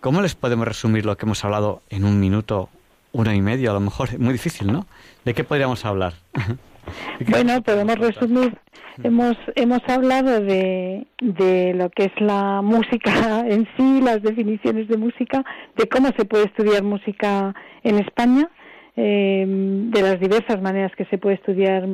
¿Cómo 0.00 0.20
les 0.22 0.34
podemos 0.34 0.66
resumir 0.66 1.04
lo 1.04 1.16
que 1.16 1.26
hemos 1.26 1.44
hablado 1.44 1.82
en 1.90 2.04
un 2.04 2.20
minuto, 2.20 2.68
una 3.12 3.34
y 3.34 3.42
medio? 3.42 3.70
A 3.70 3.74
lo 3.74 3.80
mejor 3.80 4.18
muy 4.18 4.32
difícil, 4.32 4.72
¿no? 4.72 4.86
¿De 5.24 5.34
qué 5.34 5.42
podríamos 5.44 5.84
hablar? 5.84 6.14
Bueno, 7.28 7.62
podemos 7.62 7.96
resumir. 7.96 8.56
Hemos, 9.02 9.36
hemos 9.56 9.80
hablado 9.88 10.40
de, 10.40 11.06
de 11.20 11.74
lo 11.74 11.90
que 11.90 12.04
es 12.04 12.20
la 12.20 12.62
música 12.62 13.40
en 13.48 13.68
sí, 13.76 14.00
las 14.02 14.22
definiciones 14.22 14.88
de 14.88 14.96
música, 14.96 15.44
de 15.76 15.88
cómo 15.88 16.08
se 16.16 16.24
puede 16.24 16.44
estudiar 16.44 16.82
música 16.82 17.54
en 17.82 17.98
España, 17.98 18.48
eh, 18.96 19.44
de 19.46 20.02
las 20.02 20.18
diversas 20.18 20.62
maneras 20.62 20.92
que 20.96 21.04
se 21.06 21.18
puede 21.18 21.34
estudiar 21.34 21.86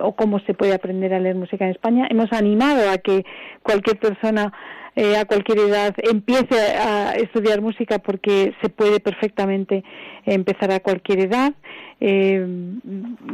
o 0.00 0.14
cómo 0.14 0.38
se 0.40 0.52
puede 0.52 0.74
aprender 0.74 1.14
a 1.14 1.20
leer 1.20 1.36
música 1.36 1.64
en 1.64 1.70
España. 1.70 2.06
Hemos 2.10 2.30
animado 2.32 2.90
a 2.90 2.98
que 2.98 3.24
cualquier 3.62 3.98
persona 3.98 4.52
eh, 4.94 5.16
a 5.16 5.24
cualquier 5.24 5.58
edad 5.58 5.94
empiece 6.02 6.58
a 6.58 7.14
estudiar 7.14 7.62
música 7.62 7.98
porque 7.98 8.54
se 8.60 8.68
puede 8.68 9.00
perfectamente 9.00 9.84
empezar 10.26 10.70
a 10.70 10.80
cualquier 10.80 11.20
edad. 11.20 11.54
Eh, 12.00 12.46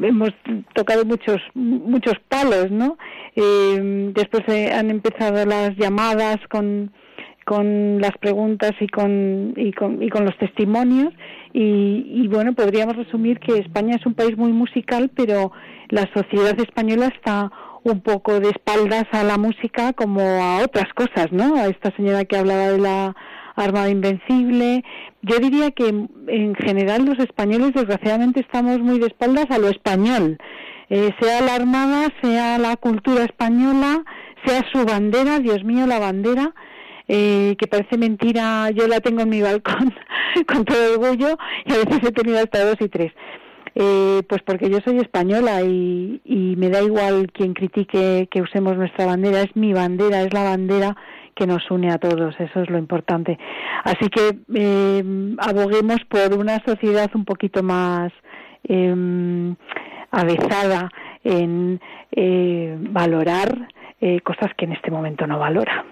hemos 0.02 0.30
tocado 0.74 1.04
muchos 1.04 1.40
muchos 1.54 2.14
palos, 2.28 2.70
¿no? 2.70 2.96
Eh, 3.34 4.12
después 4.14 4.42
han 4.72 4.90
empezado 4.90 5.44
las 5.46 5.76
llamadas 5.76 6.38
con 6.48 6.92
con 7.48 7.98
las 7.98 8.12
preguntas 8.18 8.72
y 8.78 8.88
con, 8.88 9.54
y 9.56 9.72
con, 9.72 10.02
y 10.02 10.10
con 10.10 10.26
los 10.26 10.36
testimonios 10.36 11.14
y, 11.54 12.04
y, 12.06 12.28
bueno, 12.28 12.52
podríamos 12.52 12.94
resumir 12.94 13.40
que 13.40 13.56
España 13.56 13.96
es 13.96 14.04
un 14.04 14.12
país 14.12 14.36
muy 14.36 14.52
musical, 14.52 15.10
pero 15.16 15.50
la 15.88 16.06
sociedad 16.12 16.60
española 16.60 17.06
está 17.06 17.50
un 17.84 18.00
poco 18.00 18.40
de 18.40 18.50
espaldas 18.50 19.04
a 19.12 19.24
la 19.24 19.38
música 19.38 19.92
como 19.92 20.20
a 20.20 20.62
otras 20.62 20.92
cosas, 20.94 21.32
¿no? 21.32 21.56
A 21.56 21.66
esta 21.68 21.94
señora 21.96 22.24
que 22.24 22.36
hablaba 22.36 22.68
de 22.68 22.78
la 22.78 23.16
Armada 23.56 23.90
Invencible. 23.90 24.84
Yo 25.22 25.38
diría 25.38 25.70
que 25.70 25.88
en 25.88 26.54
general 26.54 27.04
los 27.04 27.18
españoles 27.18 27.72
desgraciadamente 27.74 28.40
estamos 28.40 28.78
muy 28.78 28.98
de 28.98 29.06
espaldas 29.06 29.46
a 29.50 29.58
lo 29.58 29.68
español, 29.68 30.38
eh, 30.90 31.10
sea 31.20 31.40
la 31.40 31.54
Armada, 31.54 32.08
sea 32.22 32.58
la 32.58 32.76
cultura 32.76 33.24
española, 33.24 34.04
sea 34.44 34.64
su 34.72 34.84
bandera, 34.84 35.40
Dios 35.40 35.64
mío, 35.64 35.86
la 35.86 35.98
bandera. 35.98 36.54
Eh, 37.10 37.56
que 37.58 37.66
parece 37.66 37.96
mentira, 37.96 38.70
yo 38.70 38.86
la 38.86 39.00
tengo 39.00 39.22
en 39.22 39.30
mi 39.30 39.40
balcón 39.40 39.94
con 40.46 40.66
todo 40.66 40.92
orgullo 40.92 41.38
y 41.64 41.72
a 41.72 41.76
veces 41.78 42.00
he 42.06 42.12
tenido 42.12 42.38
hasta 42.38 42.62
dos 42.62 42.76
y 42.80 42.88
tres. 42.90 43.12
Eh, 43.80 44.24
pues 44.28 44.42
porque 44.42 44.68
yo 44.68 44.78
soy 44.84 44.98
española 44.98 45.62
y, 45.62 46.20
me 46.58 46.68
da 46.68 46.82
igual 46.82 47.30
quien 47.32 47.54
critique 47.54 48.26
que 48.28 48.42
usemos 48.42 48.76
nuestra 48.76 49.06
bandera, 49.06 49.42
es 49.42 49.54
mi 49.54 49.72
bandera, 49.72 50.22
es 50.22 50.34
la 50.34 50.42
bandera 50.42 50.96
que 51.36 51.46
nos 51.46 51.70
une 51.70 51.92
a 51.92 51.98
todos, 51.98 52.34
eso 52.40 52.60
es 52.60 52.68
lo 52.68 52.76
importante. 52.76 53.38
Así 53.84 54.08
que 54.08 54.36
eh, 54.52 55.36
aboguemos 55.38 55.98
por 56.08 56.36
una 56.36 56.58
sociedad 56.66 57.08
un 57.14 57.24
poquito 57.24 57.62
más 57.62 58.10
eh, 58.64 59.54
avezada 60.10 60.90
en 61.22 61.80
eh, 62.10 62.76
valorar 62.80 63.68
cosas 64.24 64.54
que 64.56 64.64
en 64.64 64.72
este 64.72 64.90
momento 64.90 65.26
no 65.26 65.38
valora. 65.38 65.84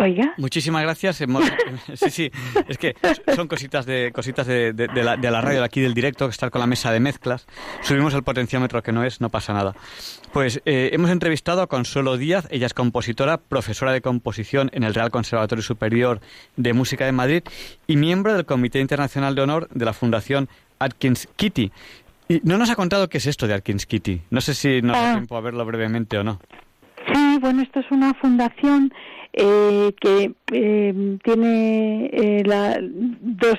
Oiga. 0.00 0.34
Muchísimas 0.36 0.82
gracias. 0.82 1.16
sí, 1.94 2.10
sí, 2.10 2.30
es 2.68 2.78
que 2.78 2.94
son 3.34 3.48
cositas 3.48 3.84
de 3.86 4.12
cositas 4.12 4.46
de, 4.46 4.72
la, 4.94 5.16
de 5.16 5.30
la 5.30 5.40
radio 5.40 5.60
de 5.60 5.64
aquí 5.64 5.80
del 5.80 5.94
directo, 5.94 6.26
estar 6.26 6.50
con 6.50 6.60
la 6.60 6.66
mesa 6.66 6.92
de 6.92 7.00
mezclas. 7.00 7.46
Subimos 7.82 8.14
el 8.14 8.22
potenciómetro 8.22 8.82
que 8.82 8.92
no 8.92 9.04
es, 9.04 9.20
no 9.20 9.28
pasa 9.28 9.52
nada. 9.52 9.74
Pues 10.32 10.62
eh, 10.64 10.90
hemos 10.92 11.10
entrevistado 11.10 11.62
a 11.62 11.66
Consuelo 11.66 12.16
Díaz, 12.16 12.46
ella 12.50 12.66
es 12.66 12.74
compositora, 12.74 13.38
profesora 13.38 13.92
de 13.92 14.00
composición 14.00 14.70
en 14.72 14.84
el 14.84 14.94
Real 14.94 15.10
Conservatorio 15.10 15.62
Superior 15.62 16.20
de 16.56 16.72
Música 16.72 17.04
de 17.04 17.12
Madrid 17.12 17.42
y 17.86 17.96
miembro 17.96 18.34
del 18.34 18.46
Comité 18.46 18.80
Internacional 18.80 19.34
de 19.34 19.42
Honor 19.42 19.68
de 19.70 19.84
la 19.84 19.92
Fundación 19.92 20.48
Atkins 20.78 21.28
Kitty. 21.36 21.72
Y 22.28 22.40
no 22.44 22.58
nos 22.58 22.70
ha 22.70 22.76
contado 22.76 23.08
qué 23.08 23.18
es 23.18 23.26
esto 23.26 23.46
de 23.46 23.54
Atkins 23.54 23.86
Kitty. 23.86 24.22
No 24.30 24.40
sé 24.40 24.54
si 24.54 24.82
nos 24.82 24.96
da 24.96 25.10
ah. 25.10 25.14
tiempo 25.14 25.36
a 25.36 25.40
verlo 25.40 25.64
brevemente 25.64 26.18
o 26.18 26.24
no. 26.24 26.40
Sí, 27.12 27.38
bueno, 27.40 27.62
esto 27.62 27.80
es 27.80 27.90
una 27.90 28.14
fundación 28.14 28.92
eh, 29.32 29.92
que 30.00 30.34
eh, 30.52 31.18
tiene 31.22 32.10
eh, 32.12 32.42
la, 32.44 32.78
dos 32.80 33.58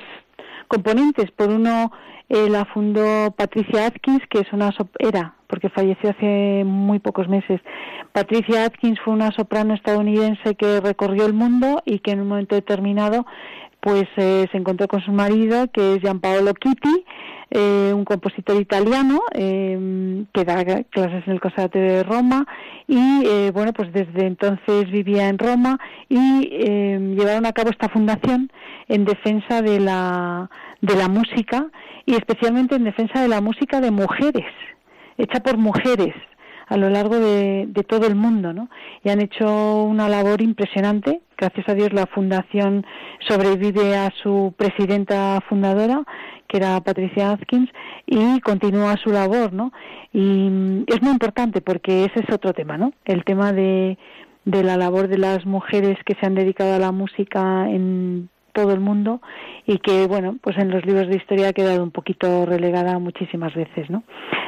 componentes. 0.68 1.30
Por 1.32 1.50
uno, 1.50 1.90
eh, 2.28 2.48
la 2.48 2.64
fundó 2.64 3.32
Patricia 3.32 3.86
Atkins, 3.86 4.22
que 4.30 4.40
es 4.40 4.52
una 4.52 4.70
era, 4.98 5.34
porque 5.48 5.68
falleció 5.68 6.10
hace 6.10 6.62
muy 6.64 7.00
pocos 7.00 7.28
meses. 7.28 7.60
Patricia 8.12 8.64
Atkins 8.64 9.00
fue 9.00 9.14
una 9.14 9.32
soprano 9.32 9.74
estadounidense 9.74 10.54
que 10.54 10.80
recorrió 10.80 11.26
el 11.26 11.32
mundo 11.32 11.82
y 11.84 11.98
que 11.98 12.12
en 12.12 12.20
un 12.20 12.28
momento 12.28 12.54
determinado 12.54 13.26
pues 13.80 14.04
se 14.16 14.48
encontró 14.52 14.88
con 14.88 15.00
su 15.00 15.12
marido, 15.12 15.68
que 15.72 15.94
es 15.94 16.00
Gianpaolo 16.00 16.52
Chitti, 16.52 17.04
eh, 17.52 17.92
un 17.92 18.04
compositor 18.04 18.60
italiano 18.60 19.22
eh, 19.32 20.24
que 20.32 20.44
da 20.44 20.64
clases 20.64 21.26
en 21.26 21.32
el 21.32 21.40
Conservatorio 21.40 21.94
de 21.94 22.02
Roma 22.04 22.46
y 22.86 23.26
eh, 23.26 23.50
bueno 23.52 23.72
pues 23.72 23.92
desde 23.92 24.24
entonces 24.24 24.88
vivía 24.88 25.28
en 25.28 25.36
Roma 25.36 25.80
y 26.08 26.46
llevaron 26.46 27.46
a 27.46 27.52
cabo 27.52 27.70
esta 27.70 27.88
fundación 27.88 28.52
en 28.86 29.04
defensa 29.04 29.62
de 29.62 29.80
la 29.80 30.48
de 30.80 30.94
la 30.94 31.08
música 31.08 31.66
y 32.06 32.14
especialmente 32.14 32.76
en 32.76 32.84
defensa 32.84 33.20
de 33.20 33.26
la 33.26 33.40
música 33.40 33.80
de 33.80 33.90
mujeres 33.90 34.46
hecha 35.18 35.40
por 35.40 35.58
mujeres 35.58 36.14
a 36.68 36.76
lo 36.76 36.88
largo 36.88 37.18
de, 37.18 37.66
de, 37.66 37.82
todo 37.82 38.06
el 38.06 38.14
mundo, 38.14 38.52
¿no? 38.52 38.70
Y 39.02 39.08
han 39.08 39.20
hecho 39.20 39.82
una 39.82 40.08
labor 40.08 40.40
impresionante. 40.40 41.20
Gracias 41.40 41.70
a 41.70 41.74
Dios 41.74 41.94
la 41.94 42.04
fundación 42.04 42.84
sobrevive 43.26 43.96
a 43.96 44.10
su 44.22 44.52
presidenta 44.58 45.40
fundadora, 45.48 46.02
que 46.46 46.58
era 46.58 46.78
Patricia 46.82 47.30
Atkins, 47.30 47.70
y 48.04 48.40
continúa 48.40 48.98
su 48.98 49.08
labor, 49.08 49.54
¿no? 49.54 49.72
Y 50.12 50.84
es 50.86 51.00
muy 51.00 51.12
importante 51.12 51.62
porque 51.62 52.04
ese 52.04 52.20
es 52.20 52.34
otro 52.34 52.52
tema, 52.52 52.76
¿no? 52.76 52.92
El 53.06 53.24
tema 53.24 53.54
de, 53.54 53.96
de 54.44 54.62
la 54.62 54.76
labor 54.76 55.08
de 55.08 55.16
las 55.16 55.46
mujeres 55.46 55.96
que 56.04 56.14
se 56.20 56.26
han 56.26 56.34
dedicado 56.34 56.74
a 56.74 56.78
la 56.78 56.92
música 56.92 57.70
en 57.70 58.28
todo 58.52 58.72
el 58.72 58.80
mundo 58.80 59.22
y 59.64 59.78
que 59.78 60.08
bueno 60.08 60.36
pues 60.42 60.58
en 60.58 60.70
los 60.70 60.84
libros 60.84 61.06
de 61.06 61.16
historia 61.16 61.50
ha 61.50 61.52
quedado 61.52 61.84
un 61.84 61.92
poquito 61.92 62.44
relegada 62.46 62.98
muchísimas 62.98 63.54
veces 63.54 63.88
no 63.88 64.02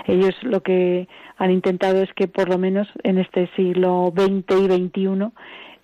ellos 0.09 0.35
lo 0.43 0.61
que 0.61 1.07
han 1.39 1.53
intentado 1.53 2.03
es 2.03 2.13
que 2.15 2.27
por 2.27 2.49
lo 2.49 2.59
menos 2.59 2.89
en 3.05 3.19
este 3.19 3.49
siglo 3.55 4.13
XX 4.17 4.61
y 4.61 4.89
XXI 4.89 5.33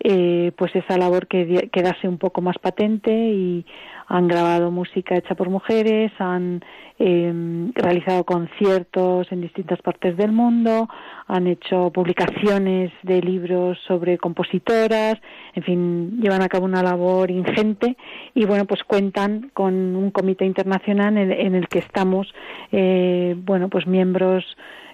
eh, 0.01 0.53
pues 0.57 0.75
esa 0.77 0.97
labor 0.97 1.27
que 1.27 1.69
quedase 1.73 2.07
un 2.07 2.19
poco 2.19 2.41
más 2.41 2.57
patente 2.59 3.12
y 3.12 3.66
han 4.07 4.29
grabado 4.29 4.70
música 4.70 5.16
hecha 5.16 5.35
por 5.35 5.51
mujeres, 5.51 6.12
han 6.19 6.65
eh, 6.99 7.70
realizado 7.75 8.25
conciertos 8.25 9.31
en 9.31 9.41
distintas 9.41 9.81
partes 9.83 10.16
del 10.16 10.33
mundo, 10.33 10.89
han 11.27 11.47
hecho 11.47 11.91
publicaciones 11.93 12.91
de 13.03 13.20
libros 13.20 13.79
sobre 13.87 14.19
compositoras, 14.19 15.16
en 15.55 15.62
fin, 15.62 16.20
llevan 16.20 16.43
a 16.43 16.49
cabo 16.49 16.65
una 16.65 16.83
labor 16.83 17.31
ingente 17.31 17.97
y 18.35 18.47
bueno, 18.47 18.65
pues 18.65 18.83
cuentan 18.85 19.51
con 19.53 19.75
un 19.75 20.11
comité 20.11 20.45
internacional 20.45 21.19
en, 21.19 21.55
el 21.55 21.69
que 21.69 21.81
estamos, 21.81 22.33
eh, 22.73 23.35
bueno, 23.37 23.69
pues 23.69 23.87
miembros 23.87 24.45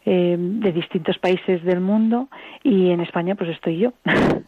eh, 0.04 0.36
de 0.38 0.72
distintos 0.72 1.18
países 1.18 1.64
del 1.64 1.80
mundo 1.80 2.28
y 2.62 2.90
en 2.90 3.00
España 3.00 3.34
pues 3.34 3.50
estoy 3.50 3.78
yo. 3.78 3.92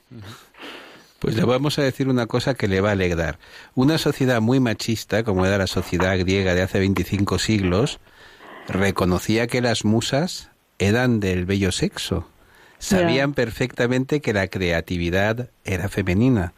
Pues 1.18 1.34
le 1.34 1.44
vamos 1.44 1.78
a 1.78 1.82
decir 1.82 2.08
una 2.08 2.26
cosa 2.26 2.54
que 2.54 2.68
le 2.68 2.82
va 2.82 2.90
a 2.90 2.92
alegrar. 2.92 3.38
Una 3.74 3.96
sociedad 3.96 4.42
muy 4.42 4.60
machista, 4.60 5.24
como 5.24 5.46
era 5.46 5.56
la 5.56 5.66
sociedad 5.66 6.16
griega 6.18 6.54
de 6.54 6.60
hace 6.60 6.78
25 6.78 7.38
siglos, 7.38 8.00
reconocía 8.68 9.46
que 9.46 9.62
las 9.62 9.84
musas 9.84 10.50
eran 10.78 11.20
del 11.20 11.46
bello 11.46 11.72
sexo. 11.72 12.28
Sabían 12.78 13.32
perfectamente 13.32 14.20
que 14.20 14.34
la 14.34 14.48
creatividad 14.48 15.48
era 15.64 15.88
femenina. 15.88 16.52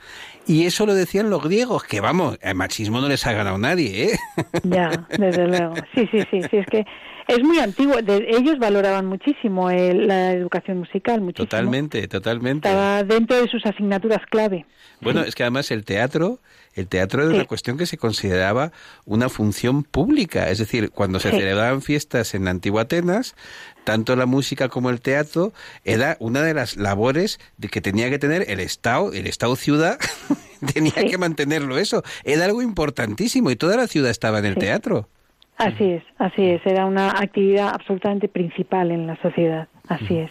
Y 0.49 0.66
eso 0.66 0.85
lo 0.85 0.95
decían 0.95 1.31
los 1.31 1.45
griegos, 1.45 1.85
que 1.85 2.01
vamos, 2.01 2.39
el 2.43 2.57
machismo 2.57 3.01
no 3.01 3.09
les 3.09 3.25
ha 3.27 3.33
ganado 3.33 3.59
nadie, 3.59 4.12
¿eh? 4.12 4.19
Ya, 4.65 5.07
desde 5.16 5.47
luego. 5.47 5.75
Sí, 5.95 6.09
sí, 6.11 6.23
sí, 6.31 6.43
sí, 6.51 6.57
es 6.57 6.66
que 6.66 6.85
es 7.29 7.43
muy 7.43 7.59
antiguo. 7.59 7.97
ellos 7.99 8.59
valoraban 8.59 9.07
muchísimo 9.07 9.71
la 9.71 10.33
educación 10.33 10.79
musical, 10.79 11.21
muchísimo. 11.21 11.47
Totalmente, 11.47 12.09
totalmente. 12.09 12.69
Estaba 12.69 13.05
dentro 13.05 13.37
de 13.41 13.49
sus 13.49 13.65
asignaturas 13.67 14.25
clave. 14.31 14.65
Bueno, 15.03 15.21
es 15.21 15.35
que 15.35 15.43
además 15.43 15.71
el 15.71 15.85
teatro, 15.85 16.41
el 16.75 16.89
teatro 16.89 17.23
era 17.23 17.35
una 17.35 17.45
cuestión 17.45 17.77
que 17.77 17.85
se 17.85 17.99
consideraba 17.99 18.73
una 19.05 19.29
función 19.29 19.85
pública. 19.85 20.49
Es 20.49 20.59
decir, 20.59 20.91
cuando 20.91 21.21
se 21.21 21.31
celebraban 21.31 21.83
fiestas 21.83 22.35
en 22.35 22.47
la 22.47 22.51
antigua 22.51 22.83
Atenas, 22.83 23.37
tanto 23.85 24.17
la 24.17 24.25
música 24.25 24.71
como 24.71 24.89
el 24.89 25.03
teatro 25.03 25.53
era 25.85 26.17
una 26.21 26.41
de 26.43 26.55
las 26.55 26.79
labores 26.79 27.39
de 27.59 27.69
que 27.69 27.83
tenía 27.83 28.09
que 28.09 28.19
tener 28.19 28.51
el 28.51 28.59
Estado, 28.59 29.13
el 29.13 29.27
Estado 29.27 29.55
ciudad 29.55 29.99
tenía 30.73 30.93
que 30.93 31.19
mantenerlo 31.19 31.77
eso. 31.77 32.03
Era 32.25 32.47
algo 32.47 32.63
importantísimo 32.63 33.51
y 33.51 33.57
toda 33.57 33.77
la 33.77 33.87
ciudad 33.87 34.11
estaba 34.11 34.39
en 34.39 34.47
el 34.47 34.55
teatro. 34.55 35.11
Así 35.59 35.85
es, 35.85 36.05
así 36.19 36.45
es. 36.51 36.65
Era 36.65 36.87
una 36.87 37.11
actividad 37.11 37.71
absolutamente 37.75 38.29
principal 38.29 38.93
en 38.93 39.09
la 39.09 39.21
sociedad. 39.21 39.69
Así 39.89 40.19
es. 40.19 40.31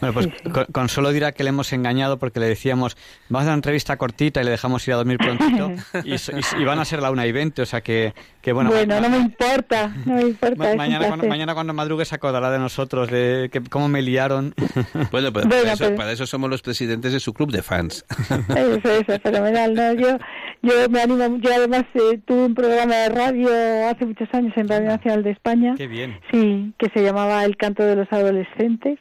Bueno, 0.00 0.14
pues 0.14 0.28
Consuelo 0.70 1.10
dirá 1.10 1.32
que 1.32 1.42
le 1.42 1.48
hemos 1.48 1.72
engañado 1.72 2.18
porque 2.18 2.38
le 2.38 2.46
decíamos, 2.46 2.96
vamos 3.28 3.46
a 3.46 3.50
una 3.50 3.54
entrevista 3.56 3.96
cortita 3.96 4.40
y 4.40 4.44
le 4.44 4.52
dejamos 4.52 4.86
ir 4.86 4.94
a 4.94 4.98
dormir 4.98 5.18
prontito 5.18 5.72
y, 6.04 6.64
van 6.64 6.78
a 6.78 6.84
ser 6.84 7.02
la 7.02 7.10
una 7.10 7.26
y 7.26 7.32
veinte, 7.32 7.62
o 7.62 7.66
sea 7.66 7.80
que, 7.80 8.14
que 8.40 8.52
bueno. 8.52 8.70
Bueno, 8.70 9.00
no 9.00 9.08
me 9.08 9.16
importa, 9.18 9.92
no 10.06 10.14
me 10.14 10.22
importa. 10.22 10.76
mañana, 10.76 11.08
cuando, 11.08 11.26
mañana 11.26 11.54
cuando 11.54 11.74
madrugue 11.74 12.04
se 12.04 12.14
acordará 12.14 12.50
de 12.52 12.60
nosotros, 12.60 13.10
de 13.10 13.50
que, 13.52 13.60
cómo 13.62 13.88
me 13.88 14.02
liaron. 14.02 14.54
Bueno, 15.10 15.32
pues, 15.32 15.46
para, 15.46 15.72
eso, 15.72 15.94
para, 15.94 16.12
eso, 16.12 16.26
somos 16.26 16.48
los 16.48 16.62
presidentes 16.62 17.12
de 17.12 17.20
su 17.20 17.34
club 17.34 17.50
de 17.50 17.62
fans. 17.62 18.04
Eso, 18.48 18.90
eso, 18.90 19.20
fenomenal. 19.20 19.74
¿no? 19.74 19.92
Yo, 19.94 20.18
yo 20.62 20.88
me 20.90 21.00
animo, 21.00 21.38
yo 21.38 21.50
además 21.54 21.84
eh, 21.94 22.18
tuve 22.24 22.46
un 22.46 22.54
programa 22.54 22.94
de 22.94 23.08
radio 23.08 23.48
hace 23.88 24.06
muchos 24.06 24.28
años 24.32 24.52
en 24.56 24.68
Radio 24.68 24.86
Nacional 24.88 25.22
de 25.22 25.30
España. 25.30 25.74
Qué 25.76 25.86
bien. 25.86 26.18
Sí, 26.30 26.72
que 26.78 26.88
se 26.94 27.02
llamaba 27.02 27.44
El 27.44 27.56
canto 27.56 27.84
de 27.84 27.96
los 27.96 28.12
adolescentes. 28.12 28.98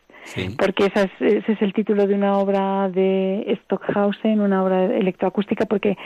Porque 0.57 0.85
ese 0.85 1.09
es 1.19 1.61
el 1.61 1.73
título 1.73 2.05
de 2.05 2.13
una 2.13 2.38
obra 2.38 2.89
de 2.89 3.57
Stockhausen, 3.63 4.39
una 4.39 4.63
obra 4.63 4.85
electroacústica, 4.85 5.65
porque 5.65 5.97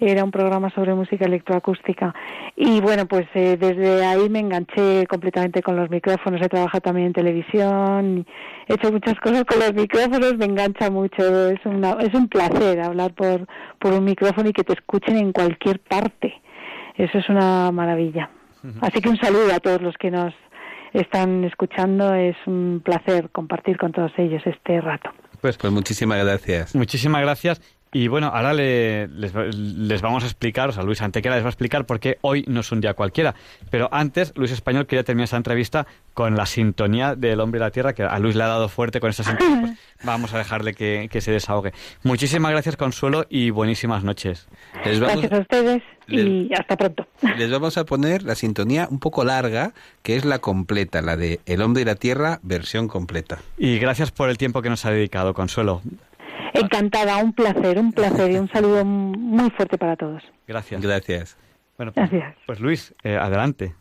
era 0.00 0.24
un 0.24 0.30
programa 0.30 0.70
sobre 0.70 0.94
música 0.94 1.26
electroacústica. 1.26 2.14
Y 2.56 2.80
bueno, 2.80 3.06
pues 3.06 3.26
eh, 3.34 3.56
desde 3.58 4.04
ahí 4.04 4.28
me 4.28 4.38
enganché 4.40 5.06
completamente 5.06 5.62
con 5.62 5.76
los 5.76 5.90
micrófonos. 5.90 6.40
He 6.40 6.48
trabajado 6.48 6.80
también 6.80 7.08
en 7.08 7.12
televisión, 7.12 8.26
he 8.66 8.74
hecho 8.74 8.90
muchas 8.90 9.18
cosas 9.20 9.44
con 9.44 9.58
los 9.58 9.74
micrófonos, 9.74 10.36
me 10.36 10.46
engancha 10.46 10.90
mucho. 10.90 11.50
Es, 11.50 11.64
una, 11.64 11.92
es 12.00 12.14
un 12.14 12.28
placer 12.28 12.80
hablar 12.80 13.12
por, 13.14 13.46
por 13.78 13.92
un 13.92 14.04
micrófono 14.04 14.48
y 14.48 14.52
que 14.52 14.64
te 14.64 14.72
escuchen 14.72 15.16
en 15.16 15.32
cualquier 15.32 15.80
parte. 15.80 16.34
Eso 16.96 17.18
es 17.18 17.28
una 17.28 17.70
maravilla. 17.72 18.30
Así 18.80 19.00
que 19.00 19.08
un 19.08 19.16
saludo 19.16 19.54
a 19.54 19.60
todos 19.60 19.80
los 19.80 19.96
que 19.96 20.10
nos 20.10 20.34
están 20.92 21.44
escuchando. 21.44 22.14
Es 22.14 22.36
un 22.46 22.82
placer 22.84 23.30
compartir 23.30 23.78
con 23.78 23.92
todos 23.92 24.12
ellos 24.18 24.42
este 24.44 24.80
rato. 24.80 25.10
Pues, 25.40 25.56
pues 25.56 25.72
muchísimas 25.72 26.22
gracias. 26.22 26.74
Muchísimas 26.74 27.22
gracias. 27.22 27.79
Y 27.92 28.06
bueno, 28.06 28.28
ahora 28.28 28.54
les, 28.54 29.32
vamos 30.00 30.22
a 30.22 30.26
explicar, 30.26 30.68
o 30.68 30.72
sea, 30.72 30.84
Luis 30.84 31.02
Antequera 31.02 31.34
les 31.34 31.42
va 31.42 31.48
a 31.48 31.50
explicar 31.50 31.86
por 31.86 31.98
qué 31.98 32.18
hoy 32.20 32.44
no 32.46 32.60
es 32.60 32.70
un 32.70 32.80
día 32.80 32.94
cualquiera. 32.94 33.34
Pero 33.70 33.88
antes, 33.90 34.32
Luis 34.36 34.52
Español 34.52 34.86
quería 34.86 35.02
terminar 35.02 35.24
esta 35.24 35.36
entrevista 35.36 35.86
con 36.14 36.36
la 36.36 36.46
sintonía 36.46 37.16
del 37.16 37.40
hombre 37.40 37.58
y 37.58 37.62
la 37.62 37.70
tierra, 37.70 37.92
que 37.92 38.04
a 38.04 38.18
Luis 38.20 38.36
le 38.36 38.44
ha 38.44 38.48
dado 38.48 38.68
fuerte 38.68 39.00
con 39.00 39.10
esa 39.10 39.24
sintonía. 39.24 39.76
Pues 40.00 40.06
vamos 40.06 40.32
a 40.32 40.38
dejarle 40.38 40.72
que, 40.72 41.20
se 41.20 41.30
desahogue. 41.30 41.72
Muchísimas 42.04 42.52
gracias, 42.52 42.76
Consuelo, 42.76 43.26
y 43.28 43.50
buenísimas 43.50 44.02
noches. 44.02 44.48
gracias 44.82 45.32
a 45.32 45.38
ustedes 45.38 45.82
y 46.08 46.50
hasta 46.54 46.76
pronto. 46.76 47.06
Les 47.38 47.50
vamos 47.50 47.76
a 47.76 47.84
poner 47.84 48.22
la 48.22 48.34
sintonía 48.34 48.88
un 48.90 48.98
poco 48.98 49.24
larga, 49.24 49.72
que 50.02 50.16
es 50.16 50.24
la 50.24 50.38
completa, 50.38 51.02
la 51.02 51.16
de 51.16 51.40
El 51.44 51.62
hombre 51.62 51.82
y 51.82 51.84
la 51.84 51.96
tierra, 51.96 52.40
versión 52.42 52.88
completa. 52.88 53.38
Y 53.58 53.78
gracias 53.78 54.10
por 54.10 54.30
el 54.30 54.38
tiempo 54.38 54.62
que 54.62 54.70
nos 54.70 54.84
ha 54.86 54.90
dedicado, 54.90 55.34
Consuelo. 55.34 55.82
Encantada, 56.54 57.16
un 57.18 57.32
placer, 57.32 57.78
un 57.78 57.92
placer 57.92 58.30
y 58.30 58.36
un 58.36 58.48
saludo 58.50 58.84
muy 58.84 59.50
fuerte 59.50 59.78
para 59.78 59.96
todos. 59.96 60.22
Gracias. 60.46 60.80
Gracias. 60.80 61.36
Bueno, 61.76 61.92
pues, 61.92 62.10
Gracias. 62.10 62.36
pues 62.46 62.60
Luis, 62.60 62.94
eh, 63.04 63.16
adelante. 63.16 63.74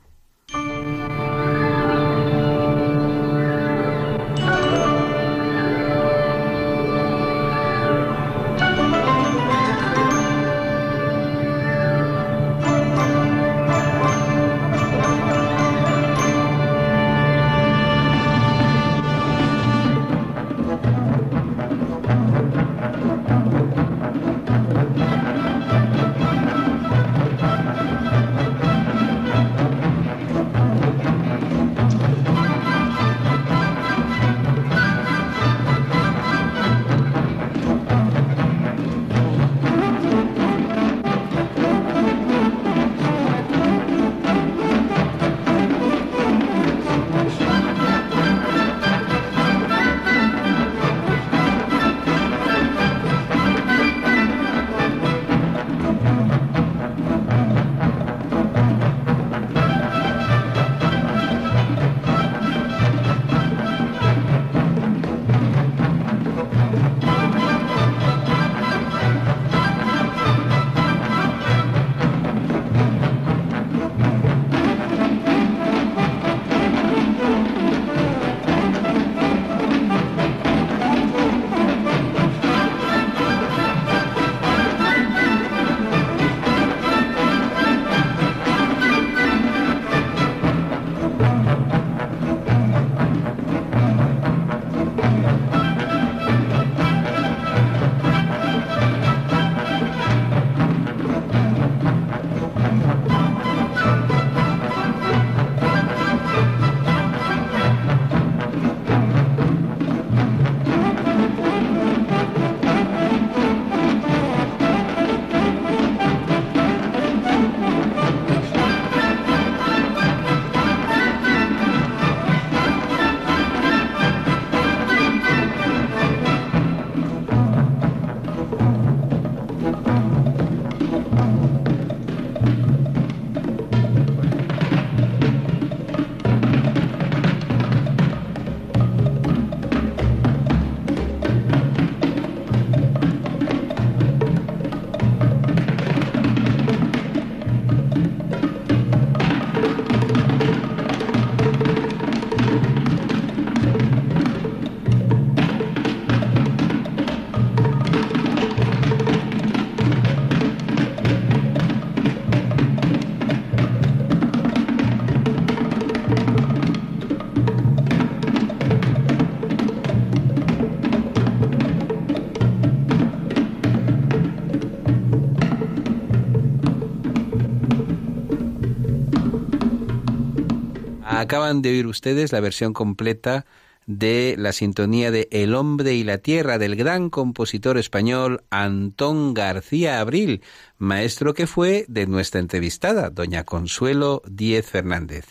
Acaban 181.30 181.62
de 181.62 181.70
oír 181.70 181.86
ustedes 181.86 182.32
la 182.32 182.40
versión 182.40 182.74
completa 182.74 183.46
de 183.86 184.34
la 184.40 184.52
sintonía 184.52 185.12
de 185.12 185.28
El 185.30 185.54
hombre 185.54 185.94
y 185.94 186.04
la 186.04 186.18
tierra 186.18 186.58
del 186.58 186.76
gran 186.76 187.12
compositor 187.12 187.78
español 187.78 188.42
Antón 188.50 189.36
García 189.36 190.00
Abril, 190.00 190.42
maestro 190.80 191.36
que 191.36 191.46
fue 191.46 191.86
de 191.88 192.08
nuestra 192.08 192.40
entrevistada, 192.40 193.12
doña 193.12 193.44
Consuelo 193.44 194.24
Díez 194.28 194.66
Fernández. 194.72 195.28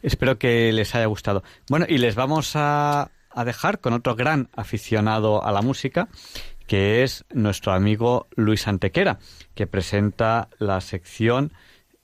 Espero 0.00 0.38
que 0.38 0.72
les 0.72 0.94
haya 0.94 1.04
gustado. 1.04 1.42
Bueno, 1.68 1.84
y 1.86 1.98
les 1.98 2.14
vamos 2.14 2.56
a, 2.56 3.10
a 3.32 3.44
dejar 3.44 3.80
con 3.80 3.92
otro 3.92 4.16
gran 4.16 4.48
aficionado 4.56 5.44
a 5.44 5.52
la 5.52 5.60
música, 5.60 6.08
que 6.66 7.02
es 7.02 7.26
nuestro 7.34 7.74
amigo 7.74 8.28
Luis 8.34 8.66
Antequera, 8.66 9.18
que 9.54 9.66
presenta 9.66 10.48
la 10.58 10.80
sección 10.80 11.52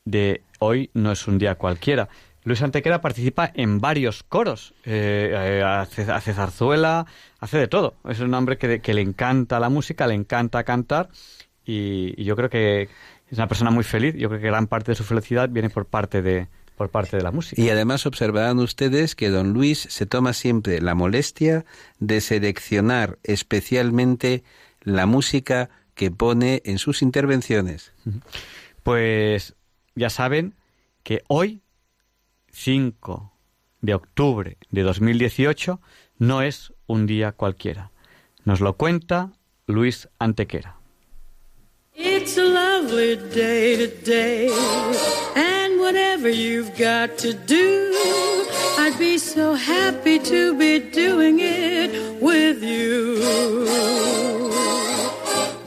de 0.05 0.43
Hoy 0.63 0.91
no 0.93 1.11
es 1.11 1.27
un 1.27 1.39
día 1.39 1.55
cualquiera. 1.55 2.11
Luis 2.51 2.63
Antequera 2.63 3.01
participa 3.01 3.53
en 3.55 3.81
varios 3.81 4.25
coros, 4.25 4.75
eh, 4.85 5.31
eh, 5.33 5.63
hace, 5.63 6.35
zarzuela, 6.35 7.07
hace 7.39 7.59
de 7.59 7.69
todo. 7.69 7.95
Es 8.09 8.19
un 8.19 8.35
hombre 8.35 8.59
que, 8.59 8.81
que, 8.81 8.93
le 8.93 9.03
encanta 9.03 9.61
la 9.61 9.69
música, 9.69 10.09
le 10.09 10.15
encanta 10.15 10.65
cantar 10.65 11.11
y, 11.65 12.21
yo 12.25 12.35
creo 12.35 12.51
que 12.51 12.89
es 13.29 13.39
una 13.39 13.47
persona 13.47 13.71
muy 13.71 13.85
feliz. 13.85 14.17
Yo 14.17 14.29
creo 14.29 14.41
que 14.41 14.49
gran 14.49 14.67
parte 14.67 14.91
de 14.91 14.97
su 14.97 15.05
felicidad 15.05 15.49
viene 15.49 15.71
por 15.71 15.87
parte 15.87 16.23
de, 16.23 16.49
por 16.77 16.91
parte 16.91 17.17
de 17.17 17.23
la 17.23 17.31
música. 17.31 17.63
Y 17.63 17.71
además 17.71 18.05
observarán 18.05 18.59
ustedes 18.59 19.15
que 19.15 19.29
don 19.29 19.53
Luis 19.53 19.87
se 19.89 20.07
toma 20.07 20.33
siempre 20.33 20.81
la 20.81 20.97
molestia 20.97 21.65
de 22.01 22.21
seleccionar 22.21 23.21
especialmente 23.23 24.43
la 24.81 25.07
música 25.07 25.71
que 25.95 26.11
pone 26.11 26.63
en 26.65 26.79
sus 26.79 27.01
intervenciones. 27.01 27.93
Pues 28.83 29.55
ya 29.95 30.11
saben 30.11 30.57
que 31.05 31.23
hoy 31.29 31.63
5 32.53 33.33
de 33.81 33.95
octubre 33.95 34.57
de 34.71 34.83
2018 34.83 35.81
no 36.19 36.43
es 36.43 36.73
un 36.87 37.07
día 37.07 37.33
cualquiera. 37.33 37.91
Nos 38.45 38.61
lo 38.61 38.75
cuenta 38.75 39.33
Luis 39.67 40.09
Antequera. 40.19 40.77
It's 41.95 42.39
a 42.39 42.45
lovely 42.45 43.17
day 43.17 43.77
today, 43.77 44.49
and 45.37 45.81
whatever 45.81 46.31
you've 46.31 46.75
got 46.79 47.19
to 47.19 47.35
do, 47.35 47.93
I'd 48.79 48.99
be 48.99 49.19
so 49.19 49.55
happy 49.55 50.19
to 50.19 50.55
be 50.57 50.79
doing 50.79 51.41
it 51.41 52.23
with 52.23 52.63
you. 52.63 54.40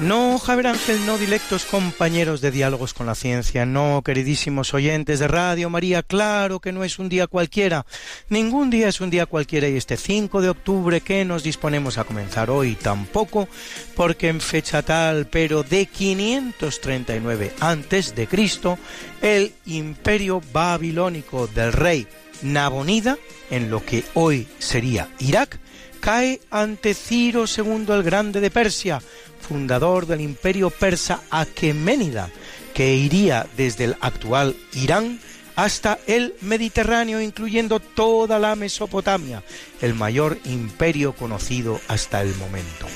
No, 0.00 0.38
Javier 0.38 0.68
Ángel, 0.68 1.04
no, 1.06 1.18
directos 1.18 1.64
compañeros 1.64 2.40
de 2.40 2.52
diálogos 2.52 2.94
con 2.94 3.06
la 3.06 3.16
ciencia, 3.16 3.66
no, 3.66 4.02
queridísimos 4.04 4.72
oyentes 4.72 5.18
de 5.18 5.26
Radio 5.26 5.70
María, 5.70 6.04
claro 6.04 6.60
que 6.60 6.70
no 6.70 6.84
es 6.84 7.00
un 7.00 7.08
día 7.08 7.26
cualquiera, 7.26 7.84
ningún 8.28 8.70
día 8.70 8.86
es 8.86 9.00
un 9.00 9.10
día 9.10 9.26
cualquiera 9.26 9.68
y 9.68 9.76
este 9.76 9.96
5 9.96 10.40
de 10.40 10.50
octubre 10.50 11.00
que 11.00 11.24
nos 11.24 11.42
disponemos 11.42 11.98
a 11.98 12.04
comenzar 12.04 12.48
hoy 12.48 12.76
tampoco, 12.76 13.48
porque 13.96 14.28
en 14.28 14.40
fecha 14.40 14.82
tal, 14.82 15.26
pero 15.26 15.64
de 15.64 15.86
539 15.86 17.54
antes 17.58 18.14
de 18.14 18.28
Cristo, 18.28 18.78
el 19.20 19.52
imperio 19.66 20.40
babilónico 20.52 21.48
del 21.48 21.72
rey 21.72 22.06
Nabonida, 22.42 23.18
en 23.50 23.68
lo 23.68 23.84
que 23.84 24.04
hoy 24.14 24.46
sería 24.60 25.08
Irak, 25.18 25.58
cae 26.00 26.40
ante 26.50 26.94
Ciro 26.94 27.44
II 27.46 27.86
el 27.88 28.02
Grande 28.02 28.40
de 28.40 28.50
Persia, 28.50 29.02
fundador 29.48 30.06
del 30.06 30.20
imperio 30.20 30.70
persa 30.70 31.22
Aqueménida, 31.30 32.30
que 32.74 32.94
iría 32.94 33.46
desde 33.56 33.84
el 33.84 33.96
actual 34.00 34.54
Irán 34.74 35.20
hasta 35.56 35.98
el 36.06 36.34
Mediterráneo, 36.42 37.20
incluyendo 37.20 37.80
toda 37.80 38.38
la 38.38 38.54
Mesopotamia, 38.54 39.42
el 39.80 39.94
mayor 39.94 40.38
imperio 40.44 41.14
conocido 41.14 41.80
hasta 41.88 42.22
el 42.22 42.34
momento. 42.36 42.86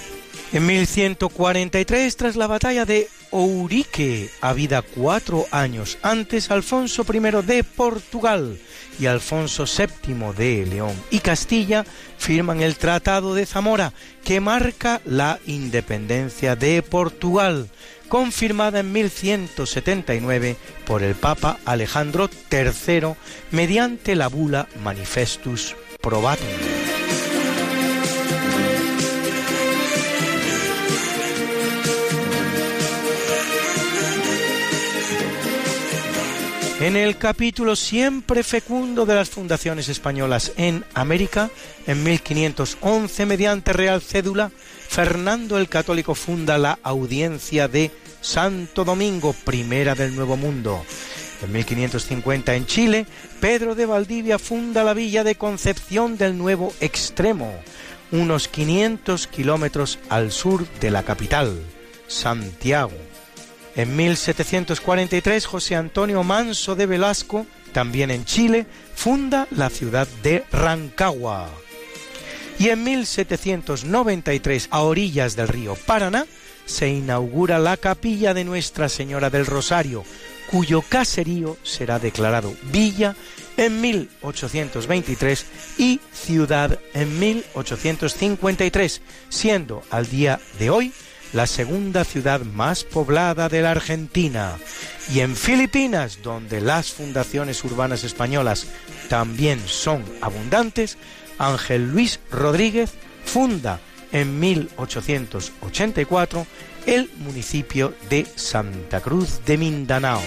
En 0.53 0.67
1143, 0.67 2.17
tras 2.17 2.37
la 2.37 2.47
batalla 2.47 2.85
de 2.85 3.09
Ourique, 3.31 4.31
habida 4.43 4.83
cuatro 4.83 5.47
años 5.51 5.99
antes, 6.03 6.51
Alfonso 6.51 7.05
I 7.11 7.19
de 7.43 7.65
Portugal 7.65 8.59
y 8.99 9.07
Alfonso 9.07 9.65
VII 9.65 10.33
de 10.37 10.67
León 10.67 10.95
y 11.11 11.21
Castilla 11.21 11.85
firman 12.19 12.61
el 12.61 12.77
Tratado 12.77 13.35
de 13.35 13.47
Zamora, 13.47 13.93
que 14.25 14.41
marca 14.41 15.01
la 15.05 15.39
independencia 15.47 16.57
de 16.57 16.83
Portugal, 16.83 17.69
confirmada 18.09 18.81
en 18.81 18.93
1179 18.93 20.57
por 20.85 21.03
el 21.03 21.15
Papa 21.15 21.59
Alejandro 21.65 22.29
III 22.51 23.15
mediante 23.51 24.15
la 24.15 24.29
bula 24.29 24.69
Manifestus 24.83 25.75
Probatum. 26.01 26.82
En 36.83 36.97
el 36.97 37.17
capítulo 37.17 37.77
siempre 37.77 38.43
fecundo 38.43 39.07
de 39.07 39.15
las 39.15 39.31
fundaciones 39.31 39.89
españolas 39.89 40.51
en 40.57 40.85
América, 40.95 41.49
en 41.87 42.03
1511, 42.03 43.25
mediante 43.25 43.73
Real 43.73 44.03
Cédula, 44.03 44.51
Fernando 44.89 45.59
el 45.59 45.69
Católico 45.69 46.17
funda 46.17 46.59
la 46.59 46.81
Audiencia 46.83 47.69
de 47.69 47.93
Santo 48.21 48.85
Domingo, 48.85 49.33
primera 49.45 49.95
del 49.95 50.17
Nuevo 50.17 50.37
Mundo. 50.37 50.85
En 51.45 51.53
1550 51.53 52.57
en 52.57 52.67
Chile, 52.67 53.07
Pedro 53.41 53.77
de 53.77 53.87
Valdivia 53.87 54.41
funda 54.41 54.83
la 54.83 54.93
villa 54.93 55.23
de 55.23 55.37
Concepción 55.37 56.19
del 56.19 56.37
Nuevo 56.37 56.75
Extremo, 56.81 57.55
unos 58.11 58.49
500 58.49 59.29
kilómetros 59.29 60.01
al 60.09 60.33
sur 60.33 60.67
de 60.81 60.91
la 60.91 61.05
capital, 61.05 61.63
Santiago. 62.09 63.12
En 63.75 63.97
1743, 63.97 65.47
José 65.47 65.77
Antonio 65.77 66.23
Manso 66.23 66.75
de 66.75 66.87
Velasco, 66.87 67.47
también 67.73 68.11
en 68.11 68.27
Chile, 68.27 68.67
funda 68.95 69.49
la 69.51 69.71
ciudad 69.71 70.07
de 70.23 70.45
Rancagua. 70.53 71.49
Y 72.59 72.69
en 72.69 72.85
1793, 72.85 74.69
a 74.71 74.83
orillas 74.83 75.37
del 75.37 75.49
río 75.49 75.75
Paraná, 75.87 76.27
se 76.67 76.89
inaugura 76.91 77.59
la 77.59 77.79
capilla 77.79 78.35
de 78.35 78.45
Nuestra 78.45 78.91
Señora 78.91 79.31
del 79.31 79.47
Rosario, 79.47 80.05
cuyo 80.51 80.83
caserío 80.83 81.57
será 81.63 81.99
declarado 81.99 82.55
villa 82.71 83.17
en 83.57 83.81
1823 83.81 85.47
y 85.79 86.01
ciudad 86.13 86.79
en 86.93 87.19
1853, 87.19 89.01
siendo 89.31 89.83
al 89.91 90.09
día 90.09 90.41
de 90.59 90.71
hoy 90.71 90.93
la 91.33 91.47
segunda 91.47 92.05
ciudad 92.05 92.43
más 92.43 92.85
poblada 92.85 93.49
de 93.49 93.63
la 93.63 93.71
Argentina, 93.71 94.59
y 95.13 95.21
en 95.21 95.37
Filipinas, 95.37 96.19
donde 96.23 96.61
las 96.61 96.93
fundaciones 96.93 97.65
urbanas 97.65 98.05
españolas 98.05 98.67
también 99.09 99.59
son 99.67 100.05
abundantes, 100.21 100.99
Ángel 101.39 101.91
Luis 101.91 102.21
Rodríguez 102.31 102.93
funda 103.25 103.81
en 104.13 104.39
1884 104.39 106.47
el 106.87 107.11
municipio 107.19 107.95
de 108.11 108.27
Santa 108.37 109.01
Cruz 109.01 109.45
de 109.45 109.57
Mindanao. 109.57 110.21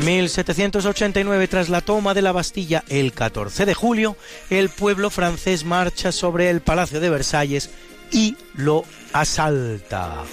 En 0.00 0.06
1789, 0.06 1.46
tras 1.46 1.68
la 1.68 1.82
toma 1.82 2.14
de 2.14 2.22
la 2.22 2.32
Bastilla 2.32 2.84
el 2.88 3.12
14 3.12 3.66
de 3.66 3.74
julio, 3.74 4.16
el 4.48 4.70
pueblo 4.70 5.10
francés 5.10 5.66
marcha 5.66 6.10
sobre 6.10 6.48
el 6.48 6.62
Palacio 6.62 7.00
de 7.00 7.10
Versalles 7.10 7.68
y 8.10 8.34
lo 8.54 8.84
asalta. 9.12 10.24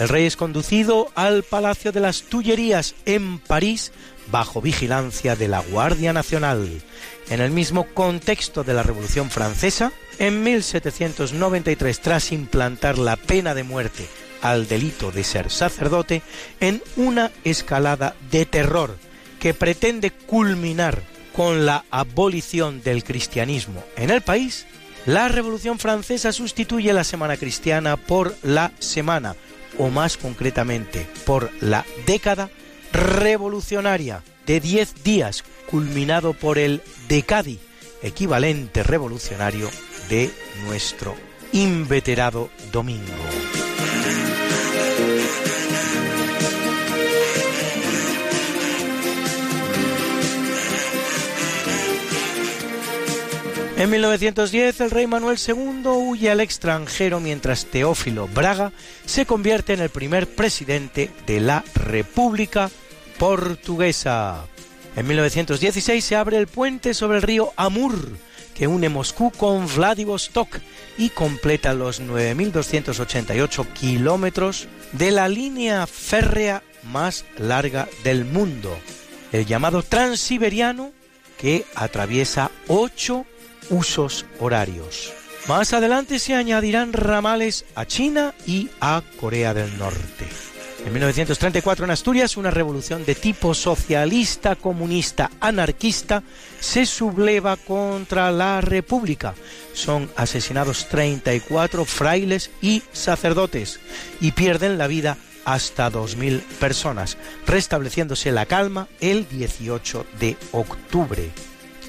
El 0.00 0.08
rey 0.08 0.26
es 0.26 0.34
conducido 0.34 1.12
al 1.14 1.44
Palacio 1.44 1.92
de 1.92 2.00
las 2.00 2.22
Tullerías 2.22 2.96
en 3.06 3.38
París 3.38 3.92
bajo 4.32 4.60
vigilancia 4.60 5.36
de 5.36 5.46
la 5.46 5.60
Guardia 5.60 6.12
Nacional. 6.12 6.82
En 7.30 7.40
el 7.40 7.52
mismo 7.52 7.86
contexto 7.94 8.64
de 8.64 8.74
la 8.74 8.82
Revolución 8.82 9.30
Francesa, 9.30 9.92
en 10.18 10.42
1793, 10.42 12.00
tras 12.00 12.32
implantar 12.32 12.98
la 12.98 13.14
pena 13.14 13.54
de 13.54 13.62
muerte 13.62 14.08
al 14.44 14.68
delito 14.68 15.10
de 15.10 15.24
ser 15.24 15.50
sacerdote 15.50 16.22
en 16.60 16.82
una 16.96 17.32
escalada 17.44 18.14
de 18.30 18.44
terror 18.44 18.96
que 19.40 19.54
pretende 19.54 20.10
culminar 20.10 21.02
con 21.34 21.64
la 21.64 21.84
abolición 21.90 22.82
del 22.82 23.04
cristianismo 23.04 23.82
en 23.96 24.10
el 24.10 24.20
país, 24.20 24.66
la 25.06 25.28
Revolución 25.28 25.78
Francesa 25.78 26.30
sustituye 26.30 26.92
la 26.92 27.04
Semana 27.04 27.38
Cristiana 27.38 27.96
por 27.96 28.36
la 28.42 28.70
Semana, 28.78 29.34
o 29.78 29.88
más 29.88 30.18
concretamente 30.18 31.06
por 31.24 31.50
la 31.60 31.84
década 32.06 32.50
revolucionaria 32.92 34.22
de 34.46 34.60
10 34.60 35.02
días, 35.02 35.42
culminado 35.70 36.34
por 36.34 36.58
el 36.58 36.82
Decadi, 37.08 37.58
equivalente 38.02 38.82
revolucionario 38.82 39.70
de 40.10 40.30
nuestro 40.66 41.14
inveterado 41.52 42.50
domingo. 42.70 43.24
En 53.76 53.90
1910 53.90 54.80
el 54.82 54.90
rey 54.90 55.06
Manuel 55.06 55.36
II 55.36 55.86
huye 55.86 56.30
al 56.30 56.40
extranjero 56.40 57.18
mientras 57.18 57.66
Teófilo 57.66 58.28
Braga 58.28 58.72
se 59.04 59.26
convierte 59.26 59.72
en 59.72 59.80
el 59.80 59.90
primer 59.90 60.28
presidente 60.28 61.10
de 61.26 61.40
la 61.40 61.64
República 61.74 62.70
Portuguesa. 63.18 64.46
En 64.94 65.08
1916 65.08 66.04
se 66.04 66.14
abre 66.14 66.38
el 66.38 66.46
puente 66.46 66.94
sobre 66.94 67.16
el 67.16 67.22
río 67.22 67.52
Amur 67.56 68.16
que 68.54 68.68
une 68.68 68.88
Moscú 68.88 69.32
con 69.32 69.66
Vladivostok 69.66 70.60
y 70.96 71.10
completa 71.10 71.74
los 71.74 72.00
9.288 72.00 73.66
kilómetros 73.72 74.68
de 74.92 75.10
la 75.10 75.28
línea 75.28 75.86
férrea 75.86 76.62
más 76.84 77.24
larga 77.36 77.88
del 78.04 78.24
mundo, 78.24 78.78
el 79.32 79.44
llamado 79.46 79.82
Transiberiano, 79.82 80.92
que 81.38 81.64
atraviesa 81.74 82.52
ocho 82.68 83.26
usos 83.70 84.26
horarios. 84.40 85.12
Más 85.48 85.72
adelante 85.72 86.18
se 86.18 86.34
añadirán 86.34 86.92
ramales 86.92 87.66
a 87.74 87.84
China 87.84 88.34
y 88.46 88.70
a 88.80 89.02
Corea 89.20 89.52
del 89.52 89.76
Norte. 89.78 90.26
En 90.86 90.92
1934 90.92 91.86
en 91.86 91.90
Asturias, 91.90 92.36
una 92.36 92.50
revolución 92.50 93.06
de 93.06 93.14
tipo 93.14 93.54
socialista, 93.54 94.54
comunista, 94.54 95.30
anarquista 95.40 96.22
se 96.60 96.84
subleva 96.84 97.56
contra 97.56 98.30
la 98.30 98.60
República. 98.60 99.34
Son 99.72 100.10
asesinados 100.14 100.88
34 100.88 101.86
frailes 101.86 102.50
y 102.60 102.82
sacerdotes 102.92 103.80
y 104.20 104.32
pierden 104.32 104.76
la 104.76 104.86
vida 104.86 105.16
hasta 105.46 105.90
2.000 105.90 106.40
personas, 106.58 107.16
restableciéndose 107.46 108.30
la 108.32 108.44
calma 108.44 108.88
el 109.00 109.26
18 109.28 110.06
de 110.20 110.36
octubre, 110.52 111.30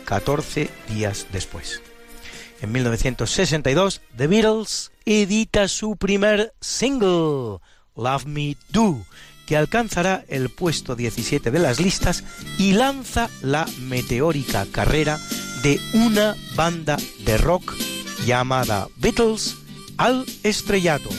14 0.06 0.69
días 0.90 1.27
después. 1.32 1.82
En 2.61 2.72
1962, 2.72 4.02
The 4.15 4.27
Beatles 4.27 4.91
edita 5.06 5.68
su 5.68 5.98
primer 5.98 6.53
single, 6.61 7.60
Love 7.95 8.26
Me 8.26 8.57
Do, 8.69 9.06
que 9.45 9.57
alcanzará 9.57 10.26
el 10.27 10.49
puesto 10.49 10.95
17 10.95 11.52
de 11.52 11.60
las 11.60 11.80
listas 11.80 12.23
y 12.57 12.73
lanza 12.73 13.30
la 13.41 13.65
meteórica 13.82 14.65
carrera 14.72 15.19
de 15.61 15.80
una 15.94 16.36
banda 16.56 16.98
de 17.26 17.38
rock 17.38 17.73
llamada 18.26 18.88
Beatles 18.98 19.56
al 19.98 20.26
estrellato. 20.44 21.10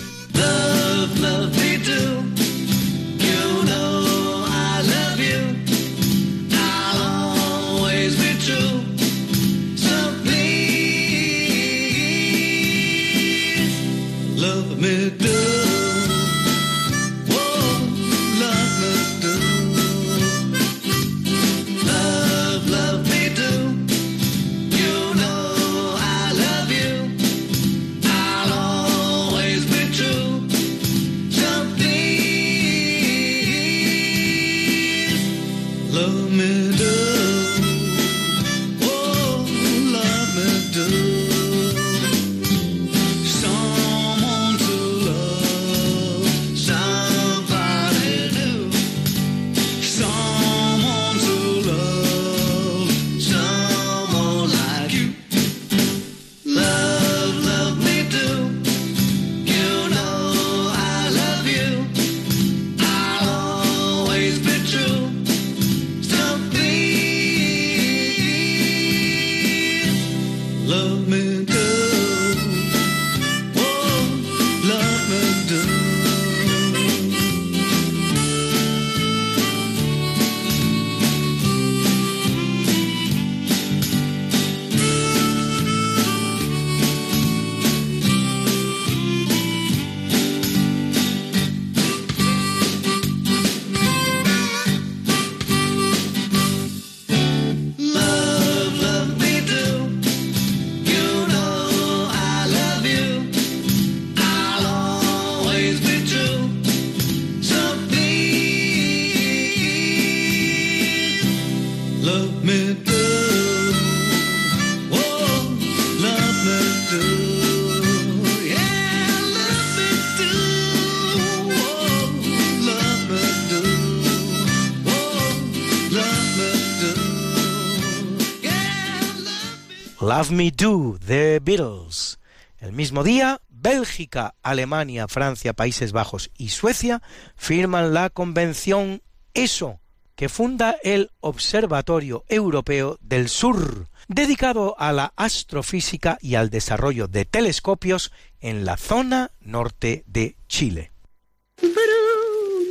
Me 130.36 130.50
Do, 130.50 130.98
The 131.06 131.40
Beatles. 131.40 132.18
El 132.58 132.72
mismo 132.72 133.02
día, 133.02 133.40
Bélgica, 133.48 134.34
Alemania, 134.42 135.08
Francia, 135.08 135.54
Países 135.54 135.92
Bajos 135.92 136.30
y 136.36 136.50
Suecia 136.50 137.00
firman 137.36 137.94
la 137.94 138.10
Convención 138.10 139.00
ESO, 139.32 139.80
que 140.14 140.28
funda 140.28 140.76
el 140.82 141.10
Observatorio 141.20 142.26
Europeo 142.28 142.98
del 143.00 143.30
Sur, 143.30 143.88
dedicado 144.08 144.78
a 144.78 144.92
la 144.92 145.14
astrofísica 145.16 146.18
y 146.20 146.34
al 146.34 146.50
desarrollo 146.50 147.08
de 147.08 147.24
telescopios 147.24 148.12
en 148.38 148.66
la 148.66 148.76
zona 148.76 149.30
norte 149.40 150.04
de 150.06 150.36
Chile. 150.48 150.92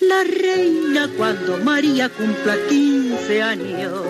la 0.00 0.24
reina 0.24 1.08
cuando 1.16 1.58
María 1.58 2.08
cumpla 2.08 2.56
15 2.68 3.42
años 3.42 4.02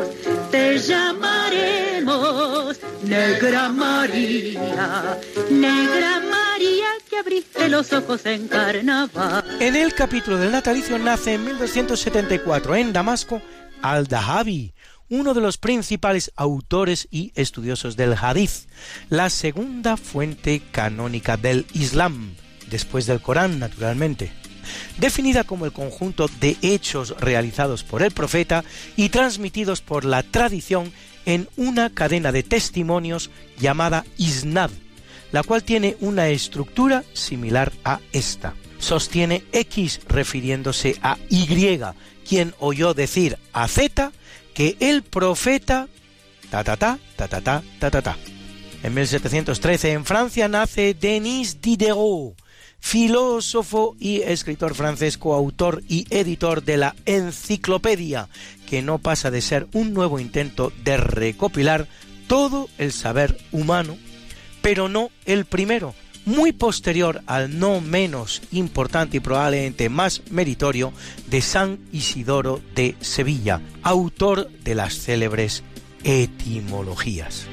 te 0.51 0.79
llamaremos 0.79 2.79
Negra 3.03 3.69
María, 3.71 5.19
Negra 5.51 6.23
María 6.31 6.87
que 7.09 7.19
abriste 7.19 7.69
los 7.69 7.93
ojos 7.93 8.25
en 8.27 8.49
carnaval. 8.49 9.45
En 9.61 9.77
el 9.77 9.95
capítulo 9.95 10.39
del 10.39 10.53
natalicio 10.53 10.99
nace 10.99 11.35
en 11.35 11.45
1274 11.45 12.77
en 12.77 12.93
Damasco 12.93 13.41
Al-Dahabi, 13.83 14.75
uno 15.11 15.33
de 15.33 15.41
los 15.41 15.57
principales 15.57 16.33
autores 16.37 17.09
y 17.11 17.33
estudiosos 17.35 17.97
del 17.97 18.15
Hadith, 18.21 18.69
la 19.09 19.31
segunda 19.31 19.97
fuente 19.97 20.61
canónica 20.71 21.39
del 21.39 21.65
Islam, 21.73 22.35
después 22.69 23.07
del 23.07 23.23
Corán, 23.23 23.59
naturalmente 23.59 24.31
definida 24.99 25.45
como 25.45 25.65
el 25.65 25.73
conjunto 25.73 26.29
de 26.41 26.57
hechos 26.63 27.15
realizados 27.19 27.85
por 27.85 28.03
el 28.03 28.13
profeta 28.13 28.65
y 28.97 29.09
transmitidos 29.09 29.81
por 29.81 30.05
la 30.05 30.23
tradición 30.23 30.93
en 31.27 31.49
una 31.57 31.91
cadena 31.91 32.33
de 32.33 32.43
testimonios 32.43 33.31
llamada 33.59 34.05
Isnad, 34.17 34.71
la 35.33 35.43
cual 35.43 35.63
tiene 35.63 35.97
una 36.01 36.29
estructura 36.29 37.05
similar 37.13 37.73
a 37.85 38.01
esta. 38.13 38.55
Sostiene 38.79 39.45
X 39.53 40.01
refiriéndose 40.09 40.99
a 41.03 41.19
Y, 41.29 41.81
quien 42.27 42.55
oyó 42.59 42.95
decir 42.95 43.39
a 43.53 43.69
Z 43.69 44.13
que 44.55 44.77
el 44.81 45.03
profeta 45.03 45.89
ta 46.51 46.65
ta 46.65 46.77
ta 46.77 46.99
ta 47.17 47.29
ta 47.29 47.41
ta 47.41 47.91
ta 47.91 48.03
ta. 48.03 48.17
En 48.83 48.95
1713 48.95 49.93
en 49.93 50.05
Francia 50.05 50.49
nace 50.49 50.95
Denis 50.95 51.61
Diderot, 51.61 52.37
filósofo 52.81 53.97
y 53.99 54.23
escritor 54.23 54.75
francés, 54.75 55.19
coautor 55.19 55.83
y 55.89 56.07
editor 56.11 56.63
de 56.63 56.77
la 56.77 56.97
Enciclopedia, 57.07 58.29
que 58.67 58.83
no 58.83 58.99
pasa 58.99 59.31
de 59.31 59.41
ser 59.41 59.67
un 59.73 59.93
nuevo 59.95 60.19
intento 60.19 60.73
de 60.85 60.97
recopilar 60.97 61.89
todo 62.27 62.69
el 62.79 62.93
saber 62.93 63.39
humano, 63.53 63.97
pero 64.63 64.89
no 64.89 65.11
el 65.25 65.45
primero, 65.45 65.95
muy 66.25 66.53
posterior 66.53 67.23
al 67.27 67.59
no 67.59 67.81
menos 67.81 68.43
importante 68.53 69.17
y 69.17 69.21
probablemente 69.21 69.89
más 69.89 70.23
meritorio 70.31 70.93
de 71.27 71.41
San 71.41 71.79
Isidoro 71.91 72.61
de 72.75 72.97
Sevilla, 73.01 73.63
autor 73.83 74.51
de 74.63 74.75
las 74.75 74.95
célebres 74.95 75.63
etimologías. 76.05 77.47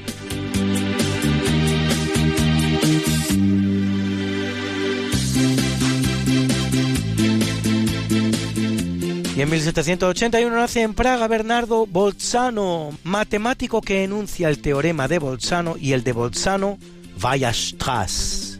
Y 9.36 9.42
en 9.42 9.50
1781 9.50 10.56
nace 10.56 10.80
en 10.80 10.94
Praga 10.94 11.28
Bernardo 11.28 11.84
Bolzano, 11.84 12.96
matemático 13.04 13.82
que 13.82 14.02
enuncia 14.02 14.48
el 14.48 14.62
teorema 14.62 15.08
de 15.08 15.18
Bolzano 15.18 15.76
y 15.78 15.92
el 15.92 16.02
de 16.04 16.12
Bolzano 16.12 16.78
Weierstrass. 17.22 18.58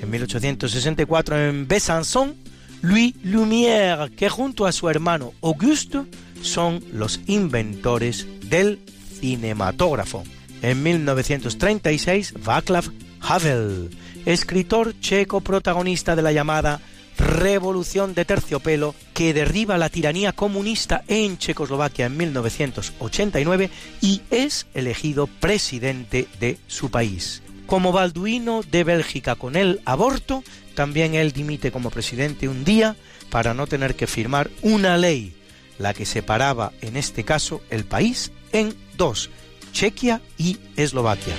En 0.00 0.08
1864 0.08 1.48
en 1.48 1.68
Besançon, 1.68 2.34
Louis 2.80 3.14
Lumière, 3.24 4.10
que 4.16 4.30
junto 4.30 4.64
a 4.64 4.72
su 4.72 4.88
hermano 4.88 5.34
Auguste 5.42 6.04
son 6.40 6.82
los 6.94 7.20
inventores 7.26 8.26
del 8.48 8.80
cinematógrafo. 9.20 10.24
En 10.62 10.82
1936, 10.82 12.32
Václav 12.42 12.90
Havel, 13.20 13.90
escritor 14.24 14.98
checo 14.98 15.42
protagonista 15.42 16.16
de 16.16 16.22
la 16.22 16.32
llamada 16.32 16.80
revolución 17.18 18.14
de 18.14 18.24
terciopelo 18.24 18.94
que 19.14 19.34
derriba 19.34 19.78
la 19.78 19.88
tiranía 19.88 20.32
comunista 20.32 21.02
en 21.08 21.38
Checoslovaquia 21.38 22.06
en 22.06 22.16
1989 22.16 23.70
y 24.00 24.22
es 24.30 24.66
elegido 24.74 25.26
presidente 25.26 26.28
de 26.40 26.58
su 26.66 26.90
país. 26.90 27.42
Como 27.66 27.92
Balduino 27.92 28.62
de 28.62 28.84
Bélgica 28.84 29.34
con 29.34 29.56
el 29.56 29.80
aborto, 29.84 30.44
también 30.74 31.14
él 31.14 31.32
dimite 31.32 31.72
como 31.72 31.90
presidente 31.90 32.48
un 32.48 32.64
día 32.64 32.96
para 33.30 33.54
no 33.54 33.66
tener 33.66 33.96
que 33.96 34.06
firmar 34.06 34.50
una 34.62 34.96
ley, 34.96 35.34
la 35.78 35.94
que 35.94 36.06
separaba 36.06 36.72
en 36.80 36.96
este 36.96 37.24
caso 37.24 37.60
el 37.70 37.84
país 37.84 38.30
en 38.52 38.74
dos, 38.96 39.30
Chequia 39.72 40.20
y 40.38 40.58
Eslovaquia. 40.76 41.34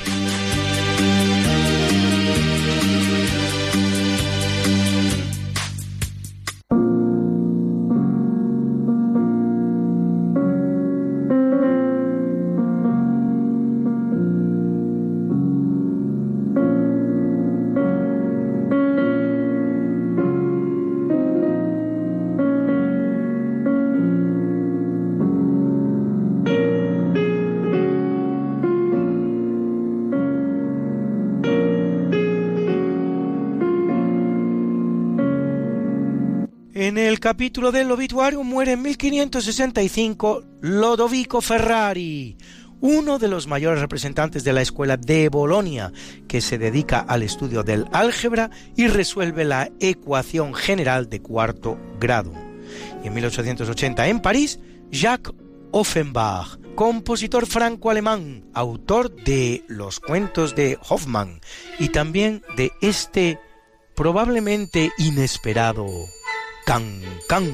Capítulo 37.27 37.73
del 37.73 37.91
obituario 37.91 38.41
muere 38.41 38.71
en 38.71 38.81
1565 38.83 40.45
Lodovico 40.61 41.41
Ferrari, 41.41 42.37
uno 42.79 43.19
de 43.19 43.27
los 43.27 43.47
mayores 43.47 43.81
representantes 43.81 44.45
de 44.45 44.53
la 44.53 44.61
escuela 44.61 44.95
de 44.95 45.27
Bolonia, 45.27 45.91
que 46.29 46.39
se 46.39 46.57
dedica 46.57 47.01
al 47.01 47.23
estudio 47.23 47.63
del 47.63 47.83
álgebra 47.91 48.49
y 48.77 48.87
resuelve 48.87 49.43
la 49.43 49.69
ecuación 49.81 50.53
general 50.53 51.09
de 51.09 51.21
cuarto 51.21 51.77
grado. 51.99 52.31
Y 53.03 53.07
en 53.07 53.13
1880 53.15 54.07
en 54.07 54.21
París, 54.21 54.61
Jacques 54.89 55.35
Offenbach, 55.71 56.57
compositor 56.75 57.45
franco-alemán, 57.45 58.45
autor 58.53 59.13
de 59.13 59.65
los 59.67 59.99
cuentos 59.99 60.55
de 60.55 60.79
Hoffmann 60.87 61.41
y 61.77 61.89
también 61.89 62.41
de 62.55 62.71
este 62.79 63.37
probablemente 63.97 64.91
inesperado 64.97 65.87
Cancán. 66.67 67.45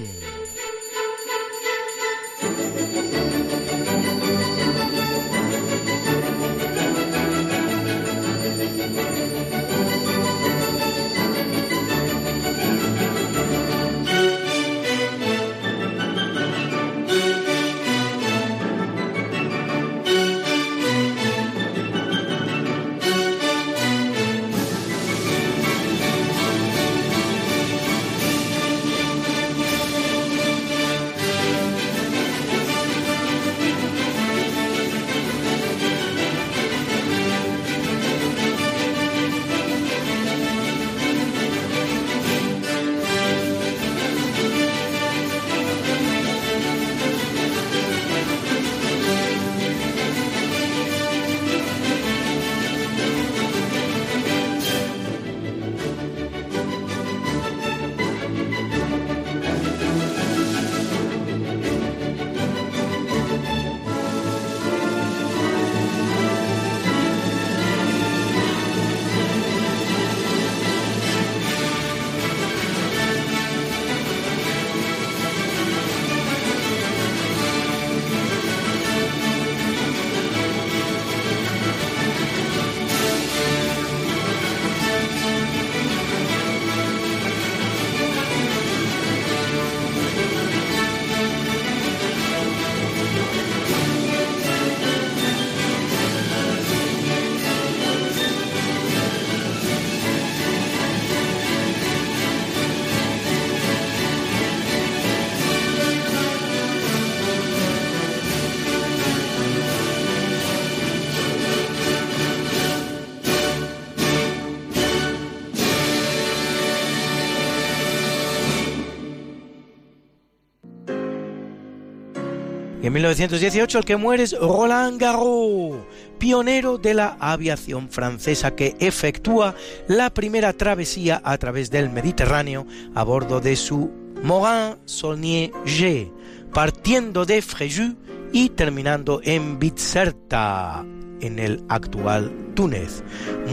En 122.94 122.98
1918 122.98 123.80
el 123.80 123.86
que 123.86 123.98
muere 123.98 124.22
es 124.22 124.38
Roland 124.38 125.02
Garros, 125.02 125.78
pionero 126.20 126.78
de 126.78 126.94
la 126.94 127.18
aviación 127.20 127.90
francesa 127.90 128.56
que 128.56 128.76
efectúa 128.80 129.56
la 129.88 130.14
primera 130.14 130.54
travesía 130.54 131.20
a 131.24 131.36
través 131.40 131.72
del 131.72 131.90
Mediterráneo 131.90 132.68
a 132.94 133.04
bordo 133.04 133.40
de 133.40 133.56
su 133.56 133.90
Morin 134.22 134.78
Saulnier 134.86 135.50
G, 135.66 136.12
partiendo 136.54 137.26
de 137.26 137.42
Fréjus 137.42 137.96
y 138.32 138.50
terminando 138.50 139.22
en 139.24 139.58
Bizerta, 139.58 140.86
en 141.20 141.40
el 141.40 141.64
actual 141.70 142.32
Túnez, 142.54 143.04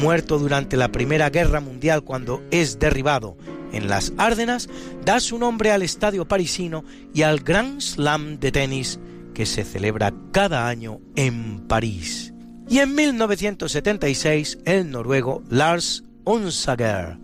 muerto 0.03 0.39
durante 0.39 0.77
la 0.77 0.93
Primera 0.93 1.31
Guerra 1.31 1.61
Mundial 1.61 2.05
cuando 2.05 2.43
es 2.51 2.79
derribado 2.79 3.39
en 3.73 3.89
las 3.89 4.13
Árdenas, 4.19 4.69
da 5.03 5.19
su 5.19 5.39
nombre 5.39 5.73
al 5.73 5.81
estadio 5.81 6.29
parisino 6.29 6.85
y 7.15 7.23
al 7.23 7.41
Grand 7.41 7.81
Slam 7.81 8.39
de 8.39 8.53
tenis 8.53 9.01
que 9.41 9.47
se 9.47 9.65
celebra 9.65 10.13
cada 10.33 10.69
año 10.69 11.01
en 11.17 11.67
París. 11.67 12.35
Y 12.69 12.81
en 12.81 12.95
1976 12.95 14.59
el 14.67 14.91
noruego 14.91 15.43
Lars 15.49 16.05
Onsager, 16.25 17.17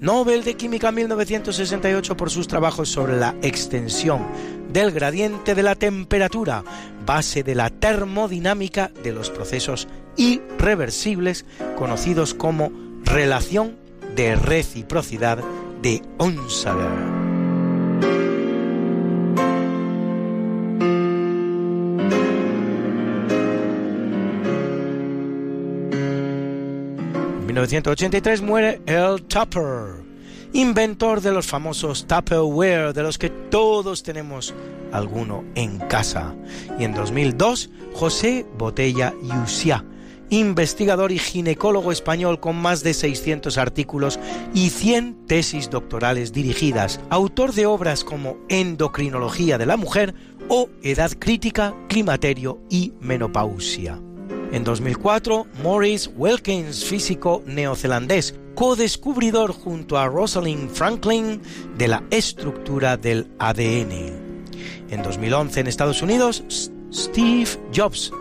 Nobel 0.00 0.42
de 0.42 0.56
Química 0.56 0.90
1968 0.90 2.16
por 2.16 2.28
sus 2.28 2.48
trabajos 2.48 2.88
sobre 2.88 3.16
la 3.18 3.36
extensión 3.42 4.26
del 4.72 4.90
gradiente 4.90 5.54
de 5.54 5.62
la 5.62 5.76
temperatura, 5.76 6.64
base 7.06 7.44
de 7.44 7.54
la 7.54 7.70
termodinámica 7.70 8.90
de 9.04 9.12
los 9.12 9.30
procesos 9.30 9.86
irreversibles 10.16 11.46
conocidos 11.76 12.34
como 12.34 12.72
relación 13.04 13.76
de 14.16 14.34
reciprocidad 14.34 15.38
de 15.82 16.02
Onsager. 16.18 17.20
1983 27.60 28.40
muere 28.40 28.80
Earl 28.86 29.22
Tupper, 29.22 30.02
inventor 30.54 31.20
de 31.20 31.30
los 31.30 31.46
famosos 31.46 32.06
Tupperware, 32.06 32.94
de 32.94 33.02
los 33.02 33.18
que 33.18 33.28
todos 33.28 34.02
tenemos 34.02 34.54
alguno 34.92 35.44
en 35.54 35.78
casa. 35.78 36.34
Y 36.78 36.84
en 36.84 36.94
2002, 36.94 37.70
José 37.92 38.46
Botella 38.56 39.12
Yusia, 39.22 39.84
investigador 40.30 41.12
y 41.12 41.18
ginecólogo 41.18 41.92
español 41.92 42.40
con 42.40 42.56
más 42.56 42.82
de 42.82 42.94
600 42.94 43.58
artículos 43.58 44.18
y 44.54 44.70
100 44.70 45.26
tesis 45.26 45.68
doctorales 45.68 46.32
dirigidas, 46.32 46.98
autor 47.10 47.52
de 47.52 47.66
obras 47.66 48.04
como 48.04 48.38
Endocrinología 48.48 49.58
de 49.58 49.66
la 49.66 49.76
Mujer 49.76 50.14
o 50.48 50.70
Edad 50.82 51.12
Crítica, 51.18 51.74
Climaterio 51.88 52.58
y 52.70 52.94
Menopausia. 53.00 54.00
En 54.52 54.64
2004, 54.64 55.46
Maurice 55.62 56.10
Wilkins, 56.16 56.84
físico 56.84 57.42
neozelandés, 57.46 58.34
co-descubridor 58.56 59.52
junto 59.52 59.96
a 59.96 60.08
Rosalind 60.08 60.70
Franklin 60.70 61.40
de 61.78 61.86
la 61.86 62.02
estructura 62.10 62.96
del 62.96 63.28
ADN. 63.38 63.92
En 64.90 65.02
2011 65.02 65.60
en 65.60 65.66
Estados 65.68 66.02
Unidos, 66.02 66.42
Steve 66.92 67.48
Jobs, 67.72 68.12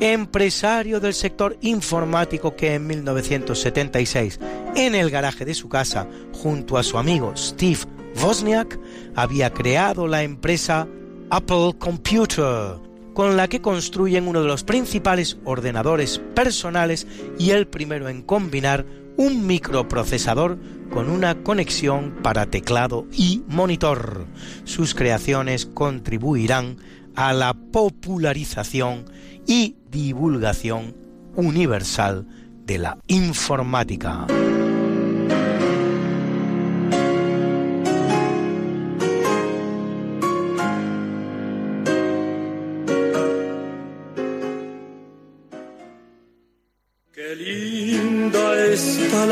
empresario 0.00 0.98
del 0.98 1.14
sector 1.14 1.56
informático 1.60 2.56
que 2.56 2.74
en 2.74 2.88
1976, 2.88 4.40
en 4.74 4.96
el 4.96 5.08
garaje 5.08 5.44
de 5.44 5.54
su 5.54 5.68
casa, 5.68 6.08
junto 6.32 6.78
a 6.78 6.82
su 6.82 6.98
amigo 6.98 7.32
Steve 7.36 7.80
Wozniak, 8.20 8.76
había 9.14 9.52
creado 9.52 10.08
la 10.08 10.24
empresa 10.24 10.88
Apple 11.30 11.74
Computer, 11.78 12.89
con 13.20 13.36
la 13.36 13.48
que 13.48 13.60
construyen 13.60 14.26
uno 14.26 14.40
de 14.40 14.46
los 14.46 14.64
principales 14.64 15.36
ordenadores 15.44 16.22
personales 16.34 17.06
y 17.38 17.50
el 17.50 17.66
primero 17.66 18.08
en 18.08 18.22
combinar 18.22 18.86
un 19.18 19.46
microprocesador 19.46 20.58
con 20.90 21.10
una 21.10 21.42
conexión 21.42 22.14
para 22.22 22.46
teclado 22.46 23.06
y 23.12 23.42
monitor. 23.46 24.24
Sus 24.64 24.94
creaciones 24.94 25.66
contribuirán 25.66 26.78
a 27.14 27.34
la 27.34 27.52
popularización 27.52 29.04
y 29.46 29.76
divulgación 29.90 30.96
universal 31.36 32.26
de 32.64 32.78
la 32.78 32.96
informática. 33.06 34.28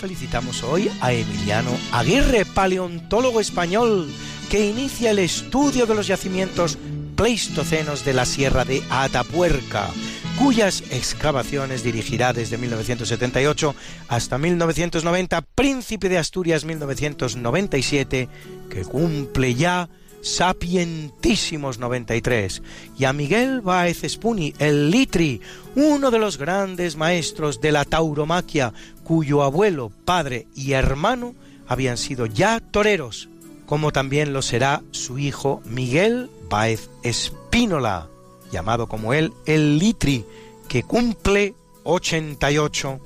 felicitamos 0.00 0.62
hoy 0.62 0.90
a 1.02 1.12
Emiliano 1.12 1.70
Aguirre, 1.92 2.46
paleontólogo 2.46 3.38
español, 3.38 4.08
que 4.48 4.66
inicia 4.66 5.10
el 5.10 5.18
estudio 5.18 5.84
de 5.84 5.94
los 5.94 6.06
yacimientos 6.06 6.78
pleistocenos 7.16 8.02
de 8.06 8.14
la 8.14 8.24
Sierra 8.24 8.64
de 8.64 8.82
Atapuerca, 8.88 9.90
cuyas 10.38 10.82
excavaciones 10.90 11.82
dirigirá 11.84 12.32
desde 12.32 12.56
1978 12.56 13.74
hasta 14.08 14.38
1990, 14.38 15.42
Príncipe 15.54 16.08
de 16.08 16.16
Asturias 16.16 16.64
1997, 16.64 18.28
que 18.70 18.82
cumple 18.84 19.54
ya 19.54 19.90
sapientísimos 20.22 21.78
93, 21.78 22.62
y 22.98 23.04
a 23.04 23.12
Miguel 23.12 23.60
Baez 23.60 24.02
Spuni, 24.06 24.54
el 24.58 24.90
Litri, 24.90 25.40
uno 25.76 26.10
de 26.10 26.18
los 26.18 26.36
grandes 26.36 26.96
maestros 26.96 27.60
de 27.60 27.72
la 27.72 27.84
tauromaquia, 27.84 28.72
cuyo 29.10 29.42
abuelo, 29.42 29.90
padre 30.04 30.46
y 30.54 30.70
hermano 30.70 31.34
habían 31.66 31.96
sido 31.96 32.26
ya 32.26 32.60
toreros, 32.60 33.28
como 33.66 33.90
también 33.90 34.32
lo 34.32 34.40
será 34.40 34.84
su 34.92 35.18
hijo 35.18 35.62
Miguel 35.64 36.30
Baez 36.48 36.88
Espínola, 37.02 38.06
llamado 38.52 38.86
como 38.86 39.12
él 39.12 39.32
el 39.46 39.80
Litri, 39.80 40.24
que 40.68 40.84
cumple 40.84 41.56
88 41.82 43.00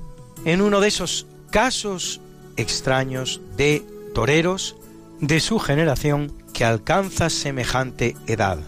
en 0.45 0.61
uno 0.61 0.79
de 0.79 0.89
esos 0.89 1.25
casos 1.49 2.21
extraños 2.55 3.41
de 3.57 3.83
toreros 4.13 4.75
de 5.21 5.39
su 5.39 5.57
generación 5.57 6.31
que 6.53 6.65
alcanza 6.65 7.31
semejante 7.31 8.15
edad. 8.27 8.59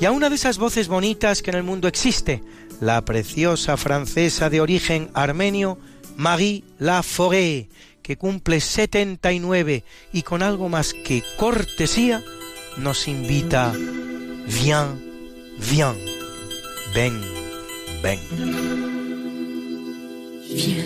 Y 0.00 0.06
a 0.06 0.10
una 0.10 0.30
de 0.30 0.36
esas 0.36 0.56
voces 0.56 0.88
bonitas 0.88 1.42
que 1.42 1.50
en 1.50 1.58
el 1.58 1.64
mundo 1.64 1.86
existe, 1.86 2.42
la 2.80 3.04
preciosa 3.04 3.76
francesa 3.76 4.48
de 4.48 4.62
origen 4.62 5.10
armenio 5.12 5.76
Marie 6.16 6.64
Laforêt, 6.78 7.68
que 8.02 8.16
cumple 8.16 8.60
79 8.60 9.84
y 10.12 10.22
con 10.22 10.42
algo 10.42 10.68
más 10.68 10.94
que 10.94 11.22
cortesía 11.36 12.22
nos 12.78 13.08
invita. 13.08 13.72
Viens, 14.46 14.98
viens, 15.58 15.96
ven, 16.94 17.20
ven. 18.02 18.18
Viens, 20.54 20.84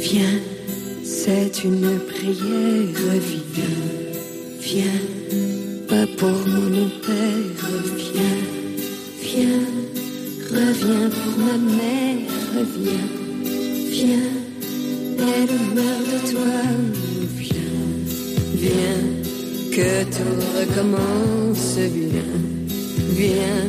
viens, 0.00 0.42
c'est 1.02 1.64
une 1.64 1.98
prière, 2.00 2.92
viens, 3.52 3.70
viens. 4.60 5.16
pas 5.88 6.06
pour 6.18 6.38
mon 6.48 6.88
père, 7.04 7.68
viens, 7.96 8.42
viens, 9.20 9.66
reviens 10.50 11.10
pour 11.10 11.38
ma 11.44 11.58
mère, 11.58 12.64
viens, 12.76 13.25
viens, 13.96 14.32
Elle 15.18 15.56
meurt 15.74 16.06
de 16.12 16.18
toi, 16.32 16.58
viens, 17.42 17.76
viens, 18.62 19.02
que 19.74 20.04
tout 20.14 20.38
recommence, 20.58 21.76
viens, 21.78 22.36
viens, 23.20 23.64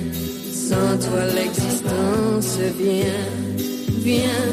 sans 0.51 0.91
toi 1.05 1.23
l'existence, 1.37 2.57
viens, 2.77 3.25
viens, 4.07 4.47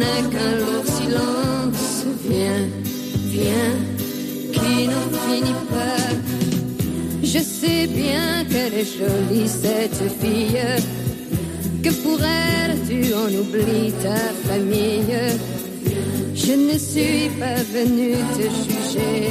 n'est 0.00 0.24
qu'un 0.32 0.54
lourd 0.62 0.88
silence, 0.98 2.06
viens, 2.28 2.66
viens, 3.36 3.76
qui 4.52 4.88
n'en 4.92 5.08
finit 5.24 5.64
pas. 5.74 6.08
Je 7.22 7.38
sais 7.38 7.86
bien 7.86 8.44
qu'elle 8.50 8.74
est 8.74 8.92
jolie, 8.98 9.48
cette 9.48 10.02
fille, 10.20 10.58
que 11.82 11.90
pour 12.02 12.18
elle 12.22 12.76
tu 12.88 13.14
en 13.14 13.28
oublies 13.42 13.92
ta 14.02 14.16
famille. 14.48 15.18
Je 16.34 16.52
ne 16.52 16.78
suis 16.78 17.28
pas 17.38 17.60
venue 17.74 18.16
te 18.36 18.42
juger, 18.42 19.30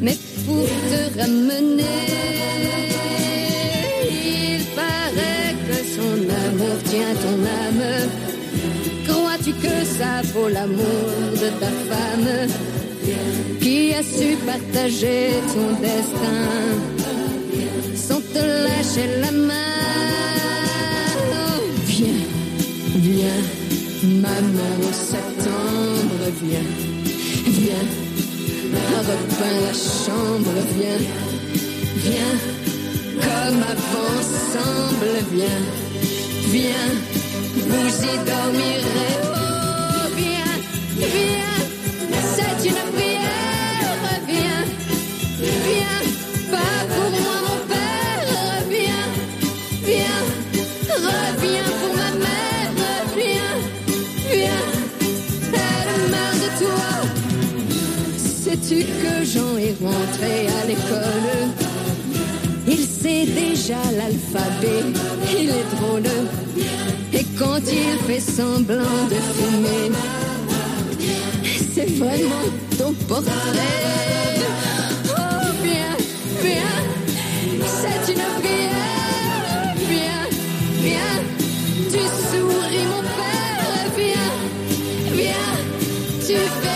mais 0.00 0.16
pour 0.46 0.66
te 0.90 1.18
ramener. 1.18 1.82
Il 4.10 4.64
paraît 4.80 5.54
que 5.66 5.78
son 5.96 6.18
amour 6.46 6.76
tient 6.90 7.14
ton 7.24 7.38
âme. 7.64 8.08
Crois-tu 9.06 9.52
que 9.52 9.76
ça 9.98 10.22
vaut 10.32 10.48
l'amour 10.48 11.10
de 11.42 11.48
ta 11.60 11.72
femme 11.88 12.48
qui 13.60 13.94
a 13.94 14.02
su 14.02 14.36
partager 14.46 15.30
ton 15.52 15.68
destin 15.80 16.42
sans 17.94 18.20
te 18.20 18.44
lâcher 18.64 19.08
la 19.20 19.32
main? 19.32 20.31
Viens, 23.02 23.42
maman, 24.22 24.92
septembre, 24.92 26.24
viens, 26.40 26.70
viens, 27.46 27.88
repeins 29.08 29.60
la 29.66 29.72
chambre, 29.72 30.54
viens, 30.76 31.02
viens, 31.96 32.38
comme 33.20 33.62
avant 33.74 34.22
semble, 34.52 35.14
viens, 35.32 35.64
viens, 36.52 36.92
vous 37.56 37.92
y 38.04 38.14
dormirez, 38.24 39.16
oh, 39.24 40.06
viens, 40.16 40.54
viens, 40.96 41.58
c'est 42.36 42.68
une 42.68 42.92
prière, 42.92 43.11
rentré 59.84 60.46
à 60.60 60.66
l'école 60.66 61.30
Il 62.66 62.78
sait 62.78 63.26
déjà 63.26 63.80
l'alphabet, 63.96 64.84
il 65.38 65.48
est 65.50 65.76
drôle. 65.76 66.10
Et 67.12 67.24
quand 67.38 67.60
il 67.66 67.98
fait 68.06 68.20
semblant 68.20 69.00
de 69.10 69.18
fumer, 69.34 69.90
c'est 71.74 71.90
vraiment 71.98 72.46
ton 72.78 72.92
portrait. 73.08 73.30
Oh, 75.08 75.46
viens, 75.62 75.96
viens, 76.42 76.80
c'est 77.80 78.12
une 78.12 78.26
prière. 78.40 79.74
Viens, 79.90 80.26
viens, 80.82 81.18
tu 81.92 82.02
souris 82.28 82.86
mon 82.92 83.02
père. 83.18 83.62
Viens, 83.96 84.32
viens, 85.14 85.52
tu 86.26 86.34
verras 86.34 86.71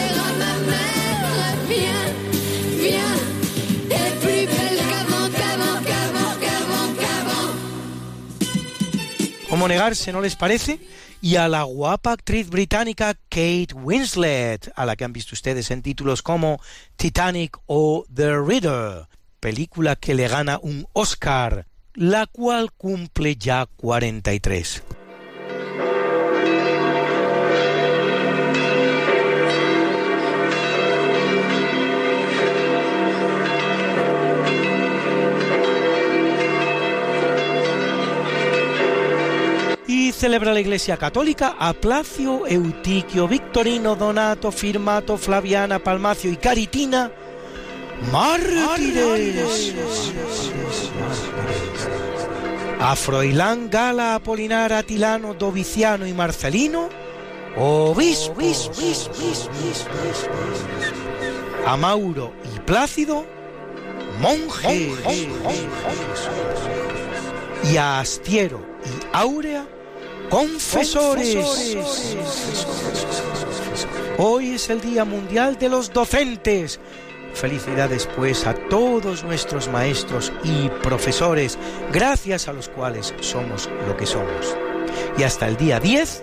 ¿Cómo 9.56 9.68
negarse, 9.68 10.12
no 10.12 10.20
les 10.20 10.36
parece? 10.36 10.78
Y 11.22 11.36
a 11.36 11.48
la 11.48 11.62
guapa 11.62 12.12
actriz 12.12 12.50
británica 12.50 13.14
Kate 13.30 13.68
Winslet, 13.72 14.70
a 14.76 14.84
la 14.84 14.96
que 14.96 15.04
han 15.04 15.14
visto 15.14 15.34
ustedes 15.34 15.70
en 15.70 15.80
títulos 15.80 16.20
como 16.20 16.60
Titanic 16.96 17.56
o 17.64 18.04
The 18.14 18.36
Reader, 18.36 19.08
película 19.40 19.96
que 19.96 20.14
le 20.14 20.28
gana 20.28 20.58
un 20.60 20.86
Oscar, 20.92 21.66
la 21.94 22.26
cual 22.26 22.70
cumple 22.70 23.36
ya 23.36 23.64
43. 23.64 24.82
Celebra 40.16 40.54
la 40.54 40.60
Iglesia 40.60 40.96
Católica 40.96 41.56
a 41.58 41.74
Placio, 41.74 42.46
Eutiquio, 42.46 43.28
Victorino, 43.28 43.96
Donato, 43.96 44.50
Firmato, 44.50 45.18
Flaviana, 45.18 45.78
Palmacio 45.78 46.30
y 46.30 46.36
Caritina, 46.36 47.12
mártires. 48.10 49.74
A 52.80 52.96
Froilán, 52.96 53.68
Gala, 53.68 54.14
Apolinar, 54.14 54.72
Atilano, 54.72 55.34
Doviciano 55.34 56.06
y 56.06 56.14
Marcelino, 56.14 56.88
obispos. 57.56 58.70
A 61.66 61.76
Mauro 61.76 62.32
y 62.54 62.60
Plácido, 62.60 63.26
monjes. 64.20 64.92
Y 67.70 67.76
a 67.76 68.00
Astiero 68.00 68.60
y 68.84 69.06
Áurea, 69.12 69.66
confesores. 70.28 71.76
Hoy 74.18 74.54
es 74.54 74.70
el 74.70 74.80
Día 74.80 75.04
Mundial 75.04 75.58
de 75.58 75.68
los 75.68 75.92
Docentes. 75.92 76.80
Felicidades 77.34 78.08
pues 78.16 78.46
a 78.46 78.54
todos 78.54 79.22
nuestros 79.22 79.68
maestros 79.68 80.32
y 80.42 80.70
profesores, 80.82 81.58
gracias 81.92 82.48
a 82.48 82.54
los 82.54 82.68
cuales 82.68 83.14
somos 83.20 83.68
lo 83.86 83.96
que 83.96 84.06
somos. 84.06 84.56
Y 85.18 85.22
hasta 85.22 85.46
el 85.46 85.56
día 85.56 85.78
10, 85.78 86.22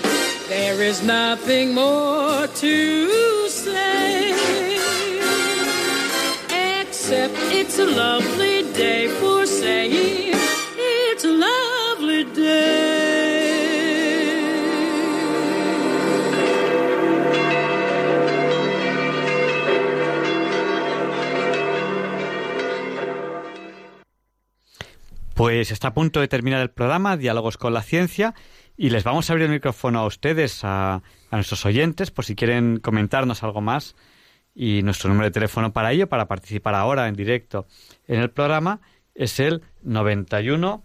There 0.51 0.81
is 0.81 1.01
nothing 1.01 1.73
more 1.73 2.45
to 2.45 3.47
say, 3.47 4.33
except 6.81 7.35
it's 7.53 7.79
a 7.79 7.85
lovely 7.85 8.63
day 8.73 9.07
for 9.07 9.45
saying 9.45 10.35
it's 10.75 11.23
a 11.23 11.31
lovely 11.31 12.25
day. 12.35 13.61
Pues 25.33 25.71
está 25.71 25.87
a 25.87 25.93
punto 25.93 26.19
de 26.19 26.27
terminar 26.27 26.61
el 26.61 26.71
programa 26.71 27.15
Diálogos 27.15 27.55
con 27.55 27.73
la 27.73 27.83
Ciencia 27.83 28.35
y 28.77 28.89
les 28.89 29.03
vamos 29.03 29.29
a 29.29 29.33
abrir 29.33 29.45
el 29.45 29.51
micrófono 29.51 29.99
a 29.99 30.05
ustedes, 30.05 30.63
a, 30.63 30.95
a 30.95 31.01
nuestros 31.31 31.65
oyentes, 31.65 32.11
por 32.11 32.25
si 32.25 32.35
quieren 32.35 32.79
comentarnos 32.79 33.43
algo 33.43 33.61
más. 33.61 33.95
Y 34.53 34.81
nuestro 34.83 35.09
número 35.09 35.25
de 35.27 35.31
teléfono 35.31 35.71
para 35.71 35.91
ello, 35.93 36.07
para 36.07 36.27
participar 36.27 36.75
ahora 36.75 37.07
en 37.07 37.15
directo 37.15 37.67
en 38.07 38.19
el 38.19 38.29
programa, 38.29 38.81
es 39.15 39.39
el 39.39 39.61
91 39.83 40.83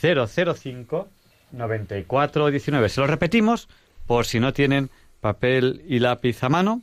005 0.00 1.08
94 1.52 2.50
19. 2.50 2.88
Se 2.88 3.00
lo 3.00 3.06
repetimos 3.06 3.68
por 4.06 4.26
si 4.26 4.40
no 4.40 4.52
tienen 4.52 4.90
papel 5.20 5.82
y 5.86 5.98
lápiz 5.98 6.42
a 6.42 6.48
mano. 6.48 6.82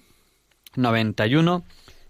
91 0.75 1.63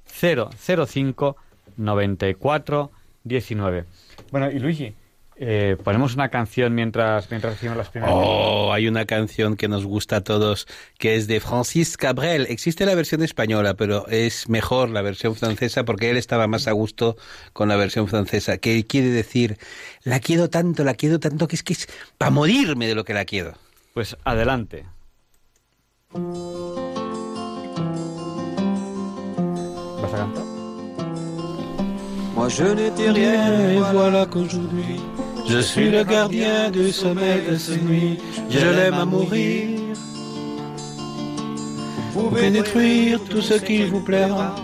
005 0.06 1.36
94 1.78 2.92
19. 3.24 3.86
Bueno, 4.32 4.52
y 4.52 4.60
Luigi, 4.60 4.96
Eh, 5.38 5.76
ponemos 5.84 6.16
una 6.16 6.30
canción 6.30 6.74
mientras, 6.74 7.30
mientras 7.30 7.54
recibimos 7.54 7.78
las 7.78 7.90
primeras. 7.90 8.16
Oh, 8.18 8.72
hay 8.72 8.88
una 8.88 9.06
canción 9.06 9.58
que 9.58 9.68
nos 9.68 9.86
gusta 9.86 10.18
a 10.18 10.22
todos, 10.22 10.66
que 10.98 11.16
es 11.16 11.28
de 11.28 11.42
Francis 11.42 11.98
Cabrel. 11.98 12.48
Existe 12.50 12.86
la 12.86 12.96
versión 12.96 13.22
española, 13.22 13.74
pero 13.74 14.08
es 14.08 14.48
mejor 14.48 14.90
la 14.90 15.02
versión 15.02 15.36
francesa 15.36 15.84
porque 15.84 16.10
él 16.10 16.18
estaba 16.18 16.48
más 16.48 16.68
a 16.68 16.72
gusto 16.72 17.18
con 17.52 17.68
la 17.68 17.76
versión 17.76 18.08
francesa. 18.08 18.58
Que 18.58 18.86
quiere 18.88 19.10
decir, 19.10 19.58
la 20.04 20.22
quiero 20.22 20.50
tanto, 20.50 20.86
la 20.86 20.94
quiero 20.94 21.20
tanto, 21.20 21.48
que 21.50 21.58
es 21.58 21.64
que 21.64 21.74
es 21.74 21.88
para 22.18 22.32
morirme 22.32 22.88
de 22.88 22.96
lo 22.96 23.04
que 23.04 23.14
la 23.14 23.26
quiero. 23.26 23.54
Pues 23.94 24.16
adelante. 24.24 24.86
¿Vas 30.02 30.14
a 30.14 30.18
cantar? 30.18 30.44
Moi 32.36 32.50
je 32.50 32.64
n'étais 32.64 33.10
rien 33.10 33.70
et 33.70 33.80
voilà 33.80 34.26
qu'aujourd'hui 34.26 35.00
je 35.48 35.60
suis 35.60 35.90
le 35.90 36.04
gardien 36.04 36.72
du 36.72 36.92
sommeil 36.92 37.42
de 37.50 37.58
ces 37.58 37.78
nuits. 37.78 38.18
Je 38.50 38.66
l'aime 38.66 38.94
à 38.96 39.06
mourir. 39.06 39.80
Vous 42.14 42.30
pouvez 42.30 42.50
détruire 42.50 43.20
tout 43.30 43.42
ce 43.42 43.56
qui 43.56 43.84
vous 43.84 44.02
plaira. 44.02 44.56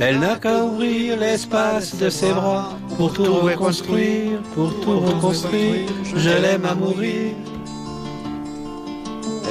Elle 0.00 0.20
n'a 0.20 0.36
qu'à 0.36 0.64
ouvrir 0.64 1.18
l'espace 1.18 1.96
de 1.96 2.08
ses 2.08 2.32
bras 2.32 2.70
pour 2.96 3.12
tout 3.12 3.34
reconstruire, 3.34 4.40
pour 4.54 4.80
tout 4.80 5.00
reconstruire. 5.00 5.88
Je 6.04 6.30
l'aime 6.30 6.64
à 6.64 6.74
mourir. 6.74 7.34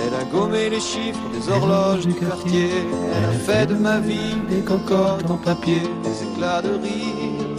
Elle 0.01 0.13
a 0.15 0.23
gommé 0.31 0.69
les 0.69 0.79
chiffres 0.79 1.29
des 1.33 1.51
horloges 1.51 2.07
du 2.07 2.13
quartier. 2.13 2.69
Elle 3.15 3.25
a 3.25 3.33
fait 3.33 3.65
de 3.67 3.75
ma 3.75 3.99
vie 3.99 4.35
des 4.49 4.61
concordes 4.61 5.29
en 5.29 5.37
papier, 5.37 5.83
des 6.03 6.23
éclats 6.23 6.61
de 6.61 6.69
rire. 6.69 7.59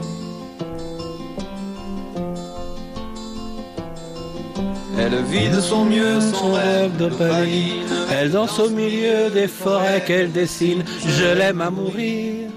Elle 5.03 5.23
vit 5.23 5.49
de 5.49 5.59
son 5.59 5.85
mieux 5.85 6.21
son 6.21 6.51
rêve 6.51 6.95
de 6.97 7.07
paline. 7.07 7.87
Elle 8.11 8.31
danse 8.31 8.59
au 8.59 8.69
milieu 8.69 9.31
des 9.33 9.47
forêts 9.47 10.03
qu'elle 10.05 10.31
dessine. 10.31 10.83
Je 11.07 11.25
l'aime 11.37 11.59
à 11.61 11.71
mourir. 11.71 12.49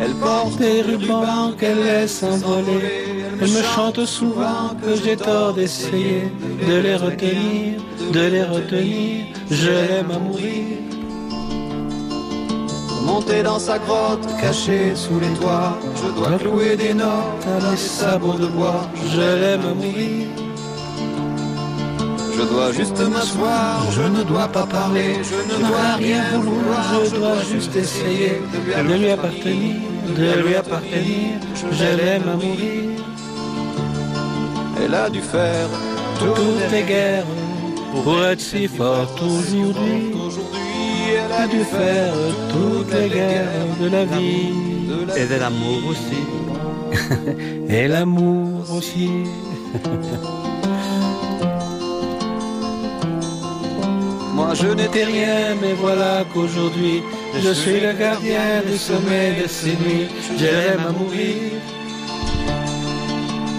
Elle 0.00 0.14
porte 0.14 0.56
des 0.56 0.82
rubans 0.82 1.52
qu'elle 1.56 1.84
laisse 1.84 2.18
s'envoler. 2.18 3.04
Elle 3.40 3.50
me 3.50 3.62
chante 3.62 4.04
souvent 4.04 4.74
que 4.82 4.96
j'ai 4.96 5.16
tort 5.16 5.54
d'essayer 5.54 6.24
de 6.68 6.76
les 6.86 6.96
retenir, 6.96 7.80
de 8.12 8.20
les 8.34 8.42
retenir. 8.42 9.26
Je 9.50 9.70
l'aime 9.70 10.10
à 10.10 10.18
mourir. 10.18 10.78
Monter 13.04 13.44
dans 13.44 13.60
sa 13.60 13.78
grotte, 13.78 14.26
cachée 14.40 14.96
sous 14.96 15.20
les 15.20 15.32
toits, 15.38 15.78
je 16.00 16.08
dois 16.18 16.38
clouer 16.38 16.76
des 16.76 16.94
notes 16.94 17.46
à 17.46 17.70
mes 17.70 17.76
sabots 17.76 18.38
de 18.38 18.46
bois. 18.46 18.88
Je 19.14 19.20
l'aime 19.20 19.66
à 19.70 19.74
mourir. 19.74 20.41
Je 22.36 22.42
dois 22.42 22.72
juste 22.72 23.00
m'asseoir, 23.08 23.90
je 23.90 24.02
ne 24.02 24.22
dois 24.22 24.48
pas 24.48 24.66
parler, 24.66 25.16
je 25.22 25.38
ne 25.52 25.58
dois 25.68 25.94
rien 25.96 26.24
vouloir, 26.38 27.04
je 27.04 27.16
dois 27.16 27.42
juste 27.50 27.74
essayer 27.76 28.40
de 28.88 28.94
lui 28.94 29.10
appartenir, 29.10 29.76
de 30.16 30.42
lui 30.42 30.54
appartenir, 30.54 31.38
je 31.70 31.96
l'aime 31.96 32.28
à 32.28 32.36
mourir. 32.36 32.82
Elle 34.84 34.94
a 34.94 35.10
dû 35.10 35.20
faire 35.20 35.68
toutes 36.18 36.70
les 36.72 36.82
guerres 36.82 37.26
pour 38.04 38.24
être 38.24 38.40
si 38.40 38.66
forte 38.66 39.20
aujourd'hui. 39.22 40.12
Elle 41.14 41.32
a 41.32 41.46
dû 41.46 41.62
faire 41.64 42.14
toutes 42.50 42.92
les 42.94 43.08
guerres 43.08 43.76
de 43.80 43.88
la 43.88 44.04
vie. 44.04 44.52
Et 45.16 45.26
de 45.26 45.34
l'amour 45.38 45.80
aussi. 45.90 46.22
et 47.68 47.88
l'amour 47.88 48.64
aussi. 48.76 49.10
Moi 54.32 54.54
je 54.54 54.68
n'étais 54.68 55.04
rien, 55.04 55.54
mais 55.60 55.74
voilà 55.74 56.24
qu'aujourd'hui 56.32 57.02
je 57.38 57.52
suis 57.52 57.80
le 57.80 57.92
gardien 57.92 58.62
du 58.66 58.78
sommet 58.78 59.42
de 59.42 59.46
ces 59.46 59.76
nuits. 59.76 60.08
Je 60.38 60.44
l'aime 60.44 60.86
à 60.88 60.92
mourir. 60.92 61.52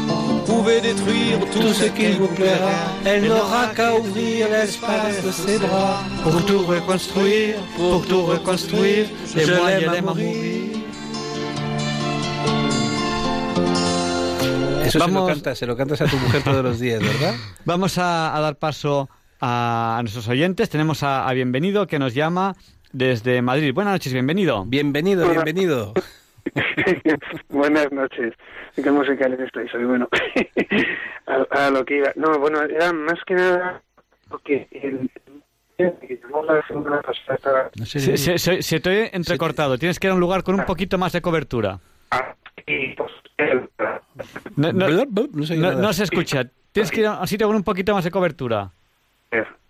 Vous 0.07 0.39
pouvez 0.61 0.81
détruire 0.81 1.39
tout 1.53 1.73
ce 1.73 1.85
qui 1.85 2.11
vous 2.13 2.27
plaira. 2.27 2.71
Elle 3.05 3.27
n'aura 3.27 3.67
qu'à 3.75 3.95
ouvrir 3.95 4.47
l'espace 4.49 5.23
de 5.23 5.31
ses 5.31 5.57
bras 5.59 5.99
pour 6.23 6.43
tout 6.45 6.59
reconstruire, 6.65 7.55
pour 7.77 8.05
tout 8.07 8.23
reconstruire. 8.23 9.05
Et 9.35 9.41
je 9.45 9.51
l'aime 9.51 9.89
à 9.89 10.01
mourir. 10.01 10.73
Eso 14.85 14.99
Vamos... 14.99 15.13
se, 15.13 15.27
lo 15.29 15.33
cantas, 15.33 15.55
se 15.57 15.65
lo 15.65 15.77
cantas 15.77 16.01
a 16.01 16.05
tu 16.05 16.17
mujer 16.17 16.43
todos 16.43 16.63
los 16.63 16.79
días, 16.79 16.99
¿verdad? 17.01 17.33
Vamos 17.65 17.97
a, 17.97 18.35
a 18.35 18.41
dar 18.41 18.57
paso 18.57 19.09
a, 19.43 19.99
nuestros 20.01 20.27
oyentes. 20.29 20.69
Tenemos 20.69 21.03
a, 21.03 21.27
a, 21.27 21.33
Bienvenido 21.33 21.85
que 21.85 21.99
nos 21.99 22.13
llama 22.13 22.55
desde 22.93 23.41
Madrid. 23.41 23.73
Buenas 23.73 23.93
noches, 23.93 24.13
bienvenido. 24.13 24.63
Bienvenido, 24.65 25.29
bienvenido. 25.29 25.93
Buenas 27.49 27.91
noches. 27.91 28.33
Qué 28.75 28.89
musicales 28.89 29.39
estáis 29.41 29.73
hoy. 29.75 29.83
Bueno, 29.83 30.07
a, 31.27 31.65
a, 31.65 31.69
lo 31.69 31.83
que 31.83 31.97
iba. 31.97 32.11
No, 32.15 32.39
bueno, 32.39 32.61
era 32.61 32.93
más 32.93 33.19
que 33.25 33.33
nada 33.33 33.81
porque 34.29 34.67
el, 34.71 35.09
no 37.75 37.85
sé, 37.85 37.99
se, 37.99 38.17
se, 38.17 38.37
se, 38.37 38.61
se, 38.61 38.79
te 38.79 38.91
he 38.91 39.15
entrecortado. 39.15 39.77
Tienes 39.77 39.99
que 39.99 40.07
ir 40.07 40.11
a 40.11 40.13
un 40.13 40.19
lugar 40.21 40.43
con 40.43 40.55
un 40.55 40.65
poquito 40.65 40.97
más 40.97 41.11
de 41.11 41.21
cobertura. 41.21 41.79
No, 44.55 44.71
no, 44.71 44.87
no, 44.87 45.73
no 45.73 45.93
se 45.93 46.03
escucha. 46.03 46.45
Tienes 46.71 46.91
que 46.91 47.01
ir 47.01 47.07
a 47.07 47.19
un 47.19 47.27
sitio 47.27 47.47
con 47.47 47.55
un 47.55 47.63
poquito 47.63 47.93
más 47.93 48.03
de 48.03 48.11
cobertura. 48.11 48.71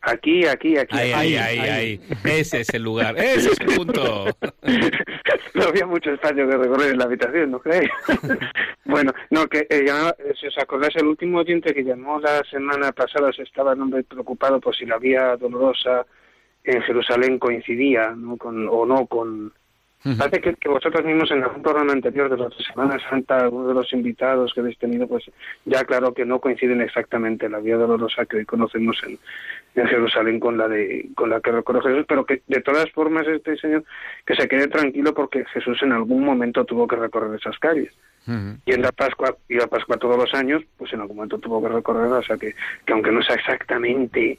Aquí, 0.06 0.46
aquí, 0.46 0.78
aquí. 0.78 0.98
Ahí, 0.98 1.14
ahí, 1.14 1.36
ahí, 1.38 1.60
ahí. 1.60 2.02
Ese 2.26 2.60
es 2.60 2.74
el 2.74 2.84
lugar, 2.84 3.18
ese 3.18 3.52
es 3.52 3.60
el 3.62 3.66
punto. 3.78 4.26
no 5.54 5.64
había 5.64 5.86
mucho 5.86 6.12
espacio 6.12 6.48
que 6.48 6.58
recorrer 6.58 6.92
en 6.92 6.98
la 6.98 7.06
habitación, 7.06 7.52
¿no 7.52 7.60
creéis? 7.60 7.90
bueno, 8.86 9.14
no, 9.30 9.48
que 9.48 9.66
eh, 9.70 9.84
llamaba, 9.86 10.14
si 10.40 10.48
os 10.48 10.58
acordáis, 10.58 10.96
el 10.98 11.08
último 11.08 11.40
oyente 11.40 11.74
que 11.74 11.84
llamó 11.86 12.20
la 12.20 12.44
semana 12.52 12.92
pasada 12.92 13.32
se 13.32 13.44
estaba 13.44 13.72
hombre 13.72 14.04
preocupado 14.04 14.60
por 14.60 14.76
si 14.76 14.86
la 14.86 14.98
vía 14.98 15.38
dolorosa 15.38 16.06
en 16.66 16.82
Jerusalén 16.82 17.40
coincidía 17.40 18.12
¿no? 18.12 18.36
con, 18.36 18.68
o 18.70 18.86
no 18.86 19.06
con, 19.08 19.54
Parece 20.04 20.42
que, 20.42 20.54
que, 20.56 20.68
vosotros 20.68 21.06
mismos 21.06 21.32
en 21.32 21.44
algún 21.44 21.64
programa 21.64 21.94
anterior 21.94 22.30
de 22.30 22.38
la 22.38 22.50
Semana 22.52 23.00
Santa, 23.10 23.48
uno 23.48 23.70
de 23.70 23.74
los 23.74 23.94
invitados 23.94 24.54
que 24.54 24.60
habéis 24.60 24.78
tenido, 24.78 25.08
pues 25.08 25.24
ya 25.64 25.86
claro 25.86 26.14
que 26.14 26.26
no 26.26 26.40
coinciden 26.40 26.82
exactamente 26.82 27.48
la 27.48 27.60
vía 27.60 27.78
dolorosa 27.78 28.26
que 28.26 28.38
hoy 28.38 28.46
conocemos 28.46 29.02
en, 29.08 29.18
en 29.76 29.88
Jerusalén 29.88 30.42
con 30.42 30.58
la 30.58 30.68
de 30.68 31.10
con 31.16 31.30
la 31.30 31.40
que 31.40 31.54
recorre 31.54 31.82
Jesús, 31.82 32.06
pero 32.06 32.26
que 32.26 32.42
de 32.48 32.60
todas 32.60 32.92
formas 32.92 33.26
este 33.28 33.56
señor 33.56 33.86
que 34.26 34.36
se 34.36 34.48
quede 34.50 34.68
tranquilo 34.68 35.14
porque 35.14 35.46
Jesús 35.46 35.82
en 35.82 35.94
algún 35.94 36.26
momento 36.26 36.66
tuvo 36.66 36.86
que 36.86 36.98
recorrer 36.98 37.40
esas 37.40 37.58
calles. 37.60 37.94
Uh 38.28 38.32
-huh. 38.32 38.60
Y 38.66 38.74
en 38.74 38.82
la 38.82 38.92
Pascua, 38.92 39.38
y 39.48 39.56
la 39.56 39.68
Pascua 39.68 39.98
todos 39.98 40.18
los 40.18 40.34
años, 40.34 40.64
pues 40.78 40.92
en 40.92 41.00
algún 41.00 41.16
momento 41.16 41.40
tuvo 41.40 41.62
que 41.62 41.70
recorrerla, 41.70 42.18
o 42.18 42.24
sea 42.24 42.38
que, 42.38 42.56
que 42.86 42.94
aunque 42.94 43.12
no 43.12 43.22
sea 43.22 43.36
exactamente 43.36 44.38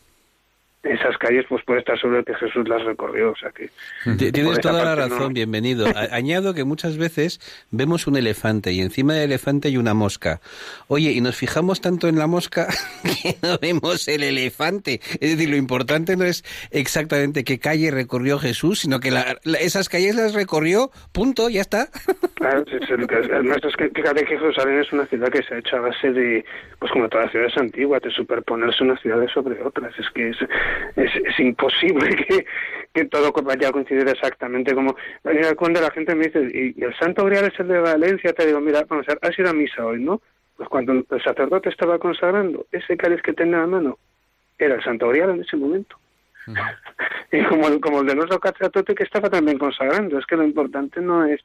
esas 0.85 1.17
calles 1.19 1.47
pues 1.49 1.65
puede 1.65 1.81
estar 1.81 1.99
sobre 1.99 2.19
el 2.19 2.25
que 2.25 2.35
Jesús 2.35 2.69
las 2.69 2.83
recorrió, 2.85 3.33
o 3.33 3.37
sea 3.37 3.51
que 3.51 3.71
tienes 4.17 4.61
toda 4.61 4.85
la 4.85 4.95
razón, 4.95 5.19
no... 5.19 5.29
bienvenido. 5.31 5.87
Añado 6.11 6.55
que 6.55 6.65
muchas 6.65 6.99
veces 6.99 7.41
vemos 7.71 8.07
un 8.07 8.17
elefante 8.17 8.73
y 8.73 8.81
encima 8.81 9.15
del 9.15 9.25
elefante 9.25 9.69
hay 9.69 9.77
una 9.77 9.95
mosca. 9.95 10.41
Oye, 10.89 11.13
y 11.13 11.21
nos 11.21 11.37
fijamos 11.37 11.81
tanto 11.81 12.09
en 12.09 12.19
la 12.19 12.27
mosca 12.27 12.69
que 13.23 13.37
no 13.43 13.59
vemos 13.59 14.07
el 14.09 14.23
elefante. 14.23 15.01
Es 15.21 15.37
decir, 15.37 15.49
lo 15.49 15.57
importante 15.57 16.17
no 16.17 16.25
es 16.25 16.45
exactamente 16.71 17.45
qué 17.45 17.59
calle 17.59 17.91
recorrió 17.91 18.39
Jesús, 18.39 18.81
sino 18.81 19.01
que 19.01 19.11
la, 19.11 19.39
la, 19.45 19.59
esas 19.59 19.89
calles 19.89 20.15
las 20.15 20.35
recorrió, 20.35 20.91
punto, 21.13 21.49
ya 21.49 21.61
está. 21.61 21.89
Claro, 22.35 22.63
además 23.33 23.59
es 23.63 23.75
que 23.75 23.89
fíjate 23.89 24.25
que 24.25 24.37
Jerusalén 24.37 24.81
es 24.81 24.93
una 24.93 25.07
ciudad 25.07 25.29
que 25.29 25.43
se 25.45 25.55
ha 25.55 25.59
hecho 25.59 25.77
a 25.77 25.81
base 25.81 26.13
de, 26.13 26.45
pues 26.79 26.93
como 26.93 27.09
todas 27.09 27.27
las 27.27 27.33
ciudades 27.33 27.57
antiguas, 27.57 28.03
de 28.03 28.11
superponerse 28.11 28.85
unas 28.85 29.01
ciudades 29.01 29.31
sobre 29.33 29.63
otras. 29.63 29.99
Es 29.99 30.11
que 30.11 30.29
es 30.29 30.37
es, 30.97 31.11
es 31.17 31.41
imposible 31.41 32.15
que, 32.29 32.47
que, 32.93 33.05
todo 33.07 33.33
vaya 33.43 33.69
a 33.69 33.73
coincidir 33.73 34.09
exactamente 34.09 34.75
como 34.75 34.97
cuando 35.57 35.81
la 35.81 35.91
gente 35.91 36.15
me 36.15 36.27
dice 36.27 36.49
y, 36.53 36.81
y 36.81 36.85
el 36.85 36.95
Santo 36.97 37.25
Grial 37.25 37.47
es 37.47 37.59
el 37.59 37.69
de 37.69 37.81
Valencia 37.81 38.33
te 38.33 38.47
digo 38.47 38.61
mira 38.61 38.85
vamos 38.89 39.07
a 39.09 39.13
ver 39.13 39.19
has 39.23 39.39
ido 39.39 39.51
a 39.51 39.53
misa 39.53 39.85
hoy 39.85 40.03
no 40.03 40.21
pues 40.57 40.69
cuando 40.69 40.93
el 40.93 41.07
sacerdote 41.23 41.69
estaba 41.69 41.99
consagrando, 41.99 42.67
ese 42.71 42.97
cáliz 42.97 43.21
que 43.23 43.33
tenía 43.33 43.57
en 43.57 43.61
la 43.63 43.67
mano 43.67 43.99
era 44.59 44.77
el 44.77 44.85
Santo 44.85 45.09
Grial 45.09 45.31
en 45.31 45.43
ese 45.43 45.57
momento. 45.57 45.97
y 47.33 47.43
como 47.45 47.69
el, 47.69 47.81
como 47.81 48.01
el 48.01 48.07
de 48.07 48.15
nuestro 48.15 48.39
sacerdote 48.43 48.95
que 48.95 49.05
estaba 49.05 49.31
también 49.31 49.59
consagrando, 49.59 50.19
es 50.19 50.27
que 50.27 50.37
lo 50.37 50.45
importante 50.45 51.01
no 51.01 51.25
es 51.25 51.41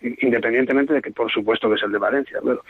independientemente 0.00 0.94
de 0.94 1.02
que 1.02 1.10
por 1.10 1.30
supuesto 1.30 1.68
que 1.68 1.76
es 1.76 1.82
el 1.82 1.92
de 1.92 1.98
Valencia 1.98 2.38
pero 2.42 2.62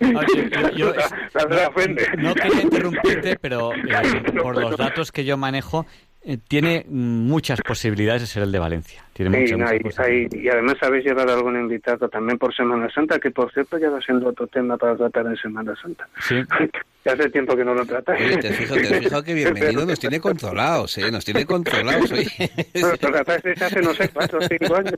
no, 2.18 2.34
quería 2.34 2.62
interrumpirte 2.62 3.36
pero 3.40 3.72
eh, 3.74 4.32
por 4.42 4.60
los 4.60 4.76
datos 4.76 5.12
que 5.12 5.24
yo 5.24 5.36
manejo 5.36 5.86
eh, 6.26 6.38
tiene 6.48 6.86
muchas 6.88 7.60
posibilidades 7.60 8.22
de 8.22 8.26
ser 8.26 8.42
el 8.44 8.52
de 8.52 8.58
Valencia. 8.58 9.03
Tiene 9.14 9.46
sí, 9.46 10.28
y 10.32 10.48
además 10.48 10.74
habéis 10.82 11.04
llevado 11.04 11.32
algún 11.34 11.54
invitado 11.54 12.08
también 12.08 12.36
por 12.36 12.52
Semana 12.52 12.90
Santa, 12.90 13.20
que 13.20 13.30
por 13.30 13.52
cierto 13.52 13.78
ya 13.78 13.88
va 13.88 14.00
siendo 14.00 14.28
otro 14.28 14.48
tema 14.48 14.76
para 14.76 14.96
tratar 14.96 15.26
en 15.26 15.36
Semana 15.36 15.72
Santa. 15.80 16.08
Sí. 16.20 16.42
hace 17.10 17.30
tiempo 17.30 17.56
que 17.56 17.64
no 17.64 17.74
lo 17.74 17.84
tratáis. 17.84 18.40
te 18.40 18.48
has 18.48 19.22
que 19.22 19.34
bienvenido 19.34 19.86
nos 19.86 20.00
tiene 20.00 20.20
controlados, 20.20 20.98
¿eh? 20.98 21.10
Nos 21.10 21.24
tiene 21.24 21.44
controlados. 21.44 22.10
Oye. 22.10 22.28
lo 22.74 22.96
tratáis 22.96 23.62
hace, 23.62 23.80
no 23.80 23.94
sé, 23.94 24.08
cuatro 24.08 24.38
o 24.38 24.42
cinco 24.42 24.74
años. 24.74 24.94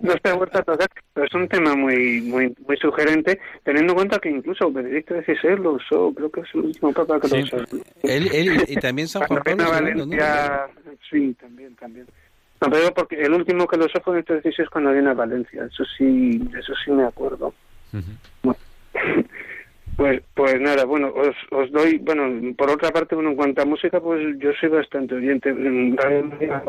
No 0.00 0.12
se 0.22 0.28
ha 0.28 0.34
vuelto 0.34 0.58
a 0.58 0.62
tocar, 0.62 0.88
pero 1.12 1.26
es 1.26 1.34
un 1.34 1.48
tema 1.48 1.74
muy 1.74 2.20
muy 2.20 2.54
muy 2.66 2.76
sugerente, 2.76 3.40
teniendo 3.64 3.92
en 3.92 3.96
cuenta 3.96 4.18
que 4.18 4.30
incluso 4.30 4.70
Benedicto 4.70 5.14
XVI 5.14 5.56
lo 5.56 5.72
usó, 5.72 6.12
creo 6.14 6.30
que 6.30 6.40
es 6.40 6.48
el 6.54 6.60
último 6.60 6.92
papa 6.92 7.18
que 7.20 7.28
lo 7.28 7.42
usó. 7.42 7.56
Él, 8.02 8.28
él, 8.32 8.64
y 8.68 8.76
también 8.76 9.08
San 9.08 9.22
Juan 9.26 9.42
Pablo 9.42 9.70
Valencia, 9.70 10.66
Sí, 11.10 11.34
también, 11.40 11.74
también. 11.76 12.06
No, 12.60 12.70
pero 12.70 12.92
porque 12.94 13.20
el 13.20 13.32
último 13.32 13.66
que 13.66 13.76
lo 13.76 13.86
usó 13.86 14.00
fue 14.00 14.22
Benedicto 14.22 14.50
XVI 14.50 14.68
cuando 14.70 14.92
viene 14.92 15.10
a 15.10 15.14
Valencia, 15.14 15.64
eso 15.64 15.84
sí, 15.96 16.40
eso 16.58 16.72
sí 16.84 16.90
me 16.90 17.04
acuerdo. 17.04 17.54
bueno. 18.42 18.58
Pues, 20.00 20.22
pues 20.34 20.58
nada, 20.58 20.86
bueno, 20.86 21.12
os, 21.14 21.36
os 21.50 21.70
doy, 21.72 21.98
bueno, 21.98 22.54
por 22.56 22.70
otra 22.70 22.88
parte, 22.90 23.14
bueno, 23.14 23.32
en 23.32 23.36
cuanto 23.36 23.60
a 23.60 23.66
música, 23.66 24.00
pues 24.00 24.34
yo 24.38 24.50
soy 24.58 24.70
bastante 24.70 25.14
oyente. 25.14 25.50
En 25.50 25.94
Radio 25.94 26.24
María, 26.24 26.62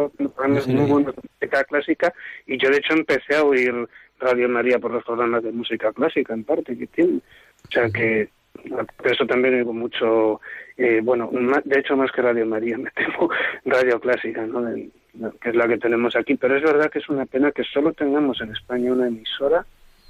muy 0.67 0.85
buena 0.85 1.13
música 1.39 1.63
clásica, 1.63 2.13
y 2.45 2.57
yo 2.57 2.69
de 2.69 2.79
hecho 2.79 2.93
empecé 2.93 3.37
a 3.37 3.45
oír 3.45 3.87
Radio 4.19 4.49
María 4.49 4.79
por 4.79 4.91
los 4.91 5.05
programas 5.05 5.43
de 5.43 5.53
música 5.53 5.93
clásica, 5.93 6.33
en 6.33 6.43
parte, 6.43 6.77
que 6.77 6.87
tiene. 6.87 7.21
O 7.69 7.71
sea 7.71 7.89
que, 7.89 8.27
por 8.97 9.07
eso 9.09 9.25
también 9.25 9.55
oigo 9.55 9.71
mucho, 9.71 10.41
eh, 10.75 10.99
bueno, 11.01 11.31
de 11.63 11.79
hecho 11.79 11.95
más 11.95 12.11
que 12.11 12.21
Radio 12.21 12.45
María, 12.45 12.77
me 12.79 12.91
temo 12.91 13.29
Radio 13.63 13.97
Clásica, 14.01 14.45
¿no? 14.45 14.67
Que 15.41 15.49
es 15.49 15.55
la 15.55 15.67
que 15.67 15.77
tenemos 15.77 16.15
aquí, 16.15 16.35
pero 16.35 16.55
es 16.55 16.63
verdad 16.63 16.89
que 16.89 16.99
es 16.99 17.09
una 17.09 17.25
pena 17.25 17.51
que 17.51 17.63
solo 17.63 17.93
tengamos 17.93 18.41
en 18.41 18.51
España 18.51 18.91
una 18.91 19.07
emisora 19.07 19.65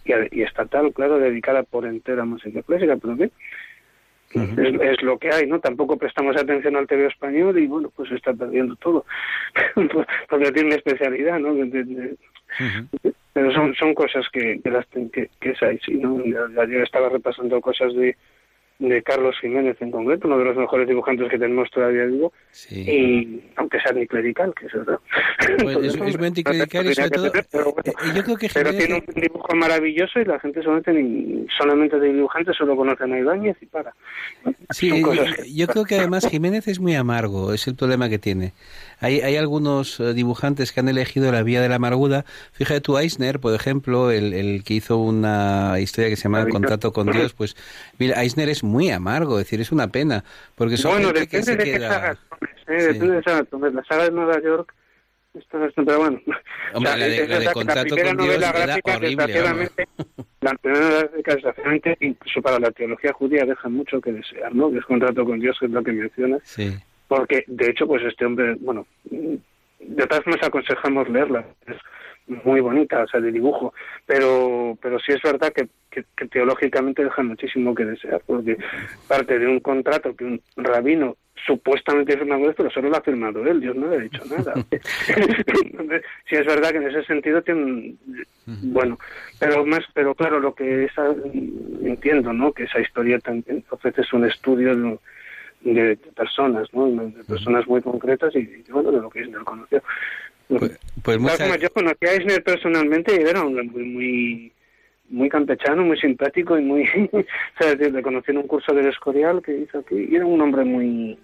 y, 0.05 0.41
estatal, 0.41 0.93
claro, 0.93 1.19
dedicada 1.19 1.63
por 1.63 1.85
entera 1.85 2.23
a 2.23 2.25
música 2.25 2.61
clásica, 2.63 2.97
pero 2.97 3.17
¿qué? 3.17 3.31
es, 4.33 5.01
lo 5.01 5.17
que 5.17 5.29
hay, 5.31 5.45
¿no? 5.45 5.59
Tampoco 5.59 5.97
prestamos 5.97 6.37
atención 6.37 6.75
al 6.75 6.87
TV 6.87 7.07
español 7.07 7.57
y, 7.59 7.67
bueno, 7.67 7.91
pues 7.95 8.09
se 8.09 8.15
está 8.15 8.33
perdiendo 8.33 8.75
todo, 8.77 9.05
porque 10.29 10.51
tiene 10.51 10.75
especialidad, 10.75 11.39
¿no? 11.39 11.55
Pero 13.33 13.53
son, 13.53 13.73
son 13.75 13.93
cosas 13.93 14.27
que, 14.31 14.59
que, 14.61 14.69
las, 14.69 14.85
que, 14.87 15.29
que 15.39 15.49
es 15.51 15.63
ahí, 15.63 15.79
sí, 15.85 15.93
¿no? 15.95 16.21
Ayer 16.61 16.81
estaba 16.81 17.09
repasando 17.09 17.59
cosas 17.61 17.93
de, 17.93 18.15
de 18.81 19.03
Carlos 19.03 19.35
Jiménez 19.39 19.77
en 19.79 19.91
concreto, 19.91 20.27
uno 20.27 20.39
de 20.39 20.45
los 20.45 20.57
mejores 20.57 20.87
dibujantes 20.87 21.29
que 21.29 21.37
tenemos 21.37 21.69
todavía 21.69 22.05
vivo, 22.05 22.33
y 22.71 23.39
aunque 23.55 23.79
sea 23.79 23.93
ni 23.93 24.07
clerical, 24.07 24.53
que 24.59 24.65
es 24.65 24.73
verdad. 24.73 24.99
Pues 25.61 25.77
es, 25.77 25.95
es 25.95 26.17
muy 26.17 26.27
anticlerical 26.27 26.87
y 26.87 26.95
sobre 26.95 27.09
todo, 27.11 27.31
pero, 27.51 27.75
eh, 27.83 27.91
yo 28.15 28.23
creo 28.23 28.37
que 28.37 28.49
pero 28.51 28.71
tiene 28.71 28.95
un 28.95 29.21
dibujo 29.21 29.55
maravilloso 29.55 30.19
y 30.19 30.25
la 30.25 30.39
gente 30.39 30.63
solamente, 30.63 31.45
solamente 31.55 31.99
de 31.99 32.11
dibujantes 32.11 32.57
solo 32.57 32.75
conocen 32.75 33.13
a 33.13 33.19
Ibáñez 33.19 33.57
y 33.61 33.67
para. 33.67 33.93
Sí, 34.71 35.03
yo 35.53 35.67
creo 35.67 35.85
que 35.85 35.95
además 35.95 36.27
Jiménez 36.27 36.67
es 36.67 36.79
muy 36.79 36.95
amargo, 36.95 37.53
es 37.53 37.67
el 37.67 37.75
problema 37.75 38.09
que 38.09 38.17
tiene. 38.17 38.53
Hay, 38.99 39.21
hay 39.21 39.35
algunos 39.35 39.99
eh, 39.99 40.13
dibujantes 40.13 40.71
que 40.71 40.79
han 40.79 40.89
elegido 40.89 41.31
la 41.31 41.43
vía 41.43 41.61
de 41.61 41.69
la 41.69 41.75
amargura. 41.75 42.25
Fíjate 42.53 42.81
tú, 42.81 42.97
Eisner, 42.97 43.39
por 43.39 43.53
ejemplo, 43.53 44.11
el, 44.11 44.33
el 44.33 44.63
que 44.63 44.75
hizo 44.75 44.97
una 44.97 45.79
historia 45.79 46.09
que 46.09 46.15
se 46.15 46.23
llama 46.23 46.47
Contrato 46.47 46.93
con 46.93 47.11
Dios, 47.11 47.33
pues 47.33 47.55
mira, 47.99 48.21
Eisner 48.21 48.49
es 48.49 48.63
muy 48.63 48.70
amargo, 48.91 49.39
es 49.39 49.45
decir, 49.45 49.61
es 49.61 49.71
una 49.71 49.87
pena, 49.87 50.23
porque 50.55 50.77
son 50.77 50.93
bueno, 50.93 51.07
gente 51.07 51.27
que 51.27 51.43
se 51.43 51.55
de 51.55 51.63
queda... 51.63 52.17
Qué 52.67 52.75
eh, 52.77 52.93
depende 52.93 53.21
de 53.21 53.71
La 53.71 53.83
saga 53.83 54.03
de 54.05 54.11
Nueva 54.11 54.41
York 54.41 54.73
esto 55.33 55.65
es, 55.65 55.73
pero 55.73 55.97
bueno. 55.97 56.19
Hombre, 56.73 56.97
la 56.97 57.05
de, 57.05 57.27
la 57.27 57.39
de 57.39 57.51
contrato 57.53 57.95
la 57.95 58.03
con 58.03 58.17
Dios 58.17 58.35
era 58.35 58.79
horrible. 58.83 59.27
La 60.41 60.55
primera 60.55 60.83
novela 60.83 61.01
gráfica, 61.03 61.35
desgraciadamente, 61.35 61.97
incluso 62.01 62.41
para 62.41 62.59
la 62.59 62.71
teología 62.71 63.13
judía, 63.13 63.45
deja 63.45 63.69
mucho 63.69 64.01
que 64.01 64.11
desear, 64.11 64.53
¿no? 64.53 64.71
Que 64.71 64.79
es 64.79 64.85
contrato 64.85 65.23
con 65.23 65.39
Dios, 65.39 65.55
que 65.59 65.67
es 65.67 65.71
lo 65.71 65.83
que 65.83 65.91
menciona. 65.91 66.39
Sí 66.43 66.75
porque 67.11 67.43
de 67.45 67.69
hecho 67.69 67.85
pues 67.85 68.01
este 68.05 68.25
hombre, 68.25 68.55
bueno, 68.61 68.87
de 69.03 70.07
todas 70.07 70.23
formas 70.23 70.41
aconsejamos 70.47 71.09
leerla, 71.09 71.45
es 71.67 71.75
muy 72.27 72.61
bonita, 72.61 73.03
o 73.03 73.07
sea, 73.07 73.19
de 73.19 73.31
dibujo, 73.31 73.73
pero 74.05 74.77
pero 74.81 74.99
sí 74.99 75.11
es 75.11 75.21
verdad 75.21 75.51
que, 75.53 75.67
que, 75.89 76.27
teológicamente 76.27 77.03
deja 77.03 77.23
muchísimo 77.23 77.75
que 77.75 77.85
desear, 77.85 78.21
porque 78.25 78.57
parte 79.07 79.37
de 79.37 79.47
un 79.47 79.59
contrato 79.59 80.15
que 80.15 80.25
un 80.25 80.41
rabino 80.55 81.17
supuestamente 81.45 82.17
firmado 82.17 82.49
esto, 82.49 82.63
pero 82.63 82.69
solo 82.69 82.89
lo 82.89 82.97
ha 82.97 83.01
firmado 83.01 83.45
él, 83.45 83.59
Dios 83.61 83.75
no 83.75 83.87
le 83.87 83.95
ha 83.95 83.99
dicho 83.99 84.23
nada. 84.25 84.53
sí 86.29 86.35
es 86.35 86.45
verdad 86.45 86.71
que 86.71 86.77
en 86.77 86.87
ese 86.87 87.03
sentido 87.03 87.41
tiene 87.41 87.95
bueno, 88.45 88.97
pero 89.39 89.65
más, 89.65 89.81
pero 89.93 90.15
claro, 90.15 90.39
lo 90.39 90.53
que 90.53 90.85
esa, 90.85 91.07
entiendo, 91.83 92.33
¿no? 92.33 92.51
Que 92.51 92.63
esa 92.63 92.79
historia 92.79 93.19
también 93.19 93.63
ofrece 93.69 94.01
un 94.13 94.25
estudio 94.25 94.75
de, 94.75 95.73
de, 95.73 95.95
personas, 96.15 96.67
¿no? 96.73 96.87
De 96.87 97.23
personas 97.23 97.67
muy 97.67 97.81
concretas 97.81 98.35
y, 98.35 98.63
bueno, 98.69 98.91
de 98.91 99.01
lo 99.01 99.09
que 99.09 99.19
Eisner 99.19 99.43
conoció. 99.43 99.81
Pues, 100.59 100.79
pues 101.01 101.61
Yo 101.61 101.69
conocí 101.71 102.05
a 102.05 102.13
Eisner 102.13 102.43
personalmente 102.43 103.15
y 103.15 103.27
era 103.27 103.43
un 103.43 103.57
hombre 103.57 103.63
muy, 103.63 103.83
muy, 103.85 104.51
muy 105.09 105.29
campechano, 105.29 105.83
muy 105.83 105.97
simpático 105.97 106.57
y 106.57 106.61
muy... 106.61 106.83
o 107.11 107.23
sea, 107.59 107.75
le 107.75 108.01
conocí 108.01 108.31
en 108.31 108.37
un 108.37 108.47
curso 108.47 108.73
del 108.73 108.87
Escorial 108.87 109.41
que 109.41 109.57
hizo 109.57 109.79
aquí 109.79 110.07
y 110.09 110.15
era 110.15 110.25
un 110.25 110.41
hombre 110.41 110.63
muy... 110.63 111.17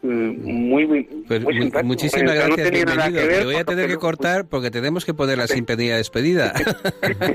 Mm, 0.00 0.68
muy, 0.68 0.86
muy, 0.86 1.02
pues 1.26 1.42
simpático. 1.42 1.84
Muchísimas 1.84 2.34
gracias, 2.34 2.70
bienvenido. 2.70 3.28
Te 3.28 3.44
voy 3.44 3.56
a 3.56 3.64
tener 3.64 3.88
que 3.88 3.96
cortar 3.96 4.46
porque 4.46 4.70
tenemos 4.70 5.04
que 5.04 5.12
poner 5.12 5.38
la 5.38 5.48
simpatía 5.48 5.96
despedida. 5.96 6.52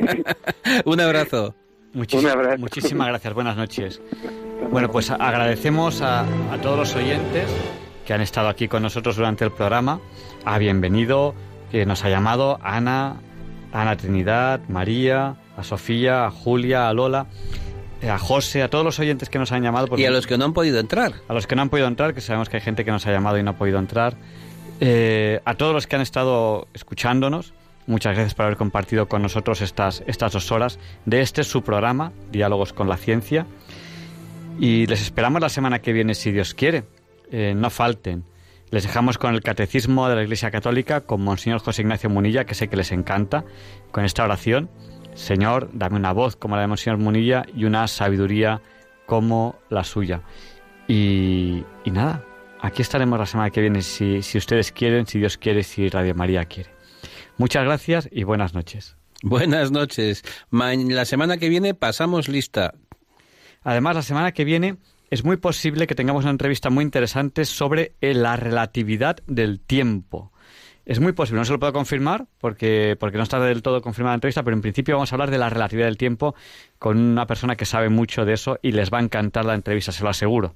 un 0.86 1.00
abrazo. 1.02 1.56
Muchísimas 1.94 3.08
gracias, 3.08 3.34
buenas 3.34 3.56
noches. 3.56 4.02
Bueno, 4.72 4.90
pues 4.90 5.12
agradecemos 5.12 6.02
a, 6.02 6.26
todos 6.62 6.80
los 6.80 6.96
oyentes 6.96 7.46
que 8.06 8.14
han 8.14 8.22
estado 8.22 8.48
aquí 8.50 8.68
con 8.68 8.84
nosotros 8.84 9.16
durante 9.16 9.46
el 9.46 9.52
programa. 9.52 10.00
A 10.46 10.58
Bienvenido, 10.58 11.34
que 11.72 11.86
nos 11.86 12.04
ha 12.04 12.10
llamado, 12.10 12.60
Ana, 12.62 13.18
Ana 13.72 13.98
Trinidad, 13.98 14.62
María, 14.68 15.36
a 15.58 15.64
Sofía, 15.64 16.26
a 16.26 16.32
Julia, 16.32 16.90
a 16.90 16.94
Lola, 16.94 17.28
eh, 18.02 18.10
a 18.10 18.18
José, 18.18 18.64
a 18.64 18.70
todos 18.70 18.84
los 18.84 19.00
oyentes 19.00 19.30
que 19.30 19.40
nos 19.40 19.52
han 19.52 19.64
llamado. 19.64 19.88
Y 19.98 20.06
a 20.06 20.12
los 20.12 20.28
que 20.28 20.38
no 20.38 20.46
han 20.46 20.54
podido 20.54 20.80
entrar. 20.80 21.14
A 21.28 21.34
los 21.34 21.48
que 21.48 21.56
no 21.56 21.62
han 21.62 21.70
podido 21.70 21.88
entrar, 21.88 22.14
que 22.14 22.22
sabemos 22.22 22.50
que 22.50 22.58
hay 22.58 22.62
gente 22.62 22.84
que 22.84 22.92
nos 22.92 23.08
ha 23.08 23.12
llamado 23.12 23.38
y 23.38 23.44
no 23.44 23.52
ha 23.52 23.58
podido 23.58 23.80
entrar. 23.80 24.18
Eh, 24.80 25.40
a 25.46 25.56
todos 25.56 25.74
los 25.74 25.88
que 25.88 25.96
han 25.96 26.02
estado 26.02 26.68
escuchándonos. 26.74 27.54
Muchas 27.86 28.16
gracias 28.16 28.34
por 28.34 28.46
haber 28.46 28.58
compartido 28.58 29.08
con 29.08 29.22
nosotros 29.22 29.62
estas, 29.62 30.04
estas 30.08 30.32
dos 30.32 30.52
horas 30.52 30.80
de 31.06 31.22
este 31.22 31.44
su 31.44 31.64
programa, 31.64 32.14
Diálogos 32.32 32.74
con 32.74 32.88
la 32.88 32.98
Ciencia. 32.98 33.46
Y 34.60 34.86
les 34.88 35.02
esperamos 35.02 35.42
la 35.42 35.50
semana 35.50 35.80
que 35.80 35.94
viene, 35.94 36.14
si 36.14 36.32
Dios 36.32 36.54
quiere. 36.54 36.84
Eh, 37.34 37.56
no 37.56 37.72
falten. 37.72 38.26
Les 38.70 38.84
dejamos 38.84 39.18
con 39.18 39.34
el 39.34 39.42
Catecismo 39.42 40.08
de 40.08 40.16
la 40.16 40.22
Iglesia 40.22 40.52
Católica, 40.52 41.02
con 41.02 41.24
Monseñor 41.24 41.62
José 41.62 41.82
Ignacio 41.82 42.08
Munilla, 42.08 42.46
que 42.46 42.54
sé 42.54 42.68
que 42.68 42.76
les 42.76 42.92
encanta, 42.92 43.44
con 43.92 44.06
esta 44.06 44.24
oración. 44.24 44.70
Señor, 45.16 45.72
dame 45.74 45.96
una 45.96 46.12
voz 46.14 46.36
como 46.36 46.56
la 46.56 46.62
de 46.62 46.68
Monseñor 46.68 47.00
Munilla 47.00 47.44
y 47.56 47.66
una 47.66 47.88
sabiduría 47.88 48.62
como 49.08 49.56
la 49.72 49.84
suya. 49.84 50.22
Y, 50.88 51.64
y 51.84 51.90
nada, 51.90 52.24
aquí 52.62 52.84
estaremos 52.84 53.18
la 53.18 53.26
semana 53.26 53.50
que 53.50 53.62
viene, 53.62 53.82
si, 53.82 54.22
si 54.22 54.38
ustedes 54.38 54.72
quieren, 54.72 55.08
si 55.08 55.18
Dios 55.18 55.40
quiere, 55.40 55.64
si 55.64 55.90
Radio 55.90 56.14
María 56.14 56.46
quiere. 56.46 56.70
Muchas 57.38 57.64
gracias 57.64 58.08
y 58.12 58.26
buenas 58.26 58.54
noches. 58.54 58.96
Buenas 59.24 59.72
noches. 59.72 60.24
La 60.52 61.06
semana 61.06 61.38
que 61.38 61.50
viene 61.50 61.74
pasamos 61.74 62.28
lista. 62.28 62.76
Además, 63.64 63.96
la 63.96 64.02
semana 64.04 64.34
que 64.34 64.44
viene 64.44 64.78
es 65.14 65.24
muy 65.24 65.38
posible 65.38 65.86
que 65.86 65.94
tengamos 65.94 66.24
una 66.24 66.32
entrevista 66.32 66.72
muy 66.72 66.84
interesante 66.84 67.46
sobre 67.46 67.94
eh, 68.02 68.16
la 68.16 68.36
relatividad 68.36 69.18
del 69.28 69.60
tiempo. 69.60 70.32
Es 70.88 71.00
muy 71.00 71.12
posible, 71.12 71.38
no 71.38 71.46
se 71.46 71.52
lo 71.52 71.60
puedo 71.60 71.72
confirmar 71.72 72.26
porque, 72.40 72.98
porque 73.00 73.18
no 73.18 73.24
está 73.24 73.40
del 73.40 73.62
todo 73.62 73.84
confirmada 73.84 74.14
la 74.14 74.16
entrevista, 74.16 74.42
pero 74.42 74.56
en 74.56 74.62
principio 74.62 74.96
vamos 74.96 75.12
a 75.12 75.16
hablar 75.16 75.30
de 75.30 75.38
la 75.38 75.52
relatividad 75.52 75.86
del 75.86 75.98
tiempo 75.98 76.34
con 76.80 76.98
una 76.98 77.28
persona 77.28 77.56
que 77.56 77.66
sabe 77.66 77.90
mucho 77.90 78.26
de 78.26 78.34
eso 78.34 78.58
y 78.64 78.72
les 78.72 78.92
va 78.92 78.98
a 78.98 79.02
encantar 79.04 79.46
la 79.46 79.54
entrevista, 79.54 79.92
se 79.92 80.04
lo 80.04 80.10
aseguro. 80.10 80.56